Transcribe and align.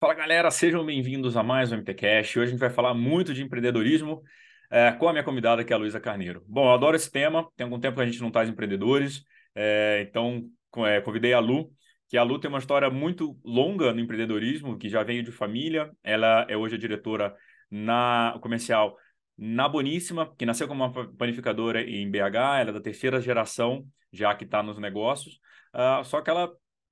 Fala 0.00 0.14
galera, 0.14 0.50
sejam 0.50 0.82
bem-vindos 0.82 1.36
a 1.36 1.42
mais 1.42 1.70
um 1.70 1.74
MTCast. 1.76 2.38
Hoje 2.38 2.48
a 2.48 2.50
gente 2.52 2.58
vai 2.58 2.70
falar 2.70 2.94
muito 2.94 3.34
de 3.34 3.42
empreendedorismo 3.42 4.22
é, 4.70 4.90
com 4.92 5.06
a 5.06 5.12
minha 5.12 5.22
convidada, 5.22 5.62
que 5.62 5.74
é 5.74 5.76
a 5.76 5.78
Luísa 5.78 6.00
Carneiro. 6.00 6.42
Bom, 6.48 6.64
eu 6.64 6.72
adoro 6.72 6.96
esse 6.96 7.10
tema, 7.10 7.46
tem 7.54 7.64
algum 7.64 7.78
tempo 7.78 7.96
que 7.96 8.02
a 8.02 8.06
gente 8.06 8.22
não 8.22 8.30
traz 8.30 8.48
empreendedores, 8.48 9.22
é, 9.54 10.06
então 10.08 10.48
é, 10.86 11.02
convidei 11.02 11.34
a 11.34 11.38
Lu, 11.38 11.70
que 12.08 12.16
a 12.16 12.22
Lu 12.22 12.40
tem 12.40 12.48
uma 12.48 12.58
história 12.58 12.88
muito 12.88 13.38
longa 13.44 13.92
no 13.92 14.00
empreendedorismo, 14.00 14.78
que 14.78 14.88
já 14.88 15.02
veio 15.02 15.22
de 15.22 15.30
família, 15.30 15.90
ela 16.02 16.46
é 16.48 16.56
hoje 16.56 16.76
a 16.76 16.78
diretora 16.78 17.36
na 17.70 18.38
comercial 18.40 18.96
na 19.36 19.68
Boníssima, 19.68 20.34
que 20.34 20.46
nasceu 20.46 20.66
como 20.66 20.82
uma 20.82 21.12
panificadora 21.12 21.82
em 21.82 22.10
BH, 22.10 22.36
ela 22.58 22.70
é 22.70 22.72
da 22.72 22.80
terceira 22.80 23.20
geração, 23.20 23.84
já 24.10 24.34
que 24.34 24.44
está 24.44 24.62
nos 24.62 24.78
negócios, 24.78 25.38
uh, 25.74 26.02
só 26.04 26.22
que 26.22 26.30
ela 26.30 26.50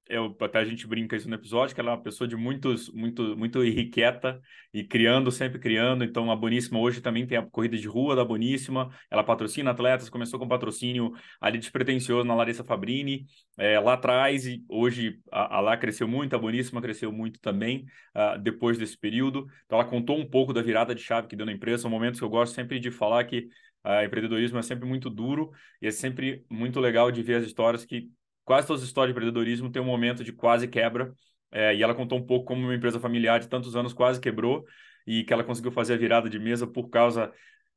eu, 0.09 0.35
até 0.41 0.59
a 0.59 0.65
gente 0.65 0.87
brinca 0.87 1.17
isso 1.17 1.29
no 1.29 1.35
episódio, 1.35 1.75
que 1.75 1.81
ela 1.81 1.91
é 1.91 1.95
uma 1.95 2.03
pessoa 2.03 2.27
de 2.27 2.35
muitos, 2.35 2.89
muito, 2.91 3.37
muito 3.37 3.63
irrequieta 3.63 4.41
e 4.73 4.83
criando, 4.83 5.31
sempre 5.31 5.59
criando. 5.59 6.03
Então, 6.03 6.31
a 6.31 6.37
Boníssima 6.37 6.79
hoje 6.79 7.01
também 7.01 7.27
tem 7.27 7.37
a 7.37 7.43
corrida 7.43 7.77
de 7.77 7.87
rua 7.87 8.17
da 8.17 8.25
Boníssima, 8.25 8.91
ela 9.11 9.23
patrocina 9.23 9.71
atletas, 9.71 10.09
começou 10.09 10.39
com 10.39 10.49
patrocínio 10.49 11.13
ali 11.41 11.59
despretensioso 11.59 12.27
na 12.27 12.35
Larissa 12.35 12.65
Fabrini, 12.65 13.27
é, 13.59 13.79
lá 13.79 13.95
atrás, 13.95 14.47
e 14.47 14.65
hoje 14.69 15.21
a, 15.31 15.57
a 15.57 15.61
lá 15.61 15.77
cresceu 15.77 16.09
muito, 16.09 16.35
a 16.35 16.39
Boníssima 16.39 16.81
cresceu 16.81 17.13
muito 17.13 17.39
também 17.41 17.85
uh, 18.17 18.39
depois 18.39 18.79
desse 18.79 18.97
período. 18.97 19.47
Então, 19.67 19.79
ela 19.79 19.89
contou 19.89 20.19
um 20.19 20.27
pouco 20.27 20.53
da 20.53 20.63
virada 20.63 20.95
de 20.95 21.03
chave 21.03 21.29
que 21.29 21.37
deu 21.37 21.45
na 21.45 21.53
empresa, 21.53 21.83
são 21.83 21.91
momentos 21.91 22.19
que 22.19 22.25
eu 22.25 22.31
gosto 22.31 22.55
sempre 22.55 22.81
de 22.81 22.91
falar 22.91 23.25
que 23.25 23.49
uh, 23.85 24.05
empreendedorismo 24.05 24.59
é 24.59 24.63
sempre 24.63 24.89
muito 24.89 25.11
duro 25.11 25.51
e 25.83 25.87
é 25.87 25.91
sempre 25.91 26.45
muito 26.51 26.81
legal 26.81 27.11
de 27.11 27.23
ver 27.23 27.35
as 27.35 27.45
histórias 27.45 27.85
que 27.85 28.09
quase 28.49 28.67
todas 28.67 28.81
as 28.81 28.89
histórias 28.89 29.13
de 29.15 29.19
empreendedorismo 29.19 29.71
têm 29.71 29.83
um 29.83 29.85
momento 29.85 30.25
de 30.25 30.33
quase 30.33 30.67
quebra. 30.67 31.13
É, 31.53 31.75
e 31.77 31.83
ela 31.83 31.95
contou 31.95 32.19
um 32.19 32.25
pouco 32.25 32.47
como 32.47 32.63
uma 32.63 32.75
empresa 32.75 32.99
familiar 32.99 33.39
de 33.41 33.47
tantos 33.47 33.77
anos 33.77 33.93
quase 33.93 34.19
quebrou 34.19 34.65
e 35.07 35.23
que 35.23 35.35
ela 35.35 35.45
conseguiu 35.45 35.71
fazer 35.71 35.95
a 35.95 35.97
virada 35.99 36.31
de 36.31 36.39
mesa 36.39 36.67
por 36.67 36.89
causa 36.89 37.31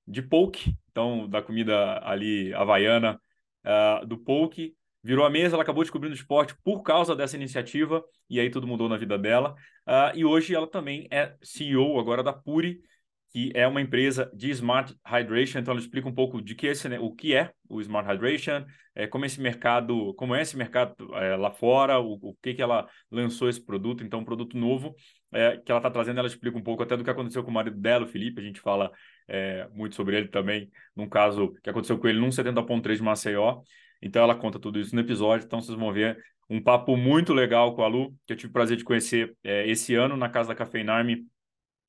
de 0.08 0.22
poke, 0.22 0.73
então 0.90 1.28
da 1.28 1.42
comida 1.42 2.00
ali 2.06 2.54
havaiana, 2.54 3.20
uh, 3.66 4.06
do 4.06 4.18
poke, 4.18 4.73
virou 5.04 5.26
a 5.26 5.30
mesa, 5.30 5.56
ela 5.56 5.64
acabou 5.64 5.84
descobrindo 5.84 6.16
o 6.16 6.18
esporte 6.18 6.56
por 6.64 6.84
causa 6.84 7.16
dessa 7.16 7.36
iniciativa 7.36 8.02
e 8.30 8.40
aí 8.40 8.50
tudo 8.50 8.66
mudou 8.66 8.88
na 8.88 8.96
vida 8.96 9.18
dela. 9.18 9.53
Uh, 9.86 10.16
e 10.16 10.24
hoje 10.24 10.56
ela 10.56 10.68
também 10.68 11.06
é 11.12 11.36
CEO 11.42 12.00
agora 12.00 12.24
da 12.24 12.31
Puri, 12.31 12.80
que 13.32 13.52
é 13.56 13.66
uma 13.66 13.82
empresa 13.82 14.30
de 14.36 14.50
Smart 14.52 14.94
Hydration. 15.06 15.60
Então, 15.60 15.72
ela 15.72 15.80
explica 15.80 16.08
um 16.08 16.14
pouco 16.14 16.42
de 16.42 16.54
que 16.54 16.68
esse, 16.68 16.90
né, 16.90 17.00
o 17.00 17.12
que 17.12 17.34
é 17.34 17.52
o 17.70 17.80
Smart 17.80 18.10
Hydration, 18.10 18.66
é, 18.94 19.08
como 19.08 19.24
esse 19.24 19.40
mercado, 19.40 20.14
como 20.16 20.36
é 20.36 20.42
esse 20.42 20.58
mercado 20.58 20.94
é, 21.16 21.38
lá 21.38 21.50
fora, 21.50 21.98
o, 21.98 22.20
o, 22.22 22.36
que 22.42 22.54
que 22.54 22.62
ela 22.62 22.88
lançou 23.09 23.48
esse 23.48 23.66
produto. 23.66 24.04
Então, 24.04 24.20
um 24.20 24.26
produto 24.26 24.58
novo 24.58 24.94
é, 25.32 25.58
que 25.58 25.72
ela 25.72 25.80
está 25.80 25.90
trazendo, 25.90 26.20
ela 26.20 26.28
explica 26.28 26.58
um 26.58 26.64
pouco 26.64 26.84
até 26.84 26.98
do 26.98 27.04
que 27.06 27.09
aconteceu 27.09 27.42
com 27.42 27.50
o 27.50 27.54
marido 27.54 27.78
dela, 27.78 28.04
o 28.04 28.08
Felipe. 28.08 28.42
A 28.42 28.44
gente 28.44 28.59
fala 28.59 28.92
é, 29.30 29.66
muito 29.74 29.96
sobre 29.96 30.18
ele 30.18 30.28
também, 30.28 30.70
num 30.94 31.08
caso 31.08 31.54
que 31.64 31.70
aconteceu 31.70 31.98
com 31.98 32.08
ele 32.09 32.20
num 32.20 32.30
70.3 32.30 32.98
de 32.98 33.04
Maceió. 33.04 33.62
Então, 34.02 34.22
ela 34.22 34.36
conta 34.36 34.59
tudo 34.59 34.78
isso 34.78 34.94
no 34.94 35.02
episódio. 35.02 35.46
Então, 35.46 35.62
vocês 35.62 35.78
vão 35.78 35.94
ver 35.94 36.18
um 36.50 36.62
papo 36.62 36.98
muito 36.98 37.34
legal 37.34 37.74
com 37.74 37.82
a 37.82 37.88
Lu, 37.88 38.14
que 38.28 38.34
eu 38.34 38.38
tive 38.38 38.50
o 38.50 38.54
prazer 38.54 38.76
de 38.76 38.84
conhecer 38.84 39.34
é, 39.42 39.70
esse 39.70 39.96
ano 39.96 40.18
na 40.18 40.28
casa 40.28 40.50
da 40.50 40.56
Café 40.56 40.82
Army 40.82 41.26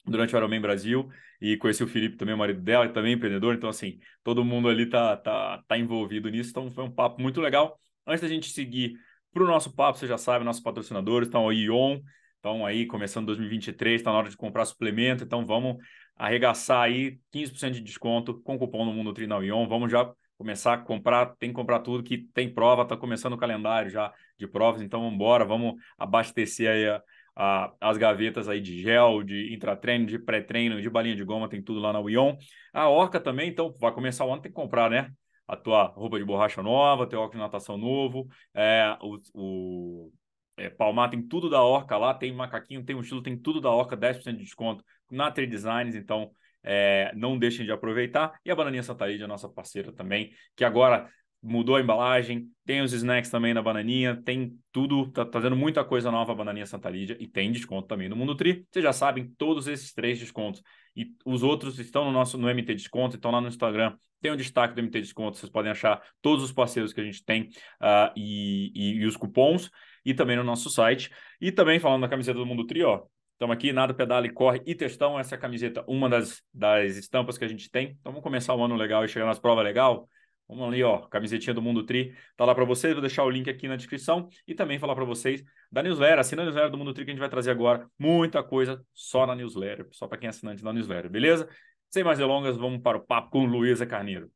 durante 0.04 0.34
o 0.34 0.38
Ironman 0.38 0.60
Brasil 0.60 1.08
e 1.40 1.56
conheci 1.56 1.82
o 1.82 1.88
Felipe 1.88 2.16
também, 2.16 2.34
o 2.34 2.38
marido 2.38 2.60
dela, 2.60 2.86
e 2.86 2.88
também 2.88 3.14
empreendedor, 3.14 3.54
então 3.54 3.68
assim, 3.68 3.98
todo 4.22 4.44
mundo 4.44 4.68
ali 4.68 4.88
tá, 4.88 5.16
tá, 5.16 5.62
tá 5.66 5.78
envolvido 5.78 6.28
nisso, 6.28 6.50
então 6.50 6.70
foi 6.70 6.84
um 6.84 6.90
papo 6.90 7.20
muito 7.20 7.40
legal. 7.40 7.80
Antes 8.06 8.22
da 8.22 8.28
gente 8.28 8.50
seguir 8.50 8.94
para 9.32 9.42
o 9.42 9.46
nosso 9.46 9.74
papo, 9.74 9.98
você 9.98 10.06
já 10.06 10.18
sabe, 10.18 10.44
nossos 10.44 10.62
patrocinadores 10.62 11.28
estão 11.28 11.48
aí 11.48 11.64
Ion, 11.64 12.00
estão 12.36 12.66
aí 12.66 12.86
começando 12.86 13.26
2023, 13.26 14.00
está 14.00 14.12
na 14.12 14.18
hora 14.18 14.28
de 14.28 14.36
comprar 14.36 14.64
suplemento, 14.64 15.24
então 15.24 15.46
vamos 15.46 15.76
arregaçar 16.16 16.82
aí 16.82 17.18
15% 17.32 17.74
de 17.74 17.80
desconto 17.80 18.40
com 18.42 18.56
o 18.56 18.58
cupom 18.58 18.84
no 18.84 18.92
Mundo 18.92 19.12
Trinal 19.12 19.42
Ion, 19.42 19.66
vamos 19.66 19.90
já 19.90 20.12
começar 20.36 20.74
a 20.74 20.78
comprar, 20.78 21.34
tem 21.36 21.50
que 21.50 21.54
comprar 21.54 21.80
tudo 21.80 22.02
que 22.02 22.18
tem 22.34 22.52
prova, 22.52 22.84
tá 22.84 22.96
começando 22.96 23.34
o 23.34 23.38
calendário 23.38 23.90
já 23.90 24.12
de 24.36 24.46
provas, 24.46 24.82
então 24.82 25.00
vamos 25.00 25.14
embora, 25.14 25.44
vamos 25.44 25.74
abastecer 25.96 26.68
aí 26.68 26.88
a, 26.88 27.02
a, 27.34 27.72
as 27.80 27.96
gavetas 27.96 28.48
aí 28.48 28.60
de 28.60 28.80
gel, 28.80 29.22
de 29.22 29.52
intratreino, 29.54 30.06
de 30.06 30.18
pré-treino, 30.18 30.80
de 30.80 30.90
balinha 30.90 31.16
de 31.16 31.24
goma, 31.24 31.48
tem 31.48 31.62
tudo 31.62 31.80
lá 31.80 31.92
na 31.92 32.00
Wion. 32.00 32.36
A 32.72 32.88
Orca 32.88 33.20
também, 33.20 33.48
então, 33.48 33.74
vai 33.80 33.92
começar 33.92 34.24
o 34.24 34.32
ano, 34.32 34.42
tem 34.42 34.50
que 34.50 34.56
comprar, 34.56 34.90
né? 34.90 35.10
A 35.46 35.56
tua 35.56 35.84
roupa 35.84 36.18
de 36.18 36.24
borracha 36.24 36.62
nova, 36.62 37.06
teu 37.06 37.18
óculos 37.20 37.36
de 37.36 37.42
natação 37.42 37.76
novo, 37.76 38.26
é, 38.54 38.96
o, 39.02 39.18
o 39.34 40.12
é, 40.56 40.70
Palmar 40.70 41.10
tem 41.10 41.20
tudo 41.20 41.50
da 41.50 41.62
Orca 41.62 41.96
lá, 41.96 42.14
tem 42.14 42.32
macaquinho, 42.32 42.84
tem 42.84 42.98
estilo, 42.98 43.22
tem 43.22 43.36
tudo 43.36 43.60
da 43.60 43.70
Orca, 43.70 43.96
10% 43.96 44.36
de 44.38 44.44
desconto 44.44 44.84
na 45.10 45.30
Trade 45.30 45.50
Designs, 45.50 45.94
então 45.94 46.30
é, 46.62 47.12
não 47.14 47.38
deixem 47.38 47.66
de 47.66 47.72
aproveitar. 47.72 48.38
E 48.44 48.50
a 48.50 48.54
Bananinha 48.54 48.82
Santa 48.82 49.06
Lídia, 49.06 49.26
nossa 49.26 49.48
parceira 49.48 49.92
também, 49.92 50.32
que 50.56 50.64
agora 50.64 51.10
mudou 51.42 51.76
a 51.76 51.80
embalagem, 51.80 52.48
tem 52.64 52.80
os 52.80 52.92
snacks 52.92 53.30
também 53.30 53.52
na 53.52 53.60
bananinha, 53.60 54.20
tem 54.24 54.56
tudo, 54.70 55.10
tá 55.10 55.24
trazendo 55.24 55.56
muita 55.56 55.84
coisa 55.84 56.10
nova 56.10 56.32
a 56.32 56.34
bananinha 56.34 56.64
Santa 56.64 56.88
Lídia 56.88 57.16
e 57.18 57.26
tem 57.26 57.50
desconto 57.50 57.88
também 57.88 58.08
no 58.08 58.14
Mundo 58.14 58.36
Tri. 58.36 58.64
Vocês 58.70 58.82
já 58.82 58.92
sabem 58.92 59.28
todos 59.36 59.66
esses 59.66 59.92
três 59.92 60.18
descontos 60.18 60.62
e 60.96 61.12
os 61.24 61.42
outros 61.42 61.78
estão 61.78 62.04
no 62.04 62.12
nosso 62.12 62.38
no 62.38 62.48
MT 62.48 62.74
Desconto, 62.74 63.16
estão 63.16 63.32
lá 63.32 63.40
no 63.40 63.48
Instagram. 63.48 63.96
Tem 64.20 64.30
o 64.30 64.34
um 64.34 64.36
destaque 64.36 64.74
do 64.74 64.80
MT 64.80 65.00
Desconto, 65.00 65.36
vocês 65.36 65.50
podem 65.50 65.72
achar 65.72 66.00
todos 66.20 66.44
os 66.44 66.52
parceiros 66.52 66.92
que 66.92 67.00
a 67.00 67.04
gente 67.04 67.24
tem 67.24 67.48
uh, 67.80 68.12
e, 68.16 68.70
e, 68.74 69.00
e, 69.00 69.06
os 69.06 69.16
cupons 69.16 69.68
e 70.04 70.14
também 70.14 70.36
no 70.36 70.44
nosso 70.44 70.70
site. 70.70 71.10
E 71.40 71.50
também 71.50 71.80
falando 71.80 72.02
da 72.02 72.08
camiseta 72.08 72.38
do 72.38 72.46
Mundo 72.46 72.64
Tri, 72.64 72.84
ó, 72.84 73.02
Estamos 73.32 73.54
aqui, 73.54 73.72
nada, 73.72 73.92
pedala 73.92 74.24
e 74.24 74.30
corre 74.30 74.62
e 74.64 74.72
testão. 74.72 75.18
Essa 75.18 75.36
camiseta, 75.36 75.82
uma 75.88 76.08
das, 76.08 76.40
das 76.54 76.96
estampas 76.96 77.36
que 77.36 77.44
a 77.44 77.48
gente 77.48 77.68
tem. 77.68 77.96
Então 77.98 78.12
vamos 78.12 78.22
começar 78.22 78.54
o 78.54 78.62
ano 78.62 78.76
legal 78.76 79.04
e 79.04 79.08
chegar 79.08 79.26
nas 79.26 79.40
provas 79.40 79.64
legal. 79.64 80.08
Vamos 80.48 80.68
ali, 80.68 80.82
ó, 80.82 80.98
camisetinha 81.06 81.54
do 81.54 81.62
Mundo 81.62 81.84
Tri, 81.84 82.14
tá 82.36 82.44
lá 82.44 82.54
para 82.54 82.64
vocês, 82.64 82.92
vou 82.92 83.00
deixar 83.00 83.24
o 83.24 83.30
link 83.30 83.48
aqui 83.48 83.66
na 83.66 83.76
descrição 83.76 84.28
e 84.46 84.54
também 84.54 84.78
falar 84.78 84.94
para 84.94 85.04
vocês 85.04 85.42
da 85.70 85.82
newsletter, 85.82 86.18
assina 86.18 86.42
a 86.42 86.44
newsletter 86.44 86.70
do 86.70 86.76
Mundo 86.76 86.92
Tri 86.92 87.04
que 87.04 87.10
a 87.10 87.14
gente 87.14 87.20
vai 87.20 87.28
trazer 87.30 87.50
agora 87.50 87.88
muita 87.98 88.42
coisa 88.42 88.84
só 88.92 89.26
na 89.26 89.34
newsletter, 89.34 89.88
só 89.92 90.06
para 90.06 90.18
quem 90.18 90.26
é 90.26 90.30
assinante 90.30 90.62
da 90.62 90.72
newsletter, 90.72 91.10
beleza? 91.10 91.48
Sem 91.88 92.04
mais 92.04 92.18
delongas, 92.18 92.56
vamos 92.56 92.82
para 92.82 92.98
o 92.98 93.00
papo 93.00 93.30
com 93.30 93.46
Luísa 93.46 93.86
Carneiro. 93.86 94.30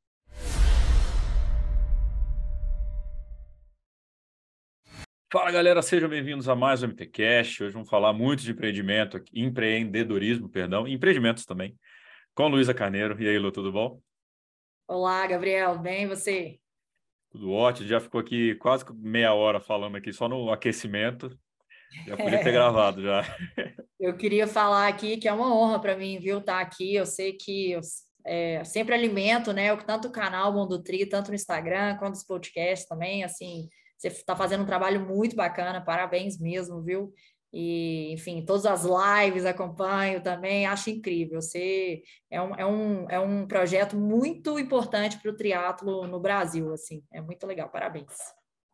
Fala 5.32 5.50
galera, 5.50 5.82
sejam 5.82 6.08
bem-vindos 6.08 6.48
a 6.48 6.54
mais 6.54 6.82
um 6.82 6.86
MTCast. 6.86 7.64
Hoje 7.64 7.72
vamos 7.74 7.90
falar 7.90 8.12
muito 8.12 8.42
de 8.42 8.52
empreendimento, 8.52 9.20
empreendedorismo, 9.34 10.48
perdão, 10.48 10.86
empreendimentos 10.86 11.44
também, 11.44 11.76
com 12.32 12.48
Luísa 12.48 12.72
Carneiro. 12.72 13.20
E 13.20 13.28
aí, 13.28 13.38
Lu, 13.38 13.50
tudo 13.50 13.72
bom? 13.72 14.00
Olá, 14.88 15.26
Gabriel, 15.26 15.76
bem 15.80 16.06
você? 16.06 16.60
Tudo 17.32 17.50
ótimo, 17.50 17.88
já 17.88 17.98
ficou 17.98 18.20
aqui 18.20 18.54
quase 18.54 18.84
meia 18.94 19.34
hora 19.34 19.58
falando 19.58 19.96
aqui 19.96 20.12
só 20.12 20.28
no 20.28 20.48
aquecimento. 20.52 21.36
Já 22.06 22.14
podia 22.16 22.38
ter 22.38 22.50
é. 22.50 22.52
gravado 22.52 23.02
já. 23.02 23.24
Eu 23.98 24.16
queria 24.16 24.46
falar 24.46 24.86
aqui 24.86 25.16
que 25.16 25.26
é 25.26 25.32
uma 25.32 25.52
honra 25.52 25.80
para 25.80 25.96
mim, 25.96 26.20
viu, 26.20 26.38
estar 26.38 26.54
tá 26.54 26.60
aqui. 26.60 26.94
Eu 26.94 27.04
sei 27.04 27.32
que 27.32 27.72
eu 27.72 27.80
é, 28.24 28.62
sempre 28.62 28.94
alimento, 28.94 29.52
né? 29.52 29.74
Tanto 29.78 30.06
o 30.06 30.12
canal 30.12 30.52
Mundo 30.52 30.80
Tri, 30.80 31.04
tanto 31.04 31.30
no 31.30 31.34
Instagram 31.34 31.96
quanto 31.96 32.14
os 32.14 32.24
podcasts 32.24 32.86
também. 32.86 33.24
Assim, 33.24 33.68
você 33.98 34.06
está 34.06 34.36
fazendo 34.36 34.62
um 34.62 34.66
trabalho 34.66 35.04
muito 35.04 35.34
bacana, 35.34 35.84
parabéns 35.84 36.38
mesmo, 36.38 36.80
viu? 36.80 37.12
E, 37.58 38.12
enfim, 38.12 38.44
todas 38.44 38.66
as 38.66 38.84
lives 38.84 39.46
acompanho 39.46 40.22
também, 40.22 40.66
acho 40.66 40.90
incrível. 40.90 41.40
Você 41.40 42.02
é 42.30 42.38
um, 42.38 42.54
é 42.54 42.66
um, 42.66 43.10
é 43.10 43.18
um 43.18 43.46
projeto 43.46 43.96
muito 43.96 44.58
importante 44.58 45.18
para 45.18 45.30
o 45.30 45.34
triatlo 45.34 46.06
no 46.06 46.20
Brasil, 46.20 46.70
assim, 46.70 47.02
é 47.10 47.18
muito 47.18 47.46
legal, 47.46 47.70
parabéns. 47.70 48.12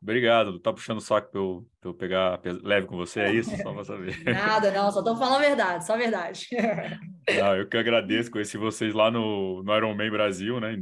Obrigado, 0.03 0.59
tá 0.59 0.73
puxando 0.73 0.99
o 0.99 1.01
saco 1.01 1.31
para 1.31 1.41
eu, 1.41 1.65
eu 1.85 1.95
pegar 1.95 2.41
leve 2.65 2.89
com 2.89 2.97
você, 2.97 3.21
é 3.21 3.33
isso? 3.33 3.57
Só 3.57 3.73
para 3.73 3.85
saber. 3.85 4.17
Nada, 4.27 4.73
não, 4.73 4.91
só 4.91 4.99
estou 4.99 5.17
falando 5.17 5.37
a 5.37 5.47
verdade, 5.47 5.87
só 5.87 5.95
a 5.95 5.99
verdade. 5.99 6.49
Não, 7.39 7.57
eu 7.57 7.69
que 7.69 7.77
agradeço, 7.77 8.33
conheci 8.33 8.59
vocês 8.59 8.93
lá 8.93 9.09
no, 9.09 9.63
no 9.63 9.77
Ironman 9.77 10.11
Brasil, 10.11 10.59
né, 10.59 10.77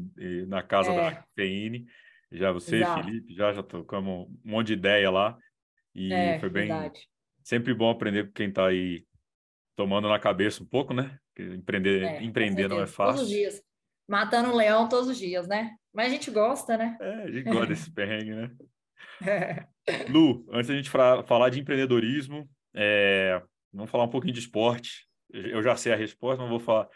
na 0.49 0.62
casa 0.62 0.91
é. 0.91 0.97
da 0.97 1.25
Feine, 1.35 1.85
já 2.32 2.50
você, 2.50 2.76
Exato. 2.76 3.05
Felipe, 3.05 3.35
já, 3.35 3.52
já 3.52 3.62
tocamos 3.62 4.26
um 4.26 4.38
monte 4.43 4.69
de 4.69 4.73
ideia 4.73 5.11
lá, 5.11 5.37
e 5.94 6.11
é, 6.11 6.38
foi 6.38 6.49
bem, 6.49 6.69
verdade 6.69 7.10
sempre 7.42 7.75
bom 7.75 7.90
aprender 7.90 8.26
com 8.26 8.32
quem 8.32 8.48
está 8.48 8.66
aí 8.66 9.04
tomando 9.76 10.08
na 10.08 10.19
cabeça 10.19 10.62
um 10.62 10.66
pouco, 10.66 10.92
né? 10.92 11.19
Porque 11.34 11.54
empreender, 11.54 12.02
é, 12.02 12.22
empreender 12.22 12.69
não 12.69 12.81
é 12.81 12.87
fácil. 12.87 13.14
Todos 13.14 13.22
os 13.22 13.28
dias. 13.28 13.62
Matando 14.08 14.50
um 14.50 14.56
leão 14.56 14.88
todos 14.88 15.08
os 15.08 15.19
dias, 15.19 15.46
né? 15.46 15.76
Mas 15.92 16.06
a 16.06 16.10
gente 16.10 16.31
gosta, 16.31 16.76
né? 16.76 16.96
É, 17.00 17.22
a 17.22 17.31
gente 17.31 17.44
gosta 17.44 17.66
desse 17.66 17.92
perrengue, 17.92 18.34
né? 18.34 18.50
Lu, 20.08 20.46
antes 20.50 20.69
da 20.69 20.76
gente 20.76 20.90
falar 20.90 21.48
de 21.48 21.60
empreendedorismo, 21.60 22.48
é... 22.75 23.40
vamos 23.72 23.90
falar 23.90 24.04
um 24.04 24.10
pouquinho 24.10 24.34
de 24.34 24.40
esporte. 24.40 25.06
Eu 25.32 25.62
já 25.62 25.76
sei 25.76 25.92
a 25.92 25.96
resposta, 25.96 26.42
não 26.42 26.50
vou 26.50 26.60
falar. 26.60 26.88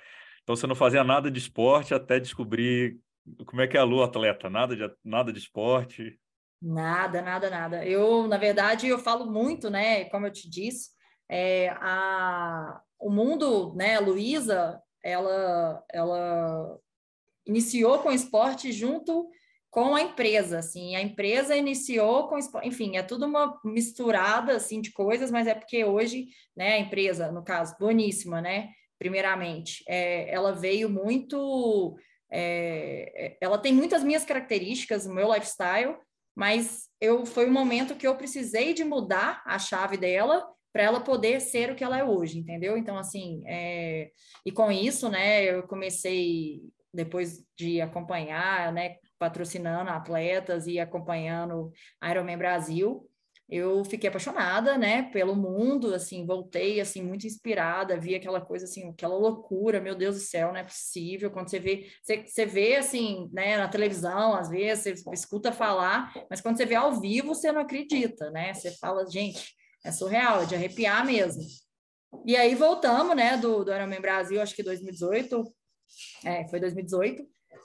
Então, 0.43 0.57
você 0.57 0.67
não 0.67 0.75
fazia 0.75 1.03
nada 1.05 1.31
de 1.31 1.39
esporte 1.39 1.95
até 1.95 2.21
descobrir 2.21 2.99
como 3.47 3.63
é 3.63 3.67
que 3.67 3.77
é 3.77 3.81
a 3.81 3.85
Lu 3.85 4.03
atleta? 4.03 4.51
Nada 4.51 4.77
de, 4.77 4.91
nada 5.03 5.33
de 5.33 5.39
esporte? 5.39 6.19
Nada, 6.67 7.21
nada, 7.21 7.51
nada. 7.51 7.85
Eu, 7.85 8.27
na 8.27 8.39
verdade, 8.39 8.89
eu 8.89 8.99
falo 8.99 9.31
muito, 9.31 9.69
né? 9.69 10.07
Como 10.07 10.27
eu 10.27 10.33
te 10.33 10.49
disse, 10.49 10.93
é, 11.29 11.69
a, 11.79 12.81
o 12.99 13.11
mundo, 13.11 13.75
né, 13.77 14.01
Luísa, 14.01 14.81
ela, 15.03 15.85
ela 15.93 16.79
iniciou 17.47 17.99
com 17.99 18.11
esporte 18.11 18.73
junto 18.73 19.29
com 19.71 19.95
a 19.95 20.01
empresa, 20.01 20.61
assim, 20.61 20.95
a 20.95 21.03
empresa 21.03 21.57
iniciou 21.57 22.29
com, 22.29 22.39
enfim, 22.63 22.97
é 22.97 23.03
tudo 23.03 23.27
uma 23.27 23.61
misturada, 23.65 24.55
assim, 24.57 24.81
de 24.81 24.93
coisas, 24.93 25.33
mas 25.33 25.49
é 25.49 25.55
porque 25.55 25.85
hoje, 25.85 26.29
né, 26.57 26.75
a 26.75 26.79
empresa, 26.79 27.33
no 27.33 27.43
caso, 27.43 27.77
Boníssima, 27.79 28.41
né, 28.41 28.71
primeiramente, 28.99 29.85
é, 29.89 30.33
ela 30.33 30.53
veio 30.53 30.89
muito, 30.89 31.99
é, 32.31 33.27
é 33.27 33.39
ela 33.41 33.59
tem 33.59 33.75
muitas 33.75 34.05
minhas 34.05 34.25
características, 34.25 35.07
o 35.07 35.13
meu 35.13 35.31
lifestyle, 35.35 35.97
mas 36.35 36.89
eu 37.01 37.25
foi 37.25 37.49
um 37.49 37.53
momento 37.53 37.95
que 37.95 38.07
eu 38.07 38.17
precisei 38.17 38.75
de 38.75 38.85
mudar 38.85 39.43
a 39.47 39.59
chave 39.59 39.97
dela 39.97 40.47
para 40.73 40.83
ela 40.83 41.01
poder 41.01 41.41
ser 41.41 41.71
o 41.71 41.77
que 41.77 41.85
ela 41.85 41.99
é 41.99 42.05
hoje, 42.05 42.39
entendeu? 42.39 42.77
Então, 42.77 42.99
assim, 42.99 43.45
é, 43.47 44.11
e 44.45 44.51
com 44.51 44.73
isso, 44.73 45.09
né, 45.09 45.45
eu 45.45 45.63
comecei, 45.69 46.63
depois 46.93 47.45
de 47.57 47.81
acompanhar, 47.81 48.73
né, 48.73 48.97
patrocinando 49.17 49.91
atletas 49.91 50.67
e 50.67 50.81
acompanhando 50.81 51.71
Ironman 52.03 52.37
Brasil, 52.37 53.09
eu 53.49 53.85
fiquei 53.85 54.09
apaixonada, 54.09 54.79
né, 54.79 55.03
pelo 55.11 55.37
mundo, 55.37 55.95
assim, 55.95 56.27
voltei, 56.27 56.81
assim, 56.81 57.03
muito 57.03 57.27
inspirada, 57.27 57.99
vi 57.99 58.15
aquela 58.15 58.41
coisa, 58.41 58.65
assim, 58.65 58.89
aquela 58.89 59.17
loucura, 59.17 59.81
meu 59.81 59.95
Deus 59.95 60.17
do 60.17 60.21
céu, 60.21 60.49
não 60.49 60.57
é 60.57 60.65
possível, 60.65 61.31
quando 61.31 61.51
você 61.51 61.59
vê, 61.59 61.87
você, 62.03 62.25
você 62.27 62.47
vê, 62.47 62.77
assim, 62.77 63.29
né, 63.33 63.59
na 63.59 63.69
televisão, 63.69 64.35
às 64.35 64.49
vezes, 64.49 65.03
você 65.03 65.11
escuta 65.13 65.53
falar, 65.53 66.13
mas 66.31 66.41
quando 66.41 66.57
você 66.57 66.65
vê 66.65 66.75
ao 66.75 66.99
vivo, 66.99 67.35
você 67.35 67.53
não 67.53 67.61
acredita, 67.61 68.31
né, 68.31 68.55
você 68.55 68.71
fala, 68.79 69.07
gente, 69.11 69.55
é 69.85 69.93
surreal, 69.93 70.43
é 70.43 70.47
de 70.47 70.55
arrepiar 70.55 71.05
mesmo. 71.05 71.43
E 72.25 72.37
aí 72.37 72.55
voltamos, 72.55 73.15
né, 73.15 73.37
do, 73.37 73.63
do 73.63 73.75
Ironman 73.75 74.01
Brasil, 74.01 74.41
acho 74.41 74.55
que 74.55 74.63
2018, 74.63 75.55
é, 76.25 76.49
foi 76.49 76.61
2018, 76.61 77.23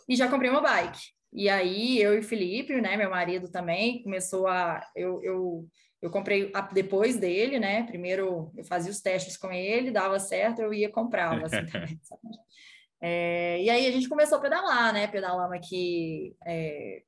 e 0.09 0.15
já 0.15 0.29
comprei 0.29 0.49
uma 0.49 0.61
bike. 0.61 0.99
E 1.31 1.47
aí 1.47 2.01
eu 2.01 2.15
e 2.15 2.19
o 2.19 2.23
Felipe, 2.23 2.79
né, 2.81 2.97
meu 2.97 3.09
marido 3.09 3.49
também, 3.49 4.01
começou 4.01 4.47
a 4.47 4.83
eu, 4.95 5.21
eu, 5.23 5.67
eu 6.01 6.09
comprei 6.09 6.51
depois 6.73 7.17
dele, 7.17 7.59
né? 7.59 7.83
Primeiro 7.83 8.51
eu 8.57 8.63
fazia 8.63 8.91
os 8.91 9.01
testes 9.01 9.37
com 9.37 9.51
ele, 9.51 9.91
dava 9.91 10.19
certo, 10.19 10.61
eu 10.61 10.73
ia 10.73 10.89
comprava 10.89 11.45
assim, 11.45 11.57
é, 13.01 13.61
e 13.61 13.69
aí 13.69 13.85
a 13.85 13.91
gente 13.91 14.09
começou 14.09 14.39
a 14.39 14.41
pedalar, 14.41 14.91
né? 14.91 15.07
Pedalamos 15.07 15.55
aqui, 15.55 16.35
é, 16.45 17.03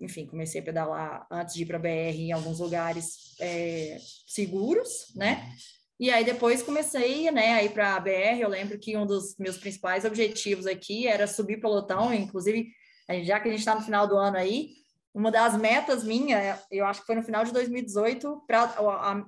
enfim, 0.00 0.26
comecei 0.26 0.60
a 0.60 0.64
pedalar 0.64 1.26
antes 1.30 1.54
de 1.54 1.62
ir 1.62 1.66
para 1.66 1.76
a 1.76 1.80
BR 1.80 2.20
em 2.20 2.32
alguns 2.32 2.60
lugares 2.60 3.34
é, 3.40 3.96
seguros, 4.26 5.12
né? 5.16 5.50
E 5.98 6.10
aí 6.10 6.24
depois 6.24 6.62
comecei, 6.62 7.30
né, 7.30 7.54
a 7.54 7.64
ir 7.64 7.70
para 7.70 7.96
a 7.96 8.00
BR. 8.00 8.38
Eu 8.38 8.50
lembro 8.50 8.78
que 8.78 8.96
um 8.96 9.06
dos 9.06 9.34
meus 9.38 9.56
principais 9.56 10.04
objetivos 10.04 10.66
aqui 10.66 11.08
era 11.08 11.26
subir 11.26 11.58
pelotão, 11.58 12.12
inclusive 12.12 12.70
já 13.22 13.40
que 13.40 13.48
a 13.48 13.50
gente 13.50 13.60
está 13.60 13.74
no 13.74 13.82
final 13.82 14.06
do 14.06 14.16
ano 14.16 14.36
aí, 14.36 14.70
uma 15.16 15.30
das 15.30 15.56
metas 15.56 16.04
minha, 16.04 16.60
eu 16.70 16.84
acho 16.84 17.00
que 17.00 17.06
foi 17.06 17.14
no 17.14 17.22
final 17.22 17.42
de 17.42 17.50
2018, 17.50 18.42
pra, 18.46 18.76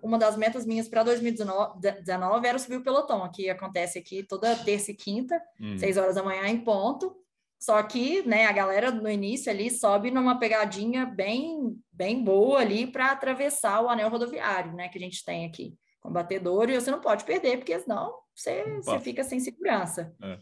uma 0.02 0.18
das 0.18 0.36
metas 0.36 0.66
minhas 0.66 0.86
para 0.86 1.02
2019 1.02 2.46
era 2.46 2.58
subir 2.58 2.76
o 2.76 2.82
pelotão, 2.82 3.26
que 3.30 3.48
acontece 3.48 3.98
aqui 3.98 4.22
toda 4.22 4.54
terça 4.54 4.90
e 4.90 4.94
quinta, 4.94 5.40
hum. 5.58 5.78
seis 5.78 5.96
horas 5.96 6.16
da 6.16 6.22
manhã 6.22 6.46
em 6.46 6.60
ponto. 6.60 7.16
Só 7.58 7.82
que, 7.82 8.22
né, 8.22 8.44
a 8.44 8.52
galera 8.52 8.90
no 8.90 9.10
início 9.10 9.50
ali 9.50 9.70
sobe 9.70 10.10
numa 10.10 10.38
pegadinha 10.38 11.06
bem, 11.06 11.76
bem 11.90 12.22
boa 12.22 12.60
ali 12.60 12.86
para 12.86 13.10
atravessar 13.10 13.82
o 13.82 13.88
anel 13.88 14.10
rodoviário, 14.10 14.74
né, 14.74 14.88
que 14.88 14.98
a 14.98 15.00
gente 15.00 15.24
tem 15.24 15.46
aqui, 15.46 15.74
com 16.00 16.12
batedor, 16.12 16.68
e 16.68 16.78
você 16.78 16.90
não 16.90 17.00
pode 17.00 17.24
perder, 17.24 17.56
porque 17.56 17.76
senão 17.80 18.14
você, 18.34 18.62
você 18.82 19.00
fica 19.00 19.24
sem 19.24 19.40
segurança. 19.40 20.14
É. 20.22 20.38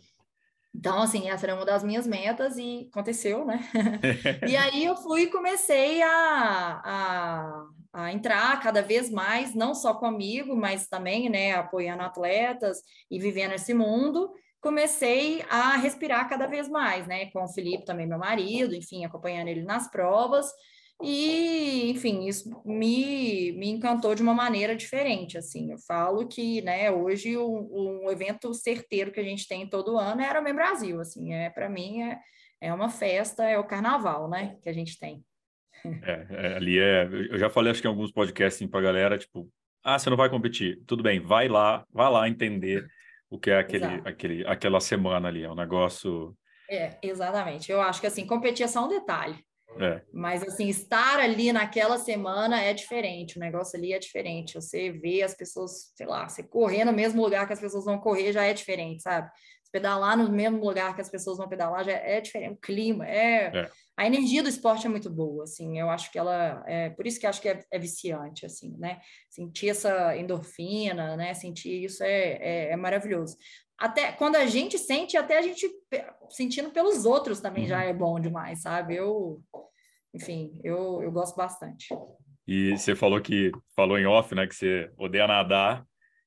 Então, 0.77 1.01
assim, 1.01 1.31
essa 1.31 1.47
era 1.47 1.55
uma 1.55 1.65
das 1.65 1.83
minhas 1.83 2.07
metas 2.07 2.59
e 2.59 2.89
aconteceu, 2.93 3.47
né? 3.47 3.61
e 4.47 4.55
aí 4.55 4.85
eu 4.85 4.95
fui 4.95 5.23
e 5.23 5.31
comecei 5.31 6.03
a, 6.03 6.83
a, 6.85 7.67
a, 7.95 8.13
entrar 8.13 8.61
cada 8.61 8.83
vez 8.83 9.11
mais, 9.11 9.55
não 9.55 9.75
só 9.75 9.95
comigo, 9.95 10.55
mas 10.55 10.87
também, 10.87 11.31
né, 11.31 11.55
apoiando 11.55 12.03
atletas 12.03 12.83
e 13.11 13.19
vivendo 13.19 13.53
esse 13.53 13.73
mundo. 13.73 14.31
Comecei 14.61 15.43
a 15.49 15.77
respirar 15.77 16.29
cada 16.29 16.47
vez 16.47 16.69
mais, 16.69 17.07
né? 17.07 17.31
Com 17.31 17.45
o 17.45 17.49
Felipe 17.49 17.87
também, 17.87 18.07
meu 18.07 18.19
marido, 18.19 18.75
enfim, 18.75 19.05
acompanhando 19.05 19.49
ele 19.49 19.63
nas 19.63 19.91
provas. 19.91 20.47
E, 21.03 21.91
enfim, 21.91 22.27
isso 22.27 22.63
me, 22.65 23.53
me 23.53 23.69
encantou 23.69 24.15
de 24.15 24.23
uma 24.23 24.33
maneira 24.33 24.75
diferente, 24.75 25.37
assim. 25.37 25.71
Eu 25.71 25.79
falo 25.79 26.27
que, 26.27 26.63
né, 26.63 26.91
hoje 26.91 27.37
um, 27.37 28.05
um 28.05 28.11
evento 28.11 28.55
certeiro 28.55 29.13
que 29.13 29.21
a 29.21 29.25
gente 29.25 29.47
tem 29.47 29.69
todo 29.69 29.99
ano 29.99 30.23
é 30.23 30.31
Ironman 30.31 30.55
Brasil, 30.55 31.01
assim. 31.01 31.35
É, 31.35 31.51
para 31.51 31.69
mim, 31.69 32.03
é, 32.03 32.19
é 32.63 32.73
uma 32.73 32.89
festa, 32.89 33.45
é 33.45 33.59
o 33.59 33.67
carnaval, 33.67 34.29
né, 34.29 34.57
que 34.63 34.69
a 34.69 34.73
gente 34.73 34.99
tem. 34.99 35.23
É, 36.03 36.27
é, 36.31 36.57
ali 36.57 36.79
é... 36.79 37.05
Eu 37.31 37.39
já 37.39 37.51
falei, 37.51 37.71
acho 37.71 37.83
que 37.83 37.87
em 37.87 37.91
alguns 37.91 38.11
podcasts, 38.11 38.57
assim, 38.57 38.69
pra 38.69 38.81
galera, 38.81 39.19
tipo... 39.19 39.49
Ah, 39.85 39.99
você 39.99 40.09
não 40.09 40.17
vai 40.17 40.31
competir. 40.31 40.83
Tudo 40.87 41.03
bem, 41.03 41.21
vai 41.21 41.47
lá, 41.47 41.85
vai 41.93 42.11
lá 42.11 42.29
entender 42.29 42.85
o 43.29 43.39
que 43.39 43.51
é 43.51 43.59
aquele, 43.59 44.03
aquele, 44.05 44.47
aquela 44.47 44.81
semana 44.81 45.29
ali. 45.29 45.45
É 45.45 45.51
um 45.51 45.55
negócio... 45.55 46.35
É, 46.69 46.97
exatamente. 47.03 47.71
Eu 47.71 47.81
acho 47.81 48.01
que, 48.01 48.07
assim, 48.07 48.27
competir 48.27 48.65
é 48.65 48.67
só 48.67 48.85
um 48.85 48.89
detalhe. 48.89 49.46
É. 49.81 50.03
Mas, 50.13 50.43
assim, 50.43 50.69
estar 50.69 51.19
ali 51.19 51.53
naquela 51.53 51.99
semana 51.99 52.61
é 52.63 52.73
diferente, 52.73 53.37
o 53.37 53.41
negócio 53.41 53.79
ali 53.79 53.93
é 53.93 53.99
diferente. 53.99 54.55
Você 54.55 54.91
vê 54.91 55.23
as 55.23 55.35
pessoas, 55.35 55.93
sei 55.95 56.07
lá, 56.07 56.29
você 56.29 56.43
correr 56.43 56.85
no 56.85 56.93
mesmo 56.93 57.23
lugar 57.23 57.47
que 57.47 57.53
as 57.53 57.61
pessoas 57.61 57.85
vão 57.85 57.99
correr 57.99 58.33
já 58.33 58.45
é 58.45 58.53
diferente, 58.53 59.03
sabe? 59.03 59.31
Você 59.63 59.71
pedalar 59.73 60.17
no 60.17 60.31
mesmo 60.31 60.65
lugar 60.65 60.95
que 60.95 61.01
as 61.01 61.11
pessoas 61.11 61.39
vão 61.39 61.49
pedalar 61.49 61.85
já 61.85 61.93
é 61.93 62.21
diferente. 62.21 62.53
O 62.53 62.57
clima, 62.57 63.07
é... 63.07 63.53
é. 63.55 63.71
A 63.99 64.07
energia 64.07 64.43
do 64.43 64.49
esporte 64.51 64.87
é 64.87 64.91
muito 64.91 65.09
boa, 65.09 65.45
assim, 65.45 65.81
eu 65.81 65.89
acho 65.89 66.13
que 66.13 66.19
ela... 66.19 66.63
É, 66.67 66.91
por 66.91 67.07
isso 67.07 67.19
que 67.19 67.27
acho 67.27 67.41
que 67.41 67.49
é, 67.49 67.65
é 67.71 67.79
viciante, 67.79 68.45
assim, 68.45 68.77
né? 68.77 69.01
Sentir 69.31 69.71
essa 69.71 70.15
endorfina, 70.15 71.17
né? 71.17 71.33
Sentir 71.33 71.85
isso 71.85 72.05
é, 72.05 72.33
é, 72.33 72.73
é 72.73 72.77
maravilhoso 72.77 73.39
até 73.79 74.13
quando 74.13 74.37
a 74.37 74.47
gente 74.47 74.79
sente, 74.79 75.17
até 75.17 75.39
a 75.39 75.43
gente 75.43 75.71
sentindo 76.31 76.71
pelos 76.71 77.05
outros 77.05 77.41
também 77.41 77.65
uhum. 77.65 77.69
já 77.69 77.85
é 77.85 77.93
bom 77.93 78.19
demais, 78.19 78.63
sabe? 78.63 78.97
Eu, 78.97 79.43
enfim, 80.17 80.59
eu, 80.65 81.03
eu 81.03 81.13
gosto 81.13 81.37
bastante. 81.37 81.89
E 82.47 82.77
você 82.77 82.95
falou 82.95 83.21
que 83.21 83.53
falou 83.75 83.99
em 83.99 84.07
off, 84.07 84.35
né, 84.35 84.47
que 84.47 84.55
você 84.55 84.91
odeia 84.97 85.27
nadar, 85.27 85.85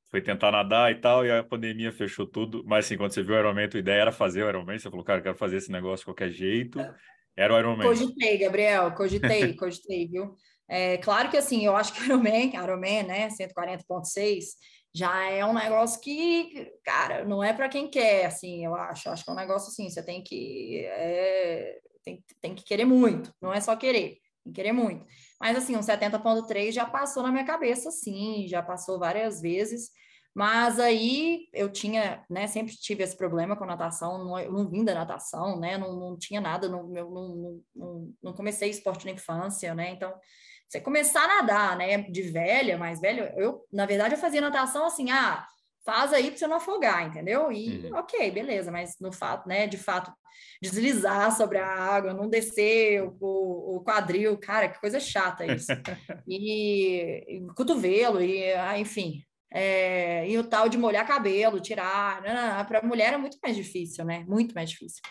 foi 0.10 0.22
tentar 0.22 0.52
nadar 0.52 0.92
e 0.92 0.96
tal, 0.96 1.26
e 1.26 1.32
a 1.32 1.44
pandemia 1.44 1.92
fechou 1.92 2.26
tudo. 2.28 2.64
Mas 2.66 2.86
assim, 2.86 2.98
quando 2.98 3.14
você 3.14 3.24
viu 3.24 3.36
o 3.36 3.40
Ironman, 3.40 3.70
a 3.74 3.78
ideia 3.78 4.02
era 4.02 4.12
fazer 4.12 4.44
o 4.44 4.50
Ironman, 4.50 4.78
você 4.78 4.90
falou, 4.90 5.06
cara, 5.06 5.20
eu 5.20 5.24
quero 5.24 5.38
fazer 5.38 5.58
esse 5.58 5.72
negócio 5.72 6.00
de 6.00 6.06
qualquer 6.06 6.30
jeito. 6.30 6.80
Era 7.36 7.54
o 7.54 7.60
Ironman. 7.60 7.88
Cogitei, 7.88 8.38
Gabriel, 8.38 8.92
cogitei, 8.94 9.54
cogitei, 9.58 10.08
viu? 10.08 10.36
É, 10.68 10.98
claro 10.98 11.30
que 11.30 11.38
assim, 11.38 11.66
eu 11.66 11.76
acho 11.76 11.94
que 11.94 12.02
o 12.02 12.06
Ironman, 12.06 12.54
Ironman, 12.54 13.04
né, 13.04 13.30
140.6, 13.30 14.44
já 14.94 15.30
é 15.30 15.46
um 15.46 15.54
negócio 15.54 16.02
que, 16.02 16.72
cara, 16.84 17.24
não 17.24 17.44
é 17.44 17.54
para 17.54 17.70
quem 17.70 17.90
quer, 17.90 18.26
assim, 18.26 18.66
eu 18.66 18.76
acho. 18.76 19.10
Acho 19.10 19.24
que 19.24 19.30
é 19.30 19.34
um 19.34 19.38
negócio 19.38 19.70
assim, 19.70 19.90
você 19.90 20.04
tem 20.04 20.24
que 20.24 20.84
é, 20.86 21.80
tem, 22.10 22.24
tem 22.42 22.56
que 22.56 22.64
querer 22.64 22.86
muito, 22.86 23.34
não 23.42 23.54
é 23.54 23.62
só 23.62 23.76
querer, 23.76 24.18
tem 24.44 24.54
que 24.54 24.54
querer 24.54 24.72
muito. 24.72 25.06
Mas 25.40 25.58
assim, 25.58 25.76
um 25.76 25.82
70.3 25.82 26.72
já 26.72 26.86
passou 26.86 27.24
na 27.24 27.32
minha 27.32 27.46
cabeça, 27.46 27.92
sim, 27.92 28.48
já 28.48 28.62
passou 28.64 29.00
várias 29.00 29.42
vezes. 29.42 29.92
Mas 30.34 30.80
aí 30.80 31.48
eu 31.54 31.72
tinha, 31.72 32.24
né, 32.30 32.48
sempre 32.48 32.74
tive 32.74 33.04
esse 33.04 33.18
problema 33.18 33.56
com 33.56 33.66
natação, 33.66 34.24
não, 34.24 34.40
eu 34.40 34.52
não 34.52 34.70
vim 34.70 34.86
da 34.86 34.94
natação, 34.94 35.60
né, 35.60 35.78
não, 35.78 36.00
não 36.00 36.18
tinha 36.18 36.40
nada, 36.40 36.70
não, 36.70 36.88
não, 36.88 37.62
não, 37.76 38.14
não 38.22 38.34
comecei 38.34 38.70
esporte 38.70 39.06
na 39.06 39.12
infância, 39.12 39.74
né, 39.74 39.90
então 39.90 40.14
você 40.68 40.80
começar 40.80 41.24
a 41.24 41.28
nadar, 41.42 41.78
né, 41.78 42.04
de 42.04 42.22
velha, 42.22 42.78
mais 42.78 43.02
velha, 43.02 43.34
eu, 43.36 43.66
na 43.74 43.88
verdade, 43.88 44.14
eu 44.14 44.20
fazia 44.20 44.40
natação 44.40 44.86
assim, 44.86 45.10
ah, 45.10 45.46
faz 45.90 46.14
aí 46.14 46.30
para 46.30 46.38
você 46.38 46.46
não 46.48 46.58
afogar, 46.58 47.08
entendeu? 47.08 47.52
E 47.52 47.88
uhum. 47.88 47.98
ok, 47.98 48.30
beleza, 48.30 48.72
mas 48.72 48.96
no 49.02 49.12
fato, 49.12 49.50
né, 49.50 49.66
de 49.66 49.78
fato, 49.78 50.14
deslizar 50.62 51.36
sobre 51.36 51.58
a 51.58 51.66
água, 51.66 52.14
não 52.14 52.30
descer 52.30 53.02
o, 53.20 53.78
o 53.78 53.84
quadril, 53.84 54.38
cara, 54.38 54.70
que 54.70 54.80
coisa 54.80 55.00
chata 55.00 55.48
isso. 55.48 55.72
e, 56.28 57.26
e 57.28 57.48
cotovelo, 57.56 58.22
e 58.22 58.54
ah, 58.54 58.78
enfim. 58.78 59.24
É, 59.52 60.30
e 60.30 60.38
o 60.38 60.44
tal 60.44 60.70
de 60.70 60.78
molhar 60.78 61.08
cabelo, 61.08 61.60
tirar, 61.60 62.22
para 62.68 62.84
mulher 62.84 63.14
é 63.14 63.18
muito 63.18 63.40
mais 63.42 63.56
difícil, 63.56 64.06
né? 64.06 64.24
Muito 64.28 64.54
mais 64.54 64.70
difícil. 64.70 65.02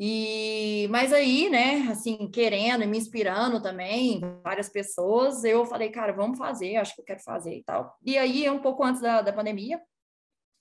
E, 0.00 0.86
mas 0.90 1.12
aí, 1.12 1.50
né, 1.50 1.88
assim, 1.90 2.30
querendo 2.30 2.84
e 2.84 2.86
me 2.86 2.96
inspirando 2.96 3.60
também, 3.60 4.20
várias 4.44 4.68
pessoas, 4.68 5.42
eu 5.42 5.66
falei, 5.66 5.90
cara, 5.90 6.12
vamos 6.12 6.38
fazer, 6.38 6.76
acho 6.76 6.94
que 6.94 7.00
eu 7.00 7.04
quero 7.04 7.20
fazer 7.20 7.56
e 7.56 7.64
tal. 7.64 7.96
E 8.04 8.16
aí, 8.16 8.48
um 8.48 8.60
pouco 8.60 8.84
antes 8.84 9.02
da, 9.02 9.22
da 9.22 9.32
pandemia, 9.32 9.80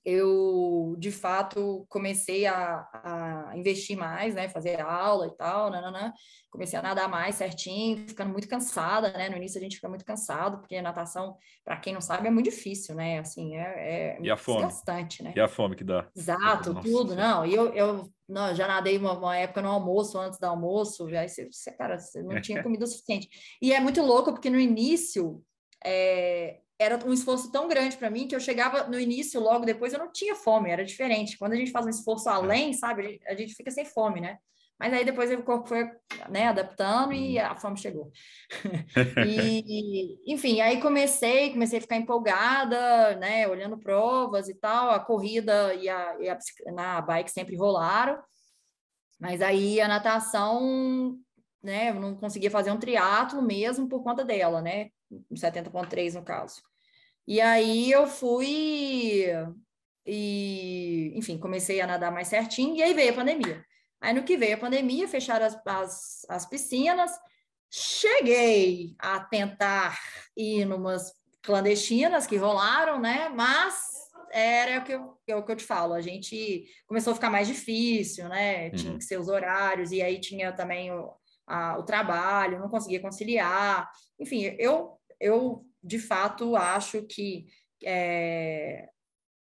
eu 0.05 0.95
de 0.97 1.11
fato 1.11 1.85
comecei 1.89 2.45
a, 2.45 2.87
a, 2.93 3.51
investir 3.55 3.97
mais, 3.97 4.35
né, 4.35 4.47
fazer 4.47 4.79
aula 4.79 5.27
e 5.27 5.35
tal, 5.35 5.69
nananã. 5.69 6.13
comecei 6.49 6.79
a 6.79 6.81
nadar 6.81 7.09
mais 7.09 7.35
certinho, 7.35 8.07
ficando 8.07 8.31
muito 8.31 8.47
cansada, 8.47 9.11
né, 9.11 9.29
no 9.29 9.35
início 9.37 9.59
a 9.59 9.61
gente 9.61 9.75
fica 9.75 9.89
muito 9.89 10.05
cansado, 10.05 10.59
porque 10.59 10.77
a 10.77 10.81
natação, 10.81 11.35
para 11.63 11.77
quem 11.77 11.93
não 11.93 12.01
sabe, 12.01 12.27
é 12.27 12.31
muito 12.31 12.49
difícil, 12.49 12.95
né, 12.95 13.19
assim, 13.19 13.57
é, 13.57 14.17
é 14.17 14.21
e 14.21 14.31
a 14.31 14.37
fome? 14.37 14.65
desgastante, 14.65 15.23
né. 15.23 15.33
E 15.35 15.39
a 15.39 15.47
fome 15.47 15.75
que 15.75 15.83
dá. 15.83 16.07
Exato, 16.15 16.73
Nossa, 16.73 16.89
tudo, 16.89 17.09
sim. 17.09 17.17
não, 17.17 17.45
e 17.45 17.53
eu, 17.53 17.73
eu 17.73 18.09
não, 18.27 18.53
já 18.55 18.67
nadei 18.67 18.97
uma, 18.97 19.13
uma, 19.17 19.37
época 19.37 19.61
no 19.61 19.69
almoço, 19.69 20.17
antes 20.17 20.39
do 20.39 20.45
almoço, 20.45 21.05
aí 21.07 21.27
você, 21.27 21.51
você 21.51 21.71
cara, 21.71 21.97
você 21.97 22.21
não 22.21 22.39
tinha 22.41 22.61
comida 22.63 22.85
suficiente. 22.85 23.29
E 23.61 23.73
é 23.73 23.79
muito 23.79 24.01
louco, 24.01 24.31
porque 24.31 24.49
no 24.49 24.59
início, 24.59 25.43
é, 25.83 26.59
era 26.79 27.03
um 27.05 27.13
esforço 27.13 27.51
tão 27.51 27.67
grande 27.67 27.97
para 27.97 28.09
mim 28.09 28.27
que 28.27 28.35
eu 28.35 28.39
chegava 28.39 28.87
no 28.87 28.99
início, 28.99 29.41
logo 29.41 29.65
depois 29.65 29.93
eu 29.93 29.99
não 29.99 30.11
tinha 30.11 30.35
fome, 30.35 30.69
era 30.69 30.85
diferente. 30.85 31.37
Quando 31.37 31.53
a 31.53 31.55
gente 31.55 31.71
faz 31.71 31.85
um 31.85 31.89
esforço 31.89 32.29
é. 32.29 32.33
além, 32.33 32.73
sabe, 32.73 33.19
a 33.27 33.33
gente 33.33 33.55
fica 33.55 33.71
sem 33.71 33.85
fome, 33.85 34.21
né? 34.21 34.37
Mas 34.79 34.93
aí 34.93 35.03
depois 35.03 35.31
o 35.31 35.41
corpo 35.41 35.67
foi 35.67 35.89
né, 36.29 36.49
adaptando 36.49 37.11
e 37.11 37.39
uhum. 37.39 37.45
a 37.45 37.55
fome 37.55 37.77
chegou. 37.77 38.11
e, 39.25 40.19
enfim, 40.31 40.61
aí 40.61 40.79
comecei, 40.79 41.51
comecei 41.51 41.79
a 41.79 41.81
ficar 41.81 41.95
empolgada, 41.95 43.15
né, 43.15 43.47
olhando 43.47 43.79
provas 43.79 44.47
e 44.47 44.53
tal. 44.53 44.91
A 44.91 44.99
corrida 44.99 45.73
e 45.73 45.89
a, 45.89 46.17
e 46.19 46.29
a 46.29 46.37
na 46.71 47.01
bike 47.01 47.31
sempre 47.31 47.55
rolaram, 47.55 48.21
mas 49.19 49.41
aí 49.41 49.81
a 49.81 49.87
natação, 49.87 51.17
né, 51.63 51.89
eu 51.89 51.95
não 51.95 52.15
conseguia 52.15 52.51
fazer 52.51 52.69
um 52.69 52.77
triatlo 52.77 53.41
mesmo 53.41 53.89
por 53.89 54.03
conta 54.03 54.23
dela, 54.23 54.61
né? 54.61 54.89
70.3 55.33 56.13
no 56.13 56.23
caso. 56.23 56.61
E 57.27 57.41
aí 57.41 57.91
eu 57.91 58.07
fui 58.07 59.25
e, 60.07 61.11
enfim, 61.15 61.37
comecei 61.37 61.81
a 61.81 61.87
nadar 61.87 62.11
mais 62.11 62.29
certinho, 62.29 62.75
e 62.75 62.81
aí 62.81 62.93
veio 62.93 63.11
a 63.11 63.15
pandemia. 63.15 63.65
Aí 63.99 64.13
no 64.13 64.23
que 64.23 64.37
veio 64.37 64.55
a 64.55 64.59
pandemia, 64.59 65.07
fecharam 65.07 65.45
as, 65.45 65.59
as, 65.65 66.25
as 66.29 66.45
piscinas, 66.45 67.11
cheguei 67.69 68.95
a 68.97 69.19
tentar 69.19 69.99
ir 70.35 70.63
numas 70.63 71.11
clandestinas 71.41 72.25
que 72.25 72.37
rolaram, 72.37 73.01
né? 73.01 73.27
Mas 73.27 73.75
era 74.31 74.79
o 74.79 74.83
que 74.83 74.93
eu, 74.93 75.17
é 75.27 75.35
o 75.35 75.43
que 75.43 75.51
eu 75.51 75.55
te 75.57 75.63
falo, 75.65 75.93
a 75.93 76.01
gente 76.01 76.65
começou 76.85 77.11
a 77.11 77.15
ficar 77.15 77.29
mais 77.29 77.47
difícil, 77.47 78.29
né? 78.29 78.69
Tinha 78.69 78.93
uhum. 78.93 78.97
que 78.97 79.03
ser 79.03 79.19
os 79.19 79.27
horários, 79.27 79.91
e 79.91 80.01
aí 80.01 80.21
tinha 80.21 80.53
também 80.53 80.89
o, 80.91 81.11
a, 81.45 81.77
o 81.77 81.83
trabalho, 81.83 82.59
não 82.59 82.69
conseguia 82.69 83.01
conciliar. 83.01 83.89
Enfim, 84.17 84.55
eu 84.57 84.96
eu 85.19 85.65
de 85.83 85.99
fato 85.99 86.55
acho 86.55 87.03
que 87.03 87.45
é, 87.83 88.89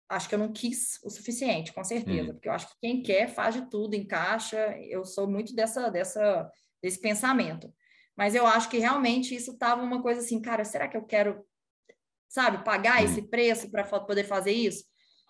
acho 0.09 0.27
que 0.27 0.35
eu 0.35 0.39
não 0.39 0.51
quis 0.51 0.99
o 1.03 1.09
suficiente, 1.09 1.73
com 1.73 1.83
certeza, 1.83 2.31
hum. 2.31 2.33
porque 2.33 2.49
eu 2.49 2.53
acho 2.53 2.67
que 2.69 2.79
quem 2.81 3.01
quer 3.01 3.29
faz 3.29 3.55
de 3.55 3.69
tudo, 3.69 3.95
encaixa. 3.95 4.77
Eu 4.79 5.05
sou 5.05 5.27
muito 5.27 5.55
dessa, 5.55 5.89
dessa 5.89 6.49
desse 6.81 6.99
pensamento. 6.99 7.73
Mas 8.15 8.35
eu 8.35 8.45
acho 8.45 8.69
que 8.69 8.77
realmente 8.77 9.33
isso 9.33 9.53
estava 9.53 9.81
uma 9.81 10.01
coisa 10.01 10.19
assim, 10.19 10.41
cara, 10.41 10.65
será 10.65 10.87
que 10.87 10.97
eu 10.97 11.03
quero, 11.03 11.43
sabe, 12.27 12.63
pagar 12.63 13.01
hum. 13.01 13.05
esse 13.05 13.21
preço 13.29 13.71
para 13.71 13.83
poder 14.01 14.25
fazer 14.25 14.51
isso? 14.51 14.85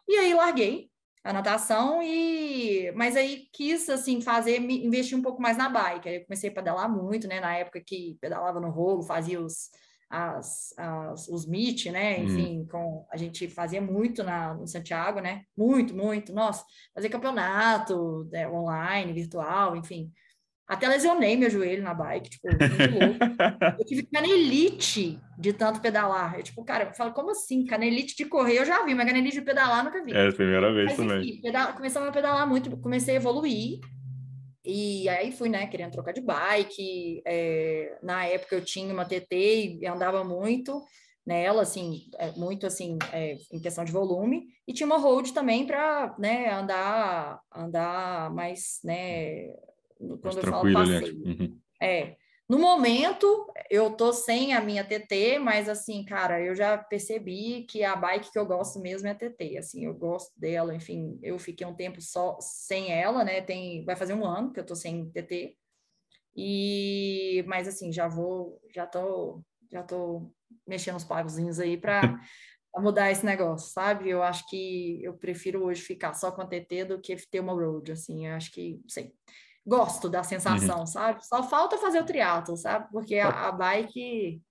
E 0.08 0.16
aí 0.16 0.34
larguei 0.34 0.90
a 1.24 1.32
natação 1.32 2.02
e 2.04 2.92
mas 2.96 3.16
aí 3.16 3.48
quis 3.54 3.90
assim 3.90 4.20
fazer 4.20 4.58
investir 4.58 5.18
um 5.18 5.22
pouco 5.22 5.42
mais 5.42 5.56
na 5.58 5.70
bike. 5.70 6.10
Aí 6.10 6.16
eu 6.16 6.26
comecei 6.26 6.50
a 6.50 6.54
pedalar 6.54 6.90
muito, 6.92 7.28
né, 7.28 7.40
na 7.40 7.56
época 7.56 7.82
que 7.86 8.18
pedalava 8.20 8.60
no 8.60 8.70
rolo, 8.70 9.04
fazia 9.04 9.40
os 9.40 9.70
as, 10.14 10.76
as, 10.78 11.28
os 11.28 11.48
Meet, 11.48 11.88
né? 11.88 12.20
Uhum. 12.20 12.24
Enfim, 12.24 12.60
hum. 12.60 12.68
com, 12.70 13.08
a 13.12 13.18
gente 13.18 13.48
fazia 13.48 13.82
muito 13.82 14.24
na, 14.24 14.54
no 14.54 14.68
Santiago, 14.68 15.20
né? 15.20 15.42
Muito, 15.58 15.96
muito. 15.96 16.32
Nossa, 16.32 16.64
fazer 16.94 17.10
campeonato 17.10 18.30
né, 18.32 18.48
online, 18.48 19.12
virtual, 19.12 19.76
enfim. 19.76 20.12
Até 20.68 20.88
lesionei 20.88 21.36
meu 21.36 21.50
joelho 21.50 21.84
na 21.84 21.96
bike, 21.96 22.30
tipo, 22.30 22.48
muito 22.48 22.94
louco. 22.94 23.20
eu 23.80 23.86
tive 23.86 24.04
canelite 24.04 25.20
de 25.38 25.52
tanto 25.52 25.82
pedalar. 25.82 26.38
Eu, 26.38 26.44
tipo, 26.44 26.64
cara, 26.64 26.86
eu 26.86 26.94
falo, 26.94 27.12
como 27.12 27.32
assim? 27.32 27.66
Canelite 27.66 28.16
de 28.16 28.26
correr 28.26 28.60
eu 28.60 28.66
já 28.66 28.86
vi, 28.86 28.94
mas 28.94 29.08
canelite 29.08 29.40
de 29.40 29.46
pedalar 29.46 29.84
nunca 29.84 30.04
vi. 30.04 30.14
É 30.14 30.28
a 30.28 30.32
primeira 30.32 30.72
vez 30.72 30.90
mas, 30.90 30.98
também. 30.98 31.22
Enfim, 31.22 31.42
pedal, 31.42 31.74
começamos 31.74 32.08
a 32.08 32.12
pedalar 32.12 32.48
muito, 32.48 32.78
comecei 32.78 33.16
a 33.16 33.18
evoluir. 33.18 33.80
E 34.66 35.10
aí 35.10 35.32
fui, 35.32 35.50
né, 35.50 35.68
querendo 35.68 35.92
trocar 35.92 36.14
de 36.14 36.22
bike. 36.22 37.22
É, 37.26 37.98
na 38.02 38.26
época 38.26 38.56
eu 38.56 38.64
tinha 38.64 38.94
uma 38.94 39.06
TT 39.06 39.80
e 39.82 39.88
andava 39.88 40.24
muito 40.24 40.82
nela, 41.26 41.62
assim, 41.62 42.10
é, 42.18 42.32
muito 42.32 42.66
assim, 42.66 42.98
é, 43.12 43.38
em 43.52 43.60
questão 43.60 43.84
de 43.84 43.92
volume. 43.92 44.48
E 44.68 44.74
tinha 44.74 44.88
uma 44.88 44.98
road 44.98 45.34
também 45.34 45.66
para, 45.66 46.16
né, 46.18 46.52
andar, 46.52 47.42
andar 47.54 48.34
mais, 48.34 48.80
né, 48.84 49.48
quando 49.98 50.24
mais 50.24 50.38
eu 50.38 50.44
falo 50.44 50.74
passeio. 50.74 51.26
Uhum. 51.26 51.60
É, 51.82 52.16
no 52.50 52.60
momento, 52.60 53.48
eu 53.70 53.92
tô 53.96 54.12
sem 54.12 54.54
a 54.54 54.62
minha 54.62 54.84
TT, 54.84 55.40
mas 55.40 55.70
assim, 55.70 56.04
cara, 56.04 56.42
eu 56.42 56.54
já 56.54 56.78
percebi 56.78 57.64
que 57.64 57.84
a 57.84 57.96
bike 57.96 58.32
que 58.32 58.38
eu 58.38 58.46
gosto 58.46 58.80
mesmo 58.80 59.08
é 59.08 59.12
a 59.12 59.16
TT, 59.16 59.58
assim, 59.58 59.86
eu 59.86 59.94
gosto 59.94 60.38
dela, 60.38 60.76
enfim, 60.76 61.18
eu 61.24 61.40
fiquei 61.40 61.66
um 61.66 61.76
tempo 61.76 62.02
só 62.02 62.38
sem 62.42 62.92
ela, 62.92 63.24
né? 63.24 63.42
Tem, 63.42 63.86
vai 63.86 63.96
fazer 63.96 64.14
um 64.14 64.26
ano 64.26 64.52
que 64.52 64.60
eu 64.60 64.66
tô 64.66 64.76
sem 64.76 65.10
TT. 65.10 65.56
E 66.36 67.44
mas 67.48 67.68
assim, 67.68 67.92
já 67.94 68.08
vou, 68.08 68.60
já 68.74 68.86
tô, 68.88 69.42
já 69.72 69.84
tô 69.84 70.32
mexendo 70.68 70.98
os 70.98 71.04
pagozinhos 71.04 71.60
aí 71.60 71.78
para 71.78 72.02
mudar 72.78 73.12
esse 73.12 73.26
negócio, 73.26 73.72
sabe? 73.72 74.10
Eu 74.10 74.22
acho 74.22 74.48
que 74.50 75.02
eu 75.04 75.14
prefiro 75.14 75.64
hoje 75.64 75.82
ficar 75.82 76.14
só 76.14 76.32
com 76.32 76.42
a 76.42 76.48
TT 76.48 76.86
do 76.86 77.02
que 77.02 77.16
ter 77.28 77.40
uma 77.40 77.54
road, 77.54 77.92
assim, 77.92 78.28
eu 78.28 78.34
acho 78.34 78.52
que, 78.52 78.82
sei 78.88 79.14
gosto 79.66 80.10
da 80.10 80.24
sensação, 80.24 80.80
uhum. 80.80 80.86
sabe? 80.86 81.26
Só 81.26 81.44
falta 81.44 81.78
fazer 81.78 82.00
o 82.02 82.06
triatlo, 82.06 82.58
sabe? 82.58 82.88
Porque 82.92 83.18
a, 83.18 83.48
a, 83.48 83.52
bike, 83.52 84.42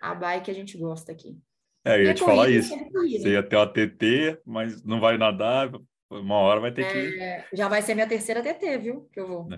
a 0.00 0.14
bike 0.14 0.50
a 0.50 0.54
gente 0.54 0.78
gosta 0.78 1.12
aqui. 1.12 1.38
É, 1.84 1.98
eu 1.98 2.04
ia 2.04 2.14
te 2.14 2.24
falar 2.24 2.48
isso. 2.48 2.74
Você 2.92 3.32
ia 3.32 3.42
ter 3.42 3.56
uma 3.56 3.66
TT, 3.66 4.40
mas 4.44 4.82
não 4.82 5.00
vai 5.00 5.18
nadar, 5.18 5.70
uma 6.10 6.36
hora 6.36 6.60
vai 6.60 6.72
ter 6.72 6.82
é, 6.84 7.42
que. 7.42 7.56
Já 7.56 7.68
vai 7.68 7.82
ser 7.82 7.94
minha 7.94 8.08
terceira 8.08 8.42
TT, 8.42 8.78
viu? 8.78 9.08
Que 9.12 9.20
eu 9.20 9.28
vou. 9.28 9.48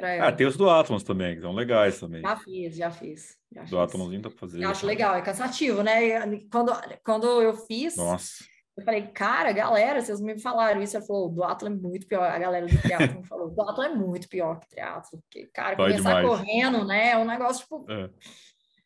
É. 0.00 0.20
Ah, 0.20 0.30
tem 0.30 0.46
os 0.46 0.56
do 0.56 0.70
Atlas 0.70 1.02
também, 1.02 1.34
que 1.34 1.40
são 1.40 1.52
legais 1.52 1.98
também. 1.98 2.22
Já 2.22 2.36
fiz, 2.36 2.76
já 2.76 2.90
fiz. 2.90 3.36
Já 3.50 3.64
do 3.64 3.80
Atlaszinho 3.80 4.22
dá 4.22 4.30
pra 4.30 4.38
fazer. 4.38 4.62
Eu 4.62 4.70
acho 4.70 4.86
legal, 4.86 5.16
é 5.16 5.22
cansativo, 5.22 5.82
né? 5.82 6.38
Quando, 6.52 6.72
quando 7.02 7.42
eu 7.42 7.54
fiz. 7.54 7.96
Nossa 7.96 8.44
eu 8.78 8.84
falei, 8.84 9.08
cara, 9.08 9.50
galera, 9.50 10.00
vocês 10.00 10.20
me 10.20 10.38
falaram 10.38 10.80
isso. 10.80 10.96
Ela 10.96 11.04
falou, 11.04 11.28
do 11.28 11.42
Atlas 11.42 11.72
é 11.72 11.74
muito 11.74 12.06
pior. 12.06 12.22
A 12.22 12.38
galera 12.38 12.64
do 12.64 12.80
triatlo 12.80 13.20
me 13.20 13.26
falou, 13.26 13.50
do 13.50 13.60
Atlas 13.62 13.90
é 13.90 13.94
muito 13.94 14.28
pior 14.28 14.60
que 14.60 14.68
triatlo. 14.68 15.20
Porque, 15.20 15.48
cara, 15.52 15.74
começar 15.74 16.20
demais. 16.20 16.28
correndo, 16.28 16.84
né? 16.84 17.10
É 17.10 17.18
um 17.18 17.24
negócio, 17.24 17.62
tipo... 17.62 17.84
É. 17.90 18.08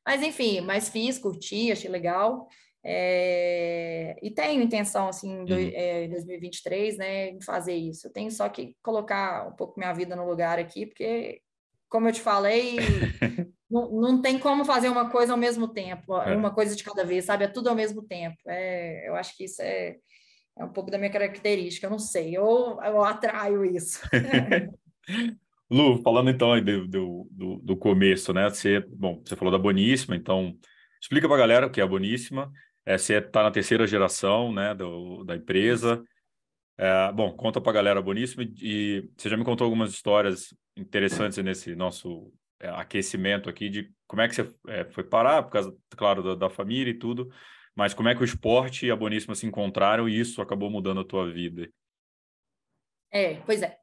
Mas, 0.05 0.23
enfim, 0.23 0.63
mas 0.63 0.89
fiz, 0.89 1.19
curti, 1.19 1.71
achei 1.71 1.91
legal. 1.91 2.49
É... 2.83 4.17
E 4.23 4.31
tenho 4.31 4.63
intenção, 4.63 5.09
assim, 5.09 5.45
do, 5.45 5.55
uhum. 5.55 5.71
é, 5.75 6.05
em 6.05 6.09
2023, 6.09 6.97
né, 6.97 7.29
em 7.29 7.43
fazer 7.43 7.75
isso. 7.75 8.07
Eu 8.07 8.13
tenho 8.13 8.31
só 8.31 8.49
que 8.49 8.75
colocar 8.83 9.47
um 9.47 9.53
pouco 9.53 9.79
minha 9.79 9.93
vida 9.93 10.17
no 10.17 10.27
lugar 10.27 10.59
aqui, 10.59 10.87
porque, 10.87 11.43
como 11.93 12.09
eu 12.09 12.13
te 12.13 12.23
falei, 12.23 12.77
não, 13.71 13.91
não 13.93 14.23
tem 14.23 14.39
como 14.39 14.65
fazer 14.65 14.89
uma 14.89 15.11
coisa 15.11 15.33
ao 15.33 15.39
mesmo 15.39 15.69
tempo, 15.69 16.17
é. 16.17 16.35
uma 16.35 16.51
coisa 16.51 16.75
de 16.75 16.83
cada 16.83 17.05
vez, 17.05 17.27
sabe? 17.27 17.45
É 17.45 17.49
tudo 17.49 17.69
ao 17.69 17.77
mesmo 17.77 18.03
tempo. 18.03 18.39
É, 18.49 19.07
eu 19.07 19.15
acho 19.15 19.37
que 19.37 19.45
isso 19.45 19.61
é, 19.61 19.97
é 20.59 20.65
um 20.65 20.73
pouco 20.73 20.91
da 20.91 20.97
minha 20.97 21.13
característica, 21.13 21.87
eu 21.87 21.91
não 21.91 21.99
sei, 21.99 22.35
eu, 22.35 22.79
eu 22.83 23.05
atraio 23.05 23.63
isso. 23.63 24.01
Lu, 25.71 26.03
falando 26.03 26.31
então 26.31 26.59
do, 26.63 27.29
do, 27.31 27.61
do, 27.63 27.77
começo, 27.77 28.33
né? 28.33 28.49
Você, 28.49 28.81
bom, 28.81 29.23
você 29.23 29.37
falou 29.37 29.53
da 29.53 29.59
Boníssima, 29.59 30.17
então 30.17 30.55
explica 31.01 31.27
para 31.27 31.37
a 31.37 31.41
galera 31.41 31.67
o 31.67 31.71
que 31.71 31.81
é 31.81 31.85
a 31.85 31.87
Boníssima. 31.87 32.51
É, 32.87 32.97
você 32.97 33.19
está 33.19 33.43
na 33.43 33.51
terceira 33.51 33.87
geração 33.87 34.53
né, 34.53 34.75
do, 34.75 35.25
da 35.25 35.37
empresa. 35.37 36.03
É, 36.83 37.13
bom, 37.13 37.33
conta 37.37 37.61
para 37.61 37.71
a 37.71 37.75
galera 37.75 38.03
Boníssima 38.03 38.43
e 38.43 39.09
você 39.17 39.29
já 39.29 39.37
me 39.37 39.45
contou 39.45 39.65
algumas 39.67 39.93
histórias 39.93 40.53
interessantes 40.77 41.39
nesse 41.39 41.77
nosso 41.77 42.33
é, 42.59 42.69
aquecimento 42.71 43.49
aqui 43.49 43.69
de 43.69 43.95
como 44.05 44.21
é 44.21 44.27
que 44.27 44.35
você 44.35 44.53
é, 44.67 44.85
foi 44.87 45.05
parar, 45.05 45.45
por 45.45 45.53
causa, 45.53 45.73
claro, 45.91 46.25
da, 46.25 46.35
da, 46.35 46.51
família 46.51 46.91
e 46.91 46.99
tudo, 46.99 47.33
mas 47.73 47.95
como 47.95 48.09
é 48.09 48.17
que 48.17 48.23
o 48.23 48.25
esporte 48.25 48.87
e 48.87 48.91
a 48.91 48.97
Boníssima 48.97 49.37
se 49.37 49.47
encontraram 49.47 50.09
e 50.09 50.19
isso 50.19 50.43
acabou 50.43 50.69
mudando 50.69 51.03
a 51.03 51.05
tua 51.05 51.33
vida? 51.33 51.71
É, 53.13 53.35
pois 53.47 53.63
é. 53.63 53.77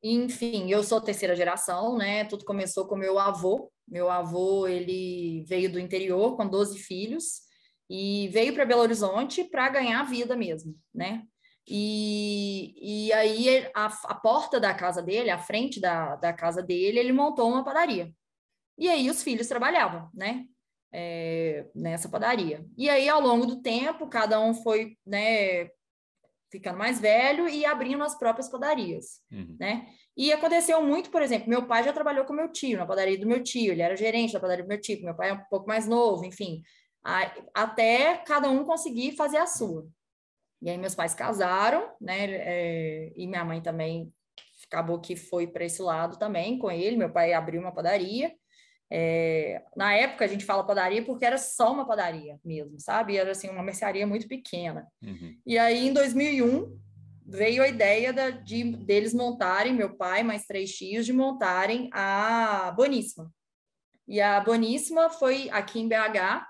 Enfim, 0.00 0.70
eu 0.70 0.84
sou 0.84 1.00
terceira 1.00 1.34
geração, 1.34 1.98
né? 1.98 2.24
Tudo 2.26 2.44
começou 2.44 2.86
com 2.86 2.94
meu 2.94 3.18
avô. 3.18 3.72
Meu 3.88 4.08
avô, 4.08 4.68
ele 4.68 5.42
veio 5.48 5.72
do 5.72 5.80
interior 5.80 6.36
com 6.36 6.48
12 6.48 6.78
filhos 6.78 7.40
e 7.88 8.28
veio 8.28 8.54
para 8.54 8.64
Belo 8.64 8.82
Horizonte 8.82 9.42
para 9.42 9.68
ganhar 9.68 10.04
vida 10.04 10.36
mesmo, 10.36 10.78
né? 10.94 11.24
E, 11.68 13.06
e 13.06 13.12
aí 13.12 13.68
a, 13.74 13.86
a 13.86 14.14
porta 14.14 14.58
da 14.58 14.74
casa 14.74 15.02
dele, 15.02 15.30
a 15.30 15.38
frente 15.38 15.80
da, 15.80 16.16
da 16.16 16.32
casa 16.32 16.62
dele, 16.62 16.98
ele 16.98 17.12
montou 17.12 17.48
uma 17.48 17.64
padaria. 17.64 18.12
E 18.78 18.88
aí 18.88 19.10
os 19.10 19.22
filhos 19.22 19.46
trabalhavam, 19.46 20.08
né? 20.14 20.44
É, 20.92 21.66
nessa 21.74 22.08
padaria. 22.08 22.64
E 22.76 22.90
aí, 22.90 23.08
ao 23.08 23.20
longo 23.20 23.46
do 23.46 23.62
tempo, 23.62 24.08
cada 24.08 24.40
um 24.40 24.52
foi, 24.52 24.96
né, 25.06 25.68
ficando 26.50 26.76
mais 26.78 26.98
velho 27.00 27.48
e 27.48 27.64
abrindo 27.64 28.02
as 28.02 28.18
próprias 28.18 28.48
padarias, 28.48 29.20
Uhum. 29.30 29.56
né? 29.60 29.86
E 30.16 30.32
aconteceu 30.32 30.82
muito, 30.82 31.08
por 31.10 31.22
exemplo, 31.22 31.48
meu 31.48 31.64
pai 31.66 31.84
já 31.84 31.92
trabalhou 31.92 32.24
com 32.24 32.32
meu 32.32 32.50
tio, 32.50 32.76
na 32.76 32.84
padaria 32.86 33.16
do 33.18 33.26
meu 33.26 33.40
tio, 33.40 33.70
ele 33.70 33.82
era 33.82 33.96
gerente 33.96 34.32
da 34.32 34.40
padaria 34.40 34.64
do 34.64 34.68
meu 34.68 34.80
tio, 34.80 35.00
meu 35.04 35.14
pai 35.14 35.30
é 35.30 35.32
um 35.34 35.44
pouco 35.48 35.68
mais 35.68 35.86
novo, 35.86 36.24
enfim, 36.24 36.60
a- 37.04 37.32
até 37.54 38.16
cada 38.26 38.50
um 38.50 38.64
conseguir 38.64 39.12
fazer 39.12 39.36
a 39.38 39.46
sua. 39.46 39.86
E 40.62 40.68
aí 40.68 40.76
meus 40.76 40.94
pais 40.94 41.14
casaram, 41.14 41.90
né? 42.00 42.24
é, 42.30 43.12
e 43.16 43.26
minha 43.26 43.44
mãe 43.44 43.60
também 43.60 44.12
acabou 44.66 45.00
que 45.00 45.16
foi 45.16 45.46
para 45.46 45.64
esse 45.64 45.82
lado 45.82 46.18
também 46.18 46.58
com 46.58 46.70
ele. 46.70 46.96
Meu 46.96 47.10
pai 47.10 47.32
abriu 47.32 47.60
uma 47.60 47.72
padaria. 47.72 48.32
É, 48.92 49.62
na 49.76 49.94
época 49.94 50.24
a 50.24 50.28
gente 50.28 50.44
fala 50.44 50.66
padaria 50.66 51.04
porque 51.04 51.24
era 51.24 51.38
só 51.38 51.72
uma 51.72 51.86
padaria 51.86 52.38
mesmo, 52.44 52.78
sabe? 52.80 53.16
Era 53.16 53.30
assim 53.30 53.48
uma 53.48 53.62
mercearia 53.62 54.06
muito 54.06 54.26
pequena. 54.26 54.86
Uhum. 55.02 55.38
E 55.46 55.56
aí 55.56 55.88
em 55.88 55.92
2001 55.92 56.76
veio 57.24 57.62
a 57.62 57.68
ideia 57.68 58.12
da- 58.12 58.30
de 58.30 58.64
deles 58.64 59.14
montarem, 59.14 59.72
meu 59.72 59.96
pai 59.96 60.24
mais 60.24 60.44
três 60.44 60.72
tios, 60.72 61.06
de 61.06 61.12
montarem 61.12 61.88
a 61.92 62.72
Boníssima. 62.76 63.32
E 64.08 64.20
a 64.20 64.40
Boníssima 64.40 65.08
foi 65.08 65.48
aqui 65.50 65.78
em 65.78 65.88
BH, 65.88 66.44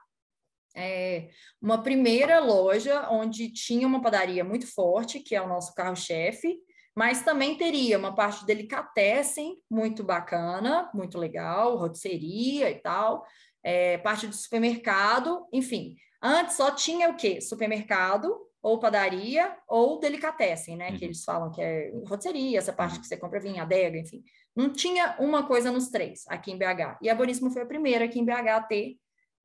é, 0.75 1.29
uma 1.61 1.83
primeira 1.83 2.39
loja 2.39 3.09
onde 3.11 3.53
tinha 3.53 3.87
uma 3.87 4.01
padaria 4.01 4.45
muito 4.45 4.67
forte, 4.67 5.21
que 5.21 5.35
é 5.35 5.43
o 5.43 5.49
nosso 5.49 5.75
carro-chefe, 5.75 6.59
mas 6.95 7.23
também 7.23 7.57
teria 7.57 7.99
uma 7.99 8.15
parte 8.15 8.41
de 8.41 8.47
delicatessen 8.47 9.57
muito 9.71 10.03
bacana, 10.03 10.91
muito 10.93 11.19
legal, 11.19 11.77
rotisseria 11.77 12.71
e 12.71 12.77
tal, 12.77 13.25
é, 13.63 13.99
parte 13.99 14.27
de 14.27 14.37
supermercado, 14.37 15.47
enfim. 15.53 15.97
Antes 16.23 16.57
só 16.57 16.71
tinha 16.71 17.09
o 17.09 17.17
quê? 17.17 17.41
Supermercado, 17.41 18.37
ou 18.63 18.79
padaria, 18.79 19.57
ou 19.67 19.99
delicatessen, 19.99 20.77
né? 20.77 20.91
Uhum. 20.91 20.97
Que 20.99 21.05
eles 21.07 21.25
falam 21.25 21.51
que 21.51 21.63
é 21.63 21.91
rotisseria, 22.07 22.59
essa 22.59 22.73
parte 22.73 23.01
que 23.01 23.07
você 23.07 23.17
compra 23.17 23.41
vinho, 23.41 23.63
adega, 23.63 23.99
enfim. 23.99 24.23
Não 24.55 24.71
tinha 24.71 25.17
uma 25.19 25.47
coisa 25.47 25.73
nos 25.73 25.89
três 25.89 26.25
aqui 26.29 26.53
em 26.53 26.59
BH. 26.59 26.99
E 27.01 27.09
a 27.09 27.15
Boníssimo 27.15 27.51
foi 27.51 27.63
a 27.63 27.67
primeira 27.67 28.05
aqui 28.05 28.21
em 28.21 28.25
BH 28.25 28.49
a 28.49 28.61
ter 28.61 28.97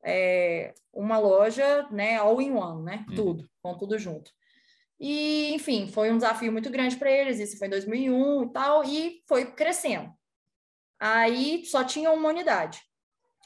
é, 0.06 0.76
uma 0.94 1.18
loja, 1.18 1.88
né, 1.90 2.18
all 2.18 2.40
in 2.40 2.52
one, 2.52 2.84
né? 2.84 3.06
Uhum. 3.10 3.16
Tudo, 3.16 3.50
com 3.62 3.76
tudo 3.76 3.98
junto. 3.98 4.32
E, 5.00 5.52
enfim, 5.54 5.88
foi 5.88 6.12
um 6.12 6.18
desafio 6.18 6.52
muito 6.52 6.70
grande 6.70 6.96
para 6.96 7.12
eles. 7.12 7.40
Isso 7.40 7.58
foi 7.58 7.68
em 7.68 7.72
2001 7.72 8.44
e 8.44 8.50
tal, 8.54 8.84
e 8.84 9.24
foi 9.28 9.52
crescendo. 9.52 10.14
Aí 11.00 11.66
só 11.66 11.84
tinha 11.84 12.12
uma 12.12 12.30
unidade. 12.30 12.82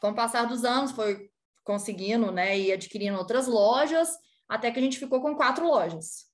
Com 0.02 0.10
o 0.10 0.16
passar 0.16 0.46
dos 0.46 0.66
anos, 0.66 0.92
foi 0.92 1.30
conseguindo, 1.64 2.32
né, 2.32 2.58
e 2.60 2.72
adquirindo 2.72 3.18
outras 3.18 3.48
lojas, 3.48 4.10
até 4.48 4.70
que 4.70 4.80
a 4.80 4.82
gente 4.82 5.00
ficou 5.00 5.22
com 5.22 5.36
quatro 5.36 5.66
lojas. 5.66 6.26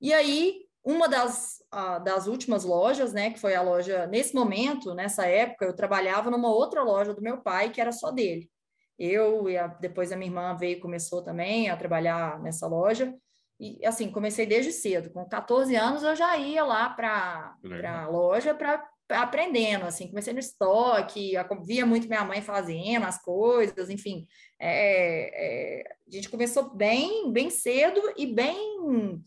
E 0.00 0.14
aí, 0.14 0.66
uma 0.84 1.08
das, 1.08 1.58
das 2.04 2.26
últimas 2.26 2.64
lojas, 2.64 3.12
né, 3.12 3.30
que 3.30 3.38
foi 3.38 3.54
a 3.54 3.62
loja, 3.62 4.06
nesse 4.06 4.34
momento, 4.34 4.94
nessa 4.94 5.26
época, 5.26 5.66
eu 5.66 5.74
trabalhava 5.74 6.30
numa 6.30 6.48
outra 6.48 6.82
loja 6.82 7.12
do 7.12 7.22
meu 7.22 7.42
pai, 7.42 7.70
que 7.70 7.80
era 7.80 7.92
só 7.92 8.10
dele. 8.10 8.50
Eu 8.98 9.48
e 9.48 9.56
a- 9.56 9.66
depois 9.68 10.10
a 10.10 10.16
minha 10.16 10.28
irmã 10.30 10.56
veio 10.56 10.76
e 10.78 10.80
começou 10.80 11.22
também 11.22 11.70
a 11.70 11.76
trabalhar 11.76 12.40
nessa 12.42 12.66
loja. 12.66 13.14
E 13.60 13.84
assim, 13.84 14.10
comecei 14.10 14.46
desde 14.46 14.72
cedo. 14.72 15.10
Com 15.10 15.24
14 15.28 15.74
anos 15.76 16.02
eu 16.02 16.14
já 16.14 16.36
ia 16.36 16.64
lá 16.64 16.88
para 16.90 17.56
a 17.84 18.06
loja 18.08 18.54
para 18.54 18.84
aprendendo, 19.10 19.86
assim, 19.86 20.08
comecei 20.08 20.34
no 20.34 20.38
estoque, 20.38 21.32
via 21.64 21.86
muito 21.86 22.06
minha 22.08 22.24
mãe 22.24 22.42
fazendo 22.42 23.06
as 23.06 23.20
coisas, 23.22 23.88
enfim. 23.88 24.26
É, 24.60 25.80
é, 25.80 25.96
a 26.06 26.10
gente 26.10 26.28
começou 26.28 26.74
bem, 26.74 27.32
bem 27.32 27.48
cedo 27.48 28.00
e 28.18 28.26
bem 28.26 29.22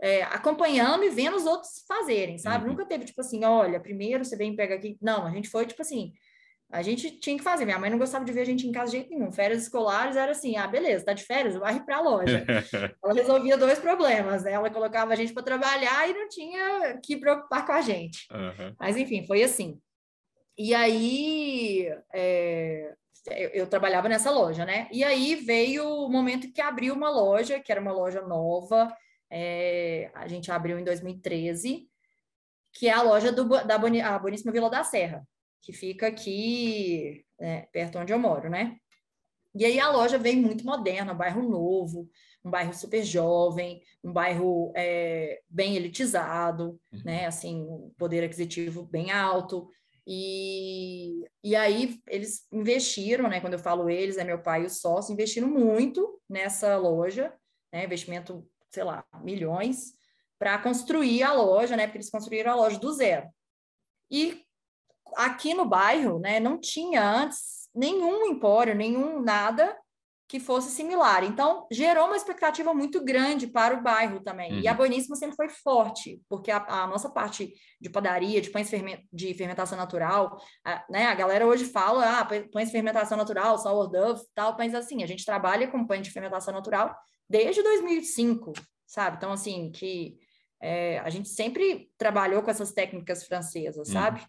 é, 0.00 0.22
acompanhando 0.24 1.02
e 1.04 1.10
vendo 1.10 1.36
os 1.36 1.46
outros 1.46 1.84
fazerem, 1.88 2.38
sabe? 2.38 2.64
Uhum. 2.64 2.70
Nunca 2.70 2.86
teve 2.86 3.04
tipo 3.04 3.20
assim, 3.20 3.44
olha, 3.44 3.80
primeiro 3.80 4.24
você 4.24 4.36
vem 4.36 4.52
e 4.52 4.56
pega 4.56 4.74
aqui. 4.74 4.96
Não, 5.00 5.26
a 5.26 5.30
gente 5.30 5.48
foi 5.48 5.66
tipo 5.66 5.82
assim, 5.82 6.12
a 6.74 6.82
gente 6.82 7.08
tinha 7.12 7.36
que 7.36 7.44
fazer. 7.44 7.64
Minha 7.64 7.78
mãe 7.78 7.88
não 7.88 7.98
gostava 7.98 8.24
de 8.24 8.32
ver 8.32 8.40
a 8.40 8.44
gente 8.44 8.66
em 8.66 8.72
casa 8.72 8.90
de 8.90 8.96
jeito 8.96 9.10
nenhum. 9.10 9.30
Férias 9.30 9.62
escolares 9.62 10.16
era 10.16 10.32
assim, 10.32 10.56
ah, 10.56 10.66
beleza, 10.66 11.04
tá 11.04 11.12
de 11.12 11.22
férias, 11.22 11.54
vai 11.54 11.80
para 11.84 11.98
a 11.98 12.00
loja. 12.00 12.44
Ela 13.02 13.14
resolvia 13.14 13.56
dois 13.56 13.78
problemas, 13.78 14.42
né? 14.42 14.52
Ela 14.52 14.68
colocava 14.68 15.12
a 15.12 15.16
gente 15.16 15.32
para 15.32 15.44
trabalhar 15.44 16.10
e 16.10 16.12
não 16.12 16.28
tinha 16.28 16.98
que 17.00 17.16
preocupar 17.16 17.64
com 17.64 17.70
a 17.70 17.80
gente. 17.80 18.26
Uhum. 18.32 18.74
Mas 18.76 18.96
enfim, 18.96 19.24
foi 19.24 19.44
assim. 19.44 19.78
E 20.58 20.74
aí 20.74 21.88
é, 22.12 22.92
eu, 23.30 23.50
eu 23.50 23.66
trabalhava 23.68 24.08
nessa 24.08 24.32
loja, 24.32 24.64
né? 24.64 24.88
E 24.90 25.04
aí 25.04 25.36
veio 25.36 25.88
o 25.88 26.10
momento 26.10 26.52
que 26.52 26.60
abriu 26.60 26.92
uma 26.92 27.08
loja, 27.08 27.60
que 27.60 27.70
era 27.70 27.80
uma 27.80 27.92
loja 27.92 28.20
nova. 28.20 28.92
é, 29.30 30.10
a 30.12 30.26
gente 30.26 30.50
abriu 30.50 30.76
em 30.76 30.84
2013, 30.84 31.88
que 32.72 32.88
é 32.88 32.92
a 32.92 33.02
loja 33.02 33.30
do, 33.30 33.44
da 33.64 33.78
Boni, 33.78 34.00
a 34.00 34.18
Boníssima 34.18 34.50
Vila 34.50 34.68
da 34.68 34.82
Serra, 34.82 35.24
que 35.64 35.72
fica 35.72 36.06
aqui 36.06 37.24
é, 37.40 37.62
perto 37.72 37.98
onde 37.98 38.12
eu 38.12 38.18
moro, 38.18 38.50
né? 38.50 38.76
E 39.54 39.64
aí 39.64 39.78
a 39.78 39.90
loja 39.90 40.18
veio 40.18 40.42
muito 40.42 40.64
moderna, 40.64 41.12
um 41.12 41.16
bairro 41.16 41.48
novo, 41.48 42.10
um 42.44 42.50
bairro 42.50 42.74
super 42.74 43.02
jovem, 43.02 43.82
um 44.02 44.12
bairro 44.12 44.72
é, 44.76 45.40
bem 45.48 45.76
elitizado, 45.76 46.78
né? 47.04 47.26
Assim, 47.26 47.62
um 47.62 47.92
poder 47.96 48.24
aquisitivo 48.24 48.84
bem 48.84 49.10
alto. 49.10 49.68
E, 50.06 51.24
e 51.42 51.56
aí 51.56 51.98
eles 52.08 52.46
investiram, 52.52 53.28
né? 53.28 53.40
Quando 53.40 53.54
eu 53.54 53.58
falo 53.58 53.88
eles, 53.88 54.18
é 54.18 54.24
meu 54.24 54.42
pai 54.42 54.62
e 54.62 54.66
o 54.66 54.70
sócio, 54.70 55.12
investiram 55.12 55.48
muito 55.48 56.20
nessa 56.28 56.76
loja, 56.76 57.32
né? 57.72 57.84
Investimento, 57.84 58.46
sei 58.70 58.84
lá, 58.84 59.04
milhões, 59.22 59.94
para 60.38 60.58
construir 60.58 61.22
a 61.22 61.32
loja, 61.32 61.76
né? 61.76 61.86
Porque 61.86 61.98
eles 61.98 62.10
construíram 62.10 62.52
a 62.52 62.56
loja 62.56 62.78
do 62.78 62.92
zero. 62.92 63.28
E 64.10 64.43
aqui 65.16 65.54
no 65.54 65.64
bairro, 65.64 66.18
né, 66.18 66.40
não 66.40 66.58
tinha 66.58 67.02
antes 67.02 67.68
nenhum 67.74 68.26
empório, 68.26 68.74
nenhum 68.74 69.20
nada 69.22 69.76
que 70.26 70.40
fosse 70.40 70.70
similar. 70.70 71.22
Então, 71.22 71.66
gerou 71.70 72.06
uma 72.06 72.16
expectativa 72.16 72.72
muito 72.72 73.04
grande 73.04 73.46
para 73.46 73.74
o 73.74 73.82
bairro 73.82 74.20
também. 74.20 74.60
E 74.60 74.66
a 74.66 74.72
Uhum. 74.72 74.78
Boníssima 74.78 75.16
sempre 75.16 75.36
foi 75.36 75.48
forte, 75.50 76.20
porque 76.28 76.50
a, 76.50 76.64
a 76.66 76.86
nossa 76.86 77.10
parte 77.10 77.52
de 77.80 77.90
padaria, 77.90 78.40
de 78.40 78.50
pães 78.50 78.70
fermen- 78.70 79.06
de 79.12 79.34
fermentação 79.34 79.76
natural, 79.76 80.40
a, 80.64 80.84
né, 80.88 81.06
a 81.06 81.14
galera 81.14 81.46
hoje 81.46 81.66
fala, 81.66 82.20
ah, 82.20 82.24
pã- 82.24 82.48
pães 82.50 82.66
de 82.68 82.72
fermentação 82.72 83.18
natural, 83.18 83.58
sourdough, 83.58 84.18
tal, 84.34 84.56
mas 84.58 84.74
assim, 84.74 85.02
a 85.02 85.06
gente 85.06 85.24
trabalha 85.26 85.68
com 85.68 85.86
pães 85.86 86.02
de 86.02 86.10
fermentação 86.10 86.54
natural 86.54 86.96
desde 87.28 87.62
2005, 87.62 88.52
sabe? 88.86 89.18
Então, 89.18 89.30
assim, 89.30 89.70
que 89.70 90.16
é, 90.60 90.98
a 91.00 91.10
gente 91.10 91.28
sempre 91.28 91.90
trabalhou 91.98 92.42
com 92.42 92.50
essas 92.50 92.72
técnicas 92.72 93.24
francesas, 93.26 93.88
Uhum. 93.88 93.94
sabe? 93.94 94.22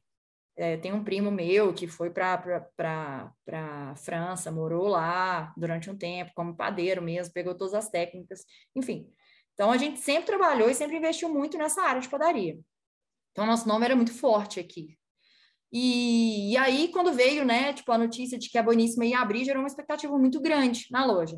É, 0.58 0.78
tem 0.78 0.94
um 0.94 1.04
primo 1.04 1.30
meu 1.30 1.74
que 1.74 1.86
foi 1.86 2.10
para 2.10 3.32
a 3.52 3.96
França, 3.98 4.52
morou 4.52 4.88
lá 4.88 5.54
durante 5.58 5.90
um 5.90 5.98
tempo, 5.98 6.32
como 6.34 6.56
padeiro 6.56 7.02
mesmo, 7.02 7.34
pegou 7.34 7.54
todas 7.56 7.74
as 7.74 7.90
técnicas, 7.90 8.46
enfim. 8.74 9.10
Então, 9.54 9.72
a 9.72 9.78
gente 9.78 10.00
sempre 10.00 10.26
trabalhou 10.26 10.70
e 10.70 10.74
sempre 10.74 10.98
investiu 10.98 11.30
muito 11.30 11.58
nessa 11.58 11.82
área 11.82 12.02
de 12.02 12.10
padaria. 12.10 12.58
Então, 13.32 13.46
nosso 13.46 13.68
nome 13.68 13.86
era 13.86 13.96
muito 13.96 14.14
forte 14.14 14.60
aqui. 14.60 14.98
E, 15.72 16.54
e 16.54 16.58
aí, 16.58 16.88
quando 16.88 17.12
veio, 17.12 17.44
né, 17.44 17.74
tipo, 17.74 17.92
a 17.92 17.98
notícia 17.98 18.38
de 18.38 18.50
que 18.50 18.58
a 18.58 18.64
Boníssima 18.64 19.06
ia 19.06 19.20
abrir, 19.20 19.44
gerou 19.44 19.62
uma 19.62 19.68
expectativa 19.68 20.18
muito 20.18 20.40
grande 20.40 20.88
na 20.90 21.06
loja. 21.06 21.38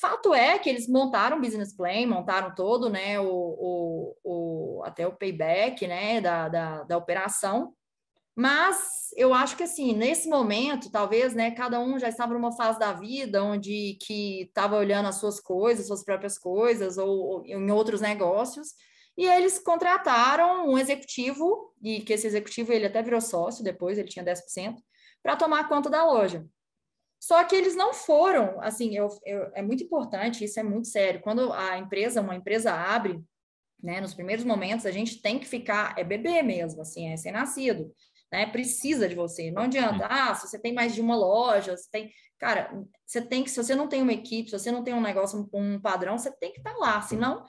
Fato 0.00 0.32
é 0.32 0.58
que 0.58 0.70
eles 0.70 0.88
montaram 0.88 1.38
o 1.38 1.40
business 1.40 1.74
plan, 1.74 2.06
montaram 2.06 2.54
todo, 2.54 2.88
né, 2.88 3.18
o, 3.18 3.26
o, 3.26 4.16
o 4.22 4.82
até 4.84 5.06
o 5.06 5.16
payback, 5.16 5.86
né, 5.88 6.20
da, 6.20 6.48
da, 6.48 6.82
da 6.84 6.96
operação, 6.96 7.74
mas 8.34 9.10
eu 9.14 9.34
acho 9.34 9.56
que 9.56 9.62
assim, 9.62 9.92
nesse 9.92 10.28
momento, 10.28 10.90
talvez, 10.90 11.34
né, 11.34 11.50
cada 11.50 11.78
um 11.78 11.98
já 11.98 12.08
estava 12.08 12.32
numa 12.32 12.52
fase 12.52 12.78
da 12.78 12.92
vida 12.92 13.44
onde 13.44 13.98
que 14.00 14.42
estava 14.42 14.76
olhando 14.76 15.08
as 15.08 15.16
suas 15.16 15.38
coisas, 15.38 15.86
suas 15.86 16.02
próprias 16.02 16.38
coisas, 16.38 16.96
ou, 16.96 17.10
ou 17.10 17.46
em 17.46 17.70
outros 17.70 18.00
negócios, 18.00 18.68
e 19.16 19.26
eles 19.26 19.58
contrataram 19.58 20.66
um 20.66 20.78
executivo, 20.78 21.74
e 21.82 22.00
que 22.00 22.14
esse 22.14 22.26
executivo 22.26 22.72
ele 22.72 22.86
até 22.86 23.02
virou 23.02 23.20
sócio 23.20 23.62
depois, 23.62 23.98
ele 23.98 24.08
tinha 24.08 24.24
10%, 24.24 24.76
para 25.22 25.36
tomar 25.36 25.68
conta 25.68 25.90
da 25.90 26.04
loja. 26.04 26.46
Só 27.20 27.44
que 27.44 27.54
eles 27.54 27.76
não 27.76 27.92
foram, 27.92 28.60
assim, 28.62 28.96
eu, 28.96 29.08
eu, 29.24 29.52
é 29.54 29.62
muito 29.62 29.84
importante, 29.84 30.42
isso 30.44 30.58
é 30.58 30.62
muito 30.62 30.88
sério. 30.88 31.20
Quando 31.20 31.52
a 31.52 31.78
empresa, 31.78 32.20
uma 32.22 32.34
empresa 32.34 32.72
abre, 32.72 33.22
né, 33.80 34.00
nos 34.00 34.14
primeiros 34.14 34.44
momentos, 34.44 34.86
a 34.86 34.90
gente 34.90 35.20
tem 35.20 35.38
que 35.38 35.46
ficar, 35.46 35.94
é 35.98 36.02
bebê 36.02 36.42
mesmo, 36.42 36.80
assim, 36.80 37.10
é 37.10 37.16
ser-nascido 37.16 37.92
né? 38.32 38.46
Precisa 38.46 39.06
de 39.06 39.14
você. 39.14 39.50
Não 39.50 39.62
adianta. 39.62 40.06
Ah, 40.06 40.34
se 40.34 40.48
você 40.48 40.58
tem 40.58 40.72
mais 40.72 40.94
de 40.94 41.00
uma 41.00 41.14
loja, 41.14 41.76
você 41.76 41.88
tem. 41.90 42.10
Cara, 42.38 42.72
você 43.06 43.20
tem 43.20 43.44
que, 43.44 43.50
se 43.50 43.62
você 43.62 43.74
não 43.74 43.86
tem 43.86 44.02
uma 44.02 44.12
equipe, 44.12 44.50
se 44.50 44.58
você 44.58 44.72
não 44.72 44.82
tem 44.82 44.94
um 44.94 45.00
negócio, 45.00 45.48
um 45.52 45.78
padrão, 45.78 46.18
você 46.18 46.32
tem 46.32 46.50
que 46.50 46.58
estar 46.58 46.74
lá, 46.76 47.00
senão 47.02 47.44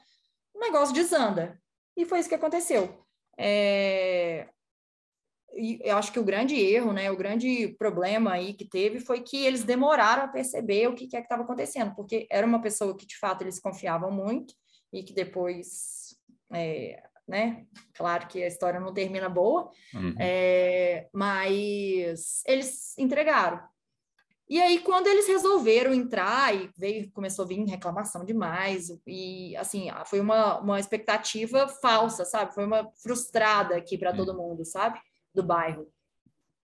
o 0.53 0.59
negócio 0.59 0.93
desanda. 0.93 1.59
E 1.95 2.05
foi 2.05 2.19
isso 2.19 2.29
que 2.29 2.35
aconteceu. 2.35 3.03
É... 3.37 4.47
E 5.55 5.79
eu 5.83 5.97
acho 5.97 6.11
que 6.11 6.19
o 6.19 6.23
grande 6.23 6.59
erro, 6.59 6.91
né, 6.91 7.11
o 7.11 7.17
grande 7.17 7.69
problema 7.77 8.33
aí 8.33 8.53
que 8.53 8.65
teve 8.65 8.99
foi 8.99 9.21
que 9.21 9.45
eles 9.45 9.63
demoraram 9.63 10.23
a 10.23 10.27
perceber 10.27 10.87
o 10.87 10.95
que, 10.95 11.07
que 11.07 11.15
é 11.15 11.19
que 11.19 11.25
estava 11.25 11.43
acontecendo, 11.43 11.93
porque 11.95 12.27
era 12.29 12.45
uma 12.45 12.59
pessoa 12.59 12.97
que 12.97 13.05
de 13.05 13.17
fato 13.17 13.43
eles 13.43 13.59
confiavam 13.59 14.11
muito 14.11 14.55
e 14.91 15.03
que 15.03 15.13
depois 15.13 16.15
é, 16.51 17.03
né? 17.27 17.65
Claro 17.93 18.27
que 18.27 18.43
a 18.43 18.47
história 18.47 18.79
não 18.79 18.93
termina 18.93 19.29
boa, 19.29 19.71
uhum. 19.93 20.15
é, 20.19 21.07
mas 21.13 22.43
eles 22.45 22.97
entregaram. 22.97 23.61
E 24.49 24.61
aí, 24.61 24.79
quando 24.79 25.07
eles 25.07 25.27
resolveram 25.27 25.93
entrar, 25.93 26.53
e 26.53 26.69
veio, 26.77 27.09
começou 27.11 27.45
a 27.45 27.47
vir 27.47 27.63
reclamação 27.63 28.25
demais, 28.25 28.89
e 29.07 29.55
assim, 29.55 29.87
foi 30.05 30.19
uma, 30.19 30.59
uma 30.59 30.79
expectativa 30.79 31.67
falsa, 31.67 32.25
sabe? 32.25 32.53
Foi 32.53 32.65
uma 32.65 32.91
frustrada 33.01 33.75
aqui 33.75 33.97
para 33.97 34.13
todo 34.13 34.35
mundo, 34.35 34.65
sabe? 34.65 34.99
Do 35.33 35.41
bairro. 35.41 35.87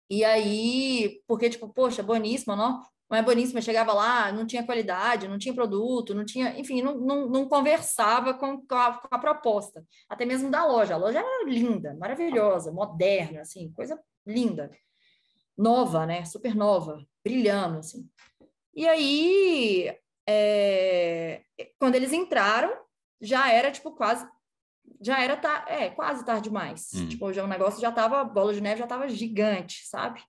E 0.09 0.23
aí, 0.23 1.21
porque, 1.27 1.49
tipo, 1.49 1.67
poxa, 1.69 2.03
boníssima, 2.03 2.55
não? 2.55 2.81
Mas 3.09 3.23
boníssima, 3.23 3.61
chegava 3.61 3.93
lá, 3.93 4.31
não 4.31 4.47
tinha 4.47 4.65
qualidade, 4.65 5.27
não 5.27 5.37
tinha 5.37 5.53
produto, 5.53 6.15
não 6.15 6.25
tinha, 6.25 6.59
enfim, 6.59 6.81
não, 6.81 6.97
não, 6.97 7.29
não 7.29 7.47
conversava 7.47 8.33
com, 8.33 8.65
com, 8.65 8.75
a, 8.75 8.93
com 8.93 9.15
a 9.15 9.19
proposta, 9.19 9.85
até 10.09 10.25
mesmo 10.25 10.49
da 10.49 10.65
loja. 10.65 10.95
A 10.95 10.97
loja 10.97 11.19
era 11.19 11.45
linda, 11.45 11.95
maravilhosa, 11.99 12.71
moderna, 12.71 13.41
assim, 13.41 13.71
coisa 13.73 13.99
linda, 14.25 14.71
nova, 15.57 16.05
né? 16.05 16.25
Super 16.25 16.55
nova 16.55 17.05
brilhando, 17.23 17.79
assim. 17.79 18.09
E 18.75 18.87
aí, 18.87 19.95
é, 20.27 21.43
quando 21.79 21.95
eles 21.95 22.11
entraram, 22.11 22.75
já 23.21 23.51
era, 23.51 23.71
tipo, 23.71 23.91
quase, 23.91 24.27
já 25.05 25.21
era, 25.21 25.37
ta, 25.37 25.65
é, 25.67 25.89
quase 25.89 26.25
tarde 26.25 26.49
demais. 26.49 26.89
Hum. 26.95 27.07
Tipo, 27.07 27.31
já, 27.31 27.43
o 27.43 27.47
negócio 27.47 27.79
já 27.79 27.91
tava, 27.91 28.21
a 28.21 28.23
bola 28.23 28.53
de 28.53 28.61
neve 28.61 28.79
já 28.79 28.87
tava 28.87 29.07
gigante, 29.07 29.85
sabe? 29.85 30.23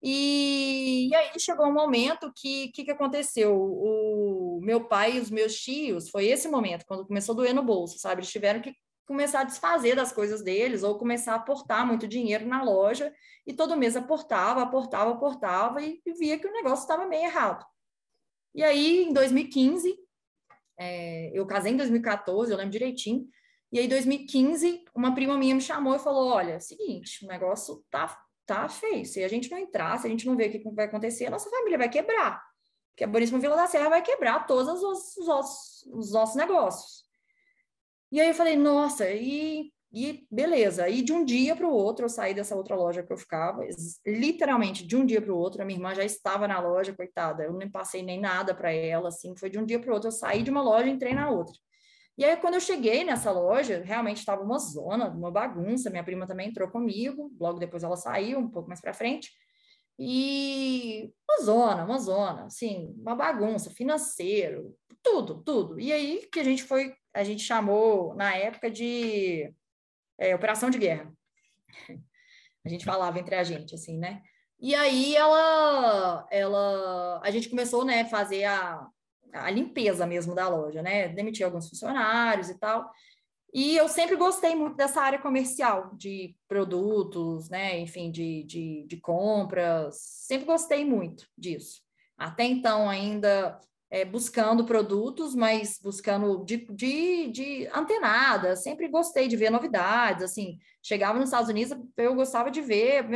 E, 0.00 1.08
e 1.08 1.14
aí 1.14 1.30
chegou 1.40 1.66
um 1.66 1.72
momento 1.72 2.32
que, 2.36 2.68
que 2.68 2.84
que 2.84 2.90
aconteceu? 2.92 3.52
O 3.56 4.60
meu 4.62 4.84
pai 4.86 5.16
e 5.16 5.20
os 5.20 5.30
meus 5.30 5.56
tios, 5.56 6.08
foi 6.08 6.26
esse 6.26 6.48
momento, 6.48 6.84
quando 6.86 7.06
começou 7.06 7.32
a 7.32 7.36
doer 7.36 7.54
no 7.54 7.64
bolso, 7.64 7.98
sabe? 7.98 8.20
Eles 8.20 8.30
tiveram 8.30 8.60
que 8.60 8.72
começar 9.04 9.40
a 9.40 9.44
desfazer 9.44 9.96
das 9.96 10.12
coisas 10.12 10.42
deles 10.42 10.84
ou 10.84 10.98
começar 10.98 11.32
a 11.32 11.36
aportar 11.36 11.84
muito 11.84 12.06
dinheiro 12.06 12.46
na 12.46 12.62
loja 12.62 13.12
e 13.46 13.52
todo 13.52 13.76
mês 13.76 13.96
aportava, 13.96 14.62
aportava, 14.62 15.10
aportava 15.10 15.82
e, 15.82 16.00
e 16.06 16.12
via 16.12 16.38
que 16.38 16.46
o 16.46 16.52
negócio 16.52 16.82
estava 16.82 17.06
meio 17.06 17.24
errado. 17.24 17.64
E 18.54 18.62
aí, 18.62 19.04
em 19.04 19.12
2015, 19.12 19.96
é, 20.78 21.30
eu 21.32 21.44
casei 21.46 21.72
em 21.72 21.76
2014, 21.76 22.52
eu 22.52 22.58
lembro 22.58 22.70
direitinho, 22.70 23.26
e 23.70 23.78
aí, 23.78 23.84
em 23.84 23.88
2015, 23.88 24.84
uma 24.94 25.14
prima 25.14 25.36
minha 25.36 25.54
me 25.54 25.60
chamou 25.60 25.94
e 25.94 25.98
falou: 25.98 26.28
Olha, 26.28 26.58
seguinte, 26.58 27.24
o 27.24 27.28
negócio 27.28 27.84
tá, 27.90 28.18
tá 28.46 28.68
feio. 28.68 29.04
Se 29.04 29.22
a 29.22 29.28
gente 29.28 29.50
não 29.50 29.58
entrar, 29.58 29.98
se 29.98 30.06
a 30.06 30.10
gente 30.10 30.26
não 30.26 30.36
ver 30.36 30.48
o 30.48 30.52
que 30.52 30.70
vai 30.70 30.86
acontecer, 30.86 31.26
a 31.26 31.30
nossa 31.30 31.50
família 31.50 31.76
vai 31.76 31.88
quebrar. 31.88 32.42
Porque 32.90 33.04
a 33.04 33.06
Boníssima 33.06 33.38
Vila 33.38 33.54
da 33.54 33.66
Serra 33.66 33.90
vai 33.90 34.02
quebrar 34.02 34.46
todos 34.46 34.82
os, 34.82 35.16
os, 35.16 35.26
nossos, 35.26 35.86
os 35.92 36.12
nossos 36.12 36.34
negócios. 36.34 37.04
E 38.10 38.20
aí 38.20 38.28
eu 38.28 38.34
falei, 38.34 38.56
nossa, 38.56 39.08
e, 39.10 39.70
e 39.92 40.26
beleza. 40.30 40.88
E 40.88 41.02
de 41.02 41.12
um 41.12 41.24
dia 41.24 41.54
para 41.54 41.66
o 41.66 41.72
outro 41.72 42.06
eu 42.06 42.08
saí 42.08 42.32
dessa 42.32 42.56
outra 42.56 42.74
loja 42.74 43.02
que 43.02 43.12
eu 43.12 43.16
ficava, 43.18 43.62
literalmente 44.06 44.84
de 44.84 44.96
um 44.96 45.04
dia 45.04 45.20
para 45.20 45.32
o 45.32 45.36
outro, 45.36 45.60
a 45.62 45.64
minha 45.64 45.78
irmã 45.78 45.94
já 45.94 46.02
estava 46.02 46.48
na 46.48 46.58
loja, 46.58 46.92
coitada, 46.94 47.44
eu 47.44 47.52
nem 47.52 47.70
passei 47.70 48.02
nem 48.02 48.18
nada 48.18 48.54
para 48.54 48.72
ela, 48.72 49.08
assim, 49.08 49.36
foi 49.36 49.50
de 49.50 49.58
um 49.58 49.66
dia 49.66 49.78
para 49.78 49.90
o 49.90 49.94
outro, 49.94 50.08
eu 50.08 50.12
saí 50.12 50.42
de 50.42 50.50
uma 50.50 50.62
loja 50.62 50.88
e 50.88 50.90
entrei 50.90 51.14
na 51.14 51.30
outra. 51.30 51.54
E 52.18 52.24
aí, 52.24 52.36
quando 52.36 52.54
eu 52.54 52.60
cheguei 52.60 53.04
nessa 53.04 53.30
loja, 53.30 53.80
realmente 53.84 54.18
estava 54.18 54.42
uma 54.42 54.58
zona, 54.58 55.08
uma 55.08 55.30
bagunça. 55.30 55.88
Minha 55.88 56.02
prima 56.02 56.26
também 56.26 56.48
entrou 56.48 56.68
comigo, 56.68 57.32
logo 57.38 57.60
depois 57.60 57.84
ela 57.84 57.96
saiu, 57.96 58.40
um 58.40 58.50
pouco 58.50 58.68
mais 58.68 58.80
para 58.80 58.92
frente. 58.92 59.30
E 59.96 61.12
uma 61.28 61.44
zona, 61.44 61.84
uma 61.84 61.98
zona, 61.98 62.46
assim, 62.46 62.92
uma 62.98 63.14
bagunça, 63.14 63.70
financeiro, 63.70 64.76
tudo, 65.00 65.42
tudo. 65.44 65.78
E 65.78 65.92
aí 65.92 66.28
que 66.32 66.40
a 66.40 66.44
gente 66.44 66.64
foi 66.64 66.92
a 67.14 67.24
gente 67.24 67.42
chamou 67.42 68.14
na 68.14 68.34
época 68.36 68.70
de 68.70 69.52
é, 70.18 70.34
operação 70.34 70.70
de 70.70 70.78
guerra. 70.78 71.12
A 72.64 72.68
gente 72.68 72.84
falava 72.84 73.18
entre 73.18 73.34
a 73.34 73.42
gente, 73.42 73.74
assim, 73.74 73.96
né? 73.96 74.20
E 74.60 74.74
aí 74.74 75.16
ela, 75.16 76.26
ela, 76.30 77.20
a 77.24 77.30
gente 77.30 77.48
começou, 77.48 77.82
né, 77.82 78.04
fazer 78.04 78.44
a, 78.44 78.86
a 79.32 79.50
limpeza 79.50 80.06
mesmo 80.06 80.34
da 80.34 80.48
loja, 80.48 80.82
né? 80.82 81.08
Demitir 81.08 81.44
alguns 81.44 81.68
funcionários 81.68 82.48
e 82.50 82.58
tal. 82.58 82.90
E 83.52 83.76
eu 83.76 83.88
sempre 83.88 84.14
gostei 84.16 84.54
muito 84.54 84.76
dessa 84.76 85.00
área 85.00 85.18
comercial, 85.18 85.90
de 85.94 86.36
produtos, 86.46 87.48
né? 87.48 87.78
Enfim, 87.78 88.10
de, 88.10 88.44
de, 88.44 88.84
de 88.86 88.96
compras. 88.98 89.98
Sempre 90.00 90.46
gostei 90.46 90.84
muito 90.84 91.26
disso. 91.36 91.80
Até 92.16 92.44
então, 92.44 92.88
ainda 92.88 93.58
é, 93.90 94.04
buscando 94.04 94.66
produtos, 94.66 95.34
mas 95.34 95.78
buscando 95.82 96.44
de, 96.44 96.66
de, 96.74 97.28
de 97.28 97.68
antenada. 97.72 98.54
Sempre 98.54 98.88
gostei 98.88 99.28
de 99.28 99.36
ver 99.36 99.50
novidades. 99.50 100.22
Assim, 100.22 100.58
chegava 100.82 101.18
nos 101.18 101.28
Estados 101.28 101.48
Unidos, 101.48 101.76
eu 101.96 102.14
gostava 102.14 102.50
de 102.50 102.60
ver. 102.60 103.06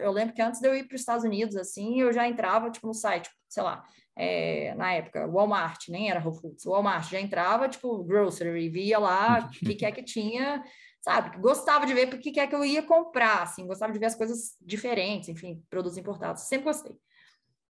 Eu 0.00 0.12
lembro 0.12 0.34
que 0.34 0.42
antes 0.42 0.60
de 0.60 0.68
eu 0.68 0.74
ir 0.74 0.84
para 0.84 0.94
os 0.94 1.00
Estados 1.00 1.24
Unidos, 1.24 1.56
assim, 1.56 2.00
eu 2.00 2.12
já 2.12 2.28
entrava 2.28 2.70
tipo 2.70 2.86
no 2.86 2.94
site, 2.94 3.28
sei 3.48 3.62
lá, 3.62 3.84
é, 4.20 4.74
na 4.74 4.92
época, 4.92 5.26
Walmart, 5.26 5.88
nem 5.88 6.10
era 6.10 6.20
Whole 6.22 6.38
Foods, 6.38 6.64
Walmart, 6.64 7.10
já 7.10 7.20
entrava 7.20 7.68
tipo 7.68 8.04
grocery, 8.04 8.68
via 8.68 8.98
lá 8.98 9.48
o 9.48 9.50
que, 9.50 9.74
que 9.74 9.86
é 9.86 9.92
que 9.92 10.02
tinha 10.02 10.62
sabe? 11.00 11.38
Gostava 11.38 11.86
de 11.86 11.94
ver 11.94 12.12
o 12.12 12.18
que 12.18 12.38
é 12.38 12.46
que 12.46 12.54
eu 12.54 12.64
ia 12.64 12.82
comprar, 12.82 13.42
assim, 13.42 13.66
gostava 13.66 13.92
de 13.92 13.98
ver 13.98 14.06
as 14.06 14.14
coisas 14.14 14.54
diferentes, 14.60 15.28
enfim, 15.28 15.64
produtos 15.70 15.96
importados, 15.96 16.42
sempre 16.42 16.66
gostei. 16.66 16.94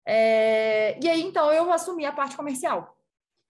É, 0.07 0.99
e 1.03 1.09
aí, 1.09 1.23
então, 1.23 1.53
eu 1.53 1.73
assumi 1.73 2.05
a 2.05 2.13
parte 2.13 2.37
comercial. 2.37 2.97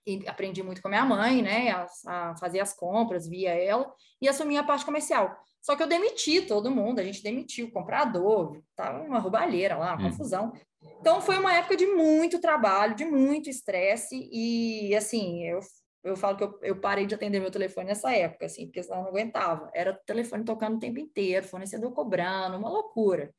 E 0.07 0.27
aprendi 0.27 0.63
muito 0.63 0.81
com 0.81 0.89
a 0.89 0.91
minha 0.91 1.05
mãe, 1.05 1.43
né? 1.43 1.71
A, 1.71 1.87
a, 2.07 2.37
fazer 2.37 2.61
as 2.61 2.73
compras 2.73 3.27
via 3.27 3.51
ela 3.51 3.93
e 4.23 4.29
assumi 4.29 4.57
a 4.57 4.63
parte 4.63 4.85
comercial. 4.85 5.37
Só 5.61 5.75
que 5.75 5.83
eu 5.83 5.89
demiti 5.89 6.43
todo 6.43 6.71
mundo, 6.71 7.01
a 7.01 7.03
gente 7.03 7.23
demitiu 7.23 7.67
o 7.67 7.73
comprador, 7.73 8.63
tava 8.77 9.03
uma 9.03 9.19
roubalheira 9.19 9.77
lá, 9.77 9.95
uma 9.95 10.07
hum. 10.07 10.11
confusão. 10.11 10.53
Então, 11.01 11.21
foi 11.21 11.39
uma 11.39 11.55
época 11.55 11.77
de 11.77 11.87
muito 11.87 12.41
trabalho, 12.41 12.95
de 12.95 13.05
muito 13.05 13.49
estresse, 13.49 14.29
e 14.33 14.95
assim, 14.95 15.45
eu, 15.47 15.61
eu 16.05 16.17
falo 16.17 16.37
que 16.37 16.45
eu, 16.45 16.59
eu 16.63 16.81
parei 16.81 17.07
de 17.07 17.15
atender 17.15 17.41
meu 17.41 17.51
telefone 17.51 17.89
nessa 17.89 18.13
época, 18.13 18.47
assim, 18.47 18.67
porque 18.67 18.83
senão 18.83 18.99
eu 18.99 19.03
não 19.05 19.11
aguentava. 19.11 19.71
Era 19.75 19.95
telefone 20.07 20.45
tocando 20.45 20.77
o 20.77 20.81
tempo 20.81 20.99
inteiro, 20.99 21.47
fornecedor 21.47 21.93
cobrando, 21.93 22.57
uma 22.57 22.69
loucura 22.69 23.33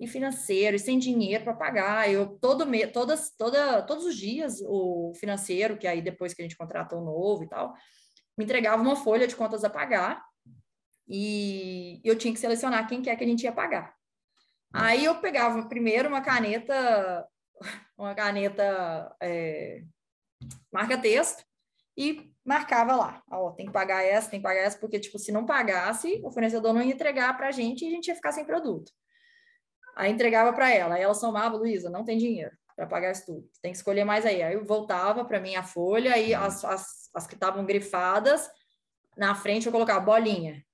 e 0.00 0.06
financeiro, 0.06 0.76
e 0.76 0.78
sem 0.78 0.98
dinheiro 0.98 1.44
para 1.44 1.54
pagar. 1.54 2.10
Eu 2.10 2.38
todo 2.38 2.66
mês, 2.66 2.90
todas, 2.92 3.34
toda, 3.36 3.82
todos 3.82 4.04
os 4.04 4.16
dias, 4.16 4.60
o 4.64 5.12
financeiro, 5.16 5.76
que 5.76 5.86
aí 5.86 6.00
depois 6.00 6.32
que 6.32 6.42
a 6.42 6.44
gente 6.44 6.56
contratou 6.56 7.00
o 7.00 7.04
novo 7.04 7.42
e 7.44 7.48
tal, 7.48 7.74
me 8.36 8.44
entregava 8.44 8.80
uma 8.80 8.94
folha 8.94 9.26
de 9.26 9.34
contas 9.34 9.64
a 9.64 9.70
pagar 9.70 10.22
e 11.08 12.00
eu 12.04 12.16
tinha 12.16 12.32
que 12.32 12.38
selecionar 12.38 12.86
quem 12.86 13.02
quer 13.02 13.16
que 13.16 13.24
a 13.24 13.26
gente 13.26 13.42
ia 13.42 13.52
pagar. 13.52 13.97
Aí 14.72 15.04
eu 15.04 15.20
pegava 15.20 15.66
primeiro 15.68 16.08
uma 16.08 16.20
caneta, 16.20 17.26
uma 17.96 18.14
caneta 18.14 19.14
é, 19.20 19.82
marca-texto 20.72 21.44
e 21.96 22.30
marcava 22.44 22.96
lá, 22.96 23.22
ó, 23.30 23.50
tem 23.50 23.66
que 23.66 23.72
pagar 23.72 24.02
essa, 24.02 24.30
tem 24.30 24.40
que 24.40 24.44
pagar 24.44 24.60
essa, 24.60 24.78
porque, 24.78 24.98
tipo, 24.98 25.18
se 25.18 25.32
não 25.32 25.44
pagasse, 25.44 26.20
o 26.24 26.30
fornecedor 26.30 26.72
não 26.72 26.80
ia 26.80 26.94
entregar 26.94 27.36
para 27.36 27.48
a 27.48 27.50
gente 27.50 27.84
e 27.84 27.88
a 27.88 27.90
gente 27.90 28.08
ia 28.08 28.14
ficar 28.14 28.32
sem 28.32 28.44
produto. 28.44 28.90
Aí 29.96 30.10
entregava 30.10 30.52
para 30.52 30.70
ela, 30.70 30.94
aí 30.94 31.02
ela 31.02 31.14
somava, 31.14 31.56
Luísa, 31.56 31.90
não 31.90 32.04
tem 32.04 32.16
dinheiro 32.16 32.56
para 32.76 32.86
pagar 32.86 33.10
isso 33.10 33.26
tudo, 33.26 33.50
tem 33.60 33.72
que 33.72 33.76
escolher 33.76 34.04
mais 34.04 34.24
aí. 34.24 34.40
Aí 34.40 34.54
eu 34.54 34.64
voltava 34.64 35.24
para 35.24 35.40
minha 35.40 35.64
folha, 35.64 36.14
aí 36.14 36.32
uhum. 36.32 36.42
as, 36.42 36.64
as, 36.64 37.10
as 37.12 37.26
que 37.26 37.34
estavam 37.34 37.66
grifadas, 37.66 38.48
na 39.16 39.34
frente 39.34 39.66
eu 39.66 39.72
colocava 39.72 40.00
bolinha. 40.00 40.64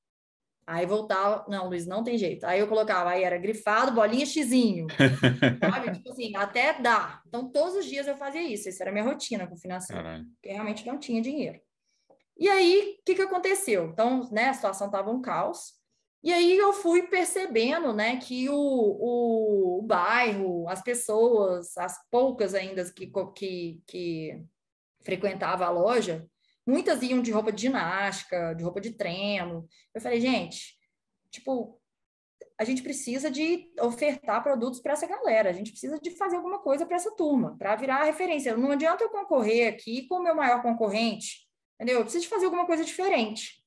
Aí 0.66 0.86
voltava, 0.86 1.44
não, 1.48 1.68
Luiz, 1.68 1.86
não 1.86 2.02
tem 2.02 2.16
jeito. 2.16 2.44
Aí 2.44 2.58
eu 2.58 2.66
colocava, 2.66 3.10
aí 3.10 3.22
era 3.22 3.36
grifado, 3.36 3.92
bolinha, 3.92 4.24
xizinho. 4.24 4.86
sabe? 5.60 5.92
Tipo 5.98 6.10
assim, 6.10 6.34
até 6.36 6.80
dá. 6.80 7.22
Então, 7.26 7.50
todos 7.50 7.76
os 7.76 7.84
dias 7.84 8.06
eu 8.06 8.16
fazia 8.16 8.42
isso. 8.42 8.68
Isso 8.68 8.82
era 8.82 8.90
minha 8.90 9.04
rotina 9.04 9.46
com 9.46 9.56
financeiro. 9.56 10.02
Porque 10.34 10.50
realmente 10.50 10.86
não 10.86 10.98
tinha 10.98 11.20
dinheiro. 11.20 11.60
E 12.38 12.48
aí, 12.48 12.96
o 12.98 13.04
que, 13.04 13.14
que 13.14 13.22
aconteceu? 13.22 13.86
Então, 13.86 14.28
né, 14.32 14.48
a 14.48 14.54
situação 14.54 14.86
estava 14.86 15.10
um 15.10 15.20
caos. 15.20 15.74
E 16.22 16.32
aí 16.32 16.56
eu 16.56 16.72
fui 16.72 17.02
percebendo, 17.02 17.92
né, 17.92 18.16
que 18.16 18.48
o, 18.48 18.54
o, 18.54 19.78
o 19.80 19.82
bairro, 19.82 20.66
as 20.68 20.82
pessoas, 20.82 21.76
as 21.76 21.98
poucas 22.10 22.54
ainda 22.54 22.82
que, 22.90 23.12
que, 23.36 23.82
que 23.86 24.42
frequentavam 25.02 25.66
a 25.66 25.70
loja, 25.70 26.26
muitas 26.66 27.02
iam 27.02 27.20
de 27.20 27.30
roupa 27.30 27.52
de 27.52 27.62
ginástica, 27.62 28.54
de 28.54 28.62
roupa 28.62 28.80
de 28.80 28.92
treino. 28.92 29.66
Eu 29.94 30.00
falei, 30.00 30.20
gente, 30.20 30.76
tipo, 31.30 31.80
a 32.58 32.64
gente 32.64 32.82
precisa 32.82 33.30
de 33.30 33.70
ofertar 33.80 34.42
produtos 34.42 34.80
para 34.80 34.92
essa 34.92 35.06
galera, 35.06 35.50
a 35.50 35.52
gente 35.52 35.70
precisa 35.70 35.98
de 35.98 36.10
fazer 36.12 36.36
alguma 36.36 36.60
coisa 36.60 36.86
para 36.86 36.96
essa 36.96 37.14
turma, 37.14 37.56
para 37.58 37.74
virar 37.76 38.04
referência. 38.04 38.56
Não 38.56 38.70
adianta 38.70 39.02
eu 39.02 39.10
concorrer 39.10 39.72
aqui 39.72 40.06
com 40.06 40.16
o 40.16 40.22
meu 40.22 40.34
maior 40.34 40.62
concorrente, 40.62 41.46
entendeu? 41.74 41.98
Eu 41.98 42.04
preciso 42.04 42.24
de 42.24 42.30
fazer 42.30 42.44
alguma 42.44 42.66
coisa 42.66 42.84
diferente. 42.84 43.62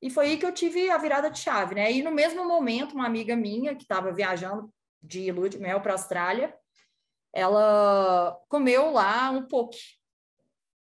E 0.00 0.10
foi 0.10 0.26
aí 0.26 0.36
que 0.36 0.46
eu 0.46 0.52
tive 0.52 0.90
a 0.90 0.98
virada 0.98 1.30
de 1.30 1.38
chave, 1.40 1.74
né? 1.74 1.90
E 1.90 2.02
no 2.02 2.12
mesmo 2.12 2.46
momento, 2.46 2.92
uma 2.92 3.06
amiga 3.06 3.34
minha 3.34 3.74
que 3.74 3.82
estava 3.82 4.12
viajando 4.12 4.72
de 5.02 5.32
lua 5.32 5.48
de 5.48 5.58
mel 5.58 5.80
para 5.80 5.92
a 5.92 5.96
Austrália, 5.96 6.54
ela 7.32 8.38
comeu 8.48 8.92
lá 8.92 9.30
um 9.30 9.46
poke. 9.46 9.97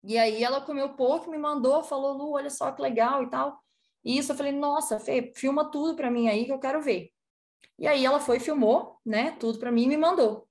E 0.07 0.17
aí 0.17 0.41
ela 0.41 0.61
comeu 0.61 0.95
poke, 0.95 1.29
me 1.29 1.37
mandou, 1.37 1.83
falou, 1.83 2.13
Lu, 2.13 2.31
olha 2.31 2.49
só 2.49 2.71
que 2.71 2.81
legal 2.81 3.23
e 3.23 3.29
tal. 3.29 3.61
isso. 4.05 4.31
Eu 4.31 4.37
falei, 4.37 4.53
nossa, 4.53 4.97
Fê, 5.01 5.33
filma 5.35 5.69
tudo 5.69 5.97
para 5.97 6.09
mim 6.09 6.29
aí 6.29 6.45
que 6.45 6.51
eu 6.53 6.59
quero 6.59 6.81
ver. 6.81 7.11
E 7.77 7.85
aí 7.85 8.05
ela 8.05 8.17
foi, 8.17 8.39
filmou, 8.39 8.97
né, 9.05 9.31
tudo 9.37 9.59
para 9.59 9.69
mim 9.69 9.83
e 9.83 9.87
me 9.87 9.97
mandou. 9.97 10.47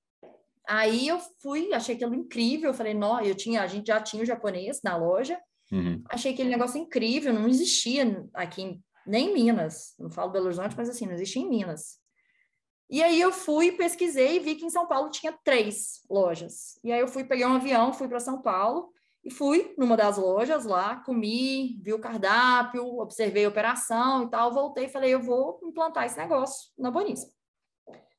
Aí 0.67 1.07
eu 1.07 1.17
fui, 1.41 1.73
achei 1.73 1.95
aquilo 1.95 2.13
incrível, 2.13 2.69
eu 2.69 2.73
falei, 2.73 2.93
não, 2.93 3.19
eu 3.19 3.33
tinha, 3.33 3.63
a 3.63 3.67
gente 3.67 3.87
já 3.87 3.99
tinha 3.99 4.21
o 4.21 4.25
japonês 4.25 4.79
na 4.83 4.95
loja, 4.95 5.39
uhum. 5.71 6.03
achei 6.07 6.33
aquele 6.33 6.49
negócio 6.49 6.79
incrível, 6.79 7.33
não 7.33 7.47
existia 7.47 8.23
aqui, 8.35 8.79
nem 9.07 9.29
em 9.29 9.33
Minas, 9.33 9.95
não 9.97 10.11
falo 10.11 10.31
Belo 10.31 10.45
Horizonte, 10.45 10.75
mas 10.77 10.87
assim, 10.87 11.07
não 11.07 11.13
existia 11.13 11.41
em 11.41 11.49
Minas. 11.49 11.97
E 12.89 13.01
aí 13.01 13.19
eu 13.19 13.33
fui, 13.33 13.71
pesquisei 13.71 14.35
e 14.35 14.39
vi 14.39 14.55
que 14.55 14.65
em 14.65 14.69
São 14.69 14.87
Paulo 14.87 15.09
tinha 15.09 15.33
três 15.43 16.03
lojas. 16.09 16.79
E 16.83 16.91
aí 16.91 16.99
eu 16.99 17.07
fui, 17.07 17.23
peguei 17.23 17.45
um 17.45 17.55
avião, 17.55 17.91
fui 17.91 18.07
para 18.07 18.19
São 18.19 18.41
Paulo 18.41 18.93
e 19.23 19.31
fui 19.31 19.73
numa 19.77 19.97
das 19.97 20.17
lojas 20.17 20.65
lá, 20.65 20.97
comi, 20.97 21.79
vi 21.81 21.93
o 21.93 21.99
cardápio, 21.99 22.99
observei 22.99 23.45
a 23.45 23.49
operação 23.49 24.23
e 24.23 24.29
tal, 24.29 24.53
voltei 24.53 24.85
e 24.85 24.89
falei, 24.89 25.13
eu 25.13 25.21
vou 25.21 25.59
implantar 25.63 26.05
esse 26.05 26.17
negócio 26.17 26.69
na 26.77 26.89
Boníssima. 26.89 27.31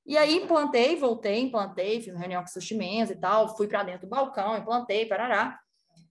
E 0.05 0.17
aí 0.17 0.37
implantei, 0.37 0.97
voltei, 0.97 1.41
implantei, 1.41 2.01
fiz 2.01 2.15
reunião 2.15 2.43
com 2.43 2.49
sushi 2.49 2.75
e 2.79 3.17
tal, 3.17 3.57
fui 3.57 3.69
para 3.69 3.83
dentro 3.83 4.03
do 4.03 4.11
balcão, 4.11 4.57
implantei, 4.57 5.07
parará. 5.07 5.59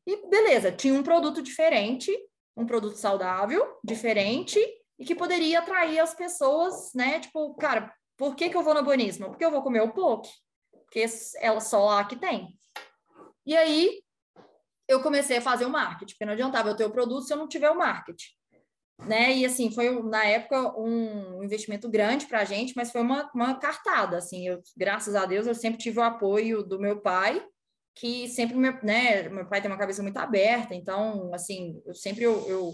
E 0.06 0.30
beleza, 0.30 0.72
tinha 0.72 0.94
um 0.94 1.04
produto 1.04 1.42
diferente, 1.42 2.12
um 2.56 2.66
produto 2.66 2.96
saudável, 2.96 3.78
diferente, 3.84 4.60
e 5.00 5.06
que 5.06 5.16
poderia 5.16 5.60
atrair 5.60 6.00
as 6.00 6.14
pessoas, 6.14 6.92
né? 6.94 7.20
Tipo, 7.20 7.54
cara, 7.56 7.94
por 8.16 8.36
que, 8.36 8.50
que 8.50 8.58
eu 8.58 8.64
vou 8.64 8.74
na 8.74 8.82
Boníssima? 8.82 9.30
Porque 9.30 9.44
eu 9.44 9.52
vou 9.52 9.62
comer 9.62 9.82
o 9.82 9.94
poke, 9.94 10.30
porque 10.72 11.06
ela 11.40 11.60
só 11.60 11.86
lá 11.86 12.04
que 12.04 12.16
tem. 12.16 12.58
E 13.46 13.56
aí 13.56 14.02
eu 14.88 15.02
comecei 15.02 15.38
a 15.38 15.42
fazer 15.42 15.66
o 15.66 15.70
marketing, 15.70 16.14
porque 16.14 16.26
não 16.26 16.34
adiantava 16.34 16.70
eu 16.70 16.76
ter 16.76 16.86
o 16.86 16.92
produto 16.92 17.26
se 17.26 17.34
eu 17.34 17.38
não 17.38 17.48
tiver 17.48 17.70
o 17.70 17.78
marketing. 17.78 18.30
Né? 19.06 19.36
E 19.36 19.46
assim, 19.46 19.70
foi 19.72 20.02
na 20.02 20.26
época 20.26 20.80
um 20.80 21.44
investimento 21.44 21.88
grande 21.88 22.26
para 22.26 22.40
a 22.40 22.46
gente, 22.46 22.74
mas 22.76 22.92
foi 22.92 23.02
uma, 23.02 23.30
uma 23.34 23.56
cartada. 23.60 24.18
Assim, 24.18 24.48
eu, 24.48 24.62
graças 24.76 25.14
a 25.16 25.26
Deus, 25.26 25.46
eu 25.46 25.54
sempre 25.54 25.80
tive 25.80 26.00
o 26.00 26.04
apoio 26.04 26.64
do 26.64 26.80
meu 26.80 27.00
pai, 27.00 27.46
que 27.96 28.28
sempre, 28.28 28.58
né? 28.58 29.30
Meu 29.30 29.46
pai 29.48 29.62
tem 29.62 29.70
uma 29.70 29.78
cabeça 29.78 30.02
muito 30.02 30.18
aberta, 30.18 30.74
então, 30.74 31.32
assim, 31.34 31.82
eu 31.86 31.94
sempre 31.94 32.24
eu, 32.24 32.48
eu 32.48 32.74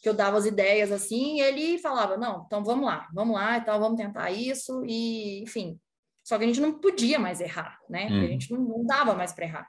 que 0.00 0.08
eu 0.08 0.14
dava 0.14 0.38
as 0.38 0.46
ideias 0.46 0.92
assim, 0.92 1.40
ele 1.40 1.76
falava, 1.78 2.16
não, 2.16 2.44
então 2.46 2.62
vamos 2.62 2.86
lá, 2.86 3.08
vamos 3.12 3.34
lá 3.34 3.58
e 3.58 3.64
tal, 3.64 3.80
vamos 3.80 4.00
tentar 4.00 4.30
isso, 4.30 4.84
e 4.86 5.42
enfim. 5.42 5.78
Só 6.22 6.38
que 6.38 6.44
a 6.44 6.46
gente 6.46 6.60
não 6.60 6.78
podia 6.78 7.18
mais 7.18 7.40
errar, 7.40 7.78
né? 7.88 8.06
Hum. 8.10 8.22
A 8.22 8.26
gente 8.26 8.52
não, 8.52 8.60
não 8.60 8.84
dava 8.84 9.14
mais 9.14 9.32
para 9.32 9.44
errar. 9.44 9.68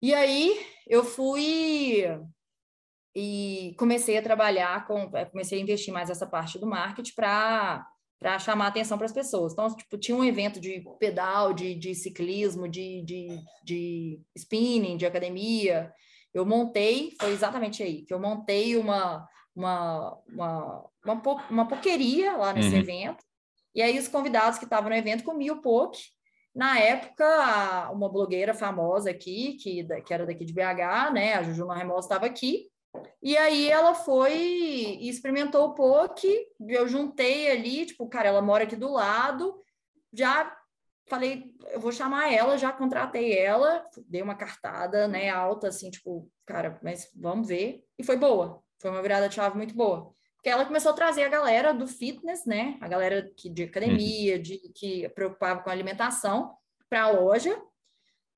E 0.00 0.14
aí 0.14 0.58
eu 0.86 1.04
fui 1.04 2.04
e 3.14 3.74
comecei 3.78 4.16
a 4.16 4.22
trabalhar 4.22 4.86
com, 4.86 5.10
é, 5.16 5.24
comecei 5.24 5.58
a 5.58 5.62
investir 5.62 5.92
mais 5.92 6.08
essa 6.10 6.26
parte 6.26 6.58
do 6.58 6.66
marketing 6.66 7.14
para 7.14 7.86
para 8.20 8.36
chamar 8.40 8.66
atenção 8.66 8.98
para 8.98 9.06
as 9.06 9.12
pessoas. 9.12 9.52
Então, 9.52 9.74
tipo, 9.76 9.96
tinha 9.96 10.16
um 10.16 10.24
evento 10.24 10.58
de 10.60 10.82
pedal, 10.98 11.52
de, 11.52 11.76
de 11.76 11.94
ciclismo, 11.94 12.68
de, 12.68 13.00
de, 13.04 13.28
de 13.62 14.20
spinning, 14.36 14.96
de 14.96 15.06
academia, 15.06 15.92
eu 16.34 16.44
montei, 16.44 17.14
foi 17.20 17.30
exatamente 17.30 17.82
aí, 17.82 18.02
que 18.02 18.12
eu 18.12 18.18
montei 18.18 18.76
uma, 18.76 19.26
uma, 19.54 20.18
uma, 20.28 20.84
uma, 21.04 21.48
uma 21.48 21.68
poqueria 21.68 22.36
lá 22.36 22.52
nesse 22.52 22.74
uhum. 22.74 22.80
evento, 22.80 23.24
e 23.74 23.80
aí 23.80 23.98
os 23.98 24.08
convidados 24.08 24.58
que 24.58 24.64
estavam 24.64 24.90
no 24.90 24.96
evento 24.96 25.24
comiam 25.24 25.56
o 25.56 25.62
poke. 25.62 26.00
Na 26.54 26.78
época, 26.78 27.90
uma 27.92 28.08
blogueira 28.08 28.52
famosa 28.52 29.10
aqui, 29.10 29.54
que, 29.54 29.84
que 30.02 30.14
era 30.14 30.26
daqui 30.26 30.44
de 30.44 30.52
BH, 30.52 31.12
né, 31.12 31.34
a 31.34 31.42
Juju 31.42 31.66
Marremosa 31.66 32.06
estava 32.06 32.26
aqui, 32.26 32.68
e 33.22 33.36
aí 33.36 33.68
ela 33.68 33.94
foi 33.94 34.32
e 34.34 35.08
experimentou 35.08 35.66
o 35.66 35.74
poke, 35.74 36.46
eu 36.68 36.88
juntei 36.88 37.50
ali, 37.50 37.86
tipo, 37.86 38.08
cara, 38.08 38.28
ela 38.28 38.42
mora 38.42 38.64
aqui 38.64 38.74
do 38.74 38.90
lado, 38.90 39.62
já 40.12 40.56
falei, 41.08 41.54
eu 41.70 41.80
vou 41.80 41.92
chamar 41.92 42.32
ela, 42.32 42.58
já 42.58 42.72
contratei 42.72 43.36
ela, 43.38 43.84
dei 44.06 44.22
uma 44.22 44.34
cartada, 44.34 45.08
né, 45.08 45.28
alta, 45.28 45.68
assim, 45.68 45.90
tipo, 45.90 46.30
cara, 46.46 46.78
mas 46.82 47.10
vamos 47.14 47.48
ver. 47.48 47.82
E 47.98 48.04
foi 48.04 48.16
boa, 48.16 48.62
foi 48.80 48.90
uma 48.90 49.02
virada 49.02 49.28
de 49.28 49.34
chave 49.34 49.56
muito 49.56 49.74
boa. 49.74 50.14
Porque 50.38 50.48
ela 50.48 50.64
começou 50.64 50.92
a 50.92 50.94
trazer 50.94 51.24
a 51.24 51.28
galera 51.28 51.74
do 51.74 51.86
fitness, 51.86 52.46
né, 52.46 52.78
a 52.80 52.86
galera 52.86 53.28
que, 53.36 53.50
de 53.50 53.64
academia, 53.64 54.36
uhum. 54.36 54.42
de, 54.42 54.58
que 54.72 55.08
preocupava 55.10 55.60
com 55.60 55.68
a 55.68 55.72
alimentação, 55.72 56.54
para 56.88 57.02
a 57.02 57.10
loja. 57.10 57.60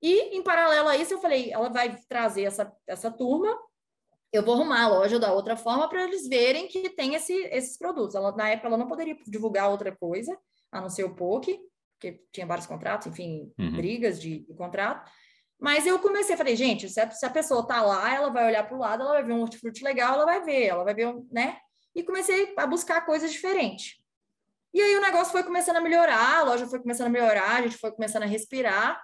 E, 0.01 0.35
em 0.35 0.41
paralelo 0.41 0.89
a 0.89 0.97
isso, 0.97 1.13
eu 1.13 1.21
falei, 1.21 1.51
ela 1.53 1.69
vai 1.69 1.95
trazer 2.09 2.43
essa, 2.43 2.75
essa 2.87 3.11
turma, 3.11 3.55
eu 4.33 4.43
vou 4.43 4.55
arrumar 4.55 4.83
a 4.83 4.87
loja 4.87 5.19
da 5.19 5.31
outra 5.31 5.55
forma 5.55 5.87
para 5.87 6.03
eles 6.03 6.27
verem 6.27 6.67
que 6.67 6.89
tem 6.89 7.15
esse, 7.15 7.33
esses 7.33 7.77
produtos. 7.77 8.15
Ela, 8.15 8.35
na 8.35 8.49
época, 8.49 8.67
ela 8.67 8.77
não 8.77 8.87
poderia 8.87 9.15
divulgar 9.27 9.69
outra 9.69 9.95
coisa, 9.95 10.35
a 10.71 10.81
não 10.81 10.89
ser 10.89 11.03
o 11.03 11.13
POC, 11.13 11.59
porque 11.99 12.23
tinha 12.31 12.47
vários 12.47 12.65
contratos, 12.65 13.07
enfim, 13.07 13.53
uhum. 13.59 13.75
brigas 13.75 14.19
de, 14.19 14.39
de, 14.39 14.53
contrato. 14.55 15.07
Mas 15.59 15.85
eu 15.85 15.99
comecei, 15.99 16.35
falei, 16.35 16.55
gente, 16.55 16.89
se 16.89 16.99
a, 16.99 17.11
se 17.11 17.23
a 17.25 17.29
pessoa 17.29 17.67
tá 17.67 17.81
lá, 17.83 18.15
ela 18.15 18.29
vai 18.29 18.47
olhar 18.47 18.67
para 18.67 18.75
o 18.75 18.79
lado, 18.79 19.03
ela 19.03 19.11
vai 19.13 19.23
ver 19.23 19.33
um 19.33 19.41
hortifruti 19.41 19.83
legal, 19.83 20.15
ela 20.15 20.25
vai 20.25 20.43
ver, 20.43 20.63
ela 20.63 20.83
vai 20.83 20.95
ver, 20.95 21.13
né? 21.31 21.57
E 21.95 22.03
comecei 22.03 22.53
a 22.57 22.65
buscar 22.65 23.05
coisas 23.05 23.31
diferentes. 23.31 23.99
E 24.73 24.81
aí 24.81 24.95
o 24.95 25.01
negócio 25.01 25.31
foi 25.31 25.43
começando 25.43 25.77
a 25.77 25.81
melhorar, 25.81 26.39
a 26.39 26.43
loja 26.43 26.65
foi 26.65 26.79
começando 26.79 27.07
a 27.07 27.11
melhorar, 27.11 27.57
a 27.57 27.61
gente 27.61 27.77
foi 27.77 27.91
começando 27.91 28.23
a 28.23 28.27
respirar. 28.27 29.01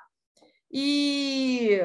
E 0.72 1.80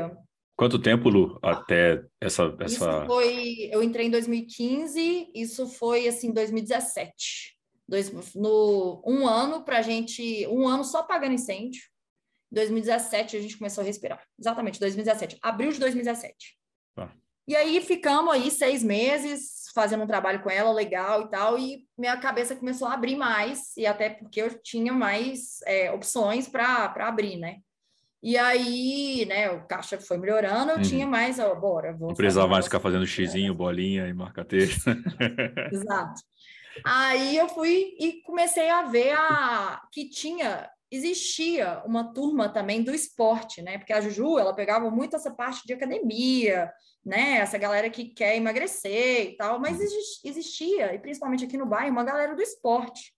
Quanto 0.57 0.79
tempo, 0.79 1.09
Lu, 1.09 1.38
até 1.43 2.05
essa, 2.21 2.55
essa... 2.61 2.67
Isso 2.67 3.07
foi... 3.07 3.69
Eu 3.73 3.83
entrei 3.83 4.07
em 4.07 4.11
2015, 4.11 5.31
isso 5.35 5.67
foi, 5.67 6.07
assim, 6.07 6.33
2017. 6.33 7.57
Dois, 7.88 8.35
no, 8.35 9.03
um 9.05 9.27
ano 9.27 9.65
para 9.65 9.79
a 9.79 9.83
gente, 9.83 10.47
um 10.47 10.69
ano 10.69 10.85
só 10.85 11.03
pagando 11.03 11.35
incêndio. 11.35 11.83
2017 12.53 13.37
a 13.37 13.41
gente 13.41 13.57
começou 13.59 13.83
a 13.83 13.85
respirar. 13.85 14.23
Exatamente, 14.38 14.79
2017. 14.79 15.38
Abril 15.43 15.73
de 15.73 15.81
2017. 15.81 16.57
Tá. 16.95 17.12
E 17.49 17.57
aí 17.57 17.81
ficamos 17.81 18.33
aí 18.33 18.51
seis 18.51 18.85
meses 18.85 19.62
fazendo 19.75 20.05
um 20.05 20.07
trabalho 20.07 20.43
com 20.43 20.51
ela, 20.51 20.73
legal 20.73 21.23
e 21.23 21.31
tal, 21.31 21.59
e 21.59 21.87
minha 21.97 22.17
cabeça 22.17 22.57
começou 22.57 22.89
a 22.89 22.95
abrir 22.95 23.17
mais, 23.17 23.77
e 23.77 23.87
até 23.87 24.11
porque 24.11 24.43
eu 24.43 24.63
tinha 24.63 24.93
mais 24.93 25.61
é, 25.67 25.91
opções 25.91 26.49
para 26.49 26.93
abrir, 26.99 27.37
né? 27.37 27.57
E 28.23 28.39
aí, 28.39 29.27
né, 29.27 29.51
o 29.51 29.67
caixa 29.67 29.99
foi 29.99 30.17
melhorando, 30.17 30.71
eu 30.71 30.77
uhum. 30.77 30.83
tinha 30.83 31.07
mais, 31.07 31.41
ó, 31.41 31.55
bora, 31.57 31.93
vou. 31.93 32.09
Não 32.09 32.15
precisava 32.15 32.47
mais 32.47 32.67
ficar 32.67 32.79
fazendo 32.79 33.05
xizinho, 33.05 33.53
bolinha 33.53 34.07
e 34.07 34.13
marca 34.13 34.45
texto. 34.45 34.89
Exato. 35.73 36.23
Aí 36.85 37.37
eu 37.37 37.49
fui 37.49 37.97
e 37.99 38.23
comecei 38.23 38.71
a 38.71 38.83
ver 38.83 39.13
a 39.13 39.83
que 39.91 40.09
tinha 40.09 40.71
existia 40.93 41.83
uma 41.87 42.13
turma 42.13 42.51
também 42.51 42.83
do 42.83 42.95
esporte, 42.95 43.63
né? 43.63 43.79
Porque 43.79 43.95
a 43.95 44.01
Juju, 44.01 44.39
ela 44.39 44.55
pegava 44.55 44.91
muito 44.91 45.17
essa 45.17 45.31
parte 45.31 45.67
de 45.67 45.73
academia, 45.73 46.71
né? 47.05 47.39
Essa 47.39 47.57
galera 47.57 47.89
que 47.89 48.11
quer 48.11 48.37
emagrecer 48.37 49.31
e 49.31 49.37
tal, 49.37 49.59
mas 49.59 49.81
existia, 50.23 50.95
e 50.95 50.99
principalmente 50.99 51.47
aqui 51.47 51.57
no 51.57 51.65
bairro, 51.65 51.93
uma 51.93 52.05
galera 52.05 52.37
do 52.37 52.43
esporte. 52.43 53.15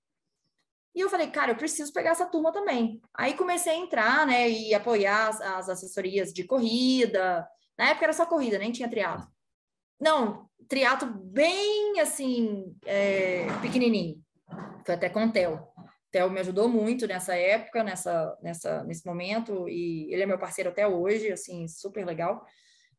E 0.94 1.00
eu 1.00 1.10
falei, 1.10 1.26
cara, 1.26 1.50
eu 1.50 1.56
preciso 1.56 1.92
pegar 1.92 2.10
essa 2.10 2.26
turma 2.26 2.52
também. 2.52 3.02
Aí 3.12 3.34
comecei 3.34 3.72
a 3.72 3.76
entrar, 3.76 4.24
né, 4.24 4.48
e 4.48 4.72
apoiar 4.72 5.28
as, 5.28 5.40
as 5.40 5.68
assessorias 5.68 6.32
de 6.32 6.44
corrida. 6.44 7.44
Na 7.76 7.88
época 7.88 8.06
era 8.06 8.12
só 8.12 8.24
corrida, 8.24 8.56
nem 8.56 8.70
tinha 8.70 8.88
triatlo. 8.88 9.26
Não, 10.00 10.48
triatlo 10.68 11.08
bem 11.08 11.98
assim, 11.98 12.72
é, 12.86 13.46
pequenininho. 13.60 14.22
Foi 14.86 14.94
até 14.94 15.08
com 15.08 15.24
o 15.24 15.32
Theo. 15.32 15.74
O 16.14 16.16
Theo 16.16 16.30
me 16.30 16.40
ajudou 16.40 16.68
muito 16.68 17.08
nessa 17.08 17.34
época, 17.34 17.82
nessa, 17.82 18.38
nessa, 18.40 18.84
nesse 18.84 19.04
momento, 19.04 19.68
e 19.68 20.12
ele 20.12 20.22
é 20.22 20.26
meu 20.26 20.38
parceiro 20.38 20.70
até 20.70 20.86
hoje, 20.86 21.32
assim, 21.32 21.66
super 21.66 22.06
legal. 22.06 22.46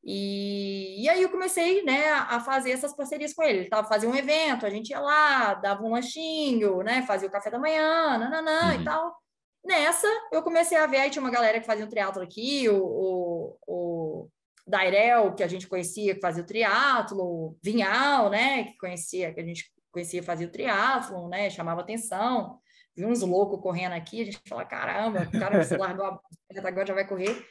E, 0.03 1.01
e 1.01 1.09
aí 1.09 1.21
eu 1.21 1.29
comecei, 1.29 1.81
né, 1.83 2.11
a 2.11 2.39
fazer 2.41 2.71
essas 2.71 2.93
parcerias 2.93 3.33
com 3.33 3.41
ele. 3.41 3.59
Ele 3.59 3.69
tava 3.69 3.87
fazendo 3.87 4.11
um 4.11 4.17
evento, 4.17 4.65
a 4.65 4.69
gente 4.69 4.89
ia 4.89 4.99
lá, 4.99 5.53
dava 5.53 5.81
um 5.83 5.93
lanchinho, 5.93 6.83
né, 6.83 7.03
fazia 7.07 7.29
o 7.29 7.31
café 7.31 7.49
da 7.49 7.57
manhã, 7.57 8.17
nananã 8.17 8.73
uhum. 8.73 8.81
e 8.81 8.83
tal. 8.83 9.15
Nessa, 9.63 10.07
eu 10.31 10.43
comecei 10.43 10.77
a 10.77 10.85
ver, 10.85 10.97
aí 10.97 11.09
tinha 11.09 11.23
uma 11.23 11.31
galera 11.31 11.59
que 11.59 11.65
fazia 11.65 11.85
um 11.85 11.89
triatlo 11.89 12.21
aqui, 12.21 12.69
o, 12.69 12.77
o, 12.77 13.57
o 13.65 14.29
Dairel, 14.67 15.33
que 15.33 15.41
a 15.41 15.47
gente 15.47 15.67
conhecia, 15.67 16.13
que 16.13 16.21
fazia 16.21 16.43
o 16.43 16.45
triatlo, 16.45 17.57
Vinhal, 17.63 18.29
né, 18.29 18.65
que 18.65 18.77
conhecia, 18.77 19.33
que 19.33 19.39
a 19.39 19.45
gente 19.45 19.71
conhecia, 19.89 20.21
fazia 20.21 20.47
o 20.47 20.51
triatlo, 20.51 21.29
né, 21.29 21.49
chamava 21.49 21.79
atenção. 21.79 22.59
Uns 22.97 23.21
loucos 23.21 23.61
correndo 23.61 23.93
aqui, 23.93 24.21
a 24.21 24.25
gente 24.25 24.39
fala, 24.47 24.65
caramba, 24.65 25.23
o 25.23 25.39
cara 25.39 25.63
se 25.63 25.75
largou 25.75 26.05
a 26.05 26.19
agora 26.63 26.87
já 26.87 26.93
vai 26.93 27.07
correr. 27.07 27.45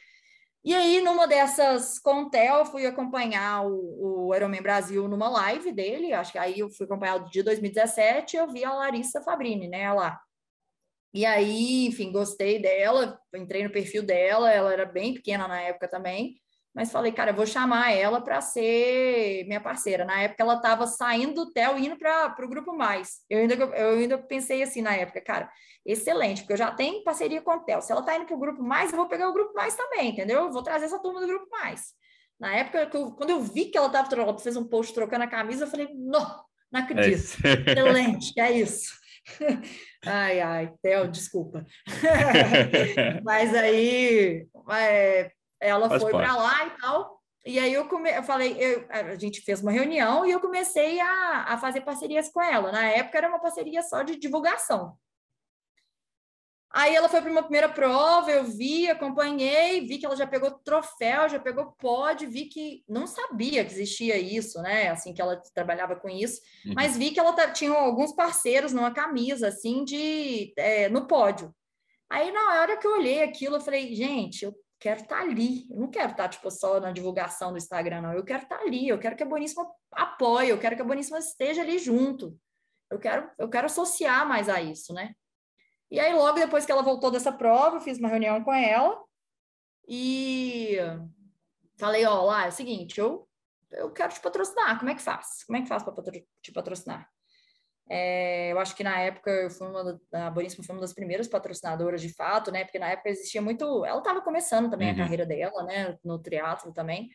E 0.63 0.73
aí, 0.73 0.99
numa 0.99 1.27
dessas 1.27 1.99
com 1.99 2.23
o 2.23 2.65
fui 2.65 2.87
acompanhar 2.87 3.63
o, 3.67 4.29
o 4.29 4.35
Ironman 4.35 4.63
Brasil 4.63 5.07
numa 5.07 5.29
live 5.29 5.71
dele, 5.71 6.11
acho 6.11 6.31
que 6.31 6.39
aí 6.39 6.57
eu 6.59 6.71
fui 6.71 6.87
acompanhar 6.87 7.17
o 7.17 7.29
de 7.29 7.43
2017, 7.43 8.35
eu 8.35 8.47
vi 8.51 8.65
a 8.65 8.73
Larissa 8.73 9.21
Fabrini, 9.21 9.67
né, 9.67 9.93
lá. 9.93 10.19
E 11.13 11.23
aí, 11.23 11.85
enfim, 11.85 12.11
gostei 12.11 12.59
dela, 12.59 13.19
entrei 13.35 13.63
no 13.63 13.71
perfil 13.71 14.01
dela, 14.01 14.51
ela 14.51 14.73
era 14.73 14.85
bem 14.85 15.13
pequena 15.13 15.47
na 15.47 15.61
época 15.61 15.87
também, 15.87 16.41
mas 16.75 16.91
falei, 16.91 17.13
cara, 17.13 17.31
eu 17.31 17.35
vou 17.35 17.45
chamar 17.45 17.91
ela 17.91 18.19
para 18.19 18.41
ser 18.41 19.45
minha 19.47 19.61
parceira. 19.61 20.03
Na 20.03 20.21
época 20.21 20.43
ela 20.43 20.55
estava 20.55 20.85
saindo 20.85 21.45
do 21.45 21.53
TEL 21.53 21.79
e 21.79 21.87
indo 21.87 21.97
para 21.97 22.35
o 22.43 22.49
Grupo 22.49 22.75
Mais. 22.75 23.21
Eu 23.29 23.39
ainda, 23.39 23.53
eu 23.53 23.91
ainda 23.91 24.17
pensei 24.17 24.61
assim 24.61 24.81
na 24.81 24.93
época, 24.93 25.21
cara, 25.21 25.49
excelente, 25.85 26.41
porque 26.41 26.51
eu 26.51 26.57
já 26.57 26.71
tenho 26.71 27.01
parceria 27.05 27.41
com 27.41 27.51
o 27.51 27.59
TEL. 27.61 27.81
Se 27.81 27.93
ela 27.93 28.01
está 28.01 28.17
indo 28.17 28.25
para 28.25 28.35
o 28.35 28.39
Grupo 28.39 28.61
Mais, 28.61 28.91
eu 28.91 28.97
vou 28.97 29.07
pegar 29.07 29.29
o 29.29 29.33
Grupo 29.33 29.53
Mais 29.53 29.73
também, 29.73 30.09
entendeu? 30.09 30.39
Eu 30.43 30.51
vou 30.51 30.61
trazer 30.61 30.85
essa 30.85 30.99
turma 30.99 31.21
do 31.21 31.27
Grupo 31.27 31.47
Mais. 31.49 31.93
Na 32.37 32.53
época, 32.53 32.87
quando 32.87 33.29
eu 33.29 33.39
vi 33.39 33.65
que 33.65 33.77
ela 33.77 33.87
estava, 33.87 34.13
ela 34.13 34.37
fez 34.37 34.57
um 34.57 34.67
post 34.67 34.93
trocando 34.93 35.23
a 35.23 35.27
camisa, 35.27 35.63
eu 35.63 35.69
falei, 35.69 35.87
não, 35.93 36.43
não 36.69 36.81
acredito. 36.81 37.37
É 37.45 37.71
excelente, 37.71 38.37
é 38.37 38.51
isso. 38.51 38.93
Ai, 40.05 40.39
ai, 40.39 40.71
Theo, 40.83 41.07
desculpa. 41.07 41.65
Mas 43.23 43.55
aí, 43.55 44.45
é, 44.69 45.31
ela 45.59 45.89
Faz 45.89 46.01
foi 46.01 46.11
para 46.11 46.35
lá 46.35 46.65
e 46.67 46.69
tal. 46.81 47.21
E 47.45 47.59
aí 47.59 47.73
eu, 47.73 47.87
come... 47.87 48.09
eu 48.09 48.23
falei, 48.23 48.57
eu... 48.59 48.85
a 48.89 49.15
gente 49.15 49.41
fez 49.41 49.61
uma 49.61 49.71
reunião 49.71 50.25
e 50.25 50.31
eu 50.31 50.39
comecei 50.39 50.99
a, 50.99 51.45
a 51.49 51.57
fazer 51.57 51.81
parcerias 51.81 52.29
com 52.29 52.41
ela. 52.41 52.71
Na 52.71 52.85
época 52.85 53.17
era 53.17 53.29
uma 53.29 53.39
parceria 53.39 53.81
só 53.83 54.01
de 54.01 54.15
divulgação. 54.15 54.97
Aí 56.75 56.93
ela 56.93 57.07
foi 57.07 57.21
para 57.21 57.31
uma 57.31 57.41
primeira 57.41 57.69
prova, 57.69 58.29
eu 58.29 58.43
vi, 58.43 58.89
acompanhei, 58.89 59.87
vi 59.87 59.97
que 59.97 60.05
ela 60.05 60.15
já 60.15 60.27
pegou 60.27 60.51
troféu, 60.51 61.29
já 61.29 61.39
pegou 61.39 61.71
pódio, 61.79 62.29
vi 62.29 62.47
que 62.47 62.83
não 62.85 63.07
sabia 63.07 63.63
que 63.63 63.71
existia 63.71 64.17
isso, 64.17 64.61
né? 64.61 64.89
Assim 64.89 65.13
que 65.13 65.21
ela 65.21 65.41
trabalhava 65.53 65.95
com 65.95 66.09
isso, 66.09 66.41
uhum. 66.65 66.73
mas 66.75 66.97
vi 66.97 67.11
que 67.11 67.19
ela 67.19 67.33
tinha 67.53 67.71
alguns 67.71 68.11
parceiros 68.11 68.73
numa 68.73 68.91
camisa, 68.91 69.47
assim, 69.47 69.85
de 69.85 70.53
é, 70.57 70.89
no 70.89 71.07
pódio. 71.07 71.55
Aí 72.09 72.29
na 72.29 72.59
hora 72.59 72.75
que 72.75 72.85
eu 72.85 72.91
olhei 72.91 73.23
aquilo, 73.23 73.55
eu 73.55 73.61
falei, 73.61 73.95
gente, 73.95 74.43
eu 74.43 74.53
quero 74.85 75.01
estar 75.01 75.17
tá 75.17 75.21
ali. 75.23 75.67
Eu 75.71 75.79
não 75.79 75.89
quero 75.89 76.11
estar, 76.11 76.23
tá, 76.23 76.29
tipo, 76.29 76.51
só 76.51 76.79
na 76.79 76.91
divulgação 76.91 77.51
do 77.51 77.57
Instagram, 77.57 78.01
não. 78.01 78.13
Eu 78.13 78.23
quero 78.23 78.43
estar 78.43 78.59
tá 78.59 78.63
ali, 78.63 78.87
eu 78.87 78.99
quero 78.99 79.15
que 79.15 79.23
a 79.23 79.25
Boníssima 79.25 79.67
apoie, 79.91 80.49
eu 80.49 80.59
quero 80.59 80.75
que 80.75 80.81
a 80.83 80.85
Boníssima 80.85 81.17
esteja 81.17 81.63
ali 81.63 81.79
junto. 81.79 82.39
Eu 82.91 82.99
quero, 82.99 83.27
eu 83.39 83.49
quero 83.49 83.65
associar 83.65 84.27
mais 84.27 84.47
a 84.47 84.61
isso, 84.61 84.93
né? 84.93 85.15
E 85.89 85.99
aí, 85.99 86.13
logo 86.13 86.37
depois 86.37 86.67
que 86.67 86.71
ela 86.71 86.83
voltou 86.83 87.09
dessa 87.09 87.31
prova, 87.31 87.77
eu 87.77 87.81
fiz 87.81 87.97
uma 87.97 88.07
reunião 88.07 88.43
com 88.43 88.53
ela 88.53 89.01
e 89.87 90.77
falei, 91.79 92.05
ó, 92.05 92.23
lá, 92.23 92.45
é 92.45 92.49
o 92.49 92.51
seguinte, 92.51 92.99
eu, 92.99 93.27
eu 93.71 93.91
quero 93.91 94.13
te 94.13 94.19
patrocinar, 94.19 94.77
como 94.77 94.91
é 94.91 94.95
que 94.95 95.01
faz? 95.01 95.43
Como 95.45 95.57
é 95.57 95.61
que 95.63 95.67
faz 95.67 95.81
para 95.81 95.93
te 96.41 96.51
patrocinar? 96.51 97.09
É, 97.87 98.51
eu 98.51 98.59
acho 98.59 98.75
que 98.75 98.83
na 98.83 98.99
época 98.99 99.29
eu 99.29 99.49
fui 99.49 99.67
uma, 99.67 99.99
a 100.11 100.29
Boníssima 100.31 100.63
foi 100.63 100.75
uma 100.75 100.81
das 100.81 100.93
primeiras 100.93 101.27
patrocinadoras 101.27 102.01
de 102.01 102.13
fato, 102.13 102.51
né? 102.51 102.63
Porque 102.63 102.79
na 102.79 102.89
época 102.89 103.09
existia 103.09 103.41
muito. 103.41 103.85
Ela 103.85 103.99
estava 103.99 104.21
começando 104.21 104.69
também 104.69 104.89
uhum. 104.89 104.95
a 104.95 104.97
carreira 104.97 105.25
dela, 105.25 105.63
né? 105.63 105.97
No 106.03 106.17
triatlo 106.19 106.73
também. 106.73 107.09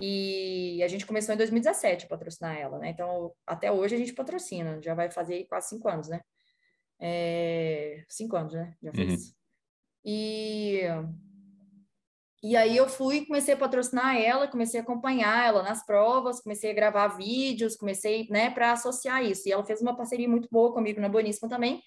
E 0.00 0.82
a 0.82 0.88
gente 0.88 1.06
começou 1.06 1.34
em 1.34 1.38
2017 1.38 2.04
a 2.04 2.08
patrocinar 2.08 2.56
ela, 2.56 2.78
né? 2.78 2.90
Então, 2.90 3.32
até 3.46 3.72
hoje 3.72 3.94
a 3.94 3.98
gente 3.98 4.12
patrocina, 4.12 4.78
já 4.82 4.94
vai 4.94 5.10
fazer 5.10 5.44
quase 5.44 5.70
cinco 5.70 5.88
anos, 5.88 6.08
né? 6.08 6.20
É, 7.00 8.04
cinco 8.08 8.36
anos, 8.36 8.52
né? 8.52 8.74
Já 8.82 8.92
fez. 8.92 9.28
Uhum. 9.28 9.32
E 10.04 10.80
e 12.50 12.56
aí 12.56 12.76
eu 12.76 12.88
fui, 12.88 13.26
comecei 13.26 13.54
a 13.54 13.56
patrocinar 13.56 14.16
ela, 14.16 14.46
comecei 14.46 14.78
a 14.78 14.82
acompanhar 14.82 15.48
ela 15.48 15.64
nas 15.64 15.84
provas, 15.84 16.40
comecei 16.40 16.70
a 16.70 16.74
gravar 16.74 17.08
vídeos, 17.08 17.74
comecei, 17.74 18.28
né, 18.30 18.50
para 18.50 18.70
associar 18.70 19.24
isso. 19.24 19.48
E 19.48 19.52
ela 19.52 19.64
fez 19.64 19.82
uma 19.82 19.96
parceria 19.96 20.28
muito 20.28 20.48
boa 20.48 20.72
comigo 20.72 21.00
na 21.00 21.08
Boníssima 21.08 21.48
também, 21.48 21.82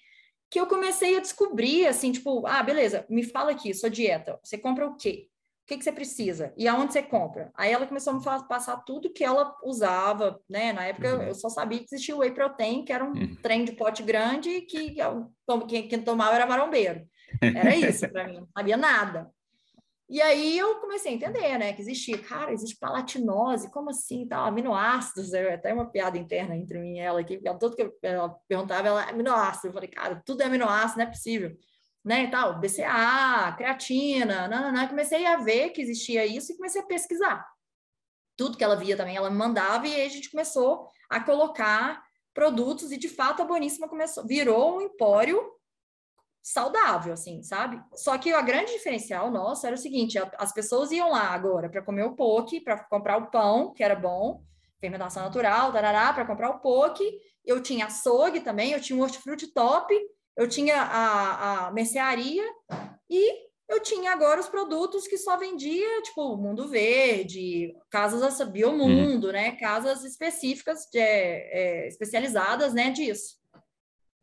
que 0.50 0.60
eu 0.60 0.66
comecei 0.66 1.16
a 1.16 1.20
descobrir, 1.20 1.86
assim, 1.86 2.12
tipo, 2.12 2.46
ah, 2.46 2.62
beleza, 2.62 3.06
me 3.08 3.22
fala 3.22 3.52
aqui, 3.52 3.72
sua 3.72 3.88
dieta, 3.88 4.38
você 4.44 4.58
compra 4.58 4.86
o 4.86 4.96
quê? 4.96 5.28
O 5.64 5.66
que, 5.70 5.78
que 5.78 5.84
você 5.84 5.92
precisa? 5.92 6.52
E 6.58 6.68
aonde 6.68 6.92
você 6.92 7.02
compra? 7.02 7.50
Aí 7.54 7.72
ela 7.72 7.86
começou 7.86 8.12
a 8.12 8.16
me 8.16 8.48
passar 8.48 8.76
tudo 8.78 9.12
que 9.12 9.24
ela 9.24 9.56
usava, 9.64 10.40
né? 10.50 10.72
Na 10.72 10.84
época 10.84 11.16
uhum. 11.16 11.22
eu 11.22 11.34
só 11.34 11.48
sabia 11.48 11.78
que 11.78 11.84
existia 11.84 12.14
o 12.14 12.18
whey 12.18 12.32
protein, 12.32 12.84
que 12.84 12.92
era 12.92 13.04
um 13.04 13.12
uhum. 13.12 13.36
trem 13.36 13.64
de 13.64 13.72
pote 13.72 14.02
grande 14.02 14.62
que 14.62 14.96
quem, 15.68 15.88
quem 15.88 16.02
tomava 16.02 16.34
era 16.34 16.44
marombeiro. 16.44 17.06
Era 17.40 17.76
isso 17.76 18.08
para 18.10 18.26
mim, 18.26 18.40
não 18.40 18.48
sabia 18.52 18.76
nada. 18.76 19.30
E 20.10 20.20
aí 20.20 20.58
eu 20.58 20.80
comecei 20.80 21.12
a 21.12 21.14
entender, 21.14 21.56
né, 21.56 21.72
que 21.72 21.80
existia, 21.80 22.18
cara, 22.18 22.52
existe 22.52 22.76
palatinose, 22.76 23.70
como 23.70 23.90
assim, 23.90 24.26
tal, 24.26 24.44
aminoácidos, 24.44 25.32
é 25.32 25.54
até 25.54 25.72
uma 25.72 25.88
piada 25.88 26.18
interna 26.18 26.56
entre 26.56 26.80
mim 26.80 26.96
e 26.96 26.98
ela 26.98 27.20
aqui, 27.20 27.38
porque 27.38 27.58
tudo 27.60 27.76
que 27.76 27.88
ela 28.02 28.28
perguntava, 28.48 28.88
ela, 28.88 29.04
aminoácido, 29.04 29.68
eu 29.68 29.72
falei, 29.72 29.88
cara, 29.88 30.20
tudo 30.26 30.42
é 30.42 30.46
aminoácido, 30.46 30.98
não 30.98 31.06
é 31.06 31.10
possível, 31.10 31.56
né, 32.04 32.24
e 32.24 32.28
tal, 32.28 32.58
BCA, 32.58 33.54
creatina, 33.56 34.48
não, 34.48 34.88
comecei 34.88 35.24
a 35.24 35.36
ver 35.36 35.70
que 35.70 35.80
existia 35.80 36.26
isso 36.26 36.50
e 36.50 36.56
comecei 36.56 36.82
a 36.82 36.86
pesquisar. 36.86 37.46
Tudo 38.36 38.58
que 38.58 38.64
ela 38.64 38.74
via 38.74 38.96
também, 38.96 39.16
ela 39.16 39.30
me 39.30 39.36
mandava 39.36 39.86
e 39.86 39.94
aí 39.94 40.06
a 40.06 40.08
gente 40.08 40.28
começou 40.28 40.88
a 41.08 41.20
colocar 41.20 42.02
produtos 42.34 42.90
e 42.90 42.96
de 42.96 43.08
fato 43.08 43.42
a 43.42 43.44
Boníssima 43.44 43.88
começou, 43.88 44.26
virou 44.26 44.78
um 44.78 44.80
empório 44.80 45.40
saudável, 46.42 47.12
assim, 47.12 47.42
sabe? 47.42 47.80
Só 47.94 48.16
que 48.16 48.32
a 48.32 48.42
grande 48.42 48.72
diferencial 48.72 49.30
nosso 49.30 49.66
era 49.66 49.74
o 49.74 49.78
seguinte: 49.78 50.18
as 50.38 50.52
pessoas 50.52 50.90
iam 50.90 51.10
lá 51.10 51.28
agora 51.30 51.68
para 51.68 51.82
comer 51.82 52.04
o 52.04 52.14
poke, 52.14 52.60
para 52.60 52.78
comprar 52.84 53.18
o 53.18 53.30
pão, 53.30 53.72
que 53.72 53.84
era 53.84 53.94
bom, 53.94 54.42
fermentação 54.80 55.22
natural, 55.22 55.72
tarará, 55.72 56.12
para 56.12 56.26
comprar 56.26 56.50
o 56.50 56.60
poke. 56.60 57.04
Eu 57.44 57.62
tinha 57.62 57.86
açougue 57.86 58.40
também, 58.40 58.72
eu 58.72 58.80
tinha 58.80 58.98
um 58.98 59.02
hortifruti 59.02 59.48
top, 59.48 59.94
eu 60.36 60.48
tinha 60.48 60.80
a, 60.80 61.66
a 61.66 61.72
mercearia 61.72 62.44
e 63.08 63.50
eu 63.68 63.80
tinha 63.80 64.12
agora 64.12 64.40
os 64.40 64.48
produtos 64.48 65.06
que 65.06 65.16
só 65.16 65.36
vendia, 65.36 66.02
tipo, 66.02 66.36
Mundo 66.36 66.66
Verde, 66.68 67.72
casas 67.88 68.40
Biomundo, 68.50 69.28
uhum. 69.28 69.32
né? 69.32 69.52
Casas 69.52 70.04
específicas, 70.04 70.86
de, 70.92 70.98
é, 70.98 71.86
especializadas, 71.86 72.74
né, 72.74 72.90
disso. 72.90 73.39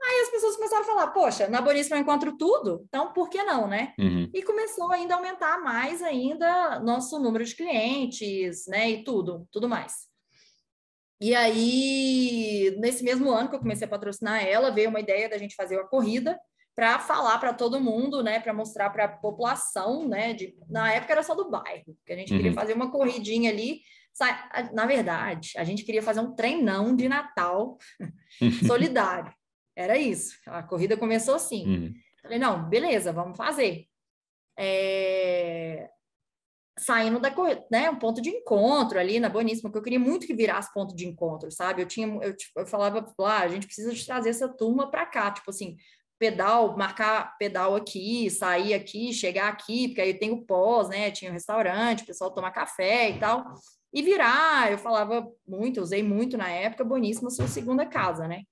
Aí 0.08 0.22
as 0.22 0.30
pessoas 0.30 0.56
começaram 0.56 0.84
a 0.84 0.86
falar, 0.86 1.08
poxa, 1.08 1.50
na 1.50 1.62
Boníssima 1.62 1.98
eu 1.98 2.02
encontro 2.02 2.38
tudo, 2.38 2.86
então 2.88 3.12
por 3.12 3.30
que 3.30 3.44
não, 3.44 3.68
né? 3.68 3.94
Uhum. 4.00 4.30
E 4.34 4.42
começou 4.42 4.90
ainda 4.92 5.16
a 5.16 5.18
aumentar 5.18 5.62
mais 5.62 6.02
ainda 6.02 6.80
nosso 6.80 7.20
número 7.20 7.44
de 7.44 7.54
clientes, 7.54 8.66
né? 8.68 8.90
E 8.90 9.04
tudo, 9.04 9.46
tudo 9.52 9.68
mais. 9.68 10.08
E 11.20 11.36
aí, 11.36 12.74
nesse 12.80 13.04
mesmo 13.04 13.30
ano 13.32 13.50
que 13.50 13.56
eu 13.56 13.60
comecei 13.60 13.86
a 13.86 13.90
patrocinar 13.90 14.46
ela, 14.46 14.72
veio 14.72 14.90
uma 14.90 15.00
ideia 15.00 15.28
da 15.28 15.38
gente 15.38 15.56
fazer 15.56 15.76
uma 15.76 15.88
corrida 15.88 16.40
para 16.74 17.00
falar 17.00 17.38
para 17.40 17.54
todo 17.54 17.82
mundo, 17.82 18.24
né? 18.24 18.40
Para 18.40 18.54
mostrar 18.54 18.90
para 18.92 19.06
a 19.06 19.10
população, 19.10 20.08
né? 20.08 20.34
De, 20.34 20.56
na 20.70 20.94
época 20.94 21.14
era 21.14 21.24
só 21.24 21.36
do 21.36 21.50
bairro, 21.50 21.98
que 22.06 22.14
a 22.14 22.16
gente 22.16 22.32
uhum. 22.32 22.38
queria 22.38 22.54
fazer 22.54 22.74
uma 22.74 22.92
corridinha 22.92 23.52
ali. 23.52 23.82
Na 24.74 24.86
verdade, 24.86 25.52
a 25.58 25.64
gente 25.66 25.84
queria 25.84 26.02
fazer 26.02 26.22
um 26.22 26.34
treinão 26.34 26.96
de 26.96 27.10
Natal 27.10 27.78
solidário. 28.66 29.34
Era 29.78 29.96
isso. 29.96 30.36
A 30.48 30.64
corrida 30.64 30.98
começou 30.98 31.36
assim. 31.36 31.68
Uhum. 31.68 31.94
Falei, 32.24 32.40
não, 32.40 32.68
beleza, 32.68 33.14
vamos 33.14 33.38
fazer. 33.38 33.86
É... 34.58 35.88
Saindo 36.80 37.20
da 37.20 37.30
corrida, 37.30 37.64
né? 37.72 37.88
Um 37.88 38.00
ponto 38.00 38.20
de 38.20 38.30
encontro 38.30 39.00
ali 39.00 39.20
na 39.20 39.30
Boníssima, 39.30 39.72
que 39.72 39.78
eu 39.78 39.84
queria 39.84 40.00
muito 40.00 40.26
que 40.26 40.34
virasse 40.34 40.74
ponto 40.74 40.96
de 40.96 41.08
encontro, 41.08 41.52
sabe? 41.52 41.84
Eu 41.84 41.88
tinha, 41.88 42.08
eu, 42.08 42.36
tipo, 42.36 42.60
eu 42.60 42.66
falava 42.66 43.06
lá, 43.20 43.38
ah, 43.38 43.42
a 43.42 43.48
gente 43.48 43.68
precisa 43.68 43.94
de 43.94 44.04
trazer 44.04 44.30
essa 44.30 44.50
turma 44.50 44.90
para 44.90 45.06
cá, 45.06 45.30
tipo 45.30 45.52
assim, 45.52 45.78
pedal, 46.20 46.76
marcar 46.76 47.38
pedal 47.38 47.76
aqui, 47.76 48.30
sair 48.32 48.74
aqui, 48.74 49.14
chegar 49.14 49.48
aqui, 49.50 49.90
porque 49.90 50.02
aí 50.02 50.14
tem 50.16 50.32
o 50.32 50.42
pós, 50.42 50.90
né? 50.90 51.12
Tinha 51.12 51.30
o 51.30 51.34
um 51.34 51.36
restaurante, 51.36 52.02
o 52.02 52.08
pessoal 52.08 52.32
toma 52.32 52.52
café 52.52 53.12
e 53.12 53.20
tal. 53.20 53.46
E 53.94 54.02
virar, 54.02 54.72
eu 54.72 54.78
falava 54.80 55.28
muito, 55.48 55.82
usei 55.82 56.02
muito 56.02 56.36
na 56.36 56.50
época, 56.50 56.84
Boníssima 56.84 57.30
sua 57.30 57.48
segunda 57.48 57.86
casa, 57.86 58.28
né? 58.28 58.44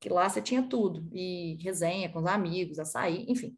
Que 0.00 0.08
lá 0.08 0.28
você 0.28 0.40
tinha 0.40 0.62
tudo, 0.62 1.08
e 1.12 1.56
resenha 1.62 2.10
com 2.10 2.20
os 2.20 2.26
amigos, 2.26 2.78
açaí, 2.78 3.24
enfim. 3.28 3.56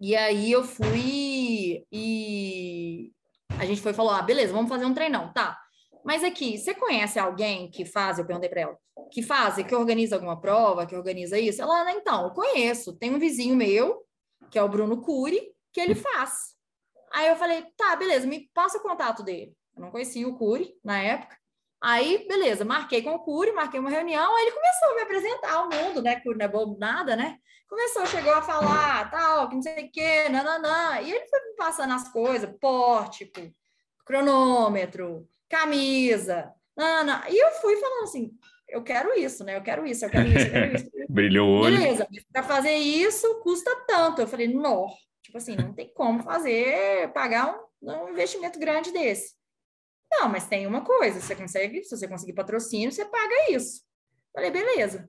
E 0.00 0.16
aí 0.16 0.50
eu 0.50 0.64
fui 0.64 1.86
e 1.92 3.12
a 3.58 3.66
gente 3.66 3.80
foi 3.80 3.92
falou: 3.92 4.12
ah, 4.12 4.22
beleza, 4.22 4.52
vamos 4.52 4.68
fazer 4.68 4.86
um 4.86 4.94
treinão, 4.94 5.32
tá. 5.32 5.58
Mas 6.04 6.24
aqui, 6.24 6.56
você 6.56 6.74
conhece 6.74 7.18
alguém 7.18 7.70
que 7.70 7.84
faz? 7.84 8.18
Eu 8.18 8.24
perguntei 8.24 8.48
para 8.48 8.62
ela, 8.62 8.78
que 9.12 9.22
faz, 9.22 9.56
que 9.56 9.74
organiza 9.74 10.16
alguma 10.16 10.40
prova, 10.40 10.86
que 10.86 10.96
organiza 10.96 11.38
isso? 11.38 11.60
Ela, 11.60 11.82
ah, 11.82 11.92
então, 11.92 12.24
eu 12.24 12.30
conheço, 12.30 12.96
tem 12.96 13.14
um 13.14 13.18
vizinho 13.18 13.54
meu, 13.54 14.02
que 14.50 14.58
é 14.58 14.62
o 14.62 14.68
Bruno 14.68 15.02
Cury, 15.02 15.40
que 15.72 15.80
ele 15.80 15.94
faz. 15.94 16.56
Aí 17.12 17.28
eu 17.28 17.36
falei, 17.36 17.64
tá, 17.76 17.96
beleza, 17.96 18.26
me 18.26 18.48
passa 18.54 18.78
o 18.78 18.82
contato 18.82 19.22
dele. 19.22 19.52
Eu 19.76 19.82
não 19.82 19.90
conhecia 19.90 20.26
o 20.26 20.38
Cury 20.38 20.74
na 20.82 21.02
época. 21.02 21.36
Aí, 21.82 22.26
beleza, 22.28 22.64
marquei 22.64 23.00
com 23.00 23.14
o 23.14 23.18
Cury, 23.18 23.52
marquei 23.52 23.80
uma 23.80 23.88
reunião, 23.88 24.36
aí 24.36 24.42
ele 24.42 24.52
começou 24.52 24.90
a 24.90 24.94
me 24.96 25.02
apresentar 25.02 25.54
ao 25.54 25.68
mundo, 25.68 26.02
né? 26.02 26.20
Cury 26.20 26.36
não 26.36 26.44
é 26.44 26.48
bobo 26.48 26.78
nada, 26.78 27.16
né? 27.16 27.38
Começou, 27.66 28.04
chegou 28.06 28.32
a 28.32 28.42
falar, 28.42 29.10
tal, 29.10 29.48
que 29.48 29.54
não 29.54 29.62
sei 29.62 29.86
o 29.86 29.90
quê, 29.90 30.28
nananã. 30.28 31.00
E 31.00 31.10
ele 31.10 31.26
foi 31.26 31.40
me 31.40 31.54
passando 31.56 31.94
as 31.94 32.08
coisas, 32.08 32.50
pórtico, 32.60 33.40
cronômetro, 34.04 35.26
camisa, 35.48 36.52
nananã. 36.76 37.22
E 37.30 37.38
eu 37.38 37.50
fui 37.52 37.76
falando 37.76 38.04
assim, 38.04 38.30
eu 38.68 38.82
quero 38.82 39.18
isso, 39.18 39.42
né? 39.44 39.56
Eu 39.56 39.62
quero 39.62 39.86
isso, 39.86 40.04
eu 40.04 40.10
quero 40.10 40.28
isso, 40.28 40.46
eu 40.46 40.52
quero 40.52 40.76
isso. 40.76 40.90
Brilhou 41.08 41.48
o 41.48 41.60
olho. 41.60 41.78
Beleza, 41.78 42.06
para 42.32 42.42
fazer 42.42 42.74
isso 42.74 43.40
custa 43.42 43.74
tanto. 43.86 44.20
Eu 44.20 44.28
falei, 44.28 44.48
não, 44.48 44.86
tipo 45.22 45.38
assim, 45.38 45.56
não 45.56 45.72
tem 45.72 45.92
como 45.94 46.22
fazer, 46.22 47.10
pagar 47.12 47.54
um 47.54 47.70
num 47.80 48.10
investimento 48.10 48.58
grande 48.58 48.92
desse. 48.92 49.39
Não, 50.10 50.28
mas 50.28 50.46
tem 50.46 50.66
uma 50.66 50.84
coisa, 50.84 51.20
você 51.20 51.36
consegue, 51.36 51.84
se 51.84 51.96
você 51.96 52.08
conseguir 52.08 52.32
patrocínio, 52.32 52.90
você 52.90 53.04
paga 53.04 53.50
isso. 53.50 53.82
Falei, 54.32 54.50
beleza. 54.50 55.08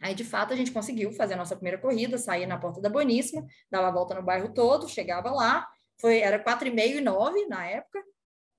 Aí, 0.00 0.14
de 0.14 0.24
fato, 0.24 0.52
a 0.52 0.56
gente 0.56 0.72
conseguiu 0.72 1.12
fazer 1.12 1.34
a 1.34 1.36
nossa 1.36 1.54
primeira 1.54 1.78
corrida, 1.78 2.16
sair 2.16 2.46
na 2.46 2.58
porta 2.58 2.80
da 2.80 2.88
Boníssima, 2.88 3.46
dava 3.70 3.88
a 3.88 3.90
volta 3.90 4.14
no 4.14 4.22
bairro 4.22 4.52
todo, 4.54 4.88
chegava 4.88 5.30
lá, 5.30 5.68
foi, 6.00 6.20
era 6.20 6.38
quatro 6.38 6.66
e 6.66 6.70
meio 6.70 6.98
e 6.98 7.00
nove 7.02 7.44
na 7.46 7.66
época, 7.66 8.02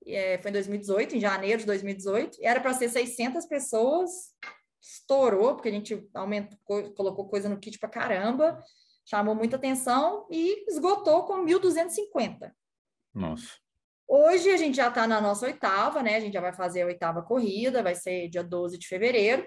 é, 0.06 0.38
foi 0.38 0.50
em 0.50 0.54
2018, 0.54 1.16
em 1.16 1.20
janeiro 1.20 1.58
de 1.58 1.66
2018, 1.66 2.38
era 2.42 2.60
para 2.60 2.74
ser 2.74 2.88
600 2.88 3.46
pessoas, 3.46 4.10
estourou, 4.80 5.54
porque 5.54 5.68
a 5.68 5.72
gente 5.72 6.08
aumentou, 6.14 6.92
colocou 6.94 7.28
coisa 7.28 7.48
no 7.48 7.58
kit 7.58 7.78
para 7.78 7.88
caramba, 7.88 8.62
chamou 9.04 9.34
muita 9.34 9.56
atenção 9.56 10.26
e 10.30 10.64
esgotou 10.68 11.24
com 11.24 11.44
1.250. 11.44 12.52
Nossa. 13.14 13.61
Hoje 14.14 14.50
a 14.50 14.58
gente 14.58 14.76
já 14.76 14.88
está 14.88 15.06
na 15.06 15.22
nossa 15.22 15.46
oitava, 15.46 16.02
né? 16.02 16.16
A 16.16 16.20
gente 16.20 16.34
já 16.34 16.40
vai 16.42 16.52
fazer 16.52 16.82
a 16.82 16.86
oitava 16.86 17.22
corrida, 17.22 17.82
vai 17.82 17.94
ser 17.94 18.28
dia 18.28 18.44
12 18.44 18.76
de 18.76 18.86
fevereiro. 18.86 19.42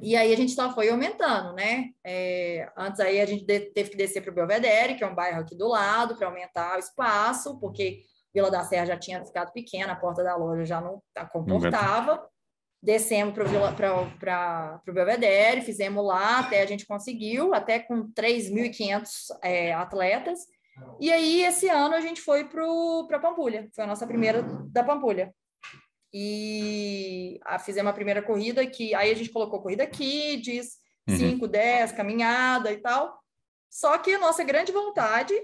E 0.00 0.16
aí 0.16 0.32
a 0.32 0.36
gente 0.38 0.52
só 0.52 0.72
foi 0.72 0.88
aumentando, 0.88 1.52
né? 1.52 1.90
É, 2.02 2.66
antes 2.78 2.98
aí 2.98 3.20
a 3.20 3.26
gente 3.26 3.44
teve 3.44 3.90
que 3.90 3.98
descer 3.98 4.22
para 4.22 4.32
o 4.32 4.34
Belvedere, 4.34 4.94
que 4.94 5.04
é 5.04 5.06
um 5.06 5.14
bairro 5.14 5.42
aqui 5.42 5.54
do 5.54 5.68
lado, 5.68 6.16
para 6.16 6.28
aumentar 6.28 6.76
o 6.76 6.78
espaço, 6.78 7.60
porque 7.60 8.00
Vila 8.32 8.50
da 8.50 8.64
Serra 8.64 8.86
já 8.86 8.96
tinha 8.96 9.22
ficado 9.22 9.52
pequena, 9.52 9.92
a 9.92 9.96
porta 9.96 10.24
da 10.24 10.34
loja 10.34 10.64
já 10.64 10.80
não 10.80 11.02
comportava. 11.30 12.26
Descemos 12.82 13.34
para 13.34 14.80
o 14.88 14.92
Belvedere, 14.94 15.60
fizemos 15.60 16.02
lá, 16.02 16.38
até 16.38 16.62
a 16.62 16.66
gente 16.66 16.86
conseguiu, 16.86 17.52
até 17.52 17.78
com 17.78 18.10
3.500 18.14 19.10
é, 19.42 19.74
atletas. 19.74 20.46
E 21.00 21.10
aí, 21.10 21.42
esse 21.42 21.68
ano, 21.68 21.94
a 21.94 22.00
gente 22.00 22.20
foi 22.20 22.44
para 22.44 23.18
Pampulha, 23.18 23.68
foi 23.74 23.84
a 23.84 23.86
nossa 23.86 24.06
primeira 24.06 24.42
da 24.70 24.84
Pampulha. 24.84 25.34
E 26.12 27.38
a, 27.44 27.58
fizemos 27.58 27.90
a 27.90 27.94
primeira 27.94 28.22
corrida, 28.22 28.66
que 28.66 28.94
aí 28.94 29.10
a 29.10 29.14
gente 29.14 29.30
colocou 29.30 29.62
corrida 29.62 29.86
kids, 29.86 30.78
uhum. 31.08 31.16
5, 31.16 31.48
10, 31.48 31.92
caminhada 31.92 32.72
e 32.72 32.78
tal. 32.78 33.20
Só 33.70 33.96
que 33.98 34.12
a 34.14 34.18
nossa 34.18 34.42
grande 34.42 34.72
vontade 34.72 35.34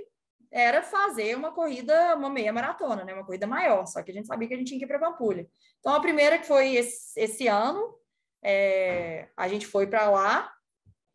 era 0.51 0.82
fazer 0.82 1.37
uma 1.37 1.53
corrida, 1.53 2.16
uma 2.16 2.30
meia 2.30 2.53
maratona, 2.53 3.05
né? 3.05 3.14
Uma 3.14 3.24
corrida 3.24 3.47
maior, 3.47 3.87
só 3.87 4.03
que 4.03 4.11
a 4.11 4.14
gente 4.14 4.26
sabia 4.26 4.49
que 4.49 4.55
a 4.55 4.57
gente 4.57 4.68
tinha 4.68 4.78
que 4.78 4.84
ir 4.84 4.89
para 4.89 4.99
Pampulha. 4.99 5.47
Então, 5.78 5.95
a 5.95 6.01
primeira 6.01 6.39
que 6.39 6.47
foi 6.47 6.74
esse, 6.74 7.18
esse 7.18 7.47
ano, 7.47 7.95
é, 8.43 9.28
a 9.37 9.49
gente 9.49 9.66
foi 9.66 9.87
para 9.87 10.11
lá, 10.11 10.53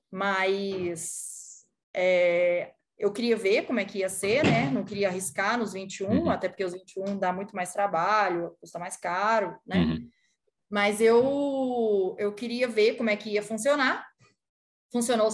mas 0.09 1.65
é, 1.93 2.73
eu 3.01 3.11
queria 3.11 3.35
ver 3.35 3.65
como 3.65 3.79
é 3.79 3.85
que 3.85 3.97
ia 3.97 4.09
ser, 4.09 4.43
né? 4.43 4.69
Não 4.69 4.85
queria 4.85 5.07
arriscar 5.07 5.57
nos 5.57 5.73
21, 5.73 6.07
uhum. 6.07 6.29
até 6.29 6.47
porque 6.47 6.63
os 6.63 6.73
21 6.73 7.17
dá 7.17 7.33
muito 7.33 7.55
mais 7.55 7.73
trabalho, 7.73 8.55
custa 8.61 8.77
mais 8.77 8.95
caro, 8.95 9.57
né? 9.65 9.77
Uhum. 9.77 10.09
Mas 10.69 11.01
eu, 11.01 12.15
eu 12.19 12.31
queria 12.31 12.67
ver 12.67 12.95
como 12.95 13.09
é 13.09 13.15
que 13.15 13.31
ia 13.31 13.41
funcionar. 13.41 14.07
Funcionou 14.91 15.29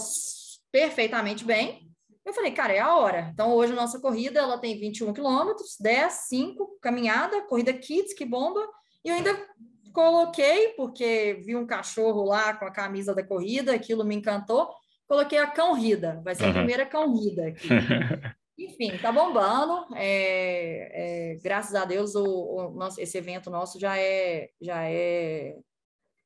perfeitamente 0.72 1.44
bem. 1.44 1.88
Eu 2.24 2.32
falei, 2.32 2.52
cara, 2.52 2.72
é 2.72 2.78
a 2.78 2.96
hora. 2.96 3.30
Então, 3.32 3.54
hoje 3.54 3.72
a 3.72 3.76
nossa 3.76 4.00
corrida 4.00 4.40
ela 4.40 4.58
tem 4.58 4.78
21 4.78 5.12
quilômetros, 5.12 5.76
10, 5.78 6.12
5, 6.28 6.78
caminhada, 6.80 7.42
corrida 7.42 7.72
kids, 7.72 8.14
que 8.14 8.24
bomba. 8.24 8.66
E 9.04 9.10
eu 9.10 9.14
ainda 9.14 9.46
coloquei, 9.92 10.68
porque 10.70 11.40
vi 11.44 11.54
um 11.54 11.66
cachorro 11.66 12.24
lá 12.24 12.54
com 12.54 12.64
a 12.64 12.72
camisa 12.72 13.14
da 13.14 13.22
corrida, 13.22 13.74
aquilo 13.74 14.04
me 14.04 14.14
encantou. 14.14 14.70
Coloquei 15.08 15.38
a 15.38 15.46
cão 15.46 15.72
rida, 15.72 16.20
vai 16.22 16.34
ser 16.34 16.44
uhum. 16.44 16.50
a 16.50 16.54
primeira 16.54 16.86
cão 16.86 17.16
rida 17.16 17.46
aqui. 17.46 17.66
Enfim, 18.58 18.98
tá 18.98 19.10
bombando. 19.10 19.86
É, 19.94 21.32
é, 21.32 21.34
graças 21.42 21.74
a 21.74 21.84
Deus, 21.84 22.14
o, 22.14 22.24
o, 22.24 22.70
nosso, 22.72 23.00
esse 23.00 23.16
evento 23.16 23.48
nosso 23.50 23.80
já 23.80 23.96
é, 23.96 24.50
já 24.60 24.82
é, 24.82 25.56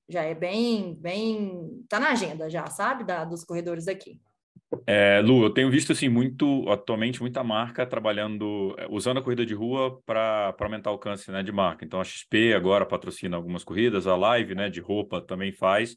já 0.09 0.23
é 0.23 0.35
bem, 0.35 0.95
bem, 0.99 1.85
tá 1.89 2.01
na 2.01 2.11
agenda 2.11 2.51
já, 2.51 2.67
sabe, 2.67 3.05
da, 3.05 3.25
dos 3.25 3.45
corredores 3.45 3.87
aqui. 3.87 4.21
É, 4.87 5.21
Lu, 5.21 5.45
eu 5.45 5.51
tenho 5.51 5.71
visto 5.71 5.93
assim 5.93 6.09
muito 6.09 6.69
atualmente 6.71 7.21
muita 7.21 7.45
marca 7.45 7.87
trabalhando 7.87 8.75
é, 8.79 8.87
usando 8.89 9.19
a 9.19 9.23
corrida 9.23 9.45
de 9.45 9.53
rua 9.55 10.01
para 10.07 10.57
aumentar 10.59 10.91
o 10.91 10.95
alcance 10.95 11.31
né, 11.31 11.43
de 11.43 11.53
marca. 11.53 11.85
Então 11.85 12.01
a 12.01 12.05
XP 12.05 12.55
agora 12.55 12.87
patrocina 12.87 13.37
algumas 13.37 13.63
corridas, 13.63 14.07
a 14.07 14.17
Live 14.17 14.55
né, 14.55 14.71
de 14.71 14.81
roupa 14.81 15.21
também 15.21 15.53
faz. 15.53 15.97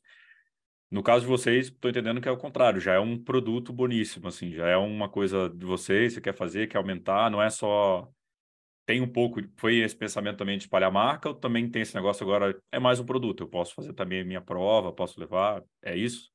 No 0.96 1.04
caso 1.04 1.26
de 1.26 1.28
vocês, 1.28 1.66
estou 1.66 1.92
entendendo 1.92 2.22
que 2.22 2.30
é 2.30 2.32
o 2.32 2.38
contrário, 2.38 2.80
já 2.80 2.94
é 2.94 3.00
um 3.02 3.22
produto 3.22 3.74
boníssimo, 3.74 4.30
assim, 4.30 4.54
já 4.54 4.66
é 4.66 4.78
uma 4.78 5.10
coisa 5.10 5.50
de 5.50 5.66
vocês, 5.66 6.14
você 6.14 6.22
quer 6.22 6.34
fazer, 6.34 6.68
quer 6.68 6.78
aumentar, 6.78 7.30
não 7.30 7.42
é 7.42 7.50
só 7.50 8.10
tem 8.86 9.02
um 9.02 9.12
pouco, 9.12 9.42
foi 9.58 9.80
esse 9.80 9.94
pensamento 9.94 10.38
também 10.38 10.58
de 10.58 10.64
espalhar 10.64 10.90
marca, 10.90 11.28
ou 11.28 11.36
também 11.36 11.70
tem 11.70 11.82
esse 11.82 11.94
negócio 11.94 12.24
agora, 12.24 12.58
é 12.72 12.80
mais 12.80 12.98
um 12.98 13.06
produto, 13.06 13.44
eu 13.44 13.48
posso 13.50 13.76
fazer 13.76 13.92
também 13.92 14.24
minha 14.24 14.40
prova, 14.40 14.94
posso 14.94 15.20
levar, 15.20 15.62
é 15.84 15.98
isso? 15.98 16.32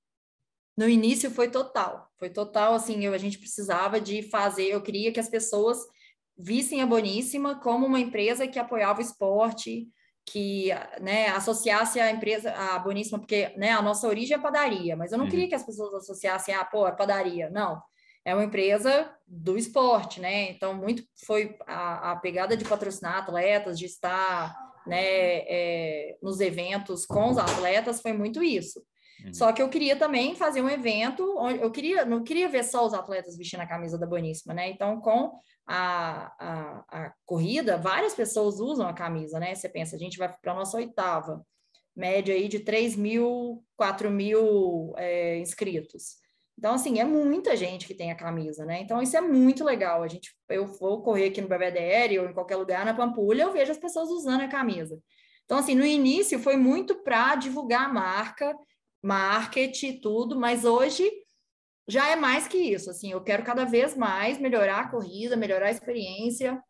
no 0.76 0.86
início 0.86 1.30
foi 1.30 1.50
total, 1.50 2.10
foi 2.18 2.28
total 2.28 2.74
assim, 2.74 3.02
eu, 3.02 3.14
a 3.14 3.18
gente 3.18 3.38
precisava 3.38 3.98
de 3.98 4.22
fazer, 4.24 4.68
eu 4.68 4.82
queria 4.82 5.10
que 5.10 5.20
as 5.20 5.30
pessoas 5.30 5.78
vissem 6.36 6.82
a 6.82 6.86
Boníssima 6.86 7.58
como 7.60 7.86
uma 7.86 7.98
empresa 7.98 8.46
que 8.46 8.58
apoiava 8.58 8.98
o 8.98 9.02
esporte, 9.02 9.88
que 10.30 10.68
né, 11.00 11.26
associasse 11.28 11.98
a 11.98 12.10
empresa, 12.10 12.52
a 12.52 12.78
Boníssima, 12.78 13.18
porque 13.18 13.52
né, 13.56 13.72
a 13.72 13.82
nossa 13.82 14.06
origem 14.06 14.36
é 14.36 14.40
padaria, 14.40 14.96
mas 14.96 15.10
eu 15.10 15.18
não 15.18 15.24
uhum. 15.24 15.30
queria 15.30 15.48
que 15.48 15.54
as 15.56 15.64
pessoas 15.64 15.92
associassem, 15.94 16.54
ah, 16.54 16.64
pô, 16.64 16.86
é 16.86 16.92
padaria, 16.92 17.50
não. 17.50 17.82
É 18.24 18.32
uma 18.32 18.44
empresa 18.44 19.10
do 19.26 19.56
esporte, 19.56 20.20
né? 20.20 20.50
Então, 20.50 20.74
muito 20.74 21.02
foi 21.26 21.56
a, 21.66 22.12
a 22.12 22.16
pegada 22.16 22.56
de 22.56 22.64
patrocinar 22.64 23.16
atletas, 23.16 23.76
de 23.76 23.86
estar 23.86 24.56
né, 24.86 25.38
é, 25.48 26.16
nos 26.22 26.38
eventos 26.38 27.04
com 27.06 27.30
os 27.30 27.38
atletas, 27.38 28.00
foi 28.00 28.12
muito 28.12 28.42
isso. 28.42 28.80
Uhum. 29.24 29.34
Só 29.34 29.52
que 29.52 29.60
eu 29.60 29.68
queria 29.68 29.96
também 29.96 30.34
fazer 30.34 30.62
um 30.62 30.68
evento 30.68 31.36
onde 31.38 31.60
eu 31.60 31.70
queria, 31.70 32.04
não 32.04 32.22
queria 32.22 32.48
ver 32.48 32.64
só 32.64 32.86
os 32.86 32.94
atletas 32.94 33.36
vestindo 33.36 33.60
a 33.60 33.66
camisa 33.66 33.98
da 33.98 34.06
Boníssima, 34.06 34.54
né? 34.54 34.70
Então, 34.70 35.00
com 35.00 35.38
a, 35.66 36.32
a, 36.38 36.84
a 36.88 37.12
corrida, 37.24 37.76
várias 37.76 38.14
pessoas 38.14 38.60
usam 38.60 38.86
a 38.88 38.92
camisa, 38.92 39.38
né? 39.38 39.54
Você 39.54 39.68
pensa, 39.68 39.96
a 39.96 39.98
gente 39.98 40.18
vai 40.18 40.32
para 40.40 40.52
a 40.52 40.56
nossa 40.56 40.76
oitava, 40.76 41.44
média 41.94 42.34
aí 42.34 42.48
de 42.48 42.60
3 42.60 42.96
mil, 42.96 43.62
4 43.76 44.10
mil 44.10 44.94
é, 44.96 45.38
inscritos. 45.38 46.18
Então, 46.58 46.74
assim, 46.74 46.98
é 46.98 47.04
muita 47.04 47.56
gente 47.56 47.86
que 47.86 47.94
tem 47.94 48.10
a 48.10 48.14
camisa, 48.14 48.66
né? 48.66 48.82
Então, 48.82 49.00
isso 49.00 49.16
é 49.16 49.20
muito 49.20 49.64
legal. 49.64 50.02
A 50.02 50.08
gente, 50.08 50.34
eu 50.50 50.66
vou 50.66 51.02
correr 51.02 51.26
aqui 51.26 51.40
no 51.40 51.48
BBDR 51.48 52.18
ou 52.18 52.28
em 52.28 52.34
qualquer 52.34 52.56
lugar 52.56 52.84
na 52.84 52.92
Pampulha, 52.92 53.44
eu 53.44 53.52
vejo 53.52 53.72
as 53.72 53.78
pessoas 53.78 54.10
usando 54.10 54.42
a 54.42 54.48
camisa. 54.48 55.00
Então, 55.46 55.58
assim, 55.58 55.74
no 55.74 55.84
início 55.84 56.38
foi 56.38 56.56
muito 56.56 57.02
para 57.02 57.34
divulgar 57.34 57.86
a 57.86 57.92
marca 57.92 58.54
marketing, 59.02 60.00
tudo, 60.00 60.38
mas 60.38 60.64
hoje 60.64 61.10
já 61.88 62.08
é 62.08 62.16
mais 62.16 62.46
que 62.46 62.58
isso. 62.58 62.90
Assim, 62.90 63.12
eu 63.12 63.22
quero 63.22 63.42
cada 63.42 63.64
vez 63.64 63.96
mais 63.96 64.38
melhorar 64.38 64.80
a 64.80 64.88
corrida, 64.88 65.36
melhorar 65.36 65.66
a 65.66 65.70
experiência, 65.70 66.62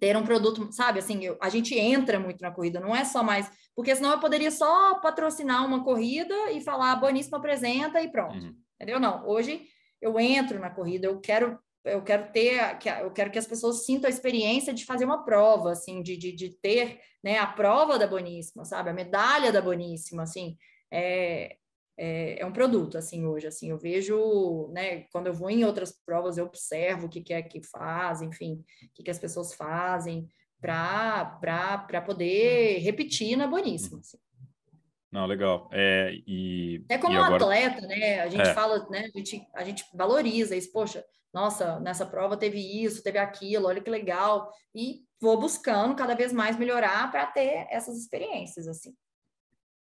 ter 0.00 0.16
um 0.16 0.24
produto, 0.24 0.72
sabe? 0.72 0.98
Assim, 0.98 1.24
eu, 1.24 1.36
a 1.40 1.48
gente 1.48 1.78
entra 1.78 2.18
muito 2.18 2.40
na 2.40 2.50
corrida, 2.50 2.80
não 2.80 2.94
é 2.94 3.04
só 3.04 3.22
mais. 3.22 3.50
Porque 3.74 3.94
senão 3.94 4.12
eu 4.12 4.20
poderia 4.20 4.50
só 4.50 4.98
patrocinar 5.00 5.64
uma 5.66 5.84
corrida 5.84 6.34
e 6.52 6.60
falar, 6.60 6.96
Boníssimo 6.96 7.36
apresenta 7.36 8.00
e 8.00 8.10
pronto. 8.10 8.44
Uhum. 8.44 8.54
Entendeu? 8.76 8.98
Não. 8.98 9.26
Hoje 9.26 9.66
eu 10.00 10.18
entro 10.18 10.58
na 10.58 10.70
corrida, 10.70 11.06
eu 11.06 11.20
quero. 11.20 11.58
Eu 11.86 12.02
quero 12.02 12.32
ter, 12.32 12.78
eu 13.02 13.10
quero 13.10 13.30
que 13.30 13.38
as 13.38 13.46
pessoas 13.46 13.84
sintam 13.84 14.08
a 14.08 14.10
experiência 14.10 14.72
de 14.72 14.86
fazer 14.86 15.04
uma 15.04 15.22
prova, 15.22 15.72
assim, 15.72 16.02
de, 16.02 16.16
de, 16.16 16.32
de 16.32 16.48
ter 16.58 16.98
né, 17.22 17.36
a 17.36 17.46
prova 17.46 17.98
da 17.98 18.06
Boníssima, 18.06 18.64
sabe? 18.64 18.88
A 18.88 18.94
medalha 18.94 19.52
da 19.52 19.60
Boníssima, 19.60 20.22
assim. 20.22 20.56
É, 20.90 21.58
é, 21.96 22.40
é, 22.40 22.46
um 22.46 22.52
produto, 22.52 22.98
assim, 22.98 23.24
hoje, 23.24 23.46
assim, 23.46 23.70
eu 23.70 23.78
vejo, 23.78 24.68
né, 24.72 25.02
quando 25.12 25.28
eu 25.28 25.34
vou 25.34 25.50
em 25.50 25.64
outras 25.64 25.92
provas, 26.04 26.36
eu 26.36 26.46
observo 26.46 27.06
o 27.06 27.08
que, 27.08 27.20
que 27.20 27.32
é 27.32 27.42
que 27.42 27.62
faz, 27.62 28.20
enfim, 28.20 28.64
o 28.82 28.92
que, 28.94 29.02
que 29.02 29.10
as 29.10 29.18
pessoas 29.18 29.54
fazem 29.54 30.28
para 30.60 32.02
poder 32.04 32.78
repetir 32.78 33.36
na 33.36 33.46
Boníssima, 33.46 34.00
assim. 34.00 34.18
Não, 35.12 35.26
legal. 35.26 35.68
É, 35.72 36.12
e, 36.26 36.84
é 36.88 36.98
como 36.98 37.14
e 37.14 37.18
um 37.18 37.22
agora... 37.22 37.44
atleta, 37.44 37.86
né? 37.86 38.18
A 38.18 38.28
gente 38.28 38.48
é. 38.48 38.52
fala, 38.52 38.84
né? 38.90 39.08
A 39.14 39.18
gente, 39.18 39.46
a 39.54 39.62
gente 39.62 39.84
valoriza 39.94 40.56
isso. 40.56 40.72
Poxa, 40.72 41.04
nossa, 41.32 41.78
nessa 41.78 42.04
prova 42.04 42.36
teve 42.36 42.58
isso, 42.58 43.00
teve 43.00 43.18
aquilo, 43.18 43.68
olha 43.68 43.80
que 43.80 43.88
legal. 43.88 44.50
E 44.74 45.02
vou 45.20 45.38
buscando 45.38 45.94
cada 45.94 46.16
vez 46.16 46.32
mais 46.32 46.58
melhorar 46.58 47.08
para 47.12 47.26
ter 47.26 47.64
essas 47.70 47.96
experiências, 47.96 48.66
assim. 48.66 48.92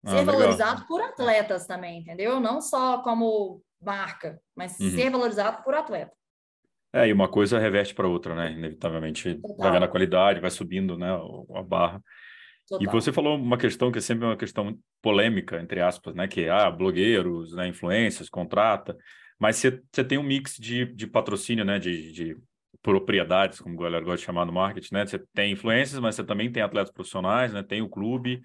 Ah, 0.04 0.18
ser 0.18 0.24
valorizado 0.24 0.86
por 0.86 1.00
atletas 1.00 1.66
também, 1.66 2.00
entendeu? 2.00 2.40
Não 2.40 2.60
só 2.60 2.98
como 3.02 3.62
marca, 3.80 4.40
mas 4.56 4.78
uhum. 4.80 4.90
ser 4.90 5.10
valorizado 5.10 5.62
por 5.62 5.74
atleta. 5.74 6.12
É, 6.92 7.08
e 7.08 7.12
uma 7.12 7.28
coisa 7.28 7.58
reveste 7.58 7.92
para 7.92 8.06
outra, 8.06 8.34
né? 8.34 8.52
Inevitavelmente 8.52 9.34
Total. 9.34 9.56
vai 9.56 9.72
vendo 9.72 9.84
a 9.84 9.88
qualidade, 9.88 10.40
vai 10.40 10.50
subindo, 10.50 10.96
né, 10.96 11.10
a 11.56 11.62
barra. 11.62 12.00
Total. 12.68 12.86
E 12.86 12.90
você 12.90 13.12
falou 13.12 13.36
uma 13.36 13.58
questão 13.58 13.90
que 13.90 13.98
é 13.98 14.00
sempre 14.00 14.24
uma 14.24 14.36
questão 14.36 14.78
polêmica, 15.02 15.60
entre 15.60 15.80
aspas, 15.80 16.14
né? 16.14 16.28
Que 16.28 16.48
ah, 16.48 16.70
blogueiros, 16.70 17.52
né, 17.52 17.66
influências, 17.66 18.28
contrata. 18.28 18.96
Mas 19.38 19.56
você, 19.56 19.72
tem 20.04 20.18
um 20.18 20.22
mix 20.22 20.56
de, 20.56 20.86
de 20.86 21.06
patrocínio, 21.06 21.64
né? 21.64 21.78
De, 21.78 22.12
de 22.12 22.36
propriedades, 22.80 23.60
como 23.60 23.78
a 23.80 23.82
galera 23.84 24.04
gosta 24.04 24.18
de 24.18 24.24
chamar 24.24 24.46
no 24.46 24.52
marketing, 24.52 24.94
né? 24.94 25.06
Você 25.06 25.18
tem 25.34 25.52
influências, 25.52 25.98
mas 25.98 26.14
você 26.14 26.22
também 26.22 26.50
tem 26.50 26.62
atletas 26.62 26.92
profissionais, 26.92 27.52
né? 27.52 27.62
Tem 27.62 27.82
o 27.82 27.88
clube. 27.88 28.40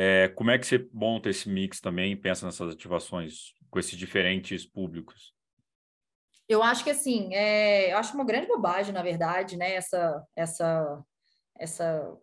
É, 0.00 0.28
como 0.28 0.52
é 0.52 0.56
que 0.56 0.64
você 0.64 0.88
monta 0.92 1.28
esse 1.28 1.48
mix 1.48 1.80
também, 1.80 2.16
pensa 2.16 2.46
nessas 2.46 2.72
ativações 2.72 3.52
com 3.68 3.80
esses 3.80 3.98
diferentes 3.98 4.64
públicos? 4.64 5.34
Eu 6.48 6.62
acho 6.62 6.84
que 6.84 6.90
assim, 6.90 7.34
é, 7.34 7.92
eu 7.92 7.98
acho 7.98 8.14
uma 8.14 8.24
grande 8.24 8.46
bobagem, 8.46 8.94
na 8.94 9.02
verdade, 9.02 9.56
né? 9.56 9.74
Essa, 9.74 10.24
essa, 10.36 11.02
essa 11.58 12.16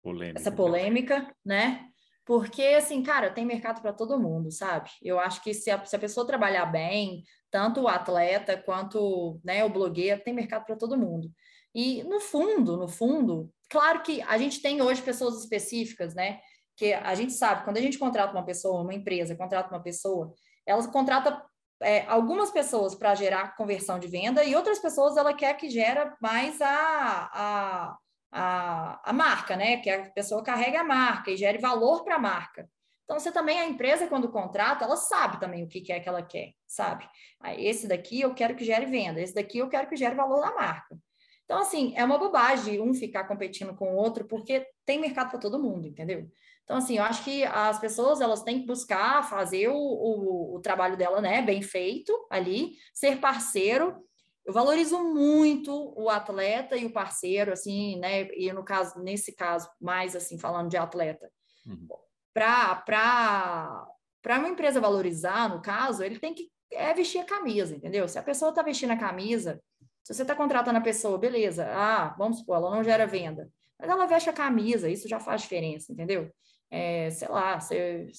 polêmica, 0.00 0.38
essa 0.38 0.52
polêmica, 0.52 1.34
né? 1.44 1.88
Porque, 2.24 2.62
assim, 2.62 3.02
cara, 3.02 3.32
tem 3.32 3.44
mercado 3.44 3.82
para 3.82 3.92
todo 3.92 4.20
mundo, 4.20 4.52
sabe? 4.52 4.88
Eu 5.02 5.18
acho 5.18 5.42
que 5.42 5.52
se 5.52 5.68
a, 5.72 5.84
se 5.84 5.96
a 5.96 5.98
pessoa 5.98 6.24
trabalhar 6.24 6.66
bem, 6.66 7.24
tanto 7.50 7.80
o 7.80 7.88
atleta 7.88 8.56
quanto 8.56 9.40
né, 9.44 9.64
o 9.64 9.68
blogueiro, 9.68 10.22
tem 10.22 10.32
mercado 10.32 10.64
para 10.64 10.76
todo 10.76 10.96
mundo. 10.96 11.32
E, 11.74 12.04
no 12.04 12.20
fundo, 12.20 12.76
no 12.76 12.86
fundo, 12.86 13.52
claro 13.68 14.04
que 14.04 14.22
a 14.22 14.38
gente 14.38 14.62
tem 14.62 14.80
hoje 14.80 15.02
pessoas 15.02 15.40
específicas, 15.40 16.14
né? 16.14 16.40
Que 16.76 16.92
a 16.92 17.14
gente 17.14 17.32
sabe, 17.32 17.64
quando 17.64 17.78
a 17.78 17.80
gente 17.80 17.98
contrata 17.98 18.32
uma 18.32 18.44
pessoa, 18.44 18.82
uma 18.82 18.94
empresa 18.94 19.34
contrata 19.34 19.70
uma 19.74 19.82
pessoa, 19.82 20.32
ela 20.66 20.86
contrata 20.88 21.42
é, 21.82 22.04
algumas 22.06 22.50
pessoas 22.50 22.94
para 22.94 23.14
gerar 23.14 23.56
conversão 23.56 23.98
de 23.98 24.08
venda 24.08 24.44
e 24.44 24.54
outras 24.54 24.78
pessoas 24.78 25.16
ela 25.16 25.34
quer 25.34 25.54
que 25.56 25.70
gera 25.70 26.16
mais 26.20 26.60
a, 26.60 27.30
a 27.32 27.96
a, 28.36 29.00
a 29.10 29.12
marca, 29.12 29.56
né? 29.56 29.78
Que 29.78 29.90
a 29.90 30.10
pessoa 30.10 30.42
carregue 30.42 30.76
a 30.76 30.84
marca 30.84 31.30
e 31.30 31.36
gere 31.36 31.58
valor 31.58 32.04
para 32.04 32.16
a 32.16 32.18
marca. 32.18 32.68
Então, 33.04 33.18
você 33.18 33.30
também, 33.30 33.58
a 33.60 33.66
empresa, 33.66 34.08
quando 34.08 34.28
contrata, 34.28 34.84
ela 34.84 34.96
sabe 34.96 35.38
também 35.38 35.62
o 35.62 35.68
que, 35.68 35.92
é 35.92 36.00
que 36.00 36.08
ela 36.08 36.22
quer, 36.22 36.52
sabe? 36.66 37.08
Ah, 37.40 37.54
esse 37.54 37.86
daqui 37.86 38.20
eu 38.20 38.34
quero 38.34 38.56
que 38.56 38.64
gere 38.64 38.86
venda, 38.86 39.20
esse 39.20 39.32
daqui 39.32 39.58
eu 39.58 39.68
quero 39.68 39.88
que 39.88 39.96
gere 39.96 40.14
valor 40.14 40.40
da 40.40 40.52
marca. 40.54 40.98
Então, 41.44 41.60
assim, 41.60 41.94
é 41.96 42.04
uma 42.04 42.18
bobagem 42.18 42.80
um 42.80 42.92
ficar 42.92 43.24
competindo 43.24 43.76
com 43.76 43.94
o 43.94 43.96
outro, 43.96 44.26
porque 44.26 44.66
tem 44.84 45.00
mercado 45.00 45.30
para 45.30 45.38
todo 45.38 45.62
mundo, 45.62 45.86
entendeu? 45.86 46.28
Então, 46.66 46.76
assim, 46.76 46.98
eu 46.98 47.04
acho 47.04 47.24
que 47.24 47.42
as 47.44 47.78
pessoas, 47.78 48.20
elas 48.20 48.42
têm 48.42 48.60
que 48.60 48.66
buscar 48.66 49.22
fazer 49.22 49.68
o, 49.68 49.74
o, 49.74 50.56
o 50.56 50.60
trabalho 50.60 50.96
dela, 50.96 51.22
né, 51.22 51.40
bem 51.40 51.62
feito 51.62 52.12
ali, 52.28 52.72
ser 52.92 53.18
parceiro 53.18 54.04
eu 54.46 54.52
valorizo 54.52 55.02
muito 55.02 55.92
o 55.96 56.08
atleta 56.08 56.76
e 56.76 56.86
o 56.86 56.92
parceiro, 56.92 57.52
assim, 57.52 57.98
né? 57.98 58.28
E 58.32 58.52
no 58.52 58.64
caso, 58.64 59.00
nesse 59.00 59.34
caso, 59.34 59.68
mais 59.80 60.14
assim, 60.14 60.38
falando 60.38 60.70
de 60.70 60.76
atleta. 60.76 61.28
Uhum. 61.66 61.88
Para 62.32 63.88
uma 64.24 64.48
empresa 64.48 64.80
valorizar, 64.80 65.48
no 65.48 65.60
caso, 65.60 66.04
ele 66.04 66.20
tem 66.20 66.32
que 66.32 66.48
é 66.70 66.94
vestir 66.94 67.18
a 67.18 67.24
camisa, 67.24 67.74
entendeu? 67.74 68.06
Se 68.06 68.18
a 68.18 68.22
pessoa 68.22 68.50
está 68.50 68.62
vestindo 68.62 68.92
a 68.92 68.96
camisa, 68.96 69.60
se 70.04 70.14
você 70.14 70.22
está 70.22 70.34
contratando 70.34 70.78
a 70.78 70.82
pessoa, 70.82 71.18
beleza, 71.18 71.66
ah, 71.68 72.14
vamos 72.16 72.38
supor, 72.38 72.56
ela 72.56 72.70
não 72.70 72.84
gera 72.84 73.06
venda, 73.06 73.50
mas 73.78 73.88
ela 73.88 74.06
veste 74.06 74.30
a 74.30 74.32
camisa, 74.32 74.88
isso 74.88 75.08
já 75.08 75.18
faz 75.18 75.42
diferença, 75.42 75.92
entendeu? 75.92 76.30
É, 76.70 77.10
sei 77.10 77.28
lá, 77.28 77.60
você, 77.60 78.10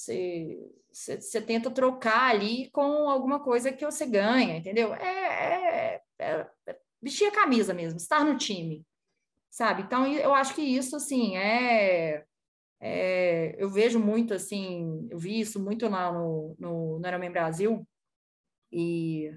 tenta 1.45 1.70
trocar 1.70 2.30
ali 2.30 2.70
com 2.72 3.10
alguma 3.10 3.43
coisa 3.43 3.72
que 3.72 3.86
você 3.86 4.06
ganha, 4.06 4.58
entendeu? 4.58 4.93
É, 4.93 5.95
é, 5.95 6.02
é, 6.20 6.50
é, 6.68 6.80
vestir 7.02 7.28
a 7.28 7.32
camisa 7.32 7.74
mesmo, 7.74 7.98
estar 7.98 8.24
no 8.24 8.38
time, 8.38 8.86
sabe? 9.50 9.84
Então, 9.84 10.06
eu 10.08 10.34
acho 10.34 10.56
que 10.56 10.62
isso, 10.62 10.95
assim, 10.95 11.38
é, 11.38 12.26
é 12.80 13.56
eu 13.58 13.70
vejo 13.70 14.00
muito, 14.00 14.34
assim, 14.34 15.08
eu 15.12 15.20
vi 15.20 15.39
isso 15.39 15.60
muito 15.60 15.88
lá 15.89 16.12
no, 16.12 16.56
no, 16.58 17.00
no 17.00 17.32
Brasil, 17.32 17.86
e 18.72 19.32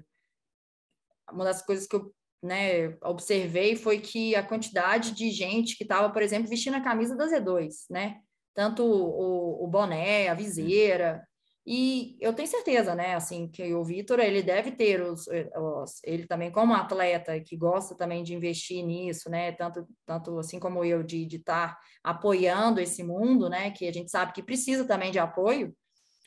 uma 1.31 1.45
das 1.45 1.61
coisas 1.61 1.87
que 1.87 1.95
eu 1.95 2.13
né, 2.43 2.97
observei 3.03 3.75
foi 3.75 3.99
que 3.99 4.35
a 4.35 4.43
quantidade 4.43 5.11
de 5.11 5.29
gente 5.29 5.77
que 5.77 5.83
estava, 5.83 6.11
por 6.11 6.21
exemplo, 6.21 6.49
vestindo 6.49 6.75
a 6.75 6.81
camisa 6.81 7.15
da 7.15 7.27
Z2, 7.27 7.85
né? 7.89 8.19
Tanto 8.53 8.83
o, 8.83 9.63
o 9.63 9.67
boné, 9.67 10.27
a 10.27 10.33
viseira, 10.33 11.21
e 11.65 12.17
eu 12.19 12.33
tenho 12.33 12.47
certeza, 12.47 12.95
né, 12.95 13.13
assim, 13.13 13.47
que 13.47 13.71
o 13.73 13.83
Vitor, 13.83 14.19
ele 14.19 14.41
deve 14.41 14.71
ter 14.71 14.99
os, 15.01 15.27
os, 15.27 16.01
ele 16.03 16.25
também 16.25 16.51
como 16.51 16.73
atleta 16.73 17.39
que 17.39 17.55
gosta 17.55 17.95
também 17.95 18.23
de 18.23 18.33
investir 18.33 18.83
nisso, 18.83 19.29
né, 19.29 19.51
tanto, 19.51 19.87
tanto 20.05 20.39
assim 20.39 20.59
como 20.59 20.83
eu 20.83 21.03
de 21.03 21.27
estar 21.27 21.75
tá 21.75 21.79
apoiando 22.03 22.81
esse 22.81 23.03
mundo, 23.03 23.47
né, 23.47 23.69
que 23.71 23.87
a 23.87 23.93
gente 23.93 24.09
sabe 24.09 24.33
que 24.33 24.41
precisa 24.41 24.85
também 24.85 25.11
de 25.11 25.19
apoio, 25.19 25.75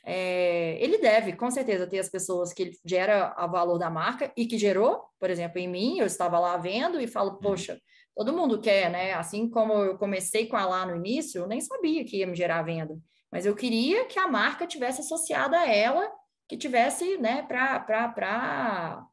é, 0.07 0.77
ele 0.81 0.99
deve, 0.99 1.33
com 1.33 1.51
certeza, 1.51 1.87
ter 1.87 1.99
as 1.99 2.11
pessoas 2.11 2.53
que 2.53 2.63
ele 2.63 2.79
gera 2.85 3.35
o 3.39 3.51
valor 3.51 3.79
da 3.79 3.91
marca 3.91 4.31
e 4.37 4.47
que 4.47 4.59
gerou, 4.59 5.03
por 5.19 5.31
exemplo, 5.31 5.59
em 5.59 5.67
mim, 5.67 5.99
eu 5.99 6.07
estava 6.07 6.39
lá 6.39 6.57
vendo 6.59 7.01
e 7.01 7.09
falo, 7.09 7.31
uhum. 7.31 7.39
poxa, 7.39 7.81
todo 8.15 8.33
mundo 8.33 8.61
quer, 8.61 8.91
né, 8.91 9.13
assim 9.13 9.49
como 9.49 9.73
eu 9.73 9.99
comecei 9.99 10.47
com 10.47 10.57
a 10.57 10.65
lá 10.65 10.87
no 10.87 10.97
início, 10.97 11.41
eu 11.41 11.47
nem 11.47 11.61
sabia 11.61 12.05
que 12.05 12.19
ia 12.19 12.27
me 12.27 12.37
gerar 12.37 12.63
venda, 12.63 12.97
mas 13.31 13.45
eu 13.45 13.55
queria 13.55 14.07
que 14.07 14.19
a 14.19 14.29
marca 14.29 14.67
tivesse 14.67 15.01
associada 15.01 15.59
a 15.59 15.69
ela, 15.69 16.09
que 16.49 16.57
tivesse, 16.57 17.17
né, 17.19 17.43
para 17.43 19.07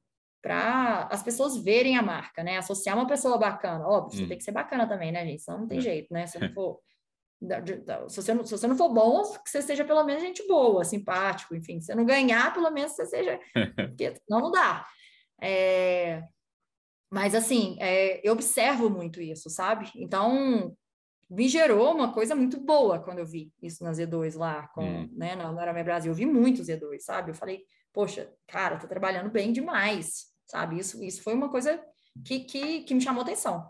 as 1.09 1.23
pessoas 1.23 1.57
verem 1.57 1.97
a 1.97 2.01
marca, 2.01 2.43
né? 2.43 2.57
Associar 2.57 2.95
uma 2.95 3.07
pessoa 3.07 3.37
bacana. 3.37 3.87
Óbvio, 3.87 4.17
você 4.17 4.23
hum. 4.25 4.27
tem 4.27 4.37
que 4.37 4.43
ser 4.43 4.51
bacana 4.51 4.87
também, 4.87 5.11
né, 5.11 5.25
gente? 5.25 5.41
Senão 5.41 5.59
não 5.59 5.67
tem 5.67 5.77
é. 5.77 5.81
jeito, 5.81 6.13
né? 6.13 6.27
Se 6.27 6.39
não 6.39 6.51
for. 6.53 6.79
Se 8.07 8.21
você, 8.21 8.33
não, 8.35 8.45
se 8.45 8.51
você 8.51 8.67
não 8.67 8.77
for 8.77 8.89
bom, 8.93 9.23
que 9.43 9.49
você 9.49 9.63
seja 9.63 9.83
pelo 9.83 10.03
menos 10.03 10.21
gente 10.21 10.45
boa, 10.47 10.83
simpático, 10.83 11.55
enfim. 11.55 11.79
Se 11.79 11.87
você 11.87 11.95
não 11.95 12.05
ganhar, 12.05 12.53
pelo 12.53 12.69
menos 12.69 12.91
você 12.91 13.05
seja. 13.07 13.39
Porque 13.75 14.13
não, 14.29 14.39
não 14.41 14.51
dá. 14.51 14.85
É... 15.41 16.21
Mas, 17.11 17.35
assim, 17.35 17.75
é, 17.79 18.25
eu 18.25 18.31
observo 18.31 18.89
muito 18.89 19.21
isso, 19.21 19.49
sabe? 19.49 19.91
Então, 19.95 20.75
me 21.29 21.47
gerou 21.49 21.93
uma 21.93 22.13
coisa 22.13 22.33
muito 22.33 22.57
boa 22.57 22.99
quando 22.99 23.19
eu 23.19 23.25
vi 23.25 23.51
isso 23.61 23.83
na 23.83 23.91
Z2 23.91 24.37
lá, 24.37 24.67
com, 24.69 24.83
hum. 24.83 25.09
né, 25.11 25.35
na 25.35 25.83
Brasil. 25.83 26.11
Eu 26.11 26.15
vi 26.15 26.25
muito 26.25 26.61
Z2, 26.61 26.99
sabe? 26.99 27.31
Eu 27.31 27.35
falei, 27.35 27.63
poxa, 27.91 28.31
cara, 28.47 28.77
tá 28.77 28.87
trabalhando 28.87 29.29
bem 29.29 29.51
demais, 29.51 30.27
sabe? 30.45 30.79
Isso, 30.79 31.03
isso 31.03 31.21
foi 31.21 31.33
uma 31.33 31.49
coisa 31.49 31.83
que, 32.25 32.41
que, 32.41 32.83
que 32.83 32.93
me 32.93 33.01
chamou 33.01 33.23
atenção. 33.23 33.69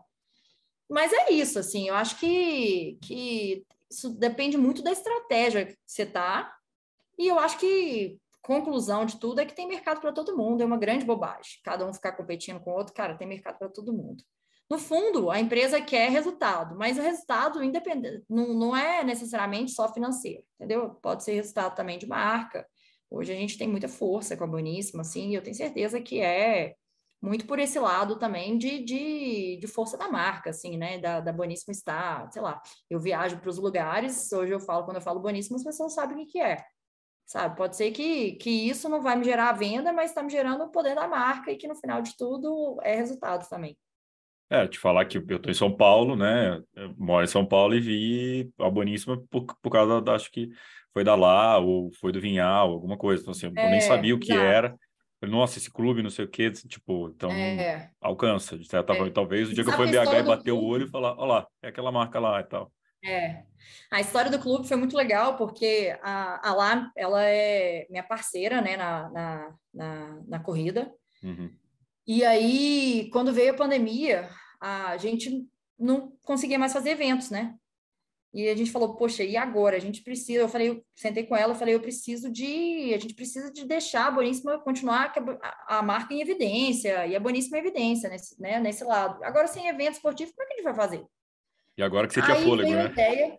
Mas 0.87 1.11
é 1.11 1.31
isso, 1.31 1.57
assim, 1.57 1.87
eu 1.87 1.95
acho 1.95 2.19
que, 2.19 2.99
que 3.01 3.65
isso 3.89 4.09
depende 4.09 4.57
muito 4.57 4.83
da 4.83 4.91
estratégia 4.91 5.65
que 5.65 5.77
você 5.87 6.05
tá, 6.05 6.53
e 7.17 7.27
eu 7.27 7.39
acho 7.39 7.57
que 7.57 8.19
conclusão 8.41 9.05
de 9.05 9.19
tudo 9.19 9.39
é 9.39 9.45
que 9.45 9.55
tem 9.55 9.67
mercado 9.67 10.01
para 10.01 10.11
todo 10.11 10.35
mundo, 10.35 10.61
é 10.61 10.65
uma 10.65 10.77
grande 10.77 11.05
bobagem. 11.05 11.59
Cada 11.63 11.85
um 11.85 11.93
ficar 11.93 12.13
competindo 12.13 12.59
com 12.59 12.71
o 12.71 12.75
outro, 12.75 12.93
cara, 12.93 13.17
tem 13.17 13.27
mercado 13.27 13.57
para 13.57 13.69
todo 13.69 13.93
mundo. 13.93 14.23
No 14.69 14.79
fundo, 14.79 15.29
a 15.29 15.39
empresa 15.39 15.81
quer 15.81 16.09
resultado, 16.09 16.77
mas 16.77 16.97
o 16.97 17.01
resultado 17.01 17.61
independente 17.61 18.23
não, 18.29 18.53
não 18.53 18.75
é 18.75 19.03
necessariamente 19.03 19.71
só 19.71 19.91
financeiro, 19.93 20.43
entendeu? 20.55 20.91
Pode 21.01 21.25
ser 21.25 21.33
resultado 21.33 21.75
também 21.75 21.97
de 21.97 22.07
marca. 22.07 22.65
Hoje 23.09 23.33
a 23.33 23.35
gente 23.35 23.57
tem 23.57 23.67
muita 23.67 23.89
força 23.89 24.37
com 24.37 24.45
a 24.45 24.47
Boníssima, 24.47 25.01
assim, 25.01 25.29
e 25.29 25.35
eu 25.35 25.43
tenho 25.43 25.55
certeza 25.57 25.99
que 25.99 26.21
é 26.21 26.75
muito 27.21 27.45
por 27.45 27.59
esse 27.59 27.77
lado 27.77 28.17
também 28.17 28.57
de, 28.57 28.83
de, 28.83 29.57
de 29.57 29.67
força 29.67 29.97
da 29.97 30.09
marca, 30.09 30.51
assim, 30.51 30.77
né? 30.77 30.97
Da, 30.99 31.19
da 31.19 31.33
Boníssima 31.33 31.73
estar, 31.73 32.31
sei 32.31 32.41
lá, 32.41 32.61
eu 32.89 32.97
viajo 32.97 33.39
para 33.39 33.49
os 33.49 33.57
lugares, 33.57 34.31
hoje 34.31 34.53
eu 34.53 34.59
falo, 34.61 34.85
quando 34.85 34.95
eu 34.95 35.03
falo 35.03 35.19
Boníssima, 35.19 35.57
as 35.57 35.63
pessoas 35.65 35.93
sabem 35.93 36.15
o 36.15 36.19
que, 36.25 36.31
que 36.31 36.39
é, 36.39 36.63
sabe? 37.31 37.55
Pode 37.55 37.77
ser 37.77 37.91
que, 37.91 38.33
que 38.33 38.49
isso 38.49 38.89
não 38.89 39.01
vai 39.01 39.15
me 39.15 39.23
gerar 39.23 39.53
venda, 39.53 39.93
mas 39.93 40.11
está 40.11 40.21
me 40.21 40.29
gerando 40.29 40.65
o 40.65 40.69
poder 40.69 40.95
da 40.95 41.07
marca 41.07 41.49
e 41.49 41.55
que 41.55 41.67
no 41.67 41.75
final 41.75 42.01
de 42.01 42.15
tudo 42.17 42.77
é 42.83 42.93
resultado 42.95 43.47
também. 43.47 43.77
É, 44.49 44.67
te 44.67 44.77
falar 44.77 45.05
que 45.05 45.17
eu 45.17 45.21
estou 45.21 45.49
em 45.49 45.55
São 45.55 45.73
Paulo, 45.73 46.17
né? 46.17 46.61
Eu 46.75 46.93
moro 46.97 47.23
em 47.23 47.27
São 47.27 47.45
Paulo 47.45 47.73
e 47.73 47.79
vi 47.79 48.51
a 48.59 48.69
Boníssima 48.69 49.17
por, 49.29 49.45
por 49.61 49.69
causa 49.69 50.01
da, 50.01 50.13
acho 50.13 50.29
que 50.29 50.49
foi 50.91 51.05
da 51.05 51.15
Lá 51.15 51.57
ou 51.57 51.89
foi 51.93 52.11
do 52.11 52.19
Vinhal, 52.19 52.69
alguma 52.69 52.97
coisa. 52.97 53.21
Então, 53.21 53.31
assim, 53.31 53.45
eu 53.45 53.53
nem 53.53 53.77
é, 53.77 53.79
sabia 53.79 54.13
o 54.13 54.19
que 54.19 54.33
era. 54.33 54.75
Falei, 55.21 55.33
nossa, 55.33 55.57
esse 55.57 55.71
clube, 55.71 56.03
não 56.03 56.09
sei 56.09 56.25
o 56.25 56.27
quê, 56.27 56.51
tipo, 56.51 57.13
então 57.15 57.31
é. 57.31 57.91
alcança, 58.01 58.57
de 58.57 58.67
certa 58.67 58.93
forma. 58.93 59.07
É. 59.07 59.13
Talvez 59.13 59.49
o 59.49 59.53
dia 59.53 59.63
que 59.63 59.69
eu 59.69 59.73
for 59.73 59.87
em 59.87 59.91
BH 59.91 60.19
e 60.19 60.23
bater 60.23 60.51
o 60.51 60.61
olho 60.61 60.85
e 60.85 60.89
falar, 60.89 61.17
olha 61.17 61.33
lá, 61.33 61.47
é 61.61 61.69
aquela 61.69 61.93
marca 61.93 62.19
lá 62.19 62.41
e 62.41 62.43
tal. 62.43 62.73
É. 63.03 63.43
A 63.89 63.99
história 63.99 64.29
do 64.29 64.39
clube 64.39 64.67
foi 64.67 64.77
muito 64.77 64.95
legal, 64.95 65.37
porque 65.37 65.97
a, 66.01 66.49
a 66.49 66.53
Lá, 66.53 66.91
ela 66.95 67.23
é 67.23 67.87
minha 67.89 68.03
parceira, 68.03 68.61
né, 68.61 68.77
na, 68.77 69.09
na, 69.09 69.55
na, 69.73 70.21
na 70.27 70.39
corrida. 70.39 70.93
Uhum. 71.23 71.51
E 72.05 72.23
aí, 72.23 73.09
quando 73.11 73.33
veio 73.33 73.51
a 73.51 73.57
pandemia, 73.57 74.29
a 74.59 74.97
gente 74.97 75.47
não 75.77 76.13
conseguia 76.23 76.59
mais 76.59 76.73
fazer 76.73 76.91
eventos, 76.91 77.29
né? 77.29 77.55
E 78.33 78.47
a 78.47 78.55
gente 78.55 78.71
falou, 78.71 78.95
poxa, 78.95 79.23
e 79.23 79.35
agora? 79.35 79.75
A 79.75 79.79
gente 79.79 80.01
precisa. 80.01 80.39
Eu 80.39 80.49
falei, 80.49 80.69
eu 80.69 80.85
sentei 80.95 81.25
com 81.25 81.35
ela, 81.35 81.51
eu 81.51 81.57
falei, 81.57 81.75
eu 81.75 81.81
preciso 81.81 82.31
de. 82.31 82.93
A 82.93 82.97
gente 82.97 83.13
precisa 83.13 83.51
de 83.51 83.65
deixar 83.65 84.07
a 84.07 84.11
Boníssima 84.11 84.57
continuar 84.59 85.13
a, 85.67 85.79
a 85.79 85.83
marca 85.83 86.13
em 86.13 86.21
evidência, 86.21 87.05
e 87.07 87.15
a 87.15 87.19
Boníssima 87.19 87.57
em 87.57 87.59
evidência 87.59 88.09
nesse, 88.09 88.41
né, 88.41 88.59
nesse 88.59 88.85
lado. 88.85 89.21
Agora, 89.23 89.47
sem 89.47 89.67
evento 89.67 89.95
esportivo, 89.95 90.31
como 90.33 90.43
é 90.43 90.47
que 90.47 90.53
a 90.53 90.55
gente 90.57 90.65
vai 90.65 90.75
fazer? 90.75 91.05
E 91.81 91.83
agora 91.83 92.07
que 92.07 92.13
você 92.13 92.21
tinha 92.21 92.37
Aí 92.37 92.43
fôlego, 92.43 92.71
né? 92.71 92.85
Ideia... 92.85 93.37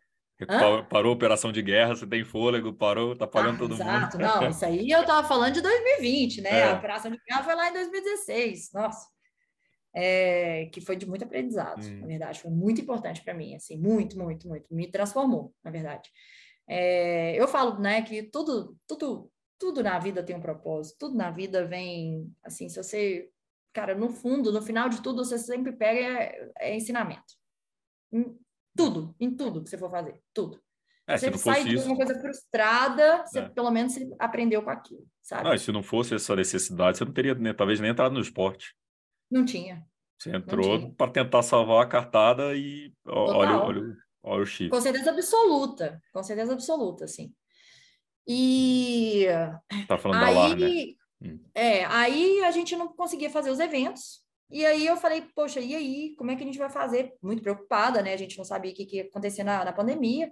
Parou 0.90 1.12
a 1.12 1.14
operação 1.14 1.53
de 1.53 1.62
guerra, 1.62 1.95
você 1.95 2.05
tem 2.05 2.24
fôlego, 2.24 2.72
parou, 2.72 3.14
tá 3.14 3.28
pagando 3.28 3.55
ah, 3.55 3.59
todo 3.59 3.74
exato. 3.74 3.90
mundo. 3.93 4.24
Exato, 4.24 4.40
não, 4.40 4.51
isso 4.51 4.64
aí 4.64 4.90
eu 4.90 5.07
tava 5.07 5.28
falando 5.28 5.55
de 5.55 5.61
2020, 5.61 6.40
né? 6.40 6.51
É. 6.51 6.64
A 6.64 6.74
operação 6.74 7.12
de 7.12 7.20
guerra 7.24 7.45
foi 7.45 7.55
lá 7.55 7.68
em 7.68 7.72
2016. 7.72 8.70
Nossa. 8.74 9.09
é, 9.95 10.66
que 10.72 10.80
foi 10.80 10.97
de 10.97 11.07
muito 11.07 11.24
aprendizado, 11.24 11.84
hum. 11.84 12.01
na 12.01 12.07
verdade, 12.07 12.40
foi 12.40 12.51
muito 12.51 12.80
importante 12.80 13.22
para 13.22 13.34
mim, 13.34 13.55
assim, 13.55 13.76
muito, 13.76 14.18
muito, 14.18 14.49
muito, 14.49 14.66
me 14.74 14.90
transformou, 14.90 15.55
na 15.62 15.70
verdade. 15.70 16.11
É, 16.66 17.40
eu 17.40 17.47
falo, 17.47 17.78
né, 17.78 18.03
que 18.03 18.24
tudo, 18.24 18.76
tudo, 18.86 19.30
tudo 19.59 19.82
na 19.82 19.97
vida 20.01 20.24
tem 20.24 20.34
um 20.34 20.40
propósito, 20.40 20.97
tudo 20.99 21.16
na 21.16 21.30
vida 21.30 21.64
vem, 21.66 22.28
assim, 22.43 22.68
se 22.68 22.82
você, 22.82 23.28
cara, 23.72 23.95
no 23.95 24.09
fundo, 24.09 24.51
no 24.51 24.62
final 24.62 24.88
de 24.88 25.01
tudo, 25.03 25.24
você 25.24 25.38
sempre 25.38 25.70
pega 25.70 26.01
é, 26.01 26.51
é 26.59 26.74
ensinamento. 26.74 27.40
Em 28.13 28.39
tudo, 28.77 29.15
em 29.19 29.35
tudo 29.35 29.63
que 29.63 29.71
você 29.71 29.79
for 29.79 29.91
fazer, 29.91 30.21
tudo. 30.35 30.61
É, 31.07 31.19
você 31.19 31.37
sai 31.37 31.65
de 31.65 31.77
uma 31.79 31.97
coisa 31.97 32.19
frustrada, 32.21 33.25
você, 33.27 33.41
é. 33.41 33.49
pelo 33.49 33.71
menos 33.71 33.93
você 33.93 34.15
aprendeu 34.19 34.63
com 34.63 34.71
aquilo, 34.71 35.05
sabe? 35.21 35.49
Não, 35.49 35.59
se 35.59 35.73
não 35.73 35.83
fosse 35.83 36.15
essa 36.15 36.37
necessidade, 36.37 36.99
você 36.99 37.05
não 37.05 37.13
teria 37.13 37.35
né, 37.35 37.53
talvez 37.53 37.81
nem 37.81 37.91
entrado 37.91 38.13
no 38.13 38.21
esporte. 38.21 38.75
Não 39.31 39.45
tinha. 39.45 39.85
Você 40.19 40.31
entrou 40.31 40.93
para 40.93 41.11
tentar 41.11 41.43
salvar 41.43 41.83
a 41.83 41.89
cartada 41.89 42.55
e 42.55 42.95
olha, 43.05 43.61
olha, 43.61 43.97
olha 44.23 44.43
o 44.43 44.47
chifre. 44.47 44.71
Com 44.71 44.81
certeza 44.81 45.11
absoluta, 45.11 46.01
com 46.13 46.23
certeza 46.23 46.53
absoluta, 46.53 47.09
sim. 47.09 47.35
E 48.27 49.27
tá 49.89 49.99
falando 49.99 50.23
aí, 50.23 50.35
da 50.35 50.41
LAR, 50.41 50.57
né? 50.57 50.95
É, 51.55 51.85
aí 51.87 52.45
a 52.45 52.53
gente 52.53 52.77
não 52.77 52.89
conseguia 52.89 53.31
fazer 53.31 53.51
os 53.51 53.59
eventos. 53.59 54.23
E 54.53 54.66
aí 54.66 54.86
eu 54.86 54.98
falei, 54.98 55.22
poxa, 55.34 55.61
e 55.61 55.74
aí? 55.74 56.14
Como 56.16 56.30
é 56.30 56.36
que 56.36 56.42
a 56.42 56.46
gente 56.46 56.59
vai 56.59 56.68
fazer? 56.68 57.14
Muito 57.22 57.42
preocupada, 57.42 58.03
né? 58.03 58.12
A 58.12 58.18
gente 58.18 58.36
não 58.36 58.44
sabia 58.44 58.70
o 58.70 58.74
que, 58.74 58.84
que 58.84 58.96
ia 58.96 59.05
acontecer 59.05 59.42
na, 59.42 59.64
na 59.64 59.72
pandemia. 59.72 60.30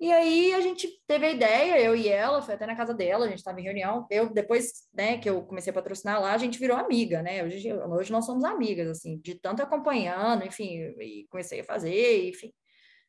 E 0.00 0.12
aí 0.12 0.52
a 0.52 0.60
gente 0.60 0.86
teve 1.08 1.26
a 1.26 1.30
ideia, 1.30 1.80
eu 1.80 1.96
e 1.96 2.08
ela, 2.08 2.42
foi 2.42 2.54
até 2.54 2.66
na 2.66 2.76
casa 2.76 2.94
dela, 2.94 3.24
a 3.24 3.28
gente 3.28 3.38
estava 3.38 3.58
em 3.58 3.64
reunião. 3.64 4.06
Eu, 4.10 4.32
depois, 4.32 4.86
né, 4.92 5.18
que 5.18 5.28
eu 5.28 5.42
comecei 5.42 5.70
a 5.70 5.74
patrocinar 5.74 6.20
lá, 6.20 6.34
a 6.34 6.38
gente 6.38 6.58
virou 6.58 6.76
amiga, 6.76 7.22
né? 7.22 7.42
Hoje, 7.42 7.72
hoje 7.72 8.12
nós 8.12 8.26
somos 8.26 8.44
amigas, 8.44 8.86
assim, 8.88 9.18
de 9.18 9.34
tanto 9.34 9.62
acompanhando, 9.62 10.44
enfim, 10.44 10.94
e 11.00 11.26
comecei 11.30 11.60
a 11.60 11.64
fazer, 11.64 12.28
enfim. 12.28 12.52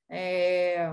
É... 0.10 0.92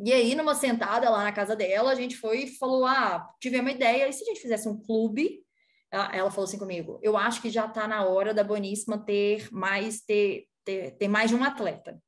E 0.00 0.12
aí, 0.12 0.34
numa 0.34 0.54
sentada 0.54 1.10
lá 1.10 1.24
na 1.24 1.32
casa 1.32 1.56
dela, 1.56 1.90
a 1.90 1.94
gente 1.94 2.16
foi 2.16 2.44
e 2.44 2.58
falou: 2.58 2.86
ah, 2.86 3.28
tive 3.40 3.58
uma 3.58 3.72
ideia, 3.72 4.08
e 4.08 4.12
se 4.12 4.22
a 4.22 4.26
gente 4.26 4.40
fizesse 4.40 4.68
um 4.68 4.80
clube? 4.80 5.42
Ela 5.90 6.30
falou 6.30 6.44
assim 6.44 6.58
comigo: 6.58 6.98
eu 7.02 7.16
acho 7.16 7.40
que 7.40 7.50
já 7.50 7.66
está 7.66 7.88
na 7.88 8.04
hora 8.04 8.34
da 8.34 8.44
Boníssima 8.44 9.04
ter 9.04 9.48
mais, 9.50 10.00
ter, 10.00 10.46
ter, 10.64 10.92
ter 10.92 11.08
mais 11.08 11.30
de 11.30 11.36
um 11.36 11.44
atleta. 11.44 12.00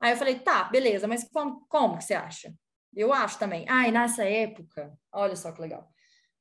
Aí 0.00 0.12
eu 0.12 0.16
falei, 0.16 0.40
tá, 0.40 0.64
beleza, 0.64 1.06
mas 1.06 1.28
como, 1.30 1.64
como 1.68 1.96
que 1.96 2.04
você 2.04 2.14
acha? 2.14 2.52
Eu 2.94 3.12
acho 3.12 3.38
também. 3.38 3.64
Ah, 3.68 3.86
e 3.86 3.92
nessa 3.92 4.24
época, 4.24 4.92
olha 5.12 5.36
só 5.36 5.52
que 5.52 5.60
legal, 5.60 5.88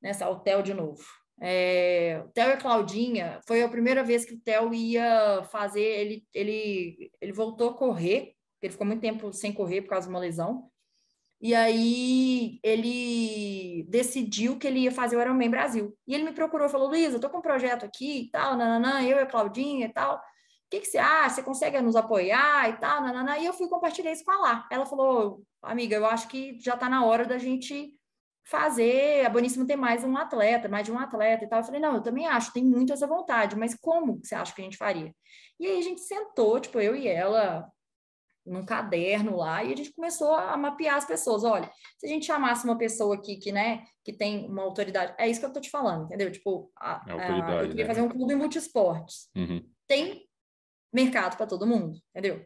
nessa, 0.02 0.28
o 0.30 0.39
Theo 0.39 0.64
de 0.64 0.74
novo. 0.74 1.04
É, 1.39 2.24
o 2.26 2.30
Theo 2.30 2.49
e 2.49 2.54
a 2.54 2.58
Claudinha, 2.58 3.39
foi 3.47 3.62
a 3.62 3.70
primeira 3.70 4.04
vez 4.04 4.26
que 4.26 4.34
o 4.34 4.39
Theo 4.39 4.74
ia 4.74 5.43
fazer, 5.43 5.82
ele, 5.82 6.28
ele, 6.34 7.12
ele 7.22 7.32
voltou 7.32 7.70
a 7.70 7.78
correr, 7.78 8.34
ele 8.62 8.72
ficou 8.72 8.86
muito 8.86 9.02
tempo 9.02 9.32
sem 9.32 9.54
correr 9.54 9.82
por 9.82 9.89
causa 9.89 10.08
de 10.08 10.14
uma 10.14 10.20
lesão, 10.20 10.70
e 11.42 11.56
aí 11.56 12.60
ele 12.64 13.86
decidiu 13.89 14.58
que 14.58 14.68
ele 14.68 14.82
ia 14.82 14.92
fazer 14.92 15.18
o 15.18 15.22
Ironman 15.22 15.50
Brasil. 15.50 15.98
E 16.08 16.14
ele 16.14 16.24
me 16.24 16.34
procurou, 16.34 16.70
falou, 16.70 16.89
Luísa, 16.89 17.20
tô 17.20 17.30
com 17.30 17.39
um 17.39 17.42
projeto 17.42 17.86
aqui 17.86 18.24
e 18.24 18.30
tal, 18.30 18.56
nananã, 18.56 19.02
eu 19.02 19.18
e 19.18 19.22
a 19.22 19.26
Claudinha 19.26 19.88
e 19.88 19.94
tal, 19.94 20.22
que, 20.72 20.80
que 20.80 20.88
você 20.88 20.98
acha? 20.98 21.36
Você 21.36 21.44
consegue 21.44 21.82
nos 21.82 21.98
apoiar 21.98 22.70
e 22.70 22.78
tal? 22.78 23.02
Nanana. 23.02 23.38
E 23.38 23.46
eu 23.46 23.54
fui 23.54 23.68
compartilhar 23.68 24.14
isso 24.14 24.24
com 24.24 24.32
a 24.32 24.38
Lá. 24.38 24.68
Ela 24.72 24.86
falou, 24.86 25.44
amiga, 25.62 25.98
eu 25.98 26.06
acho 26.06 26.30
que 26.30 26.58
já 26.62 26.76
está 26.76 26.88
na 26.88 27.06
hora 27.06 27.26
da 27.26 27.38
gente 27.38 27.94
fazer 28.46 29.26
a 29.26 29.30
Boníssima 29.30 29.68
ter 29.68 29.76
mais 29.76 30.04
um 30.04 30.18
atleta, 30.18 30.70
mais 30.70 30.86
de 30.86 30.92
um 30.92 30.98
atleta 30.98 31.44
e 31.44 31.50
tal. 31.50 31.60
Eu 31.60 31.66
falei, 31.66 31.82
não, 31.82 31.96
eu 31.96 32.02
também 32.02 32.26
acho, 32.26 32.54
tem 32.54 32.64
muito 32.64 32.94
essa 32.94 33.06
vontade, 33.06 33.56
mas 33.58 33.76
como 33.76 34.22
você 34.24 34.34
acha 34.34 34.56
que 34.56 34.62
a 34.62 34.64
gente 34.64 34.78
faria? 34.78 35.14
E 35.60 35.68
aí 35.68 35.78
a 35.78 35.82
gente 35.82 36.02
sentou, 36.02 36.58
tipo, 36.60 36.80
eu 36.80 36.96
e 36.96 37.06
ela, 37.06 37.70
num 38.46 38.66
caderno 38.66 39.38
lá, 39.38 39.64
e 39.64 39.74
a 39.74 39.76
gente 39.76 39.94
começou 39.94 40.34
a 40.34 40.58
mapear 40.58 40.96
as 40.96 41.06
pessoas. 41.06 41.44
Olha, 41.44 41.72
se 41.98 42.06
a 42.06 42.10
gente 42.10 42.26
chamasse 42.26 42.66
uma 42.66 42.78
pessoa 42.78 43.16
aqui 43.16 43.38
que, 43.38 43.52
né, 43.52 43.84
que 44.04 44.12
tem 44.12 44.48
uma 44.48 44.64
autoridade, 44.64 45.14
é 45.18 45.30
isso 45.30 45.39
que 45.39 45.46
eu 45.46 45.54
tô 45.54 45.62
te 45.62 45.70
falando, 45.70 46.06
entendeu? 46.06 46.32
Tipo, 46.32 46.72
a, 46.76 47.04
a, 47.06 47.64
eu 47.64 47.70
queria 47.70 47.84
né? 47.84 47.86
fazer 47.86 48.02
um 48.02 48.10
clube 48.10 48.36
multisportes. 48.36 49.30
Uhum. 49.36 49.64
Tem 49.88 50.28
mercado 50.94 51.38
para 51.38 51.48
todo 51.48 51.68
mundo, 51.68 52.00
entendeu? 52.10 52.46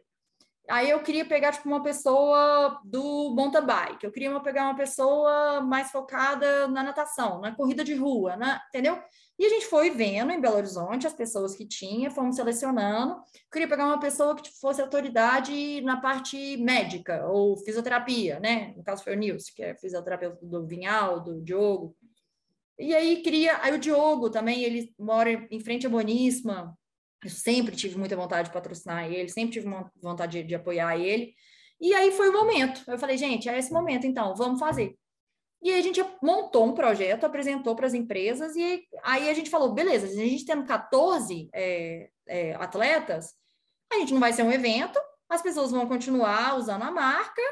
Aí 0.68 0.90
eu 0.90 1.00
queria 1.00 1.24
pegar 1.24 1.52
tipo 1.52 1.68
uma 1.68 1.82
pessoa 1.82 2.80
do 2.84 3.32
mountain 3.34 3.64
bike, 3.64 4.04
eu 4.04 4.10
queria 4.10 4.40
pegar 4.40 4.64
uma 4.64 4.76
pessoa 4.76 5.60
mais 5.60 5.90
focada 5.90 6.66
na 6.66 6.82
natação, 6.82 7.40
na 7.40 7.54
corrida 7.54 7.84
de 7.84 7.94
rua, 7.94 8.36
na, 8.36 8.60
entendeu? 8.68 9.00
E 9.38 9.44
a 9.44 9.48
gente 9.48 9.66
foi 9.66 9.90
vendo 9.90 10.32
em 10.32 10.40
Belo 10.40 10.56
Horizonte 10.56 11.06
as 11.06 11.12
pessoas 11.12 11.54
que 11.54 11.66
tinha, 11.66 12.10
fomos 12.10 12.36
selecionando. 12.36 13.14
Eu 13.14 13.50
queria 13.52 13.68
pegar 13.68 13.86
uma 13.86 14.00
pessoa 14.00 14.34
que 14.34 14.50
fosse 14.60 14.80
autoridade 14.80 15.82
na 15.82 16.00
parte 16.00 16.56
médica 16.56 17.26
ou 17.28 17.56
fisioterapia, 17.58 18.40
né? 18.40 18.72
No 18.76 18.82
caso 18.82 19.04
foi 19.04 19.14
o 19.14 19.18
Nilson, 19.18 19.52
que 19.54 19.62
é 19.62 19.74
fisioterapeuta 19.76 20.38
do 20.44 20.66
Vinhal, 20.66 21.20
do 21.20 21.42
Diogo. 21.42 21.94
E 22.78 22.94
aí 22.94 23.16
queria, 23.22 23.58
aí 23.62 23.74
o 23.74 23.78
Diogo 23.78 24.30
também, 24.30 24.62
ele 24.62 24.94
mora 24.98 25.30
em 25.50 25.60
frente 25.60 25.86
a 25.86 25.90
Boníssima, 25.90 26.76
eu 27.24 27.30
sempre 27.30 27.74
tive 27.74 27.98
muita 27.98 28.16
vontade 28.16 28.48
de 28.48 28.54
patrocinar 28.54 29.10
ele, 29.10 29.28
sempre 29.28 29.52
tive 29.52 29.68
vontade 30.00 30.42
de, 30.42 30.48
de 30.48 30.54
apoiar 30.54 30.98
ele. 30.98 31.34
E 31.80 31.94
aí 31.94 32.12
foi 32.12 32.28
o 32.28 32.32
momento. 32.32 32.82
Eu 32.88 32.98
falei, 32.98 33.16
gente, 33.16 33.48
é 33.48 33.58
esse 33.58 33.72
momento, 33.72 34.06
então, 34.06 34.34
vamos 34.34 34.58
fazer. 34.58 34.96
E 35.62 35.70
aí 35.70 35.80
a 35.80 35.82
gente 35.82 36.04
montou 36.22 36.64
um 36.66 36.74
projeto, 36.74 37.24
apresentou 37.24 37.74
para 37.74 37.86
as 37.86 37.94
empresas, 37.94 38.54
e 38.56 38.84
aí 39.02 39.28
a 39.28 39.34
gente 39.34 39.50
falou: 39.50 39.72
beleza, 39.72 40.06
a 40.06 40.10
gente 40.10 40.44
tendo 40.44 40.64
14 40.64 41.48
é, 41.52 42.08
é, 42.28 42.54
atletas, 42.54 43.34
a 43.92 43.96
gente 43.96 44.12
não 44.12 44.20
vai 44.20 44.32
ser 44.32 44.42
um 44.42 44.52
evento, 44.52 44.98
as 45.28 45.42
pessoas 45.42 45.70
vão 45.70 45.86
continuar 45.88 46.56
usando 46.56 46.82
a 46.82 46.90
marca, 46.90 47.42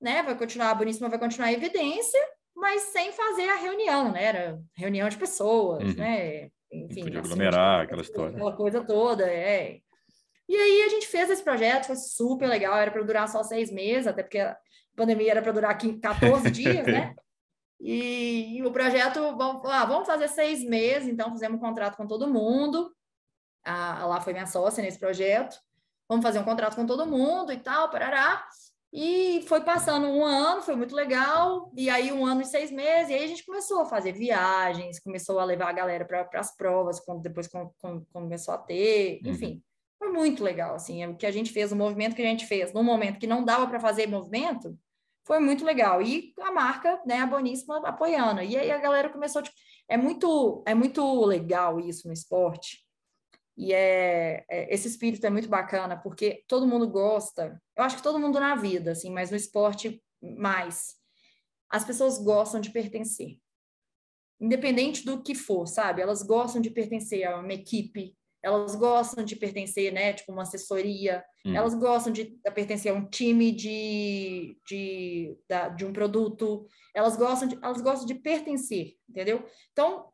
né? 0.00 0.22
Vai 0.22 0.36
continuar, 0.36 0.70
a 0.70 0.74
Boníssima 0.74 1.08
vai 1.08 1.18
continuar 1.18 1.48
a 1.48 1.52
evidência, 1.52 2.20
mas 2.64 2.80
sem 2.84 3.12
fazer 3.12 3.46
a 3.50 3.56
reunião, 3.56 4.10
né? 4.10 4.24
Era 4.24 4.62
reunião 4.74 5.06
de 5.06 5.18
pessoas, 5.18 5.84
uhum. 5.84 5.96
né? 5.96 6.44
enfim. 6.72 7.02
Podia 7.04 7.20
assim, 7.20 7.28
aglomerar 7.28 7.76
assim, 7.76 7.84
aquela 7.84 8.00
história. 8.00 8.34
Aquela 8.34 8.56
coisa 8.56 8.82
toda, 8.82 9.30
é. 9.30 9.80
E 10.48 10.56
aí 10.56 10.82
a 10.84 10.88
gente 10.88 11.06
fez 11.06 11.28
esse 11.28 11.44
projeto, 11.44 11.88
foi 11.88 11.96
super 11.96 12.48
legal, 12.48 12.74
era 12.78 12.90
para 12.90 13.02
durar 13.02 13.28
só 13.28 13.42
seis 13.42 13.70
meses, 13.70 14.06
até 14.06 14.22
porque 14.22 14.38
a 14.38 14.56
pandemia 14.96 15.32
era 15.32 15.42
para 15.42 15.52
durar 15.52 15.76
14 15.76 16.48
dias, 16.50 16.86
né? 16.86 17.14
E, 17.78 18.56
e, 18.56 18.64
o 18.64 18.72
projeto, 18.72 19.36
vamos, 19.36 19.62
ah, 19.70 19.84
vamos 19.84 20.06
fazer 20.06 20.28
seis 20.28 20.64
meses, 20.64 21.06
então 21.06 21.32
fizemos 21.32 21.58
um 21.58 21.60
contrato 21.60 21.98
com 21.98 22.06
todo 22.06 22.32
mundo. 22.32 22.90
A, 23.62 24.06
lá 24.06 24.22
foi 24.22 24.32
minha 24.32 24.46
sócia 24.46 24.82
nesse 24.82 24.98
projeto. 24.98 25.58
Vamos 26.08 26.24
fazer 26.24 26.38
um 26.38 26.44
contrato 26.44 26.76
com 26.76 26.86
todo 26.86 27.06
mundo 27.06 27.52
e 27.52 27.58
tal, 27.58 27.90
parará. 27.90 28.42
E 28.96 29.42
foi 29.48 29.60
passando 29.60 30.06
um 30.06 30.24
ano, 30.24 30.62
foi 30.62 30.76
muito 30.76 30.94
legal, 30.94 31.68
e 31.76 31.90
aí 31.90 32.12
um 32.12 32.24
ano 32.24 32.42
e 32.42 32.44
seis 32.44 32.70
meses, 32.70 33.10
e 33.10 33.14
aí 33.14 33.24
a 33.24 33.26
gente 33.26 33.44
começou 33.44 33.80
a 33.80 33.86
fazer 33.86 34.12
viagens, 34.12 35.00
começou 35.00 35.40
a 35.40 35.44
levar 35.44 35.70
a 35.70 35.72
galera 35.72 36.04
para 36.04 36.28
as 36.34 36.56
provas, 36.56 37.00
quando 37.00 37.20
depois 37.20 37.48
com, 37.48 37.72
com, 37.82 38.04
começou 38.12 38.54
a 38.54 38.58
ter, 38.58 39.20
uhum. 39.24 39.32
enfim, 39.32 39.62
foi 39.98 40.12
muito 40.12 40.44
legal, 40.44 40.76
assim, 40.76 41.04
o 41.06 41.16
que 41.16 41.26
a 41.26 41.32
gente 41.32 41.50
fez, 41.50 41.72
o 41.72 41.76
movimento 41.76 42.14
que 42.14 42.22
a 42.22 42.26
gente 42.26 42.46
fez, 42.46 42.72
no 42.72 42.84
momento 42.84 43.18
que 43.18 43.26
não 43.26 43.44
dava 43.44 43.66
para 43.66 43.80
fazer 43.80 44.06
movimento, 44.06 44.78
foi 45.26 45.40
muito 45.40 45.64
legal, 45.64 46.00
e 46.00 46.32
a 46.40 46.52
marca, 46.52 47.02
né, 47.04 47.18
a 47.18 47.26
Boníssima 47.26 47.78
apoiando, 47.78 48.42
e 48.42 48.56
aí 48.56 48.70
a 48.70 48.78
galera 48.78 49.08
começou, 49.08 49.42
tipo, 49.42 49.56
é 49.88 49.96
muito, 49.96 50.62
é 50.68 50.74
muito 50.74 51.24
legal 51.24 51.80
isso 51.80 52.06
no 52.06 52.14
esporte, 52.14 52.83
e 53.56 53.72
é, 53.72 54.44
é, 54.50 54.74
esse 54.74 54.88
espírito 54.88 55.26
é 55.26 55.30
muito 55.30 55.48
bacana, 55.48 55.96
porque 55.96 56.44
todo 56.48 56.66
mundo 56.66 56.88
gosta, 56.88 57.60
eu 57.76 57.84
acho 57.84 57.96
que 57.96 58.02
todo 58.02 58.18
mundo 58.18 58.40
na 58.40 58.56
vida, 58.56 58.92
assim, 58.92 59.10
mas 59.10 59.30
no 59.30 59.36
esporte 59.36 60.02
mais. 60.20 60.94
As 61.70 61.84
pessoas 61.84 62.18
gostam 62.18 62.60
de 62.60 62.70
pertencer. 62.70 63.38
Independente 64.40 65.04
do 65.04 65.22
que 65.22 65.34
for, 65.34 65.66
sabe? 65.66 66.02
Elas 66.02 66.22
gostam 66.22 66.60
de 66.60 66.70
pertencer 66.70 67.24
a 67.24 67.38
uma 67.38 67.52
equipe, 67.52 68.16
elas 68.42 68.74
gostam 68.74 69.24
de 69.24 69.36
pertencer, 69.36 69.92
né, 69.92 70.12
tipo 70.12 70.30
uma 70.30 70.42
assessoria, 70.42 71.24
hum. 71.46 71.54
elas 71.54 71.74
gostam 71.74 72.12
de, 72.12 72.24
pertencer 72.54 72.92
a 72.92 72.94
um 72.94 73.08
time 73.08 73.52
de, 73.52 74.58
de, 74.68 75.38
da, 75.48 75.68
de 75.70 75.86
um 75.86 75.92
produto, 75.92 76.66
elas 76.92 77.16
gostam 77.16 77.48
de, 77.48 77.58
elas 77.62 77.80
gostam 77.80 78.06
de 78.06 78.16
pertencer, 78.16 78.96
entendeu? 79.08 79.46
Então, 79.72 80.10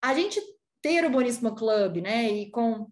a 0.00 0.14
gente 0.14 0.40
ter 0.82 1.04
o 1.04 1.10
Boníssimo 1.10 1.54
Club, 1.54 1.98
né? 1.98 2.28
E 2.30 2.50
com 2.50 2.90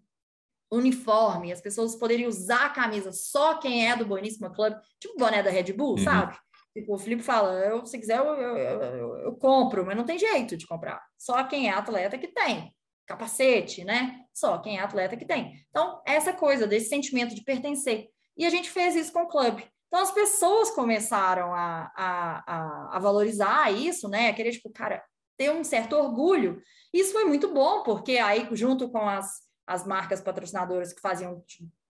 uniforme, 0.71 1.51
as 1.51 1.61
pessoas 1.61 1.95
poderiam 1.95 2.27
usar 2.27 2.65
a 2.65 2.69
camisa 2.69 3.11
só 3.13 3.57
quem 3.57 3.89
é 3.89 3.95
do 3.95 4.05
Boníssimo 4.05 4.53
Club, 4.53 4.73
tipo 4.99 5.15
o 5.15 5.17
boné 5.17 5.41
da 5.41 5.49
Red 5.49 5.71
Bull, 5.73 5.91
uhum. 5.91 6.03
sabe? 6.03 6.37
Tipo, 6.73 6.93
o 6.93 6.97
Felipe 6.97 7.23
fala, 7.23 7.53
eu, 7.65 7.85
se 7.85 7.97
quiser 7.97 8.17
eu, 8.17 8.25
eu, 8.25 8.57
eu, 8.57 9.17
eu, 9.17 9.35
compro, 9.35 9.83
mas 9.85 9.97
não 9.97 10.05
tem 10.05 10.19
jeito 10.19 10.55
de 10.55 10.67
comprar. 10.67 11.01
Só 11.17 11.43
quem 11.45 11.67
é 11.67 11.71
atleta 11.71 12.19
que 12.19 12.27
tem. 12.27 12.71
Capacete, 13.07 13.83
né? 13.83 14.19
Só 14.31 14.59
quem 14.59 14.77
é 14.77 14.81
atleta 14.81 15.17
que 15.17 15.25
tem. 15.25 15.53
Então, 15.69 16.01
essa 16.05 16.33
coisa 16.33 16.67
desse 16.67 16.89
sentimento 16.89 17.33
de 17.33 17.43
pertencer. 17.43 18.09
E 18.37 18.45
a 18.45 18.49
gente 18.51 18.69
fez 18.69 18.95
isso 18.95 19.11
com 19.11 19.23
o 19.23 19.27
clube. 19.27 19.67
Então, 19.87 20.01
as 20.01 20.11
pessoas 20.11 20.69
começaram 20.69 21.51
a, 21.51 21.91
a, 21.95 22.43
a, 22.45 22.97
a 22.97 22.99
valorizar 22.99 23.73
isso, 23.73 24.07
né? 24.07 24.31
Querer, 24.33 24.51
tipo, 24.51 24.69
cara, 24.69 25.03
ter 25.37 25.51
um 25.51 25.63
certo 25.63 25.93
orgulho. 25.93 26.61
Isso 26.91 27.13
foi 27.13 27.25
muito 27.25 27.53
bom, 27.53 27.83
porque 27.83 28.17
aí, 28.17 28.47
junto 28.51 28.89
com 28.89 29.07
as, 29.07 29.41
as 29.65 29.85
marcas 29.85 30.21
patrocinadoras 30.21 30.91
que 30.91 31.01
faziam 31.01 31.43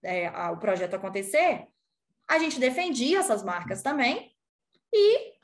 é, 0.03 0.29
o 0.49 0.57
projeto 0.57 0.95
acontecer, 0.95 1.67
a 2.27 2.37
gente 2.39 2.59
defendia 2.59 3.19
essas 3.19 3.43
marcas 3.43 3.81
também 3.81 4.31
e 4.93 5.37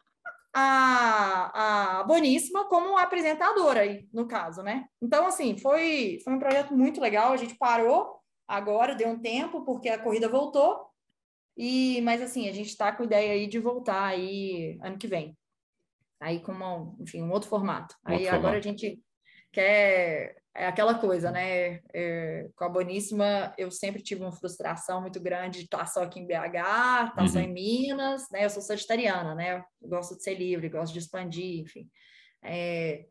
a, 0.54 2.00
a 2.00 2.04
Boníssima 2.04 2.66
como 2.66 2.98
apresentadora, 2.98 3.82
aí, 3.82 4.08
no 4.14 4.28
caso, 4.28 4.62
né? 4.62 4.86
Então, 5.02 5.26
assim, 5.26 5.58
foi, 5.58 6.20
foi 6.24 6.34
um 6.34 6.40
projeto 6.40 6.76
muito 6.76 7.02
legal. 7.02 7.34
A 7.34 7.38
gente 7.38 7.56
parou 7.56 8.20
agora, 8.48 8.94
deu 8.94 9.10
um 9.10 9.20
tempo, 9.20 9.66
porque 9.66 9.90
a 9.90 9.98
corrida 9.98 10.30
voltou. 10.30 10.88
E, 11.58 12.02
mas 12.02 12.22
assim, 12.22 12.48
a 12.50 12.52
gente 12.52 12.70
está 12.70 12.92
com 12.92 13.04
ideia 13.04 13.34
aí 13.34 13.48
de 13.48 13.60
voltar 13.60 14.06
aí 14.06 14.78
ano 14.82 14.98
que 14.98 15.08
vem. 15.08 15.38
Aí 16.24 16.40
com 16.40 16.54
uma, 16.54 16.96
enfim, 17.00 17.22
um 17.22 17.32
outro 17.32 17.50
formato. 17.50 17.96
Aí 18.06 18.20
outro 18.20 18.36
agora 18.36 18.62
formato. 18.62 18.68
a 18.68 18.72
gente 18.72 19.00
quer 19.52 20.36
é 20.56 20.68
aquela 20.68 20.94
coisa, 20.94 21.32
né? 21.32 21.80
É, 21.94 22.48
com 22.56 22.64
a 22.64 22.70
Boníssima, 22.70 23.54
eu 23.58 23.72
sempre 23.72 24.04
tive 24.04 24.22
uma 24.22 24.32
frustração 24.32 25.02
muito 25.02 25.20
grande 25.20 25.60
de 25.60 25.66
estar 25.66 25.88
só 25.88 26.04
aqui 26.04 26.20
em 26.20 26.28
BH, 26.28 26.36
estar 26.54 27.16
uhum. 27.22 27.28
só 27.28 27.40
em 27.40 27.52
Minas, 27.52 28.30
né? 28.32 28.46
Eu 28.46 28.50
sou 28.52 28.62
sagitariana, 28.62 29.34
né? 29.34 29.64
Eu 29.82 29.90
gosto 29.90 30.16
de 30.16 30.22
ser 30.22 30.36
livre, 30.36 30.70
gosto 30.70 30.94
de 30.94 31.00
expandir, 31.00 31.62
enfim. 31.62 31.90
É, 32.44 33.06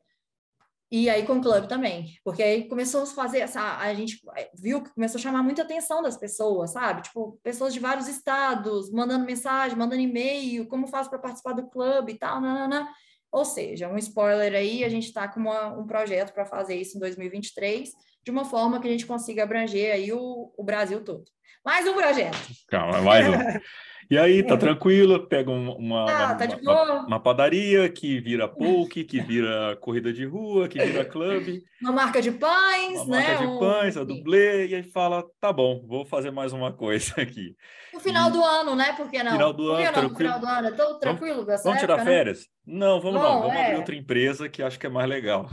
e 0.93 1.09
aí 1.09 1.25
com 1.25 1.39
o 1.39 1.41
clube 1.41 1.67
também, 1.67 2.19
porque 2.23 2.43
aí 2.43 2.69
começou 2.69 3.05
a 3.05 3.07
fazer 3.07 3.39
essa, 3.39 3.79
a 3.79 3.95
gente 3.95 4.21
viu 4.55 4.83
que 4.83 4.93
começou 4.93 5.19
a 5.19 5.23
chamar 5.23 5.43
muita 5.43 5.63
atenção 5.63 6.03
das 6.03 6.19
pessoas, 6.19 6.73
sabe? 6.73 7.01
Tipo, 7.01 7.41
pessoas 7.43 7.73
de 7.73 7.81
vários 7.81 8.09
estados, 8.09 8.91
mandando 8.91 9.25
mensagem, 9.25 9.79
mandando 9.79 10.03
e-mail, 10.03 10.69
como 10.69 10.87
faço 10.87 11.09
para 11.09 11.19
participar 11.19 11.55
do 11.55 11.67
clube 11.71 12.13
e 12.13 12.19
tal, 12.19 12.43
nanana. 12.43 12.87
Ou 13.33 13.43
seja, 13.43 13.89
um 13.89 13.97
spoiler 13.97 14.53
aí, 14.55 14.85
a 14.85 14.91
gente 14.91 15.07
está 15.07 15.27
com 15.27 15.41
uma, 15.41 15.69
um 15.69 15.87
projeto 15.87 16.35
para 16.35 16.45
fazer 16.45 16.75
isso 16.75 16.99
em 16.99 17.01
2023, 17.01 17.89
de 18.23 18.31
uma 18.31 18.45
forma 18.45 18.79
que 18.79 18.87
a 18.87 18.91
gente 18.91 19.07
consiga 19.07 19.45
abranger 19.45 19.95
aí 19.95 20.13
o, 20.13 20.53
o 20.55 20.63
Brasil 20.63 21.03
todo. 21.03 21.25
Mais 21.65 21.89
um 21.89 21.95
projeto. 21.95 22.37
Calma, 22.69 23.01
mais 23.01 23.27
um. 23.27 23.33
E 24.13 24.19
aí, 24.19 24.43
tá 24.43 24.59
tranquilo, 24.59 25.27
pega 25.27 25.51
uma, 25.51 25.75
uma, 25.75 26.05
ah, 26.05 26.35
tá 26.35 26.45
uma, 26.61 27.07
uma, 27.07 27.19
padaria 27.19 27.89
que 27.89 28.21
vira 28.21 28.45
poke, 28.47 29.05
que 29.05 29.19
vira 29.23 29.75
corrida 29.81 30.13
de 30.13 30.27
rua, 30.27 30.69
que 30.69 30.79
vira 30.79 31.03
clube. 31.03 31.65
Uma 31.81 31.93
marca 31.93 32.21
de 32.21 32.31
pães, 32.31 33.01
uma 33.01 33.17
né? 33.17 33.29
Marca 33.29 33.47
de 33.47 33.59
pães, 33.59 33.97
a 33.97 34.05
dublê, 34.05 34.67
e 34.67 34.75
aí 34.75 34.83
fala, 34.83 35.25
tá 35.41 35.51
bom, 35.51 35.83
vou 35.89 36.05
fazer 36.05 36.31
mais 36.31 36.53
uma 36.53 36.71
coisa 36.71 37.23
aqui. 37.23 37.57
No 37.91 38.01
final 38.01 38.29
e... 38.29 38.33
do 38.33 38.45
ano, 38.45 38.77
né? 38.77 38.93
Por 38.93 39.11
que 39.11 39.23
não? 39.23 39.33
Final 39.33 39.53
do 39.55 39.73
ano, 39.73 39.93
tranquilo. 39.93 40.11
No 40.11 40.17
final 40.19 40.41
do 40.41 40.47
ano, 40.47 40.77
tô 40.77 40.95
tranquilo 40.99 41.47
Vamos, 41.47 41.63
vamos 41.63 41.81
tirar 41.81 41.97
né? 41.97 42.05
férias? 42.05 42.49
Não, 42.67 43.01
vamos 43.01 43.19
bom, 43.19 43.27
não, 43.27 43.41
vamos 43.41 43.57
é... 43.57 43.65
abrir 43.65 43.77
outra 43.79 43.97
empresa 43.97 44.47
que 44.47 44.63
acho 44.63 44.79
que 44.79 44.85
é 44.85 44.91
mais 44.91 45.09
legal. 45.09 45.49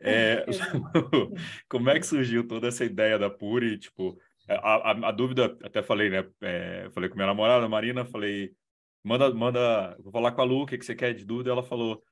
É, 0.00 0.44
como 1.70 1.90
é 1.90 2.00
que 2.00 2.06
surgiu 2.08 2.44
toda 2.44 2.66
essa 2.66 2.84
ideia 2.84 3.16
da 3.20 3.30
Puri? 3.30 3.78
Tipo, 3.78 4.18
a, 4.48 4.90
a, 4.90 5.08
a, 5.08 5.12
dúvida, 5.12 5.56
até 5.62 5.82
falei, 5.82 6.10
né? 6.10 6.24
É, 6.42 6.88
falei 6.92 7.08
com 7.08 7.16
minha 7.16 7.26
namorada, 7.26 7.68
Marina, 7.68 8.04
falei, 8.04 8.52
manda, 9.02 9.32
manda, 9.32 9.96
vou 10.02 10.12
falar 10.12 10.32
com 10.32 10.40
a 10.40 10.44
Lu, 10.44 10.62
o 10.62 10.66
que, 10.66 10.78
que 10.78 10.84
você 10.84 10.94
quer 10.94 11.14
de 11.14 11.24
dúvida? 11.24 11.50
Ela 11.50 11.62
falou, 11.62 12.02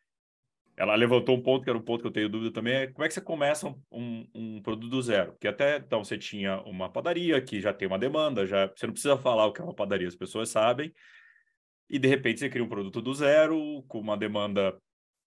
ela 0.76 0.94
levantou 0.94 1.36
um 1.36 1.42
ponto 1.42 1.64
que 1.64 1.70
era 1.70 1.78
um 1.78 1.82
ponto 1.82 2.00
que 2.00 2.06
eu 2.06 2.12
tenho 2.12 2.28
dúvida 2.28 2.52
também, 2.52 2.74
é 2.74 2.86
como 2.86 3.04
é 3.04 3.08
que 3.08 3.14
você 3.14 3.20
começa 3.20 3.68
um, 3.90 4.26
um 4.34 4.62
produto 4.62 4.90
do 4.90 5.02
zero? 5.02 5.32
Porque 5.32 5.48
até 5.48 5.76
então 5.76 6.02
você 6.02 6.16
tinha 6.16 6.60
uma 6.62 6.90
padaria 6.90 7.40
que 7.42 7.60
já 7.60 7.72
tem 7.72 7.86
uma 7.86 7.98
demanda, 7.98 8.46
já 8.46 8.66
você 8.66 8.86
não 8.86 8.92
precisa 8.94 9.16
falar 9.18 9.46
o 9.46 9.52
que 9.52 9.60
é 9.60 9.64
uma 9.64 9.74
padaria, 9.74 10.08
as 10.08 10.16
pessoas 10.16 10.48
sabem, 10.48 10.92
e 11.88 11.98
de 11.98 12.08
repente 12.08 12.40
você 12.40 12.48
cria 12.48 12.64
um 12.64 12.68
produto 12.68 13.02
do 13.02 13.12
zero, 13.12 13.82
com 13.86 14.00
uma 14.00 14.16
demanda 14.16 14.74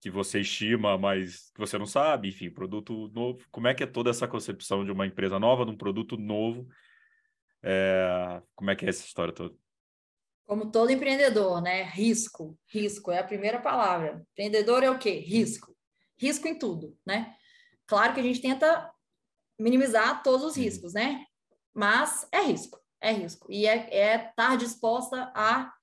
que 0.02 0.10
você 0.10 0.40
estima, 0.40 0.98
mas 0.98 1.52
que 1.52 1.60
você 1.60 1.78
não 1.78 1.86
sabe, 1.86 2.30
enfim, 2.30 2.50
produto 2.50 3.08
novo. 3.14 3.40
Como 3.52 3.68
é 3.68 3.74
que 3.74 3.84
é 3.84 3.88
toda 3.88 4.10
essa 4.10 4.28
concepção 4.28 4.84
de 4.84 4.92
uma 4.92 5.06
empresa 5.06 5.40
nova, 5.40 5.66
de 5.66 5.72
um 5.72 5.78
produto 5.78 6.18
novo, 6.18 6.68
é, 7.66 8.42
como 8.56 8.70
é 8.70 8.76
que 8.76 8.86
é 8.86 8.90
essa 8.90 9.04
história 9.04 9.34
toda? 9.34 9.56
Como 10.46 10.72
todo 10.72 10.92
empreendedor, 10.92 11.62
né? 11.62 11.84
Risco. 11.84 12.58
Risco 12.68 13.12
é 13.12 13.18
a 13.18 13.24
primeira 13.24 13.60
palavra. 13.60 14.24
Empreendedor 14.32 14.84
é 14.84 14.90
o 14.90 15.00
quê? 15.00 15.14
Risco. 15.20 15.76
Risco 16.18 16.48
em 16.48 16.58
tudo, 16.58 16.96
né? 17.06 17.36
Claro 17.88 18.14
que 18.14 18.20
a 18.20 18.24
gente 18.24 18.40
tenta 18.40 18.92
minimizar 19.60 20.22
todos 20.22 20.46
os 20.46 20.56
riscos, 20.56 20.94
né? 20.94 21.26
Mas 21.74 22.28
é 22.32 22.42
risco, 22.42 22.80
é 23.02 23.12
risco. 23.12 23.52
E 23.52 23.66
é, 23.66 23.90
é 23.92 24.30
estar 24.30 24.56
disposta 24.58 25.32
a, 25.36 25.74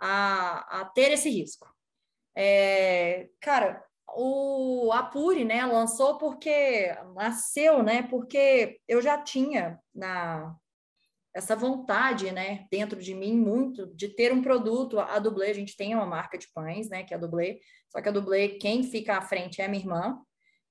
a, 0.00 0.80
a 0.80 0.84
ter 0.86 1.12
esse 1.12 1.30
risco. 1.30 1.72
É, 2.34 3.28
cara, 3.40 3.82
o 4.08 4.90
Apure, 4.92 5.44
né, 5.44 5.64
lançou 5.64 6.18
porque 6.18 6.94
nasceu, 7.14 7.82
né, 7.82 8.02
porque 8.02 8.80
eu 8.86 9.00
já 9.00 9.22
tinha 9.22 9.80
na 9.94 10.54
essa 11.36 11.54
vontade, 11.54 12.32
né, 12.32 12.66
dentro 12.70 12.98
de 12.98 13.14
mim 13.14 13.36
muito 13.36 13.86
de 13.94 14.08
ter 14.08 14.32
um 14.32 14.40
produto. 14.40 14.98
A 14.98 15.18
Dublê, 15.18 15.50
a 15.50 15.54
gente 15.54 15.76
tem 15.76 15.94
uma 15.94 16.06
marca 16.06 16.38
de 16.38 16.48
pães, 16.48 16.88
né, 16.88 17.02
que 17.02 17.12
é 17.12 17.16
a 17.16 17.20
Dublê, 17.20 17.60
só 17.90 18.00
que 18.00 18.08
a 18.08 18.12
Dublê, 18.12 18.48
quem 18.48 18.82
fica 18.82 19.18
à 19.18 19.20
frente 19.20 19.60
é 19.60 19.66
a 19.66 19.68
minha 19.68 19.82
irmã, 19.82 20.18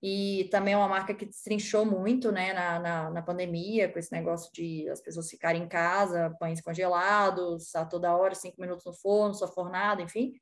e 0.02 0.48
também 0.52 0.74
é 0.74 0.78
uma 0.78 0.88
marca 0.88 1.14
que 1.14 1.28
destrinchou 1.28 1.86
muito, 1.86 2.32
né, 2.32 2.52
na, 2.52 2.80
na, 2.80 3.12
na, 3.12 3.22
pandemia, 3.22 3.92
com 3.92 4.00
esse 4.00 4.12
negócio 4.12 4.52
de 4.52 4.90
as 4.90 5.02
pessoas 5.02 5.30
ficarem 5.30 5.62
em 5.62 5.68
casa, 5.68 6.36
pães 6.40 6.62
congelados, 6.62 7.76
a 7.76 7.86
toda 7.86 8.16
hora, 8.16 8.34
cinco 8.34 8.60
minutos 8.60 8.86
no 8.86 8.94
forno, 8.94 9.36
só 9.36 9.48
fornado, 9.48 10.02
enfim. 10.02 10.34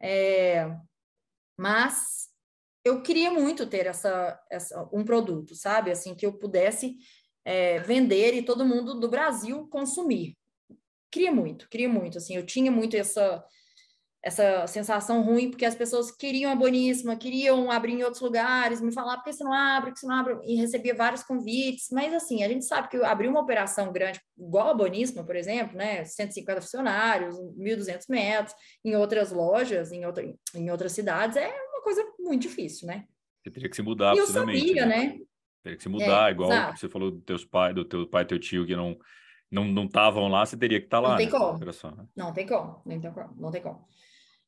É, 0.00 0.70
mas 1.58 2.28
eu 2.84 3.02
queria 3.02 3.32
muito 3.32 3.66
ter 3.66 3.86
essa, 3.86 4.40
essa 4.48 4.88
um 4.92 5.04
produto, 5.04 5.56
sabe, 5.56 5.90
assim, 5.90 6.14
que 6.14 6.24
eu 6.24 6.38
pudesse 6.38 6.96
é, 7.46 7.78
vender 7.78 8.34
e 8.34 8.42
todo 8.42 8.66
mundo 8.66 8.98
do 8.98 9.08
Brasil 9.08 9.68
consumir. 9.68 10.36
Queria 11.12 11.30
muito, 11.30 11.68
queria 11.68 11.88
muito. 11.88 12.18
Assim, 12.18 12.34
eu 12.34 12.44
tinha 12.44 12.72
muito 12.72 12.96
essa 12.96 13.42
essa 14.22 14.66
sensação 14.66 15.22
ruim, 15.22 15.50
porque 15.50 15.64
as 15.64 15.76
pessoas 15.76 16.10
queriam 16.10 16.50
a 16.50 16.56
Boníssima, 16.56 17.14
queriam 17.14 17.70
abrir 17.70 17.92
em 17.92 18.02
outros 18.02 18.20
lugares, 18.20 18.80
me 18.80 18.92
falar, 18.92 19.18
por 19.18 19.24
que 19.24 19.32
você 19.32 19.44
não 19.44 19.52
abre, 19.52 19.90
por 19.90 19.94
que 19.94 20.00
você 20.00 20.06
não 20.08 20.16
abre? 20.16 20.40
E 20.42 20.56
recebia 20.56 20.96
vários 20.96 21.22
convites, 21.22 21.90
mas 21.92 22.12
assim, 22.12 22.42
a 22.42 22.48
gente 22.48 22.64
sabe 22.64 22.88
que 22.88 22.96
abrir 23.04 23.28
uma 23.28 23.38
operação 23.38 23.92
grande, 23.92 24.20
igual 24.36 24.70
a 24.70 24.74
Boníssima, 24.74 25.22
por 25.22 25.36
exemplo, 25.36 25.76
né, 25.76 26.04
150 26.04 26.60
funcionários, 26.60 27.38
1.200 27.38 28.06
metros, 28.08 28.52
em 28.84 28.96
outras 28.96 29.30
lojas, 29.30 29.92
em, 29.92 30.04
outra, 30.04 30.28
em 30.52 30.70
outras 30.72 30.90
cidades, 30.90 31.36
é 31.36 31.46
uma 31.46 31.82
coisa 31.82 32.04
muito 32.18 32.42
difícil, 32.42 32.88
né? 32.88 33.04
Você 33.44 33.50
teria 33.52 33.70
que 33.70 33.76
se 33.76 33.82
mudar, 33.82 34.16
e 34.16 34.18
eu 34.18 34.26
sabia, 34.26 34.86
né? 34.86 35.04
né? 35.04 35.20
Teria 35.66 35.76
que 35.76 35.82
se 35.82 35.88
mudar, 35.88 36.28
é, 36.28 36.30
igual 36.30 36.48
exato. 36.48 36.78
você 36.78 36.88
falou 36.88 37.10
dos 37.10 37.24
teus 37.24 37.44
pais, 37.44 37.74
do 37.74 37.84
teu 37.84 38.06
pai 38.06 38.22
e 38.22 38.26
teu 38.26 38.38
tio 38.38 38.64
que 38.64 38.76
não 38.76 38.96
não 39.50 39.64
não 39.64 39.86
estavam 39.86 40.28
lá, 40.28 40.46
você 40.46 40.56
teria 40.56 40.78
que 40.78 40.86
estar 40.86 40.98
tá 40.98 41.00
lá. 41.00 41.10
Não 41.10 41.16
tem 41.16 41.28
como. 41.28 41.58
Né? 41.58 42.06
Não 42.14 42.32
tem 42.32 42.46
como, 42.46 42.82
não 42.86 43.00
tem 43.00 43.12
como, 43.12 43.34
não 43.36 43.50
tem 43.50 43.62
como. 43.62 43.84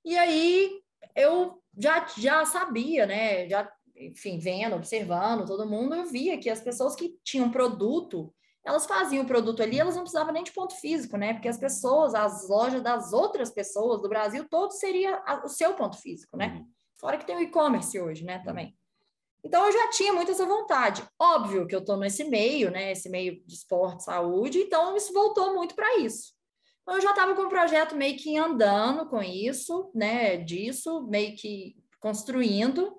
E 0.04 0.16
aí 0.16 0.80
eu 1.16 1.60
já 1.76 2.06
já 2.16 2.44
sabia, 2.44 3.04
né? 3.04 3.48
Já, 3.48 3.68
enfim, 3.96 4.38
vendo, 4.38 4.76
observando 4.76 5.44
todo 5.44 5.68
mundo, 5.68 5.96
eu 5.96 6.06
via 6.06 6.38
que 6.38 6.48
as 6.48 6.60
pessoas 6.60 6.94
que 6.94 7.18
tinham 7.24 7.50
produto, 7.50 8.32
elas 8.64 8.86
faziam 8.86 9.24
o 9.24 9.26
produto 9.26 9.60
ali, 9.60 9.80
elas 9.80 9.96
não 9.96 10.02
precisavam 10.02 10.32
nem 10.32 10.44
de 10.44 10.52
ponto 10.52 10.80
físico, 10.80 11.16
né? 11.16 11.32
Porque 11.32 11.48
as 11.48 11.58
pessoas, 11.58 12.14
as 12.14 12.48
lojas 12.48 12.80
das 12.80 13.12
outras 13.12 13.50
pessoas 13.50 14.00
do 14.00 14.08
Brasil, 14.08 14.46
todo 14.48 14.70
seria 14.70 15.20
o 15.44 15.48
seu 15.48 15.74
ponto 15.74 16.00
físico, 16.00 16.36
né? 16.36 16.58
Uhum. 16.58 16.68
Fora 16.94 17.18
que 17.18 17.26
tem 17.26 17.34
o 17.34 17.40
e-commerce 17.40 18.00
hoje, 18.00 18.24
né, 18.24 18.38
também. 18.44 18.77
Então, 19.44 19.66
eu 19.66 19.72
já 19.72 19.90
tinha 19.90 20.12
muito 20.12 20.30
essa 20.30 20.44
vontade. 20.44 21.02
Óbvio 21.18 21.66
que 21.66 21.74
eu 21.74 21.80
estou 21.80 21.96
nesse 21.96 22.24
meio, 22.24 22.70
né? 22.70 22.92
Esse 22.92 23.08
meio 23.08 23.42
de 23.46 23.54
esporte, 23.54 24.04
saúde, 24.04 24.58
então 24.58 24.96
isso 24.96 25.12
voltou 25.12 25.54
muito 25.54 25.74
para 25.74 25.98
isso. 25.98 26.32
Então, 26.82 26.96
eu 26.96 27.00
já 27.00 27.10
estava 27.10 27.34
com 27.34 27.42
o 27.42 27.48
projeto 27.48 27.94
meio 27.94 28.16
que 28.16 28.36
andando 28.36 29.06
com 29.08 29.22
isso, 29.22 29.90
né? 29.94 30.36
Disso, 30.36 31.06
meio 31.08 31.36
que 31.36 31.76
construindo. 32.00 32.96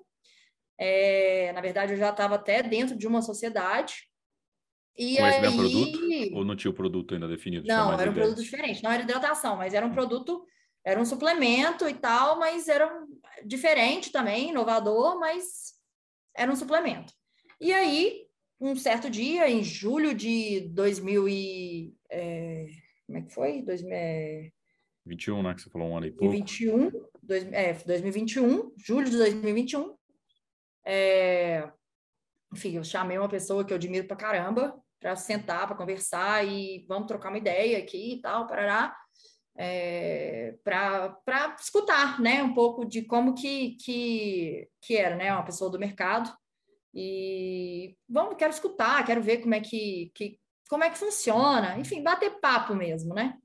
É, 0.78 1.52
na 1.52 1.60
verdade, 1.60 1.92
eu 1.92 1.98
já 1.98 2.10
estava 2.10 2.36
até 2.36 2.62
dentro 2.62 2.96
de 2.96 3.06
uma 3.06 3.20
sociedade. 3.20 4.08
E 4.96 5.16
com 5.16 5.24
aí... 5.24 5.30
esse 5.32 5.40
mesmo 5.40 5.58
produto? 5.58 6.36
Ou 6.36 6.44
não 6.44 6.56
tinha 6.56 6.70
o 6.70 6.74
produto 6.74 7.14
ainda 7.14 7.28
definido? 7.28 7.66
Não, 7.66 7.92
era 7.92 8.08
um 8.08 8.12
ideia? 8.12 8.26
produto 8.26 8.42
diferente. 8.42 8.82
Não 8.82 8.90
era 8.90 9.02
hidratação, 9.02 9.56
mas 9.56 9.74
era 9.74 9.84
um 9.84 9.92
produto, 9.92 10.44
era 10.84 11.00
um 11.00 11.04
suplemento 11.04 11.88
e 11.88 11.94
tal, 11.94 12.38
mas 12.38 12.68
era 12.68 12.86
um... 12.86 13.06
diferente 13.44 14.10
também, 14.10 14.50
inovador, 14.50 15.18
mas 15.18 15.79
era 16.34 16.50
um 16.50 16.56
suplemento. 16.56 17.12
E 17.60 17.72
aí, 17.72 18.26
um 18.60 18.74
certo 18.76 19.10
dia, 19.10 19.48
em 19.48 19.62
julho 19.62 20.14
de 20.14 20.60
2000 20.72 21.28
e... 21.28 21.94
É, 22.10 22.66
como 23.06 23.18
é 23.18 23.22
que 23.22 23.34
foi? 23.34 23.62
2021, 23.62 25.42
né? 25.42 25.54
Que 25.54 25.62
você 25.62 25.70
falou 25.70 25.88
um 25.88 25.96
ano 25.96 26.06
e 26.06 26.10
pouco. 26.10 26.26
2021, 26.26 26.90
dois, 27.22 27.52
é, 27.52 27.72
2021, 27.72 28.72
julho 28.76 29.10
de 29.10 29.16
2021. 29.16 29.96
É, 30.84 31.70
enfim, 32.52 32.76
eu 32.76 32.84
chamei 32.84 33.18
uma 33.18 33.28
pessoa 33.28 33.64
que 33.64 33.72
eu 33.72 33.76
admiro 33.76 34.06
pra 34.06 34.16
caramba 34.16 34.80
para 35.00 35.16
sentar, 35.16 35.66
para 35.66 35.76
conversar 35.76 36.46
e 36.46 36.84
vamos 36.86 37.08
trocar 37.08 37.30
uma 37.30 37.38
ideia 37.38 37.78
aqui 37.78 38.14
e 38.14 38.20
tal, 38.20 38.46
parará. 38.46 38.94
É, 39.62 40.54
para 40.64 41.54
escutar 41.60 42.18
né, 42.18 42.42
um 42.42 42.54
pouco 42.54 42.82
de 42.82 43.02
como 43.02 43.34
que, 43.34 43.76
que, 43.84 44.66
que 44.80 44.96
era 44.96 45.16
né, 45.16 45.30
uma 45.30 45.44
pessoa 45.44 45.70
do 45.70 45.78
mercado. 45.78 46.34
E 46.94 47.94
vamos, 48.08 48.36
quero 48.36 48.52
escutar, 48.52 49.04
quero 49.04 49.22
ver 49.22 49.38
como 49.38 49.54
é 49.54 49.60
que, 49.60 50.10
que 50.14 50.40
como 50.70 50.84
é 50.84 50.88
que 50.88 50.96
funciona, 50.96 51.76
enfim, 51.78 52.02
bater 52.02 52.40
papo 52.40 52.74
mesmo, 52.74 53.12
né? 53.12 53.36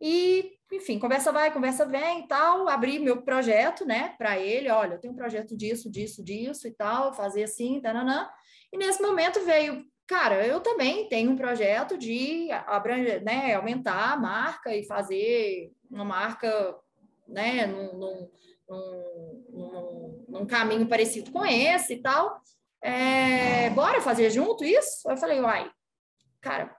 E, 0.00 0.58
enfim, 0.72 0.98
conversa 0.98 1.30
vai, 1.30 1.52
conversa 1.52 1.86
vem 1.86 2.20
e 2.20 2.26
tal, 2.26 2.68
abri 2.68 2.98
meu 2.98 3.22
projeto, 3.22 3.86
né, 3.86 4.14
para 4.18 4.38
ele, 4.38 4.68
olha, 4.70 4.94
eu 4.94 4.98
tenho 4.98 5.12
um 5.12 5.16
projeto 5.16 5.56
disso, 5.56 5.90
disso, 5.90 6.24
disso 6.24 6.66
e 6.66 6.72
tal, 6.72 7.14
fazer 7.14 7.44
assim, 7.44 7.80
tananã. 7.80 8.28
E 8.72 8.76
nesse 8.76 9.00
momento 9.00 9.44
veio, 9.44 9.84
cara, 10.10 10.44
eu 10.44 10.58
também 10.58 11.08
tenho 11.08 11.30
um 11.30 11.36
projeto 11.36 11.96
de 11.96 12.50
abranger, 12.66 13.22
né, 13.22 13.54
aumentar 13.54 14.12
a 14.12 14.16
marca 14.16 14.74
e 14.74 14.82
fazer 14.82 15.72
uma 15.88 16.04
marca, 16.04 16.76
né, 17.28 17.64
num, 17.64 17.96
num, 17.96 18.30
num, 19.48 20.24
num 20.28 20.46
caminho 20.46 20.88
parecido 20.88 21.30
com 21.30 21.46
esse 21.46 21.94
e 21.94 22.02
tal. 22.02 22.42
É, 22.82 23.70
bora 23.70 24.00
fazer 24.00 24.30
junto 24.30 24.64
isso? 24.64 25.08
Eu 25.08 25.16
falei, 25.16 25.40
uai, 25.40 25.70
cara, 26.40 26.76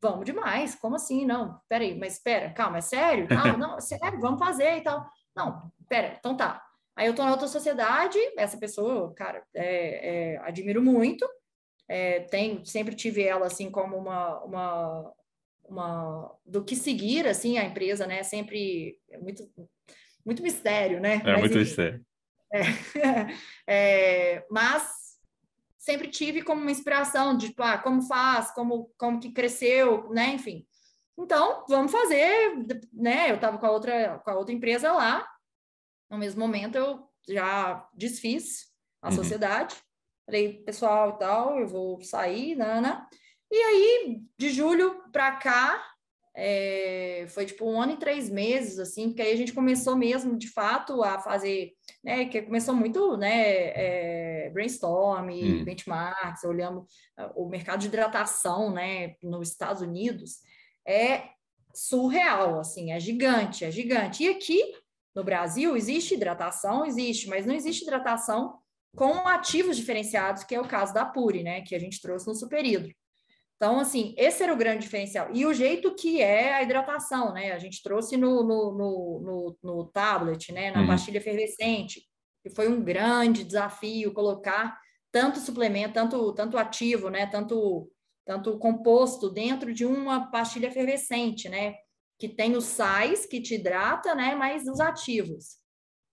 vamos 0.00 0.24
demais, 0.24 0.76
como 0.76 0.94
assim? 0.94 1.26
Não, 1.26 1.60
peraí, 1.68 1.98
mas 1.98 2.12
espera, 2.12 2.52
calma, 2.52 2.78
é 2.78 2.82
sério? 2.82 3.26
Não, 3.34 3.58
não, 3.58 3.78
é 3.78 3.80
sério, 3.80 4.20
vamos 4.20 4.38
fazer 4.38 4.76
e 4.76 4.82
tal. 4.82 5.04
Não, 5.34 5.72
pera, 5.88 6.14
então 6.20 6.36
tá. 6.36 6.64
Aí 6.94 7.08
eu 7.08 7.16
tô 7.16 7.24
na 7.24 7.32
outra 7.32 7.48
sociedade, 7.48 8.18
essa 8.36 8.56
pessoa, 8.58 9.12
cara, 9.12 9.42
é, 9.52 10.34
é, 10.34 10.38
admiro 10.44 10.80
muito, 10.80 11.26
é, 11.92 12.20
tem, 12.20 12.64
sempre 12.64 12.94
tive 12.94 13.22
ela 13.22 13.46
assim 13.46 13.70
como 13.70 13.98
uma, 13.98 14.42
uma, 14.44 15.12
uma 15.62 16.34
do 16.46 16.64
que 16.64 16.74
seguir 16.74 17.26
assim 17.26 17.58
a 17.58 17.64
empresa, 17.64 18.06
né? 18.06 18.22
Sempre 18.22 18.98
é 19.10 19.18
muito 19.18 19.46
muito 20.24 20.42
mistério, 20.42 21.00
né? 21.00 21.16
É 21.16 21.32
mas, 21.32 21.40
muito 21.40 21.58
enfim, 21.58 21.58
mistério. 21.58 22.06
É, 22.50 22.62
é, 23.68 24.46
mas 24.50 25.18
sempre 25.76 26.08
tive 26.08 26.40
como 26.40 26.62
uma 26.62 26.70
inspiração 26.70 27.36
de 27.36 27.48
tipo, 27.48 27.62
ah, 27.62 27.76
como 27.76 28.00
faz, 28.00 28.50
como 28.52 28.90
como 28.96 29.20
que 29.20 29.30
cresceu, 29.30 30.08
né? 30.14 30.32
Enfim. 30.32 30.66
Então, 31.18 31.66
vamos 31.68 31.92
fazer, 31.92 32.54
né? 32.90 33.30
Eu 33.30 33.34
estava 33.34 33.58
com 33.58 33.66
a 33.66 33.70
outra 33.70 34.18
com 34.20 34.30
a 34.30 34.34
outra 34.34 34.54
empresa 34.54 34.90
lá. 34.92 35.28
No 36.10 36.16
mesmo 36.16 36.40
momento 36.40 36.76
eu 36.76 37.06
já 37.28 37.86
desfiz 37.92 38.72
a 39.02 39.10
uhum. 39.10 39.16
sociedade. 39.16 39.76
Falei, 40.26 40.62
pessoal 40.64 41.10
e 41.10 41.18
tal, 41.18 41.58
eu 41.58 41.66
vou 41.66 42.00
sair, 42.02 42.54
Nana. 42.54 43.08
E 43.50 43.56
aí, 43.56 44.22
de 44.38 44.50
julho 44.50 45.02
para 45.12 45.32
cá, 45.32 45.82
é, 46.34 47.26
foi 47.28 47.44
tipo 47.44 47.66
um 47.66 47.80
ano 47.80 47.92
e 47.92 47.98
três 47.98 48.30
meses, 48.30 48.78
assim, 48.78 49.08
porque 49.08 49.20
aí 49.20 49.32
a 49.32 49.36
gente 49.36 49.52
começou 49.52 49.94
mesmo, 49.94 50.38
de 50.38 50.48
fato, 50.48 51.02
a 51.02 51.18
fazer, 51.18 51.72
né, 52.02 52.24
que 52.24 52.40
começou 52.40 52.74
muito, 52.74 53.16
né, 53.16 54.46
é, 54.46 54.50
brainstorm, 54.50 55.28
hum. 55.28 55.64
benchmarks, 55.64 56.44
olhando 56.44 56.86
ah, 57.18 57.30
o 57.36 57.48
mercado 57.48 57.80
de 57.80 57.88
hidratação, 57.88 58.72
né, 58.72 59.16
nos 59.22 59.50
Estados 59.50 59.82
Unidos, 59.82 60.38
é 60.86 61.24
surreal, 61.74 62.60
assim, 62.60 62.92
é 62.92 62.98
gigante, 62.98 63.64
é 63.64 63.70
gigante. 63.70 64.24
E 64.24 64.28
aqui, 64.28 64.62
no 65.14 65.22
Brasil, 65.22 65.76
existe 65.76 66.14
hidratação, 66.14 66.86
existe, 66.86 67.28
mas 67.28 67.44
não 67.44 67.54
existe 67.54 67.82
hidratação 67.82 68.61
com 68.94 69.26
ativos 69.26 69.76
diferenciados, 69.76 70.44
que 70.44 70.54
é 70.54 70.60
o 70.60 70.68
caso 70.68 70.92
da 70.92 71.04
Puri, 71.04 71.42
né, 71.42 71.62
que 71.62 71.74
a 71.74 71.78
gente 71.78 72.00
trouxe 72.00 72.26
no 72.26 72.34
Superhidro. 72.34 72.92
Então, 73.62 73.78
assim, 73.78 74.12
esse 74.18 74.42
era 74.42 74.52
o 74.52 74.56
grande 74.56 74.82
diferencial. 74.82 75.28
E 75.32 75.46
o 75.46 75.54
jeito 75.54 75.94
que 75.94 76.20
é 76.20 76.52
a 76.52 76.64
hidratação, 76.64 77.32
né? 77.32 77.52
A 77.52 77.60
gente 77.60 77.80
trouxe 77.80 78.16
no, 78.16 78.42
no, 78.42 78.72
no, 78.72 79.20
no, 79.22 79.58
no 79.62 79.84
tablet, 79.86 80.50
né? 80.50 80.72
Na 80.72 80.80
uhum. 80.80 80.88
pastilha 80.88 81.18
efervescente, 81.18 82.02
que 82.42 82.50
foi 82.50 82.66
um 82.66 82.82
grande 82.82 83.44
desafio 83.44 84.12
colocar 84.12 84.76
tanto 85.12 85.38
suplemento, 85.38 85.94
tanto, 85.94 86.32
tanto 86.32 86.58
ativo, 86.58 87.08
né? 87.08 87.24
Tanto, 87.26 87.88
tanto 88.26 88.58
composto 88.58 89.30
dentro 89.30 89.72
de 89.72 89.86
uma 89.86 90.28
pastilha 90.28 90.66
efervescente, 90.66 91.48
né? 91.48 91.76
Que 92.18 92.28
tem 92.28 92.56
os 92.56 92.64
sais 92.64 93.26
que 93.26 93.40
te 93.40 93.54
hidrata, 93.54 94.12
né? 94.12 94.34
Mas 94.34 94.66
os 94.66 94.80
ativos. 94.80 95.61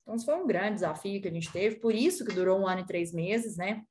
Então, 0.09 0.15
isso 0.15 0.25
foi 0.25 0.33
um 0.33 0.47
grande 0.47 0.73
desafio 0.73 1.21
que 1.21 1.27
a 1.27 1.31
gente 1.31 1.51
teve, 1.51 1.75
por 1.75 1.93
isso 1.93 2.25
que 2.25 2.33
durou 2.33 2.59
um 2.59 2.67
ano 2.67 2.81
e 2.81 2.85
três 2.85 3.13
meses, 3.13 3.57
né? 3.57 3.83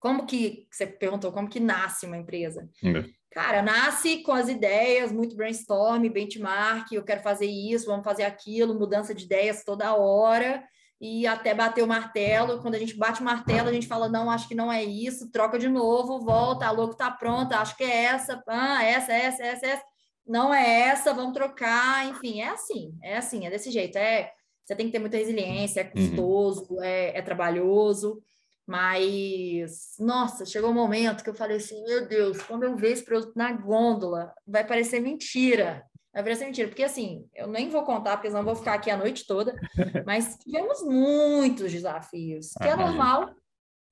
Como 0.00 0.26
que 0.26 0.66
você 0.68 0.84
perguntou 0.84 1.30
como 1.30 1.48
que 1.48 1.60
nasce 1.60 2.06
uma 2.06 2.16
empresa? 2.16 2.68
É. 2.84 3.04
Cara, 3.30 3.62
nasce 3.62 4.18
com 4.24 4.32
as 4.32 4.48
ideias, 4.48 5.12
muito 5.12 5.36
brainstorm, 5.36 6.08
benchmark, 6.08 6.90
eu 6.90 7.04
quero 7.04 7.22
fazer 7.22 7.46
isso, 7.46 7.86
vamos 7.86 8.02
fazer 8.02 8.24
aquilo, 8.24 8.76
mudança 8.76 9.14
de 9.14 9.26
ideias 9.26 9.62
toda 9.62 9.94
hora 9.94 10.60
e 11.00 11.24
até 11.24 11.54
bater 11.54 11.84
o 11.84 11.88
martelo. 11.88 12.60
Quando 12.60 12.74
a 12.74 12.78
gente 12.78 12.96
bate 12.96 13.20
o 13.20 13.24
martelo, 13.24 13.68
a 13.68 13.72
gente 13.72 13.86
fala, 13.86 14.08
não, 14.08 14.28
acho 14.28 14.48
que 14.48 14.56
não 14.56 14.72
é 14.72 14.82
isso, 14.82 15.30
troca 15.30 15.56
de 15.56 15.68
novo, 15.68 16.18
volta, 16.18 16.66
a 16.66 16.72
louco 16.72 16.96
tá 16.96 17.12
pronta, 17.12 17.58
acho 17.58 17.76
que 17.76 17.84
é 17.84 18.06
essa, 18.06 18.42
ah, 18.48 18.82
essa, 18.82 19.12
essa, 19.12 19.42
essa, 19.44 19.66
essa. 19.66 19.84
Não 20.26 20.52
é 20.52 20.80
essa, 20.80 21.14
vamos 21.14 21.32
trocar, 21.32 22.08
enfim, 22.08 22.40
é 22.40 22.48
assim, 22.48 22.98
é 23.00 23.16
assim, 23.18 23.46
é 23.46 23.50
desse 23.50 23.70
jeito. 23.70 23.96
É, 23.96 24.32
você 24.64 24.74
tem 24.74 24.86
que 24.86 24.92
ter 24.92 24.98
muita 24.98 25.16
resiliência, 25.16 25.80
é 25.80 25.84
uhum. 25.84 25.90
custoso, 25.90 26.74
uhum. 26.74 26.82
é, 26.82 27.18
é 27.18 27.22
trabalhoso. 27.22 28.22
Mas, 28.66 29.94
nossa, 29.98 30.46
chegou 30.46 30.70
um 30.70 30.74
momento 30.74 31.22
que 31.22 31.28
eu 31.28 31.34
falei 31.34 31.58
assim: 31.58 31.82
meu 31.84 32.08
Deus, 32.08 32.40
quando 32.42 32.62
eu 32.62 32.74
ver 32.76 32.92
esse 32.92 33.04
produto 33.04 33.34
na 33.36 33.52
gôndola, 33.52 34.32
vai 34.46 34.66
parecer 34.66 35.00
mentira. 35.00 35.84
Vai 36.14 36.22
parecer 36.22 36.46
mentira, 36.46 36.68
porque 36.68 36.84
assim, 36.84 37.28
eu 37.34 37.48
nem 37.48 37.68
vou 37.68 37.82
contar, 37.82 38.16
porque 38.16 38.28
senão 38.28 38.44
vou 38.44 38.54
ficar 38.54 38.74
aqui 38.74 38.88
a 38.88 38.96
noite 38.96 39.26
toda, 39.26 39.52
mas 40.06 40.36
tivemos 40.38 40.80
muitos 40.84 41.72
desafios, 41.72 42.52
que 42.52 42.68
é 42.68 42.76
normal, 42.76 43.34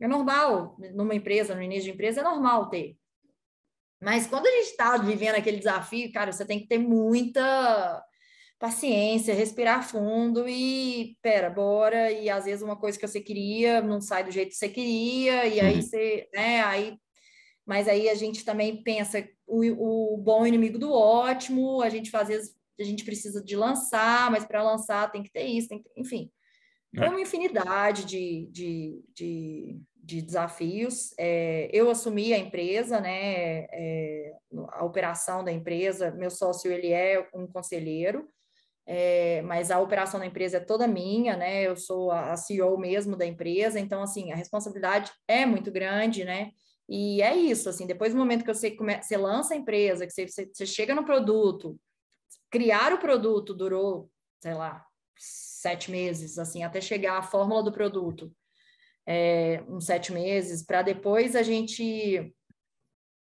é 0.01 0.07
normal 0.07 0.77
numa 0.95 1.17
empresa, 1.17 1.53
no 1.53 1.63
início 1.63 1.85
de 1.85 1.91
empresa, 1.91 2.21
é 2.21 2.25
normal 2.25 2.71
ter. 2.71 2.97
Mas 4.01 4.27
quando 4.27 4.47
a 4.47 4.51
gente 4.51 4.71
está 4.71 4.97
vivendo 4.99 5.35
aquele 5.35 5.59
desafio, 5.59 6.13
cara, 6.13 6.33
você 6.33 6.45
tem 6.45 6.61
que 6.61 6.69
ter 6.69 6.79
muita 6.79 8.05
paciência, 8.63 9.35
respirar 9.35 9.83
fundo 9.83 10.49
e, 10.49 11.19
pera, 11.21 11.51
bora. 11.51 12.13
E 12.13 12.31
às 12.31 12.45
vezes 12.45 12.63
uma 12.63 12.77
coisa 12.77 12.97
que 12.97 13.05
você 13.05 13.21
queria 13.21 13.83
não 13.83 14.01
sai 14.01 14.23
do 14.23 14.31
jeito 14.31 14.51
que 14.51 14.55
você 14.55 14.69
queria, 14.69 15.49
e 15.49 15.59
aí 15.59 15.75
uhum. 15.75 15.83
você, 15.83 16.29
né, 16.33 16.63
aí. 16.63 16.97
Mas 17.67 17.89
aí 17.89 18.09
a 18.09 18.15
gente 18.15 18.45
também 18.45 18.81
pensa 18.85 19.29
o, 19.49 20.15
o 20.15 20.17
bom 20.17 20.47
inimigo 20.47 20.79
do 20.79 20.93
ótimo, 20.93 21.83
a 21.83 21.89
gente 21.89 22.17
às 22.17 22.29
vezes 22.29 22.55
a 22.79 22.85
gente 22.85 23.05
precisa 23.05 23.43
de 23.43 23.57
lançar, 23.57 24.31
mas 24.31 24.45
para 24.45 24.63
lançar 24.63 25.11
tem 25.11 25.25
que 25.25 25.33
ter 25.33 25.45
isso, 25.45 25.69
tem 25.69 25.83
que, 25.83 25.91
enfim. 25.97 26.31
É. 26.95 27.09
uma 27.09 27.21
infinidade 27.21 28.05
de, 28.05 28.47
de, 28.53 29.03
de, 29.13 29.81
de 29.97 30.23
desafios. 30.23 31.13
É, 31.19 31.69
eu 31.73 31.91
assumi 31.91 32.33
a 32.33 32.39
empresa, 32.39 33.01
né, 33.01 33.67
é, 33.73 34.37
a 34.69 34.85
operação 34.85 35.43
da 35.43 35.51
empresa, 35.51 36.13
meu 36.13 36.31
sócio 36.31 36.71
ele 36.71 36.93
é 36.93 37.29
um 37.35 37.49
conselheiro, 37.49 38.29
é, 38.95 39.41
mas 39.41 39.71
a 39.71 39.81
operação 39.81 40.21
da 40.21 40.27
empresa 40.27 40.59
é 40.59 40.61
toda 40.61 40.87
minha, 40.87 41.35
né? 41.35 41.63
Eu 41.63 41.75
sou 41.75 42.11
a 42.11 42.37
CEO 42.37 42.77
mesmo 42.77 43.17
da 43.17 43.25
empresa, 43.25 43.81
então, 43.81 44.03
assim, 44.03 44.31
a 44.31 44.37
responsabilidade 44.37 45.11
é 45.27 45.47
muito 45.47 45.73
grande, 45.73 46.25
né? 46.25 46.51
E 46.87 47.23
é 47.23 47.35
isso, 47.35 47.71
assim, 47.71 47.87
depois 47.87 48.13
do 48.13 48.19
momento 48.19 48.45
que 48.45 48.53
você, 48.53 48.71
come... 48.73 49.03
você 49.03 49.17
lança 49.17 49.55
a 49.55 49.57
empresa, 49.57 50.07
que 50.07 50.13
você, 50.13 50.29
você, 50.29 50.51
você 50.53 50.67
chega 50.67 50.95
no 50.95 51.07
produto, 51.07 51.81
criar 52.51 52.93
o 52.93 52.99
produto 52.99 53.55
durou, 53.55 54.11
sei 54.43 54.53
lá, 54.53 54.85
sete 55.17 55.91
meses, 55.91 56.37
assim, 56.37 56.63
até 56.63 56.79
chegar 56.79 57.17
à 57.17 57.23
fórmula 57.23 57.63
do 57.63 57.73
produto, 57.73 58.31
é, 59.09 59.65
uns 59.69 59.87
sete 59.87 60.13
meses, 60.13 60.63
para 60.63 60.83
depois 60.83 61.35
a 61.35 61.43
gente 61.43 62.31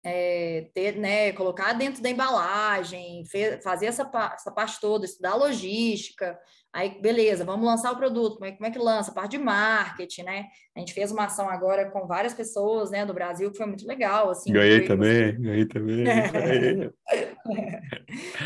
é, 0.04 0.68
ter, 0.74 0.98
né, 0.98 1.32
colocar 1.34 1.74
dentro 1.74 2.02
da 2.02 2.10
embalagem, 2.10 3.24
fazer 3.64 3.86
essa, 3.86 4.10
essa 4.34 4.52
parte 4.52 4.80
toda, 4.80 5.06
estudar 5.06 5.36
logística, 5.36 6.40
aí 6.74 7.00
beleza, 7.00 7.46
vamos 7.46 7.66
lançar 7.66 7.92
o 7.92 7.98
produto, 7.98 8.36
como 8.36 8.46
é, 8.46 8.52
como 8.54 8.66
é 8.66 8.72
que 8.72 8.80
lança? 8.80 9.12
A 9.12 9.14
parte 9.14 9.32
de 9.32 9.38
marketing, 9.38 10.24
né? 10.24 10.48
A 10.76 10.80
gente 10.80 10.94
fez 10.94 11.12
uma 11.12 11.26
ação 11.26 11.48
agora 11.50 11.92
com 11.92 12.08
várias 12.08 12.34
pessoas, 12.34 12.90
né, 12.90 13.06
do 13.06 13.14
Brasil, 13.14 13.52
que 13.52 13.58
foi 13.58 13.68
muito 13.68 13.86
legal, 13.86 14.32
assim. 14.32 14.52
Ganhei 14.52 14.80
foi, 14.80 14.88
também, 14.88 15.40
ganhei 15.40 15.66
também. 15.66 16.04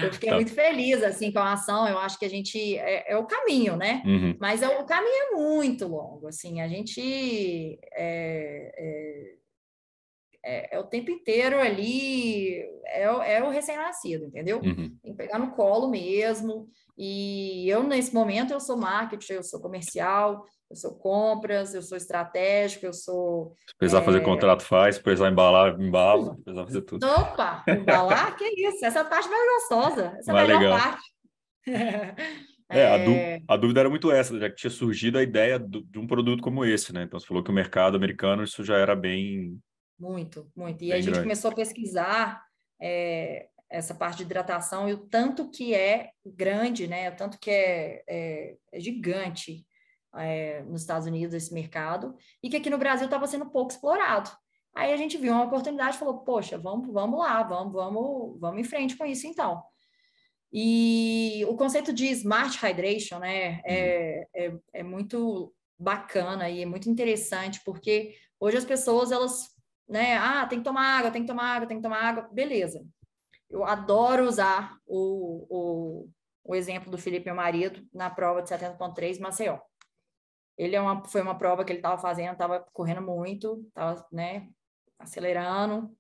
eu 0.04 0.12
fiquei 0.12 0.30
tá. 0.30 0.36
muito 0.36 0.52
feliz, 0.52 1.02
assim, 1.04 1.32
com 1.32 1.40
a 1.40 1.54
ação, 1.54 1.88
eu 1.88 2.00
acho 2.00 2.20
que 2.20 2.26
a 2.26 2.30
gente, 2.30 2.78
é, 2.78 3.14
é 3.14 3.18
o 3.18 3.26
caminho, 3.26 3.78
né? 3.78 4.04
Uhum. 4.06 4.36
Mas 4.42 4.62
é, 4.62 4.68
o 4.68 4.86
caminho 4.86 5.24
é 5.32 5.36
muito 5.36 5.88
longo, 5.88 6.28
assim, 6.28 6.60
a 6.60 6.68
gente... 6.68 7.80
É, 7.94 9.36
é 10.46 10.56
é, 10.56 10.76
é, 10.76 10.80
o 10.80 10.84
tempo 10.84 11.10
inteiro 11.10 11.60
ali, 11.60 12.60
é, 12.86 13.04
é 13.04 13.44
o 13.44 13.50
recém-nascido, 13.50 14.26
entendeu? 14.26 14.60
Uhum. 14.60 14.96
Tem 15.02 15.12
que 15.12 15.18
pegar 15.18 15.40
no 15.40 15.52
colo 15.52 15.90
mesmo. 15.90 16.68
E 16.98 17.68
eu, 17.68 17.84
nesse 17.84 18.14
momento, 18.14 18.54
eu 18.54 18.60
sou 18.60 18.78
marketing, 18.78 19.34
eu 19.34 19.44
sou 19.44 19.60
comercial, 19.60 20.46
eu 20.70 20.76
sou 20.76 20.96
compras, 20.96 21.74
eu 21.74 21.82
sou 21.82 21.98
estratégico, 21.98 22.86
eu 22.86 22.94
sou. 22.94 23.54
Se 23.68 23.76
precisar 23.78 24.02
é... 24.02 24.06
fazer 24.06 24.22
contrato, 24.22 24.64
faz, 24.64 24.96
se 24.96 25.02
precisar 25.02 25.30
embalar, 25.30 25.80
embala, 25.80 26.36
se 26.36 26.44
precisar 26.44 26.66
fazer 26.66 26.82
tudo. 26.82 27.06
Opa, 27.06 27.64
embalar, 27.68 28.36
que 28.38 28.46
isso, 28.46 28.86
essa 28.86 29.04
parte 29.04 29.28
mais 29.28 29.50
gostosa, 29.56 30.16
essa 30.18 30.32
é 30.32 30.34
a 30.34 30.42
melhor 30.42 30.60
legal. 30.60 30.80
parte. 30.80 31.04
É, 31.68 32.16
é... 32.80 33.42
A, 33.48 33.54
a, 33.54 33.58
dúvida 33.58 33.82
era 33.82 33.90
muito 33.90 34.12
essa, 34.12 34.40
já 34.40 34.50
que 34.50 34.56
tinha 34.56 34.72
surgido 34.72 35.18
a 35.18 35.24
ideia 35.24 35.60
do, 35.60 35.84
de 35.84 36.00
um 36.00 36.08
produto 36.08 36.42
como 36.42 36.64
esse, 36.64 36.94
né? 36.94 37.04
Então 37.04 37.20
você 37.20 37.28
falou 37.28 37.44
que 37.44 37.52
o 37.52 37.54
mercado 37.54 37.98
americano 37.98 38.44
isso 38.44 38.64
já 38.64 38.78
era 38.78 38.96
bem. 38.96 39.60
Muito, 39.98 40.52
muito. 40.56 40.84
E 40.84 40.92
a 40.92 40.98
gente 40.98 41.06
grande. 41.06 41.22
começou 41.22 41.52
a 41.52 41.56
pesquisar 41.56 42.44
é, 42.82 43.48
essa 43.70 43.96
parte 43.96 44.18
de 44.18 44.24
hidratação 44.24 44.90
e 44.90 44.94
o 44.94 45.08
tanto 45.08 45.50
que 45.50 45.74
é 45.74 46.12
grande, 46.26 46.88
né? 46.88 47.10
O 47.10 47.16
tanto 47.16 47.40
que 47.40 47.50
é, 47.50 48.04
é, 48.08 48.58
é 48.72 48.80
gigante 48.80 49.66
é, 50.16 50.64
nos 50.64 50.82
Estados 50.82 51.08
Unidos 51.08 51.34
esse 51.34 51.54
mercado 51.54 52.16
e 52.42 52.50
que 52.50 52.58
aqui 52.58 52.70
no 52.70 52.78
Brasil 52.78 53.06
estava 53.06 53.28
sendo 53.28 53.50
pouco 53.50 53.72
explorado. 53.72 54.30
Aí 54.76 54.92
a 54.92 54.98
gente 54.98 55.18
viu 55.18 55.32
uma 55.32 55.46
oportunidade 55.46 55.96
e 55.96 56.00
falou, 56.00 56.20
poxa, 56.20 56.58
vamos, 56.58 56.92
vamos 56.92 57.20
lá, 57.20 57.42
vamos, 57.44 57.72
vamos, 57.72 58.40
vamos 58.40 58.60
em 58.60 58.64
frente 58.64 58.98
com 58.98 59.06
isso 59.06 59.26
então. 59.26 59.64
E 60.52 61.46
o 61.50 61.56
conceito 61.56 61.94
de 61.94 62.06
smart 62.08 62.58
hydration, 62.58 63.20
né, 63.20 63.62
é, 63.66 64.28
é, 64.34 64.54
é 64.74 64.84
muito 64.84 65.54
bacana 65.78 66.50
e 66.50 66.62
é 66.62 66.66
muito 66.66 66.90
interessante, 66.90 67.62
porque 67.66 68.16
hoje 68.40 68.58
as 68.58 68.66
pessoas, 68.66 69.12
elas, 69.12 69.50
né, 69.88 70.18
ah, 70.18 70.46
tem 70.48 70.60
que 70.60 70.66
tomar 70.66 71.00
água, 71.00 71.12
tem 71.12 71.22
que 71.22 71.28
tomar 71.28 71.56
água, 71.56 71.68
tem 71.68 71.78
que 71.78 71.84
tomar 71.84 72.02
água, 72.02 72.30
beleza. 72.32 72.86
Eu 73.50 73.64
adoro 73.64 74.26
usar 74.26 74.78
o, 74.86 75.46
o, 75.50 76.10
o 76.44 76.56
exemplo 76.56 76.90
do 76.90 76.98
Felipe, 76.98 77.26
meu 77.26 77.36
marido, 77.36 77.86
na 77.94 78.10
prova 78.10 78.42
de 78.42 78.50
70.3 78.50 79.20
Maceió. 79.20 79.60
Ele 80.58 80.76
é 80.76 80.82
uma, 80.82 81.04
foi 81.06 81.22
uma 81.22 81.38
prova 81.38 81.64
que 81.64 81.72
ele 81.72 81.80
estava 81.80 82.02
fazendo, 82.02 82.34
estava 82.34 82.66
correndo 82.74 83.02
muito, 83.02 83.64
estava, 83.68 84.06
né, 84.12 84.50
acelerando, 84.98 85.96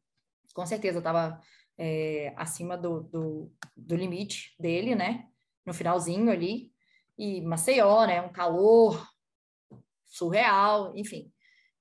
com 0.53 0.65
certeza 0.65 0.99
estava 0.99 1.39
é, 1.77 2.33
acima 2.38 2.77
do, 2.77 3.01
do, 3.03 3.51
do, 3.75 3.95
limite 3.95 4.55
dele, 4.57 4.95
né? 4.95 5.27
No 5.65 5.73
finalzinho 5.73 6.31
ali. 6.31 6.71
E 7.17 7.41
Maceió, 7.41 8.05
né? 8.05 8.21
Um 8.21 8.31
calor 8.31 9.05
surreal, 10.05 10.95
enfim. 10.95 11.31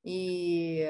E 0.05 0.83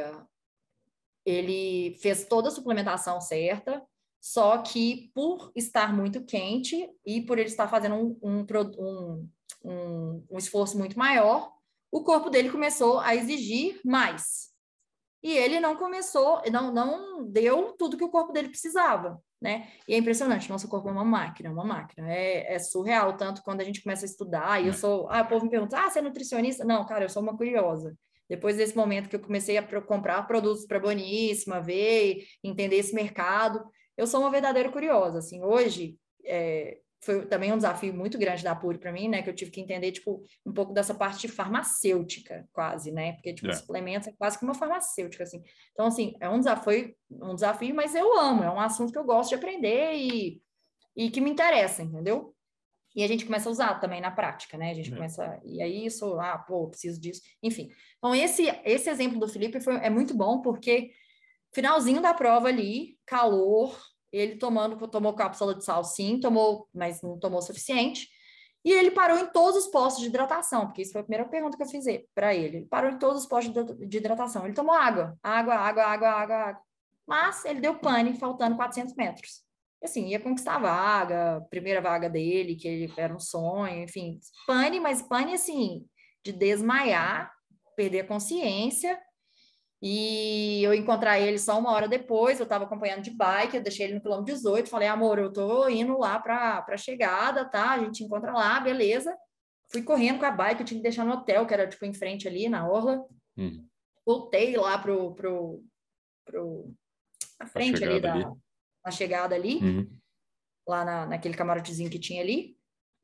ele 1.25 1.97
fez 2.01 2.27
toda 2.27 2.49
a 2.49 2.53
suplementação 2.53 3.20
certa, 3.20 3.83
só 4.20 4.59
que 4.59 5.11
por 5.14 5.53
estar 5.55 5.95
muito 5.95 6.25
quente 6.25 6.89
e 7.05 7.20
por 7.20 7.39
ele 7.39 7.49
estar 7.49 7.68
fazendo 7.68 7.95
um, 7.95 8.18
um, 8.22 9.31
um, 9.64 10.27
um 10.31 10.39
esforço 10.39 10.79
muito 10.79 10.99
maior, 10.99 11.53
o 11.91 12.03
corpo 12.03 12.31
dele 12.31 12.51
começou 12.51 12.99
a 12.99 13.14
exigir 13.14 13.81
mais 13.85 14.55
e 15.25 15.33
ele 15.33 15.59
não 15.59 15.75
começou, 15.75 16.43
não, 16.53 16.70
não 16.70 17.25
deu 17.25 17.75
tudo 17.79 17.97
que 17.97 18.05
o 18.05 18.11
corpo 18.11 18.31
dele 18.31 18.51
precisava, 18.51 19.18
né? 19.41 19.68
E 19.89 19.95
é 19.95 19.97
impressionante, 19.97 20.51
nosso 20.51 20.68
corpo 20.68 20.87
é 20.87 20.93
uma 20.93 21.05
máquina, 21.05 21.51
uma 21.51 21.64
máquina, 21.64 22.12
é, 22.12 22.55
é 22.55 22.59
surreal, 22.59 23.16
tanto 23.16 23.43
quando 23.43 23.62
a 23.62 23.64
gente 23.64 23.83
começa 23.83 24.05
a 24.05 24.09
estudar, 24.09 24.62
e 24.62 24.66
eu 24.66 24.75
é. 24.75 24.77
sou, 24.77 25.09
ah, 25.11 25.22
o 25.22 25.27
povo 25.27 25.47
me 25.47 25.51
pergunta, 25.51 25.79
ah, 25.79 25.89
você 25.89 26.01
é 26.01 26.03
nutricionista? 26.03 26.62
Não, 26.62 26.85
cara, 26.85 27.07
eu 27.07 27.09
sou 27.09 27.22
uma 27.22 27.35
curiosa. 27.35 27.97
Depois 28.29 28.57
desse 28.57 28.77
momento 28.77 29.09
que 29.09 29.16
eu 29.16 29.20
comecei 29.20 29.57
a 29.59 29.81
comprar 29.83 30.22
produtos 30.27 30.66
para 30.66 30.81
Boníssima, 30.81 31.61
ver, 31.61 32.25
entender 32.43 32.77
esse 32.77 32.95
mercado, 32.95 33.64
eu 33.97 34.07
sou 34.07 34.20
uma 34.20 34.31
verdadeira 34.31 34.70
curiosa, 34.70 35.18
assim, 35.18 35.43
hoje, 35.43 35.97
é, 36.25 36.79
foi 37.05 37.27
também 37.27 37.53
um 37.53 37.57
desafio 37.57 37.93
muito 37.93 38.18
grande 38.18 38.43
da 38.43 38.55
Puri 38.55 38.79
para 38.79 38.91
mim, 38.91 39.09
né? 39.09 39.22
Que 39.22 39.29
eu 39.29 39.35
tive 39.35 39.51
que 39.51 39.61
entender, 39.61 39.93
tipo, 39.93 40.25
um 40.45 40.53
pouco 40.53 40.72
dessa 40.72 40.95
parte 40.95 41.29
farmacêutica, 41.29 42.49
quase, 42.53 42.91
né? 42.91 43.12
Porque, 43.12 43.35
tipo, 43.35 43.49
é. 43.49 43.53
suplementos 43.53 44.09
é 44.09 44.12
quase 44.12 44.39
que 44.39 44.45
uma 44.45 44.55
farmacêutica, 44.55 45.22
assim. 45.22 45.43
Então, 45.72 45.87
assim, 45.87 46.14
é 46.18 46.29
um 46.29 46.39
desafio, 46.39 46.95
um 47.11 47.35
desafio, 47.35 47.75
mas 47.75 47.95
eu 47.95 48.18
amo, 48.18 48.43
é 48.43 48.51
um 48.51 48.59
assunto 48.59 48.91
que 48.91 48.99
eu 48.99 49.05
gosto 49.05 49.31
de 49.31 49.35
aprender 49.35 49.93
e, 49.95 50.41
e 50.97 51.11
que 51.11 51.20
me 51.20 51.31
interessa, 51.31 51.83
entendeu? 51.83 52.34
E 52.95 53.03
a 53.03 53.09
gente 53.09 53.24
começa 53.24 53.49
a 53.49 53.53
usar 53.53 53.80
também 53.80 54.01
na 54.01 54.11
prática, 54.11 54.57
né? 54.57 54.70
A 54.70 54.74
gente 54.74 54.92
é. 54.92 54.95
começa, 54.95 55.40
e 55.45 55.61
aí 55.61 55.84
isso, 55.84 56.18
ah, 56.20 56.38
pô, 56.38 56.68
preciso 56.68 57.01
disso, 57.01 57.20
enfim. 57.42 57.68
Então, 57.99 58.14
esse, 58.14 58.45
esse 58.64 58.88
exemplo 58.88 59.18
do 59.18 59.28
Felipe 59.28 59.61
foi, 59.61 59.74
é 59.76 59.90
muito 59.90 60.14
bom, 60.14 60.40
porque 60.40 60.92
finalzinho 61.53 62.01
da 62.01 62.14
prova 62.14 62.49
ali, 62.49 62.97
calor, 63.05 63.76
ele 64.12 64.36
tomando, 64.36 64.76
tomou 64.88 65.14
cápsula 65.14 65.55
de 65.55 65.64
sal, 65.64 65.82
sim, 65.82 66.20
tomou, 66.20 66.68
mas 66.72 67.03
não 67.03 67.18
tomou 67.18 67.40
o 67.40 67.42
suficiente. 67.42 68.09
E 68.64 68.72
ele 68.72 68.90
parou 68.90 69.18
em 69.18 69.26
todos 69.26 69.64
os 69.64 69.70
postos 69.70 70.03
de 70.03 70.09
hidratação, 70.09 70.66
porque 70.66 70.82
isso 70.82 70.92
foi 70.92 71.03
a 71.03 71.05
primeira 71.05 71.28
pergunta 71.28 71.57
que 71.57 71.62
eu 71.62 71.66
fiz 71.66 71.84
para 72.14 72.34
ele. 72.34 72.59
Ele 72.59 72.66
parou 72.66 72.90
em 72.90 72.99
todos 72.99 73.22
os 73.22 73.28
postos 73.28 73.53
de 73.86 73.97
hidratação. 73.99 74.45
Ele 74.45 74.55
tomou 74.55 74.74
água, 74.74 75.18
água, 75.22 75.55
água, 75.55 75.84
água, 75.84 76.09
água, 76.09 76.36
água. 76.36 76.62
Mas 77.07 77.45
ele 77.45 77.61
deu 77.61 77.78
pane, 77.78 78.14
faltando 78.14 78.57
400 78.57 78.95
metros. 78.95 79.43
Assim, 79.85 80.09
ia 80.09 80.18
conquistar 80.18 80.57
a 80.57 80.61
vaga, 80.61 81.47
primeira 81.51 81.80
vaga 81.80 82.09
dele, 82.09 82.57
que 82.57 82.66
ele 82.66 82.93
era 82.97 83.14
um 83.14 83.20
sonho, 83.20 83.82
enfim. 83.82 84.18
Pane, 84.47 84.80
mas 84.80 85.03
pane 85.03 85.35
assim, 85.35 85.85
de 86.24 86.32
desmaiar, 86.32 87.30
perder 87.76 88.01
a 88.01 88.07
consciência 88.07 88.99
e 89.87 90.62
eu 90.64 90.72
encontrar 90.72 91.20
ele 91.20 91.39
só 91.39 91.59
uma 91.59 91.70
hora 91.70 91.87
depois, 91.87 92.41
eu 92.41 92.45
estava 92.45 92.64
acompanhando 92.64 93.03
de 93.03 93.11
bike, 93.11 93.57
eu 93.57 93.62
deixei 93.62 93.85
ele 93.85 93.97
no 93.97 94.01
quilômetro 94.01 94.32
18, 94.32 94.70
falei, 94.70 94.89
amor, 94.89 95.18
eu 95.18 95.30
tô 95.30 95.68
indo 95.68 95.99
lá 95.99 96.18
para 96.18 96.64
a 96.66 96.76
chegada, 96.78 97.45
tá? 97.45 97.72
A 97.72 97.78
gente 97.80 98.03
encontra 98.03 98.32
lá, 98.32 98.59
beleza. 98.61 99.14
Fui 99.70 99.82
correndo 99.82 100.20
com 100.20 100.24
a 100.24 100.30
bike, 100.30 100.61
eu 100.61 100.66
tinha 100.66 100.78
que 100.78 100.82
deixar 100.82 101.05
no 101.05 101.12
hotel, 101.12 101.47
que 101.47 101.53
era 101.53 101.68
tipo 101.68 101.85
em 101.85 101.93
frente 101.93 102.26
ali, 102.26 102.49
na 102.49 102.66
orla. 102.66 103.05
Uhum. 103.37 103.68
Voltei 104.07 104.57
lá 104.57 104.78
pro, 104.78 105.14
pro, 105.14 105.62
pro 106.24 106.74
frente 107.49 107.85
ali 107.85 108.01
da 108.01 108.14
ali. 108.14 108.24
Na 108.85 108.91
chegada 108.91 109.35
ali, 109.35 109.57
uhum. 109.57 109.99
lá 110.68 110.85
na, 110.85 111.07
naquele 111.07 111.35
camarotezinho 111.35 111.91
que 111.91 111.99
tinha 111.99 112.22
ali. 112.22 112.57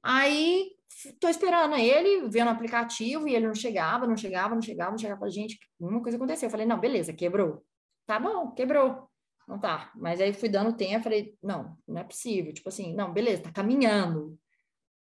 Aí 0.03 0.73
tô 1.21 1.29
esperando 1.29 1.77
ele, 1.77 2.29
vendo 2.29 2.49
o 2.49 2.51
aplicativo, 2.51 3.29
e 3.29 3.35
ele 3.35 3.47
não 3.47 3.55
chegava, 3.55 4.07
não 4.07 4.17
chegava, 4.17 4.55
não 4.55 4.63
chegava, 4.63 4.91
não 4.91 4.99
chegava. 4.99 5.19
Falei, 5.19 5.35
gente, 5.35 5.59
uma 5.79 6.03
coisa 6.03 6.17
aconteceu. 6.17 6.47
Eu 6.47 6.51
falei, 6.51 6.67
não, 6.67 6.79
beleza, 6.79 7.13
quebrou. 7.13 7.65
Tá 8.07 8.19
bom, 8.19 8.51
quebrou. 8.53 9.09
Não 9.47 9.59
tá. 9.59 9.91
Mas 9.97 10.21
aí 10.21 10.33
fui 10.33 10.49
dando 10.49 10.77
tempo, 10.77 11.05
falei, 11.05 11.37
não, 11.43 11.77
não 11.87 12.01
é 12.01 12.05
possível. 12.05 12.53
Tipo 12.53 12.69
assim, 12.69 12.95
não, 12.95 13.13
beleza, 13.13 13.43
tá 13.43 13.53
caminhando. 13.53 14.39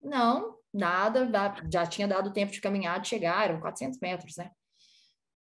Não, 0.01 0.57
nada, 0.74 1.30
já 1.72 1.86
tinha 1.86 2.07
dado 2.07 2.34
tempo 2.34 2.51
de 2.51 2.62
caminhar, 2.62 2.99
de 2.99 3.07
chegar, 3.07 3.45
eram 3.45 3.59
400 3.59 3.99
metros, 3.99 4.38
né? 4.38 4.51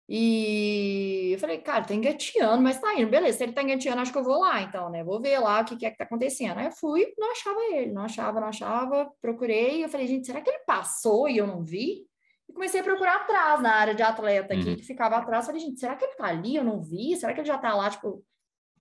E 0.09 1.33
eu 1.35 1.39
falei, 1.39 1.59
cara, 1.59 1.85
tá 1.85 1.95
engateando, 1.95 2.63
mas 2.63 2.81
tá 2.81 2.95
indo. 2.95 3.11
Beleza, 3.11 3.37
se 3.37 3.45
ele 3.45 3.53
tá 3.53 3.63
engateando, 3.63 4.01
acho 4.01 4.11
que 4.11 4.19
eu 4.19 4.25
vou 4.25 4.41
lá, 4.41 4.63
então, 4.63 4.89
né? 4.89 5.05
Vou 5.05 5.21
ver 5.21 5.39
lá 5.39 5.61
o 5.61 5.65
que, 5.67 5.77
que 5.77 5.85
é 5.85 5.91
que 5.91 5.99
tá 5.99 6.05
acontecendo. 6.05 6.57
Aí 6.57 6.65
eu 6.65 6.73
fui, 6.73 7.13
não 7.19 7.31
achava 7.31 7.61
ele, 7.73 7.93
não 7.93 8.03
achava, 8.03 8.41
não 8.41 8.49
achava, 8.49 9.13
procurei. 9.21 9.85
Eu 9.85 9.89
falei, 9.91 10.07
gente, 10.07 10.27
será 10.27 10.41
que 10.41 10.49
ele 10.49 10.61
passou 10.67 11.29
e 11.29 11.37
eu 11.37 11.47
não 11.47 11.63
vi? 11.63 12.07
E 12.49 12.53
comecei 12.55 12.81
a 12.81 12.85
procurar 12.85 13.17
atrás, 13.17 13.61
na 13.61 13.75
área 13.75 13.95
de 13.95 14.03
atleta 14.03 14.55
aqui, 14.55 14.71
uhum. 14.71 14.77
que 14.77 14.83
ficava 14.83 15.17
atrás. 15.17 15.45
Falei, 15.45 15.61
gente, 15.61 15.79
será 15.79 15.95
que 15.95 16.07
ele 16.07 16.15
tá 16.15 16.25
ali? 16.25 16.57
Eu 16.57 16.65
não 16.65 16.81
vi? 16.81 17.15
Será 17.15 17.35
que 17.35 17.41
ele 17.41 17.49
já 17.49 17.59
tá 17.59 17.75
lá? 17.75 17.91
Tipo, 17.91 18.25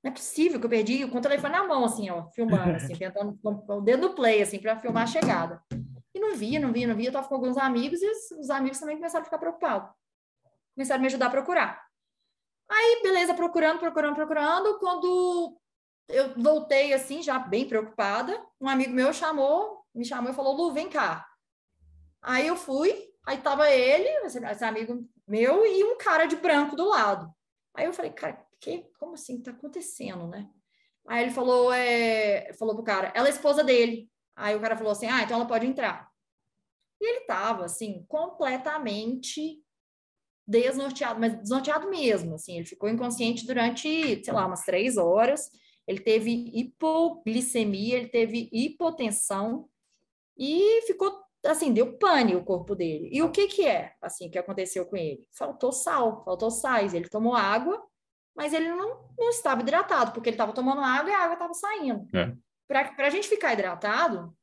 não 0.02 0.10
é 0.10 0.14
possível 0.14 0.62
que 0.62 0.66
eu 0.66 0.70
perdi 0.70 1.06
com 1.08 1.18
o 1.18 1.22
telefone 1.22 1.52
na 1.52 1.68
mão, 1.68 1.84
assim, 1.84 2.10
ó, 2.10 2.30
filmando, 2.30 2.78
assim, 2.78 2.96
tentando 2.96 3.38
o 3.44 3.82
dedo 3.82 4.12
play, 4.12 4.42
assim, 4.42 4.60
para 4.60 4.80
filmar 4.80 5.04
a 5.04 5.08
chegada. 5.08 5.62
E 6.16 6.20
não 6.22 6.38
via, 6.38 6.58
não 6.58 6.72
via, 6.72 6.88
não 6.88 6.96
via. 6.96 7.10
Eu 7.10 7.12
tava 7.12 7.28
com 7.28 7.36
alguns 7.36 7.58
amigos 7.58 8.00
e 8.02 8.10
os 8.40 8.50
amigos 8.50 8.80
também 8.80 8.96
começaram 8.96 9.24
a 9.24 9.26
ficar 9.26 9.40
preocupados 9.40 9.90
começaram 10.78 11.00
a 11.00 11.02
me 11.02 11.08
ajudar 11.08 11.26
a 11.26 11.32
procurar. 11.32 11.84
Aí, 12.70 13.02
beleza, 13.02 13.34
procurando, 13.34 13.80
procurando, 13.80 14.14
procurando. 14.14 14.78
Quando 14.78 15.60
eu 16.08 16.36
voltei 16.36 16.94
assim, 16.94 17.24
já 17.24 17.40
bem 17.40 17.68
preocupada, 17.68 18.40
um 18.62 18.70
amigo 18.70 18.94
meu 18.94 19.12
chamou, 19.12 19.84
me 19.94 20.06
chamou 20.06 20.32
e 20.32 20.36
falou: 20.36 20.56
Lu, 20.56 20.72
vem 20.72 20.88
cá. 20.88 21.28
Aí 22.22 22.46
eu 22.46 22.56
fui, 22.56 22.94
aí 23.26 23.40
tava 23.40 23.72
ele, 23.72 24.08
esse, 24.26 24.64
amigo 24.64 25.04
meu, 25.28 25.66
e 25.66 25.84
um 25.84 25.98
cara 25.98 26.26
de 26.26 26.36
branco 26.36 26.76
do 26.76 26.90
lado. 26.90 27.34
Aí 27.74 27.86
eu 27.86 27.94
falei, 27.94 28.12
cara, 28.12 28.46
que, 28.60 28.86
como 29.00 29.14
assim? 29.14 29.42
Tá 29.42 29.52
acontecendo, 29.52 30.28
né? 30.28 30.48
Aí 31.08 31.24
ele 31.24 31.32
falou, 31.32 31.72
é, 31.72 32.54
falou 32.54 32.76
pro 32.76 32.84
cara, 32.84 33.12
ela 33.16 33.28
é 33.28 33.32
esposa 33.32 33.64
dele. 33.64 34.10
Aí 34.36 34.56
o 34.56 34.62
cara 34.62 34.78
falou 34.78 34.92
assim, 34.92 35.08
ah, 35.08 35.24
então 35.24 35.38
ela 35.38 35.48
pode 35.48 35.66
entrar. 35.66 36.12
E 37.00 37.08
ele 37.08 37.22
tava, 37.22 37.66
assim, 37.66 38.06
completamente 38.08 39.64
desnorteado, 40.48 41.20
mas 41.20 41.38
desnorteado 41.40 41.90
mesmo, 41.90 42.36
assim, 42.36 42.56
ele 42.56 42.66
ficou 42.66 42.88
inconsciente 42.88 43.46
durante, 43.46 44.24
sei 44.24 44.34
lá, 44.34 44.46
umas 44.46 44.64
três 44.64 44.98
horas, 44.98 45.50
ele 45.86 46.00
teve 46.00 46.52
hipoglicemia, 46.54 47.98
ele 47.98 48.08
teve 48.08 48.50
hipotensão 48.52 49.68
e 50.38 50.82
ficou, 50.84 51.22
assim, 51.46 51.74
deu 51.74 51.98
pane 51.98 52.36
o 52.36 52.44
corpo 52.44 52.76
dele. 52.76 53.10
E 53.12 53.22
o 53.22 53.32
que 53.32 53.48
que 53.48 53.68
é, 53.68 53.94
assim, 54.02 54.30
que 54.30 54.38
aconteceu 54.38 54.86
com 54.86 54.96
ele? 54.96 55.28
Faltou 55.32 55.72
sal, 55.72 56.24
faltou 56.24 56.50
sais, 56.50 56.94
ele 56.94 57.10
tomou 57.10 57.36
água, 57.36 57.82
mas 58.36 58.54
ele 58.54 58.70
não, 58.70 59.10
não 59.18 59.30
estava 59.30 59.62
hidratado, 59.62 60.12
porque 60.12 60.30
ele 60.30 60.36
estava 60.36 60.54
tomando 60.54 60.82
água 60.82 61.10
e 61.10 61.14
a 61.14 61.24
água 61.24 61.34
estava 61.34 61.54
saindo. 61.54 62.08
É. 62.16 62.34
Para 62.68 63.08
a 63.08 63.10
gente 63.10 63.28
ficar 63.28 63.54
hidratado, 63.54 64.34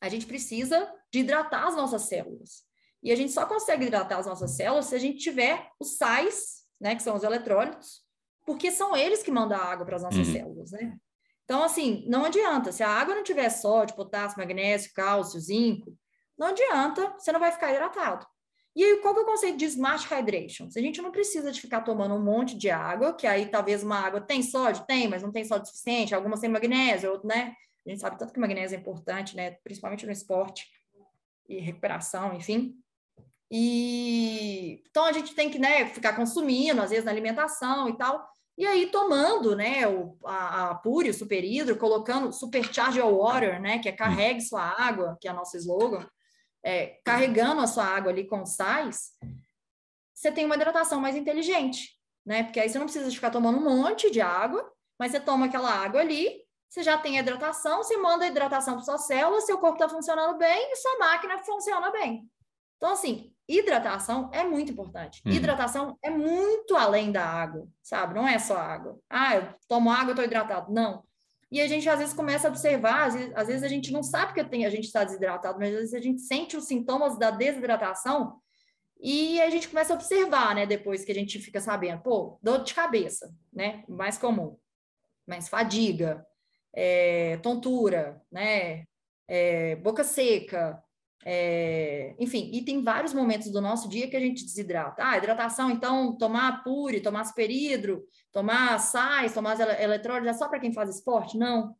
a 0.00 0.08
gente 0.08 0.26
precisa 0.26 0.90
de 1.12 1.20
hidratar 1.20 1.66
as 1.66 1.76
nossas 1.76 2.02
células. 2.02 2.64
E 3.02 3.10
a 3.10 3.16
gente 3.16 3.32
só 3.32 3.44
consegue 3.46 3.86
hidratar 3.86 4.18
as 4.18 4.26
nossas 4.26 4.52
células 4.52 4.86
se 4.86 4.94
a 4.94 4.98
gente 4.98 5.18
tiver 5.18 5.68
os 5.78 5.96
sais, 5.96 6.62
né, 6.80 6.94
que 6.94 7.02
são 7.02 7.16
os 7.16 7.22
eletrólitos, 7.22 8.02
porque 8.46 8.70
são 8.70 8.96
eles 8.96 9.22
que 9.22 9.30
mandam 9.30 9.58
a 9.58 9.64
água 9.64 9.84
para 9.84 9.96
as 9.96 10.02
nossas 10.02 10.26
uhum. 10.26 10.32
células, 10.32 10.70
né? 10.72 10.96
Então, 11.44 11.62
assim, 11.62 12.04
não 12.08 12.24
adianta. 12.24 12.72
Se 12.72 12.82
a 12.82 12.88
água 12.88 13.14
não 13.14 13.22
tiver 13.22 13.48
sódio, 13.50 13.96
potássio, 13.96 14.38
magnésio, 14.38 14.92
cálcio, 14.94 15.40
zinco, 15.40 15.96
não 16.38 16.48
adianta, 16.48 17.14
você 17.18 17.32
não 17.32 17.40
vai 17.40 17.52
ficar 17.52 17.72
hidratado. 17.72 18.26
E 18.74 18.82
aí, 18.82 18.96
qual 18.98 19.12
que 19.12 19.20
é 19.20 19.22
o 19.22 19.26
conceito 19.26 19.58
de 19.58 19.66
smart 19.66 20.06
hydration? 20.06 20.66
A 20.74 20.80
gente 20.80 21.02
não 21.02 21.10
precisa 21.10 21.52
de 21.52 21.60
ficar 21.60 21.82
tomando 21.82 22.14
um 22.14 22.22
monte 22.22 22.56
de 22.56 22.70
água, 22.70 23.12
que 23.12 23.26
aí 23.26 23.46
talvez 23.46 23.82
uma 23.82 23.98
água 23.98 24.20
tem 24.20 24.42
sódio, 24.42 24.84
tem, 24.86 25.08
mas 25.08 25.22
não 25.22 25.30
tem 25.30 25.44
sódio 25.44 25.66
suficiente, 25.66 26.14
algumas 26.14 26.40
têm 26.40 26.48
magnésio, 26.48 27.20
né? 27.22 27.54
A 27.86 27.90
gente 27.90 28.00
sabe 28.00 28.18
tanto 28.18 28.32
que 28.32 28.40
magnésio 28.40 28.76
é 28.76 28.80
importante, 28.80 29.36
né? 29.36 29.56
Principalmente 29.62 30.06
no 30.06 30.12
esporte 30.12 30.66
e 31.48 31.58
recuperação, 31.58 32.34
enfim. 32.34 32.81
E 33.52 34.82
então 34.88 35.04
a 35.04 35.12
gente 35.12 35.34
tem 35.34 35.50
que, 35.50 35.58
né, 35.58 35.86
ficar 35.86 36.14
consumindo, 36.14 36.80
às 36.80 36.90
vezes 36.90 37.04
na 37.04 37.10
alimentação 37.10 37.88
e 37.88 37.96
tal. 37.96 38.26
E 38.56 38.66
aí 38.66 38.86
tomando, 38.86 39.54
né, 39.54 39.86
o, 39.86 40.16
a, 40.24 40.70
a 40.70 40.74
Pure, 40.76 41.10
o 41.10 41.14
super 41.14 41.44
hidro, 41.44 41.76
colocando 41.76 42.32
supercharge 42.32 42.98
your 42.98 43.12
water, 43.12 43.60
né, 43.60 43.78
que 43.78 43.88
é 43.88 43.92
carregue 43.92 44.40
sua 44.40 44.62
água, 44.62 45.16
que 45.20 45.28
é 45.28 45.32
nosso 45.32 45.56
slogan 45.56 46.06
é, 46.62 47.00
carregando 47.04 47.60
a 47.60 47.66
sua 47.66 47.84
água 47.84 48.10
ali 48.10 48.26
com 48.26 48.46
sais, 48.46 49.12
você 50.14 50.30
tem 50.30 50.44
uma 50.44 50.54
hidratação 50.54 51.00
mais 51.00 51.16
inteligente, 51.16 51.98
né? 52.24 52.44
Porque 52.44 52.60
aí 52.60 52.68
você 52.68 52.78
não 52.78 52.86
precisa 52.86 53.10
ficar 53.10 53.30
tomando 53.30 53.58
um 53.58 53.64
monte 53.64 54.10
de 54.10 54.20
água, 54.20 54.70
mas 54.98 55.10
você 55.10 55.20
toma 55.20 55.46
aquela 55.46 55.70
água 55.70 56.00
ali, 56.00 56.40
você 56.68 56.82
já 56.82 56.96
tem 56.96 57.18
a 57.18 57.22
hidratação, 57.22 57.82
você 57.82 57.96
manda 57.96 58.24
a 58.24 58.28
hidratação 58.28 58.74
para 58.74 58.84
sua 58.84 58.98
célula, 58.98 59.40
seu 59.40 59.58
corpo 59.58 59.74
está 59.74 59.88
funcionando 59.88 60.38
bem 60.38 60.72
e 60.72 60.76
sua 60.76 60.98
máquina 60.98 61.38
funciona 61.38 61.90
bem. 61.90 62.30
Então, 62.76 62.92
assim, 62.92 63.31
hidratação 63.48 64.30
é 64.32 64.44
muito 64.44 64.72
importante. 64.72 65.20
Uhum. 65.26 65.32
Hidratação 65.32 65.98
é 66.02 66.10
muito 66.10 66.76
além 66.76 67.10
da 67.10 67.24
água, 67.24 67.66
sabe? 67.82 68.14
Não 68.14 68.26
é 68.26 68.38
só 68.38 68.56
água. 68.56 68.98
Ah, 69.08 69.36
eu 69.36 69.54
tomo 69.68 69.90
água, 69.90 70.08
eu 70.08 70.12
estou 70.12 70.24
hidratado. 70.24 70.72
Não. 70.72 71.04
E 71.50 71.60
a 71.60 71.66
gente 71.66 71.86
às 71.88 71.98
vezes 71.98 72.14
começa 72.14 72.48
a 72.48 72.50
observar, 72.50 73.08
às 73.08 73.14
vezes, 73.14 73.32
às 73.34 73.46
vezes 73.46 73.62
a 73.62 73.68
gente 73.68 73.92
não 73.92 74.02
sabe 74.02 74.32
que 74.32 74.42
tem, 74.42 74.64
a 74.64 74.70
gente 74.70 74.84
está 74.84 75.04
desidratado, 75.04 75.58
mas 75.58 75.68
às 75.68 75.80
vezes 75.80 75.94
a 75.94 76.00
gente 76.00 76.22
sente 76.22 76.56
os 76.56 76.64
sintomas 76.64 77.18
da 77.18 77.30
desidratação 77.30 78.40
e 78.98 79.38
a 79.42 79.50
gente 79.50 79.68
começa 79.68 79.92
a 79.92 79.96
observar, 79.96 80.54
né? 80.54 80.64
Depois 80.64 81.04
que 81.04 81.12
a 81.12 81.14
gente 81.14 81.38
fica 81.40 81.60
sabendo, 81.60 82.00
pô, 82.02 82.38
dor 82.42 82.62
de 82.62 82.72
cabeça, 82.72 83.34
né? 83.52 83.84
Mais 83.86 84.16
comum, 84.16 84.56
mais 85.26 85.48
fadiga, 85.48 86.24
é, 86.74 87.36
tontura, 87.38 88.22
né? 88.30 88.84
É, 89.28 89.76
boca 89.76 90.04
seca, 90.04 90.82
é, 91.24 92.14
enfim, 92.18 92.50
e 92.52 92.62
tem 92.62 92.82
vários 92.82 93.14
momentos 93.14 93.50
do 93.50 93.60
nosso 93.60 93.88
dia 93.88 94.08
que 94.08 94.16
a 94.16 94.20
gente 94.20 94.44
desidrata. 94.44 95.02
Ah, 95.04 95.16
hidratação, 95.16 95.70
então, 95.70 96.16
tomar 96.16 96.64
pure, 96.64 97.00
tomar 97.00 97.24
superhidro, 97.24 98.04
tomar 98.32 98.78
sais, 98.78 99.32
tomar 99.32 99.58
eletrólitos 99.80 100.34
é 100.34 100.38
só 100.38 100.48
para 100.48 100.58
quem 100.58 100.72
faz 100.72 100.90
esporte? 100.90 101.38
Não. 101.38 101.74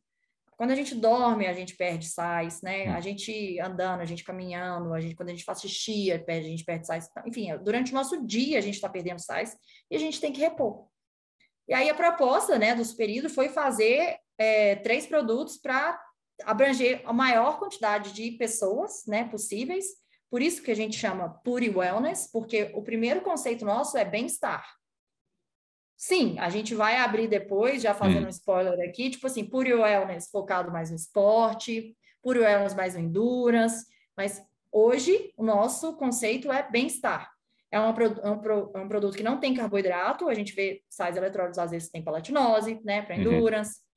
Quando 0.56 0.70
a 0.70 0.76
gente 0.76 0.94
dorme, 0.94 1.46
a 1.46 1.52
gente 1.52 1.74
perde 1.74 2.06
sais, 2.06 2.62
né? 2.62 2.86
A 2.88 3.00
gente 3.00 3.58
andando, 3.58 4.00
a 4.00 4.04
gente 4.04 4.22
caminhando, 4.22 4.94
a 4.94 5.00
gente, 5.00 5.16
quando 5.16 5.30
a 5.30 5.32
gente 5.32 5.44
faz 5.44 5.60
xixi, 5.60 6.12
a 6.12 6.18
gente 6.40 6.64
perde 6.64 6.86
sais. 6.86 7.10
Enfim, 7.26 7.48
durante 7.64 7.90
o 7.90 7.94
nosso 7.94 8.24
dia, 8.24 8.58
a 8.58 8.60
gente 8.60 8.74
está 8.74 8.88
perdendo 8.88 9.18
sais 9.18 9.56
e 9.90 9.96
a 9.96 9.98
gente 9.98 10.20
tem 10.20 10.32
que 10.32 10.40
repor. 10.40 10.86
E 11.66 11.74
aí 11.74 11.90
a 11.90 11.94
proposta 11.94 12.58
né, 12.58 12.74
do 12.74 12.84
superhidro 12.84 13.28
foi 13.28 13.48
fazer 13.48 14.18
é, 14.38 14.76
três 14.76 15.06
produtos 15.06 15.56
para 15.56 15.98
abranger 16.44 17.02
a 17.04 17.12
maior 17.12 17.58
quantidade 17.58 18.12
de 18.12 18.32
pessoas 18.32 19.04
né, 19.06 19.24
possíveis. 19.28 19.84
Por 20.30 20.40
isso 20.40 20.62
que 20.62 20.70
a 20.70 20.76
gente 20.76 20.96
chama 20.96 21.28
Pure 21.44 21.70
Wellness, 21.70 22.30
porque 22.32 22.70
o 22.74 22.82
primeiro 22.82 23.20
conceito 23.20 23.64
nosso 23.64 23.98
é 23.98 24.04
bem-estar. 24.04 24.66
Sim, 25.96 26.38
a 26.38 26.48
gente 26.48 26.74
vai 26.74 26.96
abrir 26.96 27.28
depois, 27.28 27.82
já 27.82 27.94
fazendo 27.94 28.24
hum. 28.24 28.26
um 28.26 28.30
spoiler 28.30 28.88
aqui, 28.88 29.10
tipo 29.10 29.26
assim, 29.26 29.44
Pure 29.44 29.74
Wellness 29.74 30.30
focado 30.30 30.72
mais 30.72 30.90
no 30.90 30.96
esporte, 30.96 31.96
Pure 32.22 32.40
Wellness 32.40 32.74
mais 32.74 32.94
no 32.94 33.00
endurance, 33.00 33.86
mas 34.16 34.42
hoje 34.70 35.32
o 35.36 35.44
nosso 35.44 35.94
conceito 35.96 36.50
é 36.50 36.68
bem-estar. 36.68 37.30
É, 37.70 37.78
uma, 37.78 37.90
é, 37.90 38.28
um, 38.28 38.70
é 38.74 38.80
um, 38.80 38.88
produto 38.88 39.16
que 39.16 39.22
não 39.22 39.38
tem 39.38 39.54
carboidrato, 39.54 40.28
a 40.28 40.34
gente 40.34 40.54
vê 40.54 40.82
sais 40.90 41.16
eletrólitos 41.16 41.58
às 41.58 41.70
vezes 41.70 41.88
tem 41.90 42.02
palatinose, 42.02 42.80
né, 42.84 43.00
para 43.00 43.14
uhum. 43.14 43.22
endurance, 43.22 43.78
uhum. 43.78 43.91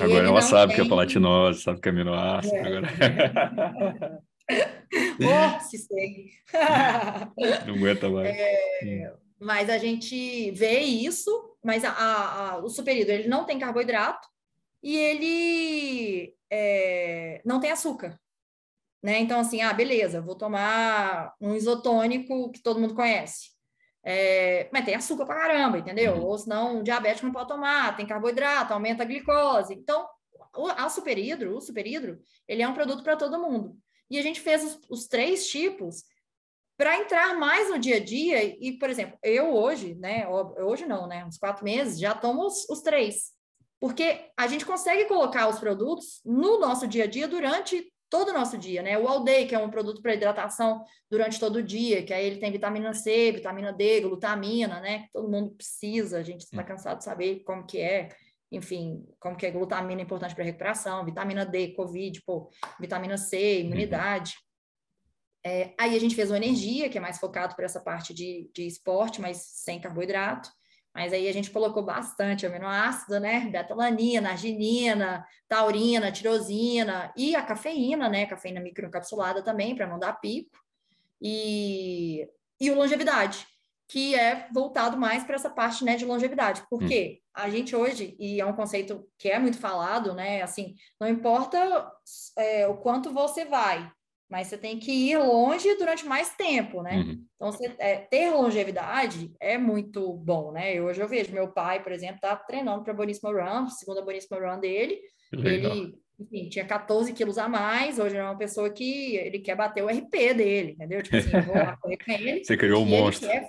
Agora 0.00 0.26
ela 0.26 0.42
sabe 0.42 0.74
tem... 0.74 0.82
que 0.82 0.86
é 0.86 0.88
palatinose, 0.88 1.62
sabe 1.62 1.80
que 1.80 1.88
é 1.88 1.92
aminoácido. 1.92 2.54
É. 2.54 2.60
Agora... 2.60 4.22
oh, 5.58 5.60
se 5.60 5.78
sei. 5.78 6.30
Não 7.66 7.74
aguenta 7.74 8.08
mais. 8.08 8.28
É, 8.28 9.12
mas 9.40 9.70
a 9.70 9.78
gente 9.78 10.50
vê 10.52 10.80
isso, 10.80 11.56
mas 11.62 11.84
a, 11.84 11.90
a, 11.90 12.50
a, 12.50 12.58
o 12.58 12.68
superídolo 12.68 13.18
ele 13.18 13.28
não 13.28 13.44
tem 13.44 13.58
carboidrato 13.58 14.26
e 14.82 14.96
ele 14.96 16.34
é, 16.50 17.40
não 17.44 17.60
tem 17.60 17.70
açúcar. 17.70 18.18
Né? 19.02 19.20
Então, 19.20 19.38
assim, 19.38 19.62
ah, 19.62 19.72
beleza, 19.72 20.20
vou 20.20 20.34
tomar 20.34 21.34
um 21.40 21.54
isotônico 21.54 22.50
que 22.50 22.60
todo 22.60 22.80
mundo 22.80 22.94
conhece. 22.94 23.50
É, 24.04 24.68
mas 24.72 24.84
tem 24.84 24.94
açúcar 24.94 25.26
pra 25.26 25.34
caramba, 25.34 25.78
entendeu? 25.78 26.14
Uhum. 26.14 26.24
Ou 26.24 26.38
senão, 26.38 26.82
diabético 26.82 27.26
não 27.26 27.32
pode 27.32 27.48
tomar, 27.48 27.96
tem 27.96 28.06
carboidrato, 28.06 28.72
aumenta 28.72 29.02
a 29.02 29.06
glicose. 29.06 29.74
Então, 29.74 30.08
a 30.76 30.88
superhidro, 30.88 31.56
o 31.56 31.60
superhidro, 31.60 32.18
ele 32.46 32.62
é 32.62 32.68
um 32.68 32.74
produto 32.74 33.02
para 33.02 33.16
todo 33.16 33.40
mundo. 33.40 33.76
E 34.10 34.18
a 34.18 34.22
gente 34.22 34.40
fez 34.40 34.64
os, 34.64 34.80
os 34.88 35.06
três 35.06 35.46
tipos 35.48 36.04
para 36.76 36.98
entrar 36.98 37.36
mais 37.36 37.68
no 37.68 37.78
dia 37.78 37.96
a 37.96 38.04
dia. 38.04 38.42
E, 38.44 38.78
por 38.78 38.88
exemplo, 38.88 39.18
eu 39.22 39.52
hoje, 39.52 39.94
né? 39.96 40.26
Hoje 40.28 40.86
não, 40.86 41.06
né? 41.06 41.24
Uns 41.24 41.36
quatro 41.36 41.64
meses, 41.64 41.98
já 41.98 42.14
tomo 42.14 42.46
os, 42.46 42.68
os 42.68 42.80
três. 42.80 43.32
Porque 43.80 44.30
a 44.36 44.46
gente 44.46 44.64
consegue 44.64 45.04
colocar 45.04 45.48
os 45.48 45.58
produtos 45.58 46.20
no 46.24 46.58
nosso 46.58 46.86
dia 46.86 47.04
a 47.04 47.06
dia 47.06 47.28
durante 47.28 47.92
todo 48.10 48.30
o 48.30 48.32
nosso 48.32 48.56
dia, 48.56 48.82
né? 48.82 48.98
O 48.98 49.06
All 49.06 49.22
Day, 49.22 49.46
que 49.46 49.54
é 49.54 49.58
um 49.58 49.70
produto 49.70 50.00
para 50.00 50.14
hidratação 50.14 50.84
durante 51.10 51.38
todo 51.38 51.56
o 51.56 51.62
dia, 51.62 52.02
que 52.02 52.12
aí 52.12 52.26
ele 52.26 52.40
tem 52.40 52.50
vitamina 52.50 52.94
C, 52.94 53.32
vitamina 53.32 53.72
D, 53.72 54.00
glutamina, 54.00 54.80
né? 54.80 55.00
Que 55.00 55.12
todo 55.12 55.30
mundo 55.30 55.50
precisa, 55.54 56.18
a 56.18 56.22
gente 56.22 56.42
está 56.42 56.62
cansado 56.64 56.98
de 56.98 57.04
saber 57.04 57.40
como 57.44 57.66
que 57.66 57.78
é, 57.78 58.08
enfim, 58.50 59.06
como 59.20 59.36
que 59.36 59.46
é 59.46 59.50
glutamina 59.50 60.00
é 60.00 60.04
importante 60.04 60.34
para 60.34 60.44
recuperação, 60.44 61.04
vitamina 61.04 61.44
D, 61.44 61.74
Covid, 61.74 62.22
pô, 62.22 62.50
vitamina 62.80 63.16
C, 63.16 63.60
imunidade. 63.60 64.34
É, 65.44 65.74
aí 65.78 65.94
a 65.94 66.00
gente 66.00 66.14
fez 66.14 66.30
o 66.30 66.34
Energia, 66.34 66.88
que 66.88 66.98
é 66.98 67.00
mais 67.00 67.18
focado 67.18 67.54
para 67.54 67.64
essa 67.64 67.80
parte 67.80 68.12
de, 68.12 68.50
de 68.54 68.66
esporte, 68.66 69.20
mas 69.20 69.38
sem 69.38 69.80
carboidrato. 69.80 70.50
Mas 70.98 71.12
aí 71.12 71.28
a 71.28 71.32
gente 71.32 71.52
colocou 71.52 71.80
bastante 71.80 72.44
aminoácido, 72.44 73.20
né? 73.20 73.48
Betalanina, 73.52 74.30
arginina, 74.30 75.24
taurina, 75.48 76.10
tirosina 76.10 77.12
e 77.16 77.36
a 77.36 77.42
cafeína, 77.42 78.08
né? 78.08 78.26
Cafeína 78.26 78.60
microencapsulada 78.60 79.40
também, 79.40 79.76
para 79.76 79.86
não 79.86 79.96
dar 79.96 80.14
pico. 80.14 80.58
E, 81.22 82.28
e 82.60 82.68
o 82.72 82.74
longevidade, 82.74 83.46
que 83.86 84.16
é 84.16 84.48
voltado 84.52 84.96
mais 84.96 85.22
para 85.22 85.36
essa 85.36 85.48
parte 85.48 85.84
né, 85.84 85.94
de 85.94 86.04
longevidade. 86.04 86.64
Porque 86.68 87.20
hum. 87.20 87.30
a 87.32 87.48
gente 87.48 87.76
hoje, 87.76 88.16
e 88.18 88.40
é 88.40 88.44
um 88.44 88.56
conceito 88.56 89.08
que 89.16 89.28
é 89.28 89.38
muito 89.38 89.60
falado, 89.60 90.14
né? 90.14 90.42
Assim, 90.42 90.74
não 90.98 91.06
importa 91.06 91.92
é, 92.36 92.66
o 92.66 92.76
quanto 92.76 93.12
você 93.12 93.44
vai, 93.44 93.88
mas 94.30 94.48
você 94.48 94.58
tem 94.58 94.78
que 94.78 94.92
ir 94.92 95.16
longe 95.16 95.74
durante 95.76 96.04
mais 96.04 96.34
tempo, 96.36 96.82
né? 96.82 96.96
Uhum. 96.96 97.24
Então, 97.34 97.52
você, 97.52 97.74
é, 97.78 97.96
ter 97.96 98.30
longevidade 98.30 99.32
é 99.40 99.56
muito 99.56 100.12
bom, 100.12 100.52
né? 100.52 100.74
Eu, 100.74 100.84
hoje 100.84 101.00
eu 101.00 101.08
vejo 101.08 101.32
meu 101.32 101.48
pai, 101.48 101.82
por 101.82 101.92
exemplo, 101.92 102.20
tá 102.20 102.36
treinando 102.36 102.84
para 102.84 102.92
a 102.92 102.96
Boníssima 102.96 103.30
Run, 103.30 103.68
segunda 103.68 104.02
Boníssima 104.02 104.38
Run 104.38 104.60
dele. 104.60 105.00
Legal. 105.32 105.72
Ele, 105.72 105.94
enfim, 106.20 106.48
tinha 106.48 106.66
14 106.66 107.12
quilos 107.12 107.38
a 107.38 107.48
mais, 107.48 107.98
hoje 107.98 108.16
é 108.16 108.22
uma 108.22 108.36
pessoa 108.36 108.68
que 108.68 109.16
ele 109.16 109.38
quer 109.38 109.56
bater 109.56 109.82
o 109.82 109.88
RP 109.88 110.34
dele, 110.34 110.72
entendeu? 110.72 111.02
Tipo 111.02 111.16
assim, 111.16 111.40
vou 111.40 111.54
lá 111.54 111.76
correr 111.76 111.96
com 111.96 112.12
ele. 112.12 112.42
Você 112.44 112.56
criou 112.56 112.82
um 112.82 112.86
monstro. 112.86 113.28
Quer... 113.30 113.46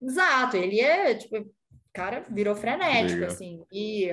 Exato, 0.00 0.56
ele 0.56 0.80
é, 0.80 1.14
tipo, 1.14 1.50
cara, 1.92 2.20
virou 2.30 2.54
frenético, 2.54 3.20
Legal. 3.20 3.30
assim, 3.30 3.64
e 3.72 4.10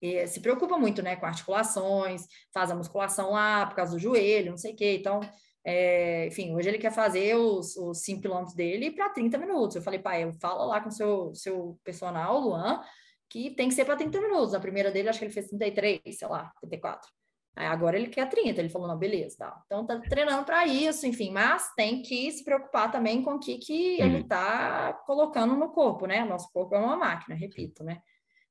e 0.00 0.26
se 0.26 0.40
preocupa 0.40 0.78
muito, 0.78 1.02
né, 1.02 1.16
com 1.16 1.26
articulações, 1.26 2.26
faz 2.52 2.70
a 2.70 2.74
musculação 2.74 3.32
lá 3.32 3.66
por 3.66 3.74
causa 3.74 3.92
do 3.92 3.98
joelho, 3.98 4.50
não 4.50 4.58
sei 4.58 4.72
o 4.72 4.76
quê. 4.76 4.96
Então, 4.98 5.20
é, 5.64 6.26
enfim, 6.28 6.54
hoje 6.54 6.68
ele 6.68 6.78
quer 6.78 6.92
fazer 6.92 7.36
os, 7.36 7.76
os 7.76 7.98
5 8.02 8.22
quilômetros 8.22 8.54
dele 8.54 8.90
para 8.90 9.10
30 9.10 9.36
minutos. 9.38 9.76
Eu 9.76 9.82
falei, 9.82 9.98
pai, 9.98 10.24
eu 10.24 10.32
falo 10.34 10.66
lá 10.66 10.80
com 10.80 10.88
o 10.88 10.92
seu, 10.92 11.34
seu 11.34 11.78
personal, 11.84 12.38
Luan, 12.38 12.80
que 13.28 13.50
tem 13.50 13.68
que 13.68 13.74
ser 13.74 13.84
para 13.84 13.96
30 13.96 14.20
minutos. 14.20 14.52
Na 14.52 14.60
primeira 14.60 14.90
dele, 14.90 15.08
acho 15.08 15.18
que 15.18 15.24
ele 15.26 15.32
fez 15.32 15.48
33, 15.48 16.00
sei 16.16 16.28
lá, 16.28 16.52
34. 16.60 17.10
Aí 17.56 17.66
agora 17.66 17.98
ele 17.98 18.06
quer 18.06 18.28
30. 18.28 18.60
Ele 18.60 18.68
falou, 18.68 18.86
não, 18.86 18.96
beleza, 18.96 19.36
tá. 19.38 19.62
Então 19.66 19.84
tá 19.84 19.98
treinando 19.98 20.44
para 20.44 20.64
isso, 20.66 21.06
enfim, 21.06 21.32
mas 21.32 21.74
tem 21.74 22.02
que 22.02 22.30
se 22.30 22.44
preocupar 22.44 22.90
também 22.90 23.22
com 23.22 23.32
o 23.32 23.40
que, 23.40 23.58
que 23.58 24.00
ele 24.00 24.18
uhum. 24.18 24.28
tá 24.28 24.92
colocando 25.04 25.56
no 25.56 25.70
corpo, 25.70 26.06
né? 26.06 26.24
Nosso 26.24 26.50
corpo 26.52 26.74
é 26.76 26.78
uma 26.78 26.96
máquina, 26.96 27.34
repito, 27.34 27.82
né? 27.82 28.00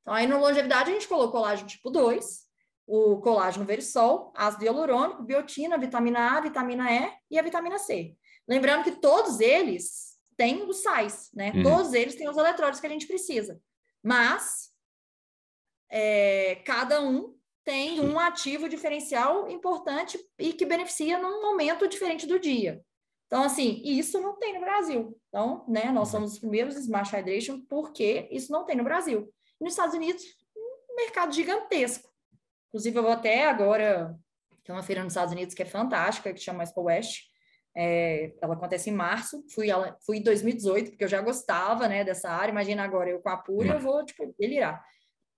Então, 0.07 0.15
aí 0.15 0.25
no 0.25 0.39
longevidade 0.39 0.89
a 0.89 0.93
gente 0.93 1.05
colocou 1.05 1.41
colágeno 1.41 1.67
tipo 1.67 1.89
2, 1.89 2.47
o 2.87 3.17
colágeno 3.17 3.65
verisol, 3.65 4.31
ácido 4.33 4.63
hialurônico, 4.63 5.21
biotina, 5.21 5.77
vitamina 5.77 6.37
A, 6.37 6.39
vitamina 6.39 6.89
E 6.89 7.11
e 7.29 7.37
a 7.37 7.41
vitamina 7.41 7.77
C. 7.77 8.15
Lembrando 8.47 8.85
que 8.85 9.01
todos 9.01 9.41
eles 9.41 10.17
têm 10.37 10.63
os 10.63 10.77
sais, 10.77 11.29
né? 11.33 11.51
Uhum. 11.53 11.63
Todos 11.63 11.93
eles 11.93 12.15
têm 12.15 12.29
os 12.29 12.37
eletrólitos 12.37 12.79
que 12.79 12.87
a 12.87 12.89
gente 12.89 13.05
precisa. 13.05 13.59
Mas 14.01 14.69
é, 15.91 16.55
cada 16.63 17.01
um 17.01 17.35
tem 17.65 17.99
um 17.99 18.17
ativo 18.17 18.69
diferencial 18.69 19.49
importante 19.49 20.17
e 20.39 20.53
que 20.53 20.65
beneficia 20.65 21.19
num 21.19 21.41
momento 21.41 21.85
diferente 21.85 22.25
do 22.25 22.39
dia. 22.39 22.81
Então, 23.25 23.43
assim, 23.43 23.81
isso 23.83 24.21
não 24.21 24.39
tem 24.39 24.53
no 24.53 24.61
Brasil. 24.61 25.19
Então, 25.27 25.65
né, 25.67 25.91
nós 25.91 26.07
somos 26.07 26.31
os 26.31 26.39
primeiros 26.39 26.77
Smart 26.77 27.13
Hydration 27.13 27.59
porque 27.67 28.29
isso 28.31 28.53
não 28.53 28.63
tem 28.63 28.77
no 28.77 28.85
Brasil. 28.85 29.29
Nos 29.59 29.73
Estados 29.73 29.95
Unidos, 29.95 30.23
um 30.55 30.95
mercado 30.95 31.33
gigantesco. 31.33 32.09
Inclusive, 32.67 32.97
eu 32.97 33.03
vou 33.03 33.11
até 33.11 33.47
agora, 33.47 34.15
tem 34.63 34.75
uma 34.75 34.83
feira 34.83 35.03
nos 35.03 35.13
Estados 35.13 35.33
Unidos 35.33 35.55
que 35.55 35.63
é 35.63 35.65
fantástica, 35.65 36.33
que 36.33 36.39
chama 36.39 36.63
Expo 36.63 36.83
West. 36.83 37.25
É, 37.75 38.33
ela 38.41 38.55
acontece 38.55 38.89
em 38.89 38.93
março. 38.93 39.43
Fui, 39.53 39.69
ela, 39.69 39.97
fui 40.05 40.17
em 40.17 40.23
2018, 40.23 40.91
porque 40.91 41.03
eu 41.03 41.09
já 41.09 41.21
gostava 41.21 41.87
né, 41.87 42.03
dessa 42.03 42.29
área. 42.29 42.51
Imagina 42.51 42.83
agora, 42.83 43.09
eu 43.09 43.19
com 43.19 43.29
a 43.29 43.37
Pura, 43.37 43.73
eu 43.73 43.79
vou, 43.79 44.03
tipo, 44.05 44.35
delirar 44.37 44.83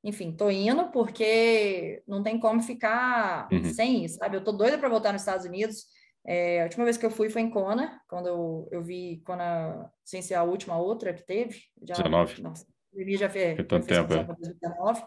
enfim, 0.04 0.32
tô 0.32 0.50
indo 0.50 0.90
porque 0.92 2.02
não 2.08 2.24
tem 2.24 2.40
como 2.40 2.62
ficar 2.62 3.50
uhum. 3.52 3.66
sem 3.66 4.06
isso, 4.06 4.18
sabe? 4.18 4.38
Eu 4.38 4.44
tô 4.44 4.52
doida 4.52 4.78
para 4.78 4.90
voltar 4.90 5.12
nos 5.12 5.22
Estados 5.22 5.46
Unidos. 5.46 5.86
É, 6.26 6.62
a 6.62 6.64
última 6.64 6.86
vez 6.86 6.98
que 6.98 7.06
eu 7.06 7.12
fui 7.12 7.30
foi 7.30 7.42
em 7.42 7.50
Kona, 7.50 8.00
quando 8.08 8.28
eu, 8.28 8.70
eu 8.72 8.82
vi 8.82 9.22
Kona, 9.26 9.92
sem 10.04 10.22
ser 10.22 10.36
a 10.36 10.44
última 10.44 10.78
outra 10.78 11.14
que 11.14 11.26
teve. 11.26 11.64
Já, 11.84 11.96
19. 11.96 12.42
Nossa, 12.42 12.66
já 13.18 13.30
fez, 13.30 13.56
Tem 13.56 13.66
tanto 13.66 13.88
tempo, 13.88 14.14
é. 14.14 14.26
19. 14.62 15.04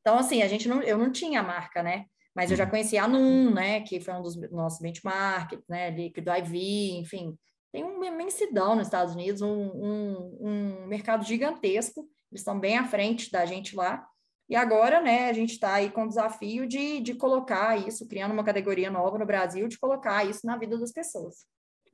Então, 0.00 0.18
assim, 0.18 0.42
a 0.42 0.48
gente 0.48 0.68
não, 0.68 0.82
eu 0.82 0.96
não 0.96 1.10
tinha 1.10 1.42
marca, 1.42 1.82
né? 1.82 2.06
Mas 2.34 2.50
eu 2.50 2.56
já 2.56 2.64
uhum. 2.64 2.70
conhecia 2.70 3.02
a 3.02 3.08
NUM, 3.08 3.52
né? 3.52 3.80
Que 3.80 4.00
foi 4.00 4.14
um 4.14 4.22
dos 4.22 4.36
nossos 4.50 4.80
benchmarks, 4.80 5.58
né? 5.68 5.90
Líquido 5.90 6.30
IV, 6.30 6.98
enfim. 6.98 7.36
Tem 7.72 7.82
uma 7.82 8.06
imensidão 8.06 8.76
nos 8.76 8.86
Estados 8.86 9.14
Unidos, 9.14 9.42
um, 9.42 9.48
um, 9.48 10.38
um 10.40 10.86
mercado 10.86 11.24
gigantesco. 11.24 12.08
Eles 12.30 12.40
estão 12.40 12.58
bem 12.58 12.78
à 12.78 12.84
frente 12.84 13.30
da 13.32 13.44
gente 13.46 13.74
lá. 13.74 14.06
E 14.48 14.54
agora, 14.54 15.00
né, 15.00 15.28
a 15.28 15.32
gente 15.32 15.52
está 15.52 15.74
aí 15.74 15.90
com 15.90 16.04
o 16.04 16.08
desafio 16.08 16.68
de, 16.68 17.00
de 17.00 17.14
colocar 17.14 17.76
isso, 17.76 18.06
criando 18.06 18.32
uma 18.32 18.44
categoria 18.44 18.90
nova 18.90 19.18
no 19.18 19.26
Brasil, 19.26 19.66
de 19.66 19.78
colocar 19.78 20.24
isso 20.24 20.46
na 20.46 20.56
vida 20.56 20.78
das 20.78 20.92
pessoas. 20.92 21.44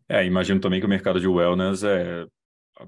É, 0.09 0.25
imagino 0.27 0.61
também 0.61 0.79
que 0.79 0.85
o 0.85 0.89
mercado 0.89 1.19
de 1.19 1.27
wellness 1.27 1.83
é 1.83 2.27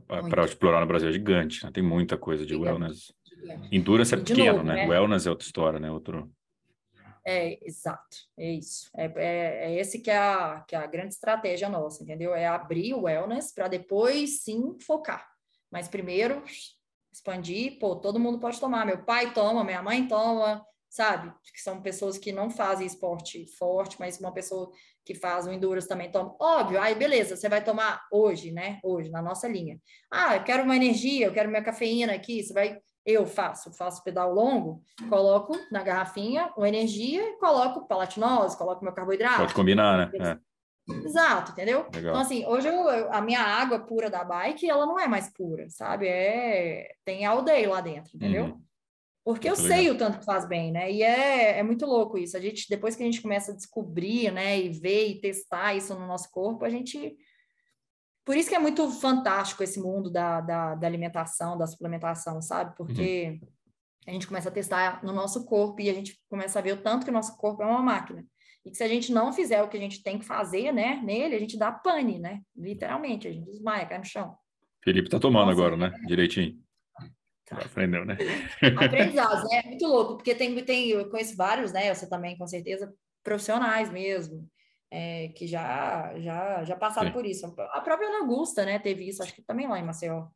para 0.06 0.44
explorar 0.44 0.81
no 0.81 0.86
Brasil 0.86 1.09
é 1.09 1.12
gigante, 1.12 1.65
né? 1.65 1.70
tem 1.73 1.82
muita 1.82 2.16
coisa 2.16 2.44
de 2.44 2.55
wellness. 2.55 3.12
Gigante. 3.28 3.77
Endurance 3.77 4.15
é 4.15 4.16
pequeno, 4.16 4.59
novo, 4.59 4.65
né? 4.65 4.74
né? 4.74 4.89
Wellness 4.89 5.27
é 5.27 5.31
outra 5.31 5.47
história, 5.47 5.78
né? 5.78 5.90
Outro. 5.90 6.31
É, 7.27 7.59
exato, 7.66 8.16
é 8.39 8.52
isso. 8.52 8.90
É, 8.94 9.06
é, 9.16 9.73
é, 9.73 9.81
esse 9.81 9.98
que 10.01 10.11
é, 10.11 10.19
a, 10.19 10.65
que 10.66 10.77
é 10.77 10.78
a 10.78 10.86
grande 10.86 11.15
estratégia 11.15 11.69
nossa, 11.69 12.02
entendeu? 12.02 12.35
É 12.35 12.47
abrir 12.47 12.93
o 12.94 13.02
wellness 13.02 13.52
para 13.52 13.69
depois 13.69 14.43
sim 14.43 14.77
focar. 14.81 15.27
Mas 15.70 15.89
primeiro 15.89 16.43
expandir, 17.12 17.78
pô, 17.78 17.97
todo 17.97 18.20
mundo 18.20 18.39
pode 18.39 18.61
tomar. 18.61 18.85
Meu 18.85 19.05
pai 19.05 19.32
toma, 19.32 19.65
minha 19.65 19.82
mãe 19.82 20.06
toma, 20.06 20.65
sabe? 20.94 21.34
Que 21.52 21.60
são 21.60 21.82
pessoas 21.82 22.16
que 22.16 22.30
não 22.30 22.48
fazem 22.48 22.86
esporte 22.86 23.44
forte, 23.58 23.96
mas 23.98 24.20
uma 24.20 24.32
pessoa 24.32 24.70
que 25.04 25.12
faz 25.12 25.44
o 25.44 25.50
endurance 25.50 25.88
também 25.88 26.08
toma. 26.08 26.36
Óbvio, 26.40 26.80
aí 26.80 26.94
beleza, 26.94 27.34
você 27.34 27.48
vai 27.48 27.64
tomar 27.64 28.06
hoje, 28.12 28.52
né? 28.52 28.78
Hoje, 28.80 29.10
na 29.10 29.20
nossa 29.20 29.48
linha. 29.48 29.80
Ah, 30.08 30.36
eu 30.36 30.44
quero 30.44 30.62
uma 30.62 30.76
energia, 30.76 31.26
eu 31.26 31.32
quero 31.32 31.48
minha 31.50 31.64
cafeína 31.64 32.14
aqui, 32.14 32.44
você 32.44 32.54
vai. 32.54 32.78
Eu 33.04 33.26
faço, 33.26 33.76
faço 33.76 34.04
pedal 34.04 34.32
longo, 34.32 34.82
coloco 35.08 35.58
na 35.70 35.82
garrafinha 35.82 36.50
uma 36.56 36.68
energia 36.68 37.22
e 37.28 37.38
coloco 37.38 37.88
palatinose, 37.88 38.56
coloco 38.56 38.84
meu 38.84 38.94
carboidrato. 38.94 39.40
Pode 39.40 39.54
combinar, 39.54 40.12
né? 40.12 40.18
É. 40.20 40.38
Exato, 41.04 41.52
entendeu? 41.52 41.88
Legal. 41.92 42.12
Então, 42.12 42.20
assim, 42.20 42.46
hoje 42.46 42.68
eu, 42.68 43.12
a 43.12 43.20
minha 43.20 43.40
água 43.40 43.80
pura 43.80 44.08
da 44.08 44.22
bike, 44.22 44.70
ela 44.70 44.86
não 44.86 44.98
é 44.98 45.08
mais 45.08 45.28
pura, 45.32 45.68
sabe? 45.70 46.06
É, 46.06 46.88
tem 47.04 47.26
aldeia 47.26 47.68
lá 47.68 47.80
dentro, 47.80 48.12
entendeu? 48.14 48.44
Uhum. 48.44 48.63
Porque 49.24 49.48
muito 49.48 49.60
eu 49.60 49.64
legal. 49.64 49.78
sei 49.78 49.90
o 49.90 49.96
tanto 49.96 50.18
que 50.18 50.24
faz 50.24 50.46
bem, 50.46 50.70
né? 50.70 50.92
E 50.92 51.02
é, 51.02 51.59
é 51.59 51.62
muito 51.62 51.86
louco 51.86 52.18
isso. 52.18 52.36
A 52.36 52.40
gente, 52.40 52.68
depois 52.68 52.94
que 52.94 53.02
a 53.02 53.06
gente 53.06 53.22
começa 53.22 53.52
a 53.52 53.56
descobrir, 53.56 54.30
né, 54.30 54.60
e 54.60 54.68
ver 54.68 55.09
e 55.09 55.20
testar 55.20 55.74
isso 55.74 55.94
no 55.94 56.06
nosso 56.06 56.30
corpo, 56.30 56.64
a 56.64 56.68
gente. 56.68 57.16
Por 58.22 58.36
isso 58.36 58.48
que 58.48 58.55
é 58.55 58.59
muito 58.59 58.88
fantástico 58.90 59.62
esse 59.62 59.80
mundo 59.80 60.10
da, 60.10 60.40
da, 60.40 60.74
da 60.74 60.86
alimentação, 60.86 61.56
da 61.56 61.66
suplementação, 61.66 62.40
sabe? 62.40 62.74
Porque 62.76 63.38
uhum. 63.42 63.48
a 64.06 64.10
gente 64.12 64.26
começa 64.26 64.48
a 64.48 64.52
testar 64.52 65.02
no 65.05 65.12
nosso 65.12 65.44
corpo 65.44 65.80
e 65.80 65.90
a 65.90 65.94
gente 65.94 66.18
começa 66.28 66.59
a 66.59 66.62
ver 66.62 66.72
o 66.72 66.82
tanto 66.82 67.05
que 67.05 67.10
o 67.10 67.14
nosso 67.14 67.36
corpo 67.36 67.62
é 67.62 67.66
uma 67.66 67.82
máquina. 67.82 68.24
E 68.64 68.70
que 68.70 68.76
se 68.76 68.82
a 68.82 68.88
gente 68.88 69.12
não 69.12 69.30
fizer 69.30 69.62
o 69.62 69.68
que 69.68 69.76
a 69.76 69.80
gente 69.80 70.02
tem 70.02 70.18
que 70.18 70.24
fazer, 70.24 70.72
né, 70.72 71.01
nele, 71.05 71.34
a 71.34 71.38
gente 71.38 71.59
dá 71.59 71.70
pane, 71.70 72.18
né? 72.18 72.40
Literalmente, 72.56 73.28
a 73.28 73.32
gente 73.32 73.44
desmaia, 73.44 73.84
cai 73.84 73.98
no 73.98 74.05
chão. 74.05 74.34
Felipe 74.82 75.10
tá 75.10 75.18
tomando 75.18 75.46
Nossa, 75.46 75.60
agora, 75.60 75.76
né? 75.76 75.94
É... 76.02 76.06
Direitinho. 76.06 76.63
Aprendeu, 77.64 78.05
né? 78.05 78.16
Aprendizados, 78.76 79.51
né? 79.51 79.62
É 79.64 79.68
muito 79.68 79.86
louco, 79.86 80.16
porque 80.16 80.35
tem, 80.35 80.55
tem, 80.64 80.90
eu 80.90 81.09
conheço 81.09 81.36
vários, 81.36 81.72
né? 81.72 81.93
Você 81.94 82.09
também, 82.09 82.36
com 82.36 82.47
certeza, 82.47 82.93
profissionais 83.22 83.90
mesmo, 83.90 84.48
é, 84.90 85.28
que 85.28 85.47
já, 85.47 86.12
já, 86.18 86.64
já 86.64 86.76
passaram 86.76 87.09
Sim. 87.09 87.14
por 87.14 87.26
isso. 87.26 87.47
A 87.72 87.81
própria 87.81 88.09
Ana 88.09 88.20
Augusta, 88.20 88.64
né, 88.64 88.78
teve 88.78 89.09
isso, 89.09 89.22
acho 89.22 89.35
que 89.35 89.43
também 89.43 89.68
lá 89.68 89.78
em 89.78 89.85
Maceió. 89.85 90.26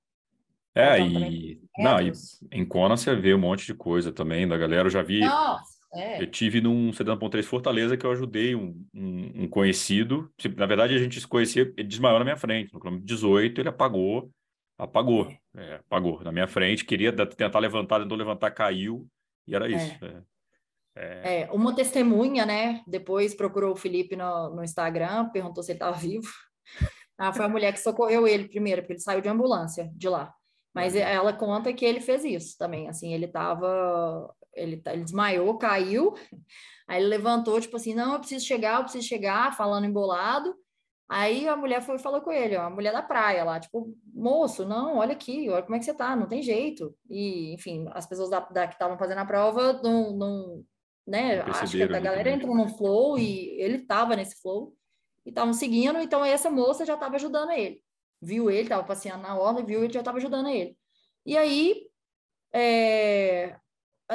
É, 0.75 1.01
e, 1.01 1.61
não, 1.79 2.01
e 2.01 2.13
em 2.53 2.65
Kona 2.65 2.97
você 2.97 3.15
vê 3.17 3.35
um 3.35 3.39
monte 3.39 3.67
de 3.67 3.75
coisa 3.75 4.13
também 4.13 4.47
da 4.47 4.57
galera. 4.57 4.87
Eu 4.87 4.91
já 4.91 5.03
vi. 5.03 5.21
Nossa 5.21 5.79
é. 5.95 6.23
Eu 6.23 6.27
tive 6.27 6.61
num 6.61 6.91
70.3 6.91 7.43
Fortaleza 7.45 7.97
que 7.97 8.05
eu 8.05 8.11
ajudei 8.11 8.55
um, 8.55 8.85
um, 8.95 9.45
um, 9.45 9.49
conhecido. 9.49 10.31
Na 10.57 10.67
verdade, 10.67 10.95
a 10.95 10.99
gente 10.99 11.21
se 11.21 11.27
conhecia, 11.27 11.73
ele 11.77 11.89
desmaiou 11.89 12.19
na 12.19 12.25
minha 12.25 12.37
frente. 12.37 12.73
No 12.73 12.81
quilômetro 12.81 13.07
18, 13.07 13.61
ele 13.61 13.69
apagou, 13.69 14.31
apagou, 14.79 15.29
é, 15.57 15.75
apagou 15.75 16.23
na 16.23 16.33
minha 16.33 16.47
frente. 16.47 16.85
Queria 16.85 17.13
tentar 17.13 17.59
levantar, 17.59 18.01
tentou 18.01 18.17
levantar, 18.17 18.51
caiu, 18.53 19.07
e 19.47 19.55
era 19.55 19.69
isso. 19.69 20.05
É. 20.05 20.23
É. 20.97 21.41
é. 21.43 21.51
uma 21.53 21.75
testemunha, 21.75 22.47
né? 22.47 22.83
Depois 22.87 23.35
procurou 23.35 23.73
o 23.73 23.77
Felipe 23.77 24.17
no, 24.17 24.55
no 24.55 24.65
Instagram, 24.65 25.29
perguntou 25.31 25.63
se 25.63 25.73
ele 25.73 25.77
estava 25.77 25.97
vivo. 25.97 26.29
Ah, 27.21 27.33
foi 27.33 27.45
a 27.45 27.49
mulher 27.49 27.73
que 27.73 27.81
socorreu 27.81 28.29
ele 28.29 28.47
primeiro, 28.47 28.81
porque 28.81 28.93
ele 28.93 29.01
saiu 29.01 29.21
de 29.21 29.29
ambulância 29.29 29.91
de 29.93 30.09
lá. 30.09 30.33
Mas 30.73 30.95
uhum. 30.95 31.01
ela 31.01 31.33
conta 31.33 31.73
que 31.73 31.85
ele 31.85 32.01
fez 32.01 32.25
isso 32.25 32.57
também. 32.57 32.89
Assim, 32.89 33.13
ele 33.13 33.25
estava 33.25 34.33
ele, 34.55 34.81
ele 34.87 35.03
desmaiou, 35.03 35.59
caiu, 35.59 36.15
aí 36.87 37.01
ele 37.01 37.09
levantou, 37.09 37.61
tipo 37.61 37.77
assim, 37.77 37.93
não, 37.93 38.13
eu 38.13 38.19
preciso 38.21 38.47
chegar, 38.47 38.77
eu 38.77 38.85
preciso 38.85 39.07
chegar, 39.07 39.57
falando 39.57 39.87
embolado. 39.87 40.55
Aí 41.09 41.49
a 41.49 41.57
mulher 41.57 41.81
foi 41.81 41.99
falou 41.99 42.21
com 42.21 42.31
ele, 42.31 42.55
ó, 42.57 42.65
a 42.65 42.71
mulher 42.71 42.93
da 42.93 43.01
praia 43.01 43.43
lá, 43.43 43.59
tipo, 43.59 43.97
moço, 44.13 44.67
não, 44.67 44.99
olha 44.99 45.13
aqui, 45.13 45.49
olha 45.49 45.63
como 45.63 45.75
é 45.75 45.79
que 45.79 45.87
você 45.87 45.95
tá, 45.95 46.15
não 46.15 46.29
tem 46.29 46.43
jeito. 46.43 46.95
E, 47.09 47.55
enfim, 47.55 47.87
as 47.93 48.07
pessoas 48.07 48.29
da, 48.29 48.41
da 48.41 48.67
que 48.69 48.75
estavam 48.75 48.99
fazendo 48.99 49.19
a 49.19 49.25
prova 49.25 49.73
não, 49.83 50.13
não 50.13 50.65
né, 51.07 51.41
acho 51.41 51.77
que 51.77 51.83
a 51.83 52.01
galera 52.01 52.31
entrou 52.31 52.55
no 52.55 52.69
flow 52.69 53.19
e 53.19 53.59
ele 53.59 53.79
tava 53.79 54.15
nesse 54.15 54.39
flow 54.43 54.77
e 55.25 55.31
estavam 55.31 55.55
seguindo, 55.55 55.99
então 55.99 56.23
essa 56.23 56.51
moça 56.51 56.85
já 56.85 56.95
estava 56.95 57.17
ajudando 57.17 57.53
ele. 57.53 57.83
Viu 58.21 58.51
ele, 58.51 58.63
estava 58.63 58.85
passeando 58.85 59.23
na 59.23 59.39
orla, 59.39 59.65
viu 59.65 59.83
ele 59.83 59.93
já 59.93 60.01
estava 60.01 60.19
ajudando 60.19 60.51
ele. 60.51 60.77
E 61.25 61.39
aí, 61.39 61.87
é, 62.53 63.57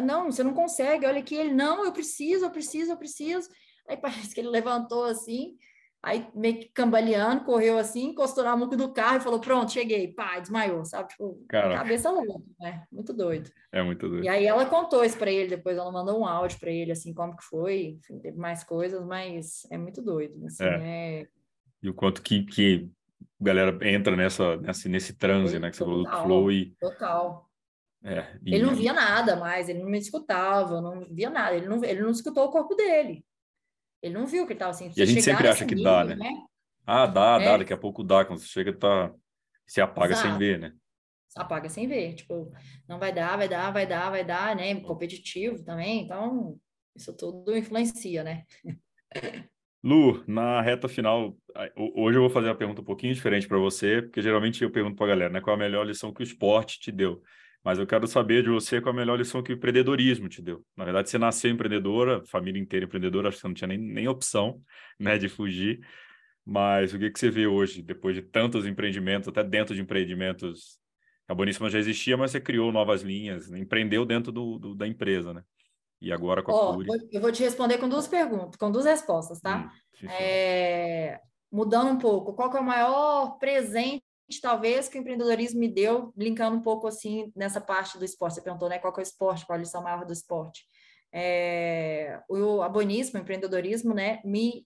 não, 0.03 0.31
você 0.31 0.43
não 0.43 0.53
consegue, 0.53 1.07
olha 1.07 1.19
aqui, 1.19 1.33
ele, 1.33 1.53
não, 1.53 1.83
eu 1.85 1.91
preciso, 1.91 2.45
eu 2.45 2.51
preciso, 2.51 2.91
eu 2.91 2.97
preciso. 2.97 3.49
Aí 3.87 3.97
parece 4.01 4.33
que 4.33 4.41
ele 4.41 4.49
levantou 4.49 5.05
assim, 5.05 5.57
aí 6.03 6.27
meio 6.35 6.59
que 6.59 6.65
cambaleando, 6.65 7.45
correu 7.45 7.77
assim, 7.77 8.09
encostou 8.09 8.43
na 8.43 8.57
muca 8.57 8.75
do 8.75 8.91
carro 8.91 9.17
e 9.17 9.21
falou, 9.21 9.39
pronto, 9.39 9.71
cheguei, 9.71 10.09
pá, 10.09 10.37
desmaiou, 10.37 10.83
sabe? 10.83 11.07
Tipo, 11.07 11.41
cabeça 11.47 12.11
louca, 12.11 12.43
né? 12.59 12.85
Muito 12.91 13.13
doido. 13.13 13.49
É 13.71 13.81
muito 13.81 14.09
doido. 14.09 14.25
E 14.25 14.27
aí 14.27 14.45
ela 14.45 14.65
contou 14.65 15.05
isso 15.05 15.17
para 15.17 15.31
ele, 15.31 15.47
depois 15.47 15.77
ela 15.77 15.89
mandou 15.89 16.19
um 16.19 16.25
áudio 16.25 16.59
para 16.59 16.69
ele, 16.69 16.91
assim, 16.91 17.13
como 17.13 17.37
que 17.37 17.45
foi, 17.45 17.97
enfim, 17.97 18.19
teve 18.19 18.37
mais 18.37 18.65
coisas, 18.65 19.01
mas 19.05 19.65
é 19.71 19.77
muito 19.77 20.01
doido, 20.01 20.45
assim, 20.45 20.65
é. 20.65 21.21
é... 21.21 21.27
E 21.81 21.89
o 21.89 21.93
quanto 21.93 22.21
que, 22.21 22.43
que 22.43 22.89
a 23.39 23.43
galera 23.43 23.77
entra 23.87 24.15
nessa, 24.15 24.57
nessa, 24.57 24.89
nesse 24.89 25.13
transe, 25.13 25.57
né, 25.57 25.69
que 25.71 25.77
você 25.77 25.85
falou 25.85 26.03
do 26.03 26.09
flow 26.23 26.51
e... 26.51 26.75
Total. 26.81 27.49
É, 28.03 28.37
e... 28.45 28.55
Ele 28.55 28.65
não 28.65 28.75
via 28.75 28.91
nada 28.91 29.37
mais, 29.37 29.69
ele 29.69 29.79
não 29.79 29.89
me 29.89 29.99
escutava, 29.99 30.81
não 30.81 31.07
via 31.09 31.29
nada, 31.29 31.55
ele 31.55 31.67
não, 31.67 31.81
ele 31.81 32.01
não 32.01 32.11
escutou 32.11 32.43
o 32.43 32.51
corpo 32.51 32.75
dele. 32.75 33.25
Ele 34.03 34.13
não 34.13 34.27
viu 34.27 34.45
que 34.45 34.51
ele 34.51 34.57
estava 34.57 34.71
assim. 34.71 34.91
E 34.95 35.01
a 35.01 35.05
gente 35.05 35.21
sempre 35.21 35.47
acha 35.47 35.65
que 35.65 35.73
nível, 35.73 35.89
dá, 35.89 36.03
né? 36.03 36.15
né? 36.15 36.29
Ah, 36.85 37.07
dá, 37.07 37.37
é. 37.41 37.45
dá, 37.45 37.57
daqui 37.57 37.71
a 37.71 37.77
pouco 37.77 38.03
dá, 38.03 38.25
quando 38.25 38.39
você 38.39 38.47
chega, 38.47 38.73
tá... 38.73 39.13
se 39.65 39.79
apaga 39.79 40.13
Exato. 40.13 40.27
sem 40.27 40.37
ver, 40.37 40.59
né? 40.59 40.73
Apaga 41.37 41.69
sem 41.69 41.87
ver, 41.87 42.13
tipo, 42.13 42.51
não 42.87 42.99
vai 42.99 43.13
dar, 43.13 43.37
vai 43.37 43.47
dar, 43.47 43.71
vai 43.71 43.87
dar, 43.87 44.09
vai 44.09 44.25
dar, 44.25 44.55
né? 44.55 44.75
Competitivo 44.81 45.63
também, 45.63 46.03
então 46.03 46.59
isso 46.95 47.15
tudo 47.15 47.57
influencia, 47.57 48.23
né? 48.23 48.43
Lu, 49.81 50.23
na 50.27 50.61
reta 50.61 50.87
final, 50.87 51.35
hoje 51.75 52.17
eu 52.17 52.21
vou 52.21 52.29
fazer 52.29 52.47
uma 52.47 52.55
pergunta 52.55 52.81
um 52.81 52.85
pouquinho 52.85 53.13
diferente 53.13 53.47
para 53.47 53.57
você, 53.57 54.01
porque 54.01 54.21
geralmente 54.21 54.63
eu 54.63 54.71
pergunto 54.71 54.95
para 54.95 55.07
a 55.07 55.09
galera, 55.09 55.33
né? 55.33 55.41
Qual 55.41 55.55
a 55.55 55.59
melhor 55.59 55.85
lição 55.85 56.13
que 56.13 56.21
o 56.21 56.23
esporte 56.23 56.79
te 56.79 56.91
deu? 56.91 57.21
Mas 57.63 57.79
eu 57.79 57.87
quero 57.87 58.05
saber 58.07 58.43
de 58.43 58.49
você 58.49 58.81
qual 58.81 58.93
a 58.93 58.95
melhor 58.95 59.17
lição 59.17 59.41
que 59.41 59.53
o 59.53 59.55
empreendedorismo 59.55 60.27
te 60.27 60.41
deu. 60.41 60.65
Na 60.75 60.83
verdade, 60.83 61.09
você 61.09 61.17
nasceu 61.17 61.49
empreendedora, 61.49 62.21
família 62.25 62.61
inteira 62.61 62.85
empreendedora, 62.85 63.29
acho 63.29 63.37
que 63.37 63.41
você 63.41 63.47
não 63.47 63.53
tinha 63.53 63.67
nem, 63.69 63.77
nem 63.77 64.07
opção 64.07 64.61
né, 64.99 65.17
de 65.17 65.29
fugir. 65.29 65.79
Mas 66.45 66.93
o 66.93 66.99
que, 66.99 67.09
que 67.09 67.17
você 67.17 67.29
vê 67.29 67.47
hoje, 67.47 67.81
depois 67.81 68.15
de 68.15 68.21
tantos 68.21 68.65
empreendimentos, 68.65 69.29
até 69.29 69.43
dentro 69.43 69.73
de 69.73 69.81
empreendimentos, 69.81 70.77
a 71.25 71.33
Boníssima 71.33 71.69
já 71.69 71.79
existia, 71.79 72.17
mas 72.17 72.31
você 72.31 72.41
criou 72.41 72.69
novas 72.71 73.01
linhas, 73.01 73.49
empreendeu 73.51 74.05
dentro 74.05 74.29
do, 74.29 74.59
do, 74.59 74.75
da 74.75 74.85
empresa, 74.85 75.33
né? 75.33 75.41
E 76.01 76.11
agora 76.11 76.43
com 76.43 76.51
a 76.51 76.77
oh, 76.77 76.83
Eu 77.13 77.21
vou 77.21 77.31
te 77.31 77.41
responder 77.43 77.77
com 77.77 77.87
duas 77.87 78.09
perguntas, 78.09 78.57
com 78.57 78.69
duas 78.69 78.83
respostas, 78.83 79.39
tá? 79.39 79.71
Hum, 80.03 80.07
é, 80.09 81.21
mudando 81.49 81.91
um 81.91 81.97
pouco, 81.97 82.33
qual 82.33 82.53
é 82.57 82.59
o 82.59 82.63
maior 82.63 83.37
presente, 83.37 84.03
talvez, 84.41 84.87
que 84.87 84.97
o 84.97 85.01
empreendedorismo 85.01 85.59
me 85.59 85.67
deu, 85.67 86.13
linkando 86.17 86.57
um 86.57 86.61
pouco 86.61 86.87
assim 86.87 87.31
nessa 87.35 87.61
parte 87.61 87.97
do 87.97 88.05
esporte? 88.05 88.35
Você 88.35 88.41
perguntou, 88.41 88.69
né? 88.69 88.79
Qual 88.79 88.93
é 88.95 88.99
o 88.99 89.01
esporte, 89.01 89.45
qual 89.45 89.57
a 89.57 89.59
lição 89.59 89.83
maior 89.83 90.05
do 90.05 90.13
esporte? 90.13 90.65
É, 91.11 92.19
o 92.27 92.61
abonismo, 92.61 93.19
o 93.19 93.21
empreendedorismo, 93.21 93.93
né, 93.93 94.19
me 94.25 94.65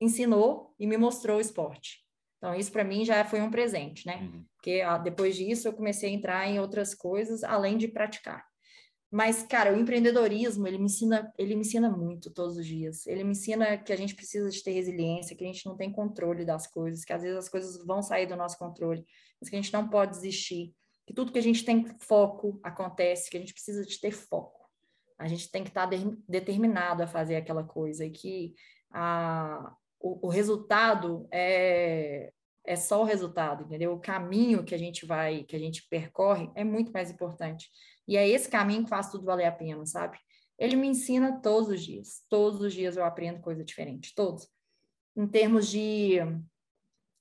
ensinou 0.00 0.74
e 0.78 0.86
me 0.86 0.96
mostrou 0.96 1.36
o 1.36 1.40
esporte. 1.40 2.02
Então, 2.38 2.54
isso 2.54 2.72
para 2.72 2.82
mim 2.82 3.04
já 3.04 3.24
foi 3.24 3.40
um 3.40 3.50
presente, 3.50 4.06
né? 4.06 4.16
Uhum. 4.16 4.44
Porque 4.56 4.80
ah, 4.80 4.98
depois 4.98 5.36
disso 5.36 5.68
eu 5.68 5.72
comecei 5.72 6.10
a 6.10 6.12
entrar 6.12 6.48
em 6.48 6.58
outras 6.58 6.94
coisas 6.94 7.44
além 7.44 7.76
de 7.76 7.86
praticar. 7.86 8.44
Mas, 9.12 9.42
cara, 9.42 9.74
o 9.74 9.78
empreendedorismo, 9.78 10.66
ele 10.66 10.78
me 10.78 10.86
ensina, 10.86 11.30
ele 11.36 11.54
me 11.54 11.60
ensina 11.60 11.90
muito 11.90 12.30
todos 12.30 12.56
os 12.56 12.66
dias. 12.66 13.06
Ele 13.06 13.22
me 13.22 13.32
ensina 13.32 13.76
que 13.76 13.92
a 13.92 13.96
gente 13.96 14.14
precisa 14.14 14.48
de 14.48 14.64
ter 14.64 14.70
resiliência, 14.70 15.36
que 15.36 15.44
a 15.44 15.46
gente 15.46 15.66
não 15.66 15.76
tem 15.76 15.92
controle 15.92 16.46
das 16.46 16.66
coisas, 16.66 17.04
que 17.04 17.12
às 17.12 17.20
vezes 17.20 17.36
as 17.36 17.48
coisas 17.50 17.84
vão 17.84 18.00
sair 18.00 18.24
do 18.24 18.34
nosso 18.36 18.56
controle, 18.56 19.04
mas 19.38 19.50
que 19.50 19.56
a 19.56 19.60
gente 19.60 19.70
não 19.70 19.86
pode 19.86 20.12
desistir, 20.12 20.74
que 21.06 21.12
tudo 21.12 21.30
que 21.30 21.38
a 21.38 21.42
gente 21.42 21.62
tem 21.62 21.84
foco 22.00 22.58
acontece, 22.62 23.28
que 23.28 23.36
a 23.36 23.40
gente 23.40 23.52
precisa 23.52 23.84
de 23.84 24.00
ter 24.00 24.12
foco. 24.12 24.66
A 25.18 25.28
gente 25.28 25.50
tem 25.50 25.62
que 25.62 25.68
estar 25.68 25.84
de, 25.84 25.98
determinado 26.26 27.02
a 27.02 27.06
fazer 27.06 27.36
aquela 27.36 27.64
coisa 27.64 28.06
e 28.06 28.10
que 28.10 28.54
a, 28.90 29.74
o, 30.00 30.26
o 30.26 30.30
resultado 30.30 31.28
é, 31.30 32.32
é 32.64 32.76
só 32.76 33.02
o 33.02 33.04
resultado, 33.04 33.64
entendeu? 33.64 33.92
O 33.92 34.00
caminho 34.00 34.64
que 34.64 34.74
a 34.74 34.78
gente 34.78 35.04
vai, 35.04 35.44
que 35.44 35.54
a 35.54 35.58
gente 35.58 35.86
percorre 35.88 36.50
é 36.54 36.64
muito 36.64 36.90
mais 36.92 37.10
importante. 37.10 37.68
E 38.06 38.16
é 38.16 38.28
esse 38.28 38.48
caminho 38.48 38.84
que 38.84 38.90
faz 38.90 39.10
tudo 39.10 39.24
valer 39.24 39.46
a 39.46 39.52
pena, 39.52 39.84
sabe? 39.86 40.18
Ele 40.58 40.76
me 40.76 40.88
ensina 40.88 41.40
todos 41.40 41.68
os 41.68 41.82
dias. 41.82 42.22
Todos 42.28 42.60
os 42.60 42.72
dias 42.72 42.96
eu 42.96 43.04
aprendo 43.04 43.40
coisa 43.40 43.64
diferente, 43.64 44.14
todos. 44.14 44.48
Em 45.16 45.26
termos 45.26 45.68
de, 45.68 46.18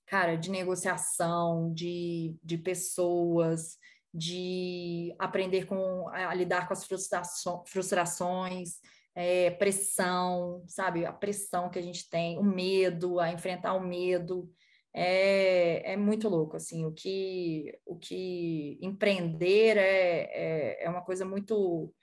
cara, 0.05 0.35
de 0.35 0.49
negociação, 0.49 1.73
de, 1.73 2.35
de 2.43 2.57
pessoas, 2.57 3.77
de 4.13 5.15
aprender 5.17 5.65
com, 5.65 6.07
a 6.09 6.33
lidar 6.33 6.67
com 6.67 6.73
as 6.73 6.85
frustrações, 6.85 7.69
frustrações 7.69 8.79
é, 9.15 9.51
pressão, 9.51 10.63
sabe? 10.67 11.05
A 11.05 11.13
pressão 11.13 11.69
que 11.69 11.79
a 11.79 11.81
gente 11.81 12.09
tem, 12.09 12.37
o 12.37 12.43
medo, 12.43 13.19
a 13.19 13.31
enfrentar 13.31 13.73
o 13.73 13.81
medo 13.81 14.49
é, 14.93 15.93
é 15.93 15.97
muito 15.97 16.27
louco, 16.27 16.57
assim, 16.57 16.85
o 16.85 16.91
que, 16.91 17.77
o 17.85 17.95
que 17.95 18.77
empreender 18.81 19.77
é, 19.77 20.30
é, 20.34 20.85
é 20.85 20.89
uma 20.89 21.01
coisa 21.01 21.26
muito... 21.26 21.93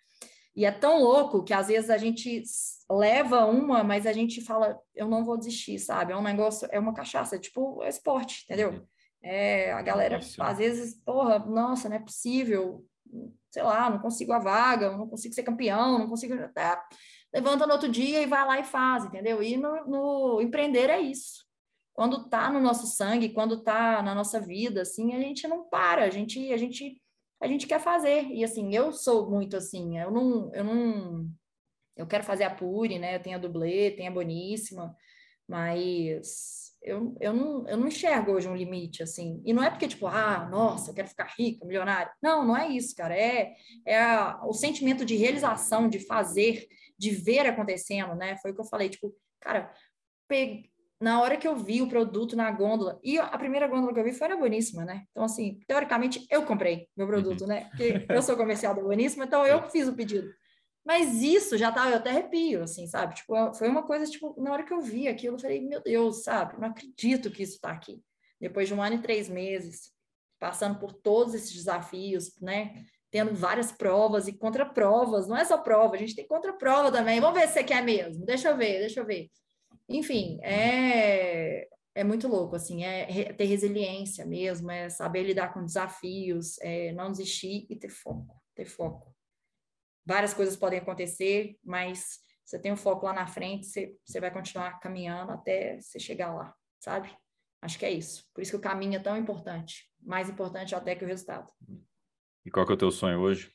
E 0.56 0.64
é 0.64 0.72
tão 0.72 1.00
louco 1.00 1.44
que 1.44 1.52
às 1.54 1.68
vezes 1.68 1.88
a 1.88 1.96
gente 1.96 2.42
leva 2.90 3.46
uma, 3.46 3.84
mas 3.84 4.06
a 4.06 4.12
gente 4.12 4.40
fala, 4.40 4.76
eu 4.92 5.06
não 5.06 5.24
vou 5.24 5.36
desistir, 5.36 5.78
sabe? 5.78 6.12
É 6.12 6.16
um 6.16 6.22
negócio, 6.22 6.66
é 6.72 6.80
uma 6.80 6.92
cachaça, 6.92 7.36
é 7.36 7.38
tipo 7.38 7.80
é 7.84 7.88
esporte, 7.88 8.42
entendeu? 8.44 8.70
Uhum. 8.70 8.86
É, 9.22 9.70
a 9.72 9.82
galera, 9.82 10.16
nossa. 10.16 10.44
às 10.44 10.58
vezes, 10.58 10.94
porra, 11.04 11.38
nossa, 11.38 11.88
não 11.88 11.96
é 11.96 12.00
possível, 12.00 12.84
sei 13.52 13.62
lá, 13.62 13.88
não 13.88 14.00
consigo 14.00 14.32
a 14.32 14.40
vaga, 14.40 14.96
não 14.96 15.06
consigo 15.06 15.32
ser 15.32 15.44
campeão, 15.44 15.96
não 15.96 16.08
consigo. 16.08 16.34
Tá. 16.52 16.84
Levanta 17.32 17.64
no 17.64 17.74
outro 17.74 17.88
dia 17.88 18.20
e 18.20 18.26
vai 18.26 18.44
lá 18.44 18.58
e 18.58 18.64
faz, 18.64 19.04
entendeu? 19.04 19.40
E 19.40 19.56
no, 19.56 19.86
no 19.86 20.40
empreender 20.40 20.90
é 20.90 21.00
isso 21.00 21.47
quando 21.98 22.26
está 22.26 22.48
no 22.48 22.60
nosso 22.60 22.86
sangue, 22.86 23.30
quando 23.30 23.56
está 23.56 24.00
na 24.04 24.14
nossa 24.14 24.40
vida, 24.40 24.82
assim, 24.82 25.16
a 25.16 25.18
gente 25.18 25.48
não 25.48 25.68
para, 25.68 26.04
a 26.04 26.10
gente, 26.10 26.52
a 26.52 26.56
gente, 26.56 27.02
a 27.42 27.48
gente 27.48 27.66
quer 27.66 27.80
fazer. 27.80 28.22
E 28.26 28.44
assim, 28.44 28.72
eu 28.72 28.92
sou 28.92 29.28
muito 29.28 29.56
assim, 29.56 29.98
eu 29.98 30.08
não, 30.08 30.54
eu 30.54 30.62
não, 30.62 31.28
eu 31.96 32.06
quero 32.06 32.22
fazer 32.22 32.44
a 32.44 32.54
Puri, 32.54 33.00
né? 33.00 33.16
Eu 33.16 33.20
tenho 33.20 33.34
a 33.34 33.40
dublê, 33.40 33.90
tenho 33.90 34.12
a 34.12 34.14
Boníssima, 34.14 34.96
mas 35.48 36.72
eu, 36.80 37.16
eu, 37.20 37.32
não, 37.32 37.68
eu 37.68 37.76
não 37.76 37.88
enxergo 37.88 38.30
hoje 38.30 38.48
um 38.48 38.54
limite, 38.54 39.02
assim. 39.02 39.42
E 39.44 39.52
não 39.52 39.64
é 39.64 39.68
porque, 39.68 39.88
tipo, 39.88 40.06
ah, 40.06 40.48
nossa, 40.48 40.92
eu 40.92 40.94
quero 40.94 41.08
ficar 41.08 41.34
rica, 41.36 41.66
milionária. 41.66 42.12
Não, 42.22 42.46
não 42.46 42.56
é 42.56 42.68
isso, 42.68 42.94
cara. 42.94 43.18
É, 43.18 43.56
é 43.84 44.00
a, 44.00 44.40
o 44.44 44.52
sentimento 44.52 45.04
de 45.04 45.16
realização, 45.16 45.88
de 45.88 45.98
fazer, 45.98 46.68
de 46.96 47.10
ver 47.10 47.44
acontecendo, 47.44 48.14
né? 48.14 48.36
Foi 48.36 48.52
o 48.52 48.54
que 48.54 48.60
eu 48.60 48.66
falei, 48.66 48.88
tipo, 48.88 49.12
cara, 49.40 49.74
peguei 50.28 50.77
na 51.00 51.20
hora 51.22 51.36
que 51.36 51.46
eu 51.46 51.56
vi 51.56 51.80
o 51.80 51.88
produto 51.88 52.34
na 52.34 52.50
gôndola, 52.50 52.98
e 53.02 53.18
a 53.18 53.38
primeira 53.38 53.68
gôndola 53.68 53.94
que 53.94 54.00
eu 54.00 54.04
vi 54.04 54.12
foi 54.12 54.28
na 54.28 54.36
Boníssima, 54.36 54.84
né? 54.84 55.04
Então, 55.10 55.22
assim, 55.22 55.60
teoricamente, 55.66 56.26
eu 56.30 56.44
comprei 56.44 56.88
meu 56.96 57.06
produto, 57.06 57.42
uhum. 57.42 57.46
né? 57.46 57.68
Porque 57.70 58.06
eu 58.08 58.22
sou 58.22 58.36
comercial 58.36 58.74
da 58.74 58.82
Boníssima, 58.82 59.24
então 59.24 59.46
eu 59.46 59.68
fiz 59.70 59.86
o 59.86 59.94
pedido. 59.94 60.28
Mas 60.84 61.22
isso 61.22 61.56
já 61.56 61.70
tava, 61.70 61.90
eu 61.90 61.96
até 61.96 62.10
arrepio, 62.10 62.62
assim, 62.62 62.86
sabe? 62.86 63.14
Tipo, 63.14 63.54
foi 63.54 63.68
uma 63.68 63.82
coisa, 63.82 64.10
tipo, 64.10 64.34
na 64.40 64.52
hora 64.52 64.64
que 64.64 64.72
eu 64.72 64.80
vi 64.80 65.06
aquilo, 65.06 65.36
eu 65.36 65.40
falei, 65.40 65.60
meu 65.60 65.82
Deus, 65.82 66.24
sabe? 66.24 66.58
Não 66.58 66.68
acredito 66.68 67.30
que 67.30 67.42
isso 67.42 67.60
tá 67.60 67.70
aqui. 67.70 68.02
Depois 68.40 68.66
de 68.68 68.74
um 68.74 68.82
ano 68.82 68.96
e 68.96 69.02
três 69.02 69.28
meses, 69.28 69.92
passando 70.38 70.78
por 70.78 70.92
todos 70.92 71.34
esses 71.34 71.52
desafios, 71.52 72.36
né? 72.40 72.84
Tendo 73.10 73.34
várias 73.34 73.70
provas 73.70 74.28
e 74.28 74.32
contraprovas, 74.32 75.28
não 75.28 75.36
é 75.36 75.44
só 75.44 75.58
prova, 75.58 75.94
a 75.94 75.98
gente 75.98 76.14
tem 76.14 76.26
contraprova 76.26 76.90
também. 76.90 77.20
Vamos 77.20 77.38
ver 77.38 77.46
se 77.48 77.54
você 77.54 77.64
quer 77.64 77.82
mesmo. 77.82 78.24
Deixa 78.24 78.48
eu 78.48 78.56
ver, 78.56 78.80
deixa 78.80 79.00
eu 79.00 79.06
ver. 79.06 79.28
Enfim, 79.88 80.38
é, 80.42 81.68
é 81.94 82.04
muito 82.04 82.28
louco, 82.28 82.54
assim, 82.54 82.84
é 82.84 83.32
ter 83.32 83.44
resiliência 83.44 84.26
mesmo, 84.26 84.70
é 84.70 84.88
saber 84.90 85.22
lidar 85.22 85.54
com 85.54 85.64
desafios, 85.64 86.58
é 86.60 86.92
não 86.92 87.10
desistir 87.10 87.66
e 87.70 87.76
ter 87.76 87.88
foco, 87.88 88.40
ter 88.54 88.66
foco. 88.66 89.14
Várias 90.04 90.34
coisas 90.34 90.56
podem 90.56 90.78
acontecer, 90.78 91.58
mas 91.64 92.20
você 92.44 92.58
tem 92.58 92.70
o 92.70 92.74
um 92.74 92.78
foco 92.78 93.06
lá 93.06 93.12
na 93.12 93.26
frente, 93.26 93.66
você, 93.66 93.96
você 94.04 94.20
vai 94.20 94.30
continuar 94.30 94.78
caminhando 94.78 95.32
até 95.32 95.80
você 95.80 95.98
chegar 95.98 96.34
lá, 96.34 96.54
sabe? 96.78 97.10
Acho 97.60 97.78
que 97.78 97.84
é 97.84 97.90
isso. 97.90 98.24
Por 98.32 98.42
isso 98.42 98.52
que 98.52 98.56
o 98.56 98.60
caminho 98.60 98.96
é 98.96 99.02
tão 99.02 99.16
importante, 99.16 99.90
mais 100.00 100.28
importante 100.28 100.74
até 100.74 100.94
que 100.94 101.04
o 101.04 101.08
resultado. 101.08 101.50
E 102.44 102.50
qual 102.50 102.64
que 102.64 102.72
é 102.72 102.74
o 102.74 102.78
teu 102.78 102.90
sonho 102.90 103.20
hoje? 103.20 103.52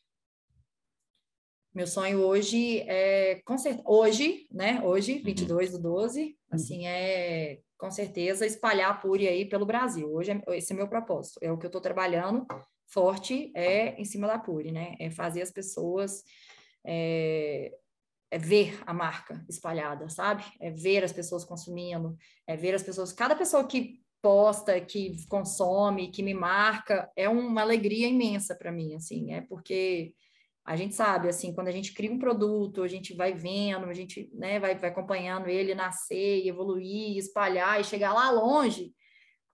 Meu 1.74 1.88
sonho 1.88 2.20
hoje 2.20 2.82
é, 2.82 3.42
com 3.44 3.58
certeza, 3.58 3.84
hoje, 3.88 4.48
né? 4.52 4.80
Hoje, 4.84 5.18
22 5.20 5.74
uhum. 5.74 5.82
do 5.82 5.84
12, 5.90 6.22
uhum. 6.24 6.34
assim, 6.52 6.86
é 6.86 7.60
com 7.78 7.90
certeza 7.90 8.46
espalhar 8.46 8.92
a 8.92 8.94
Puri 8.94 9.28
aí 9.28 9.44
pelo 9.44 9.66
Brasil. 9.66 10.14
Hoje, 10.14 10.32
é, 10.32 10.58
esse 10.58 10.72
é 10.72 10.76
meu 10.76 10.88
propósito, 10.88 11.40
é 11.42 11.52
o 11.52 11.58
que 11.58 11.66
eu 11.66 11.70
estou 11.70 11.82
trabalhando 11.82 12.46
forte, 12.86 13.52
é 13.56 14.00
em 14.00 14.06
cima 14.06 14.28
da 14.28 14.38
Puri, 14.38 14.72
né? 14.72 14.96
É 15.00 15.10
fazer 15.10 15.42
as 15.42 15.50
pessoas 15.50 16.24
é, 16.86 17.72
é 18.30 18.38
ver 18.38 18.80
a 18.86 18.94
marca 18.94 19.44
espalhada, 19.50 20.08
sabe? 20.10 20.44
É 20.62 20.70
ver 20.70 21.04
as 21.04 21.12
pessoas 21.12 21.44
consumindo, 21.44 22.16
é 22.46 22.56
ver 22.56 22.76
as 22.76 22.84
pessoas, 22.84 23.12
cada 23.12 23.36
pessoa 23.36 23.66
que 23.66 24.00
posta, 24.22 24.80
que 24.80 25.26
consome, 25.28 26.12
que 26.12 26.22
me 26.22 26.36
marca, 26.36 27.12
é 27.16 27.28
uma 27.28 27.62
alegria 27.62 28.08
imensa 28.08 28.56
para 28.56 28.72
mim, 28.72 28.94
assim, 28.94 29.34
é 29.34 29.42
porque 29.42 30.14
a 30.66 30.76
gente 30.76 30.96
sabe, 30.96 31.28
assim, 31.28 31.54
quando 31.54 31.68
a 31.68 31.72
gente 31.72 31.94
cria 31.94 32.12
um 32.12 32.20
produto, 32.20 32.84
a 32.84 32.88
gente 32.88 33.14
vai 33.14 33.34
vendo, 33.34 33.86
a 33.86 33.94
gente 33.94 34.30
né, 34.34 34.60
vai, 34.60 34.76
vai 34.76 34.90
acompanhando 34.90 35.48
ele 35.50 35.76
nascer, 35.76 36.48
evoluir, 36.48 37.18
espalhar 37.18 37.82
e 37.82 37.84
chegar 37.84 38.14
lá 38.14 38.30
longe, 38.32 38.94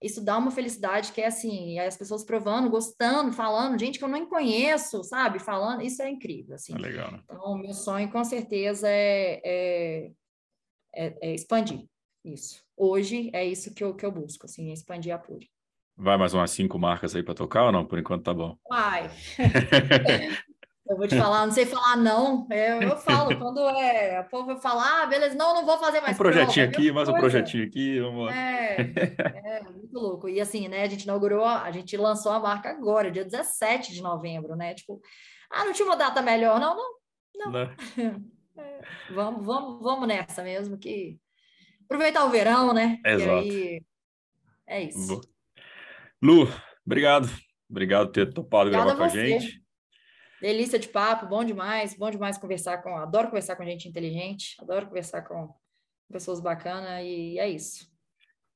isso 0.01 0.23
dá 0.23 0.37
uma 0.37 0.51
felicidade 0.51 1.11
que 1.11 1.19
é 1.19 1.27
assim, 1.27 1.77
as 1.79 1.97
pessoas 1.97 2.23
provando, 2.23 2.69
gostando, 2.69 3.33
falando, 3.33 3.79
gente 3.79 3.99
que 3.99 4.05
eu 4.05 4.09
nem 4.09 4.25
conheço, 4.25 5.03
sabe, 5.03 5.39
falando, 5.39 5.81
isso 5.81 6.01
é 6.01 6.09
incrível, 6.09 6.55
assim. 6.55 6.73
É 6.73 6.77
legal, 6.77 7.11
né? 7.11 7.19
Então, 7.23 7.57
meu 7.57 7.73
sonho, 7.73 8.09
com 8.09 8.23
certeza, 8.23 8.87
é, 8.87 9.41
é, 9.43 10.11
é, 10.95 11.17
é, 11.21 11.33
expandir 11.33 11.85
isso. 12.23 12.63
Hoje, 12.77 13.29
é 13.33 13.45
isso 13.45 13.73
que 13.73 13.83
eu, 13.83 13.93
que 13.93 14.05
eu 14.05 14.11
busco, 14.11 14.45
assim, 14.45 14.69
é 14.69 14.73
expandir 14.73 15.13
a 15.13 15.17
Puri. 15.17 15.49
Vai 15.97 16.17
mais 16.17 16.33
umas 16.33 16.51
cinco 16.51 16.79
marcas 16.79 17.13
aí 17.13 17.21
para 17.21 17.33
tocar 17.33 17.65
ou 17.65 17.71
não? 17.73 17.85
Por 17.85 17.99
enquanto 17.99 18.23
tá 18.23 18.33
bom. 18.33 18.57
Vai. 18.69 19.09
Eu 20.89 20.97
vou 20.97 21.07
te 21.07 21.15
falar, 21.15 21.45
não 21.45 21.53
sei 21.53 21.67
falar 21.67 21.95
não. 21.97 22.47
Eu, 22.49 22.81
eu 22.81 22.97
falo, 22.97 23.29
quando 23.37 23.59
é, 23.59 24.21
o 24.21 24.23
povo 24.27 24.59
fala, 24.59 25.03
ah, 25.03 25.05
beleza, 25.05 25.35
não, 25.35 25.53
não 25.53 25.63
vou 25.63 25.77
fazer 25.77 26.01
mais. 26.01 26.15
Um 26.15 26.17
projetinho 26.17 26.65
prova, 26.65 26.81
aqui, 26.81 26.91
mais 26.91 27.07
um 27.07 27.13
projetinho 27.13 27.67
aqui, 27.67 27.99
vamos 27.99 28.25
lá. 28.25 28.35
É, 28.35 28.81
é, 28.81 29.63
muito 29.63 29.93
louco. 29.93 30.27
E 30.27 30.41
assim, 30.41 30.67
né, 30.67 30.81
a 30.81 30.87
gente 30.87 31.03
inaugurou, 31.03 31.45
a 31.45 31.69
gente 31.69 31.95
lançou 31.95 32.31
a 32.31 32.39
marca 32.39 32.71
agora, 32.71 33.11
dia 33.11 33.23
17 33.23 33.93
de 33.93 34.01
novembro, 34.01 34.55
né? 34.55 34.73
Tipo, 34.73 34.99
ah, 35.51 35.63
não 35.63 35.73
tinha 35.73 35.87
uma 35.87 35.95
data 35.95 36.23
melhor, 36.23 36.59
não, 36.59 36.75
não. 36.75 36.91
Não. 37.35 37.51
não. 37.51 37.69
É, 38.59 38.81
vamos, 39.13 39.45
vamos, 39.45 39.81
vamos 39.81 40.05
nessa 40.05 40.43
mesmo, 40.43 40.77
que 40.77 41.17
aproveitar 41.85 42.25
o 42.25 42.29
verão, 42.29 42.73
né? 42.73 42.99
Exato. 43.05 43.45
E 43.45 43.49
aí, 43.49 43.81
é 44.67 44.83
isso. 44.83 45.21
Lu, 46.21 46.45
obrigado. 46.85 47.29
Obrigado 47.69 48.07
por 48.07 48.13
ter 48.13 48.33
topado 48.33 48.67
Obrigada 48.67 48.95
gravar 48.95 48.97
com 48.97 49.03
a 49.05 49.07
gente. 49.07 49.58
Delícia 50.41 50.79
de 50.79 50.87
papo, 50.87 51.25
bom 51.25 51.43
demais, 51.43 51.93
bom 51.93 52.09
demais 52.09 52.37
conversar 52.37 52.81
com. 52.81 52.95
Adoro 52.95 53.27
conversar 53.27 53.55
com 53.55 53.65
gente 53.65 53.87
inteligente, 53.87 54.55
adoro 54.59 54.87
conversar 54.87 55.21
com 55.23 55.53
pessoas 56.11 56.39
bacanas 56.39 57.03
e 57.03 57.37
é 57.37 57.49
isso. 57.49 57.87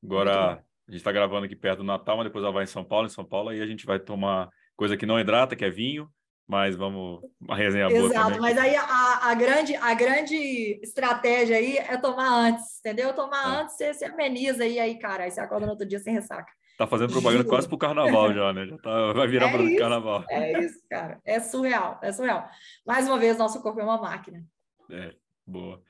Agora, 0.03 0.63
a 0.87 0.91
gente 0.91 0.99
está 0.99 1.11
gravando 1.11 1.45
aqui 1.45 1.55
perto 1.55 1.79
do 1.79 1.83
Natal, 1.83 2.17
mas 2.17 2.27
depois 2.27 2.43
ela 2.43 2.53
vai 2.53 2.63
em 2.63 2.67
São 2.67 2.83
Paulo, 2.83 3.07
em 3.07 3.11
São 3.11 3.25
Paulo, 3.25 3.49
aí 3.49 3.61
a 3.61 3.67
gente 3.67 3.85
vai 3.85 3.99
tomar 3.99 4.49
coisa 4.75 4.97
que 4.97 5.05
não 5.05 5.19
hidrata, 5.19 5.55
que 5.55 5.65
é 5.65 5.69
vinho, 5.69 6.09
mas 6.47 6.75
vamos 6.75 7.21
uma 7.39 7.55
resenha 7.55 7.89
boa 7.89 8.05
Exato, 8.05 8.41
mas 8.41 8.57
aí 8.57 8.75
a, 8.75 9.29
a, 9.29 9.33
grande, 9.33 9.75
a 9.75 9.93
grande 9.93 10.79
estratégia 10.81 11.57
aí 11.57 11.77
é 11.77 11.97
tomar 11.97 12.29
antes, 12.29 12.79
entendeu? 12.79 13.13
Tomar 13.13 13.43
é. 13.43 13.61
antes, 13.61 13.75
você, 13.75 13.93
você 13.93 14.05
ameniza 14.05 14.63
aí, 14.63 14.79
aí, 14.79 14.99
cara, 14.99 15.23
aí 15.23 15.31
você 15.31 15.39
acorda 15.39 15.65
no 15.65 15.71
outro 15.71 15.87
dia 15.87 15.99
sem 15.99 16.13
ressaca. 16.13 16.51
Tá 16.77 16.87
fazendo 16.87 17.11
propaganda 17.11 17.43
Juro. 17.43 17.49
quase 17.49 17.67
pro 17.67 17.77
carnaval 17.77 18.33
já, 18.33 18.51
né? 18.51 18.65
Já 18.65 18.77
tá, 18.77 19.13
vai 19.13 19.27
virar 19.27 19.49
é 19.49 19.51
para 19.51 19.61
o 19.61 19.77
carnaval. 19.77 20.25
É 20.29 20.59
isso, 20.59 20.79
cara. 20.89 21.21
É 21.23 21.39
surreal, 21.39 21.99
é 22.01 22.11
surreal. 22.11 22.49
Mais 22.85 23.07
uma 23.07 23.19
vez, 23.19 23.37
nosso 23.37 23.61
corpo 23.61 23.79
é 23.79 23.83
uma 23.83 24.01
máquina. 24.01 24.43
É, 24.89 25.13
boa. 25.45 25.81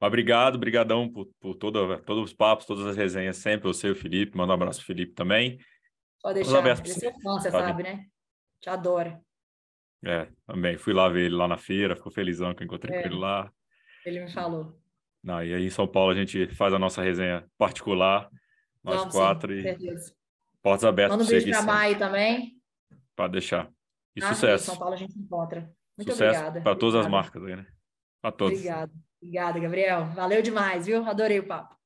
Mas 0.00 0.08
obrigado, 0.08 0.58
brigadão 0.58 1.08
por, 1.08 1.28
por 1.40 1.54
toda, 1.54 1.98
todos 1.98 2.24
os 2.24 2.32
papos, 2.32 2.66
todas 2.66 2.84
as 2.86 2.96
resenhas 2.96 3.36
sempre. 3.36 3.68
Você 3.68 3.86
e 3.86 3.90
o 3.92 3.96
Felipe, 3.96 4.36
manda 4.36 4.52
um 4.52 4.54
abraço 4.54 4.80
pro 4.80 4.86
Felipe 4.86 5.12
também. 5.14 5.58
Pode 6.20 6.40
deixar, 6.40 6.58
ele 6.58 6.70
é 6.70 6.84
seu 6.84 7.12
fã, 7.20 7.34
você 7.34 7.50
sabe, 7.50 7.84
né? 7.84 8.04
Te 8.60 8.68
adora. 8.68 9.20
É, 10.04 10.28
também. 10.44 10.76
Fui 10.76 10.92
lá 10.92 11.08
ver 11.08 11.26
ele 11.26 11.36
lá 11.36 11.46
na 11.46 11.56
feira, 11.56 11.94
ficou 11.94 12.10
felizão 12.10 12.52
que 12.52 12.62
eu 12.62 12.66
encontrei 12.66 12.96
é, 12.96 13.02
com 13.02 13.08
ele 13.08 13.18
lá. 13.18 13.52
Ele 14.04 14.24
me 14.24 14.32
falou. 14.32 14.76
Não, 15.22 15.42
e 15.42 15.54
aí 15.54 15.64
em 15.64 15.70
São 15.70 15.86
Paulo 15.86 16.10
a 16.10 16.14
gente 16.16 16.48
faz 16.48 16.74
a 16.74 16.78
nossa 16.78 17.00
resenha 17.00 17.48
particular, 17.56 18.28
nós 18.82 18.98
Vamos, 18.98 19.14
quatro, 19.14 19.52
sim, 19.52 19.60
e 19.60 19.62
certeza. 19.62 20.14
Portas 20.62 20.84
abertas. 20.84 21.16
Manda 21.16 21.24
um 21.24 21.28
beijo 21.28 21.50
para 21.50 21.62
Mai 21.62 21.98
também. 21.98 22.52
Pode 23.16 23.32
deixar. 23.32 23.70
E 24.16 24.22
ah, 24.22 24.28
sucesso. 24.34 24.66
São 24.66 24.76
Paulo 24.76 24.94
a 24.94 24.96
gente 24.96 25.18
encontra. 25.18 25.70
Muito 25.96 26.12
sucesso 26.12 26.38
obrigada. 26.38 26.60
Para 26.62 26.76
todas 26.76 27.04
as 27.04 27.10
marcas 27.10 27.42
aí, 27.44 27.56
né? 27.56 27.66
Para 28.20 28.32
todos. 28.32 28.58
Obrigada. 28.58 28.92
Obrigada, 29.20 29.60
Gabriel. 29.60 30.04
Valeu 30.06 30.42
demais, 30.42 30.86
viu? 30.86 31.04
Adorei 31.04 31.38
o 31.38 31.46
papo. 31.46 31.76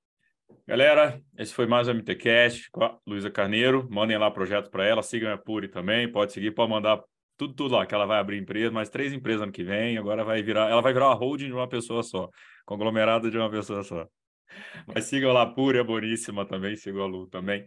Galera, 0.67 1.21
esse 1.39 1.53
foi 1.53 1.67
mais 1.67 1.87
o 1.89 1.95
MTCast 1.95 2.71
com 2.71 2.85
a 2.85 2.99
Luísa 3.07 3.31
Carneiro. 3.31 3.89
Mandem 3.91 4.19
lá 4.19 4.31
projeto 4.31 4.71
para 4.71 4.85
ela, 4.85 5.03
sigam 5.03 5.33
a 5.33 5.39
Puri 5.39 5.69
também, 5.69 6.11
pode 6.11 6.33
seguir, 6.33 6.53
pode 6.53 6.71
mandar 6.71 7.03
tudo, 7.37 7.55
tudo 7.55 7.75
lá, 7.75 7.87
que 7.87 7.95
ela 7.95 8.07
vai 8.07 8.19
abrir 8.19 8.39
empresa, 8.39 8.73
mais 8.73 8.89
três 8.89 9.13
empresas 9.13 9.43
ano 9.43 9.53
que 9.53 9.63
vem, 9.63 9.99
agora 9.99 10.25
vai 10.25 10.43
virar, 10.43 10.71
ela 10.71 10.81
vai 10.81 10.93
virar 10.93 11.09
uma 11.09 11.15
holding 11.15 11.47
de 11.47 11.53
uma 11.53 11.69
pessoa 11.69 12.03
só, 12.03 12.29
conglomerado 12.65 13.31
de 13.31 13.37
uma 13.37 13.51
pessoa 13.51 13.83
só. 13.83 14.07
Mas 14.87 15.05
sigam 15.05 15.33
lá, 15.33 15.47
Pura, 15.47 15.81
é 15.81 15.85
boníssima 15.85 16.47
também, 16.47 16.77
sigam 16.77 17.03
a 17.03 17.07
Lu 17.07 17.27
também. 17.29 17.67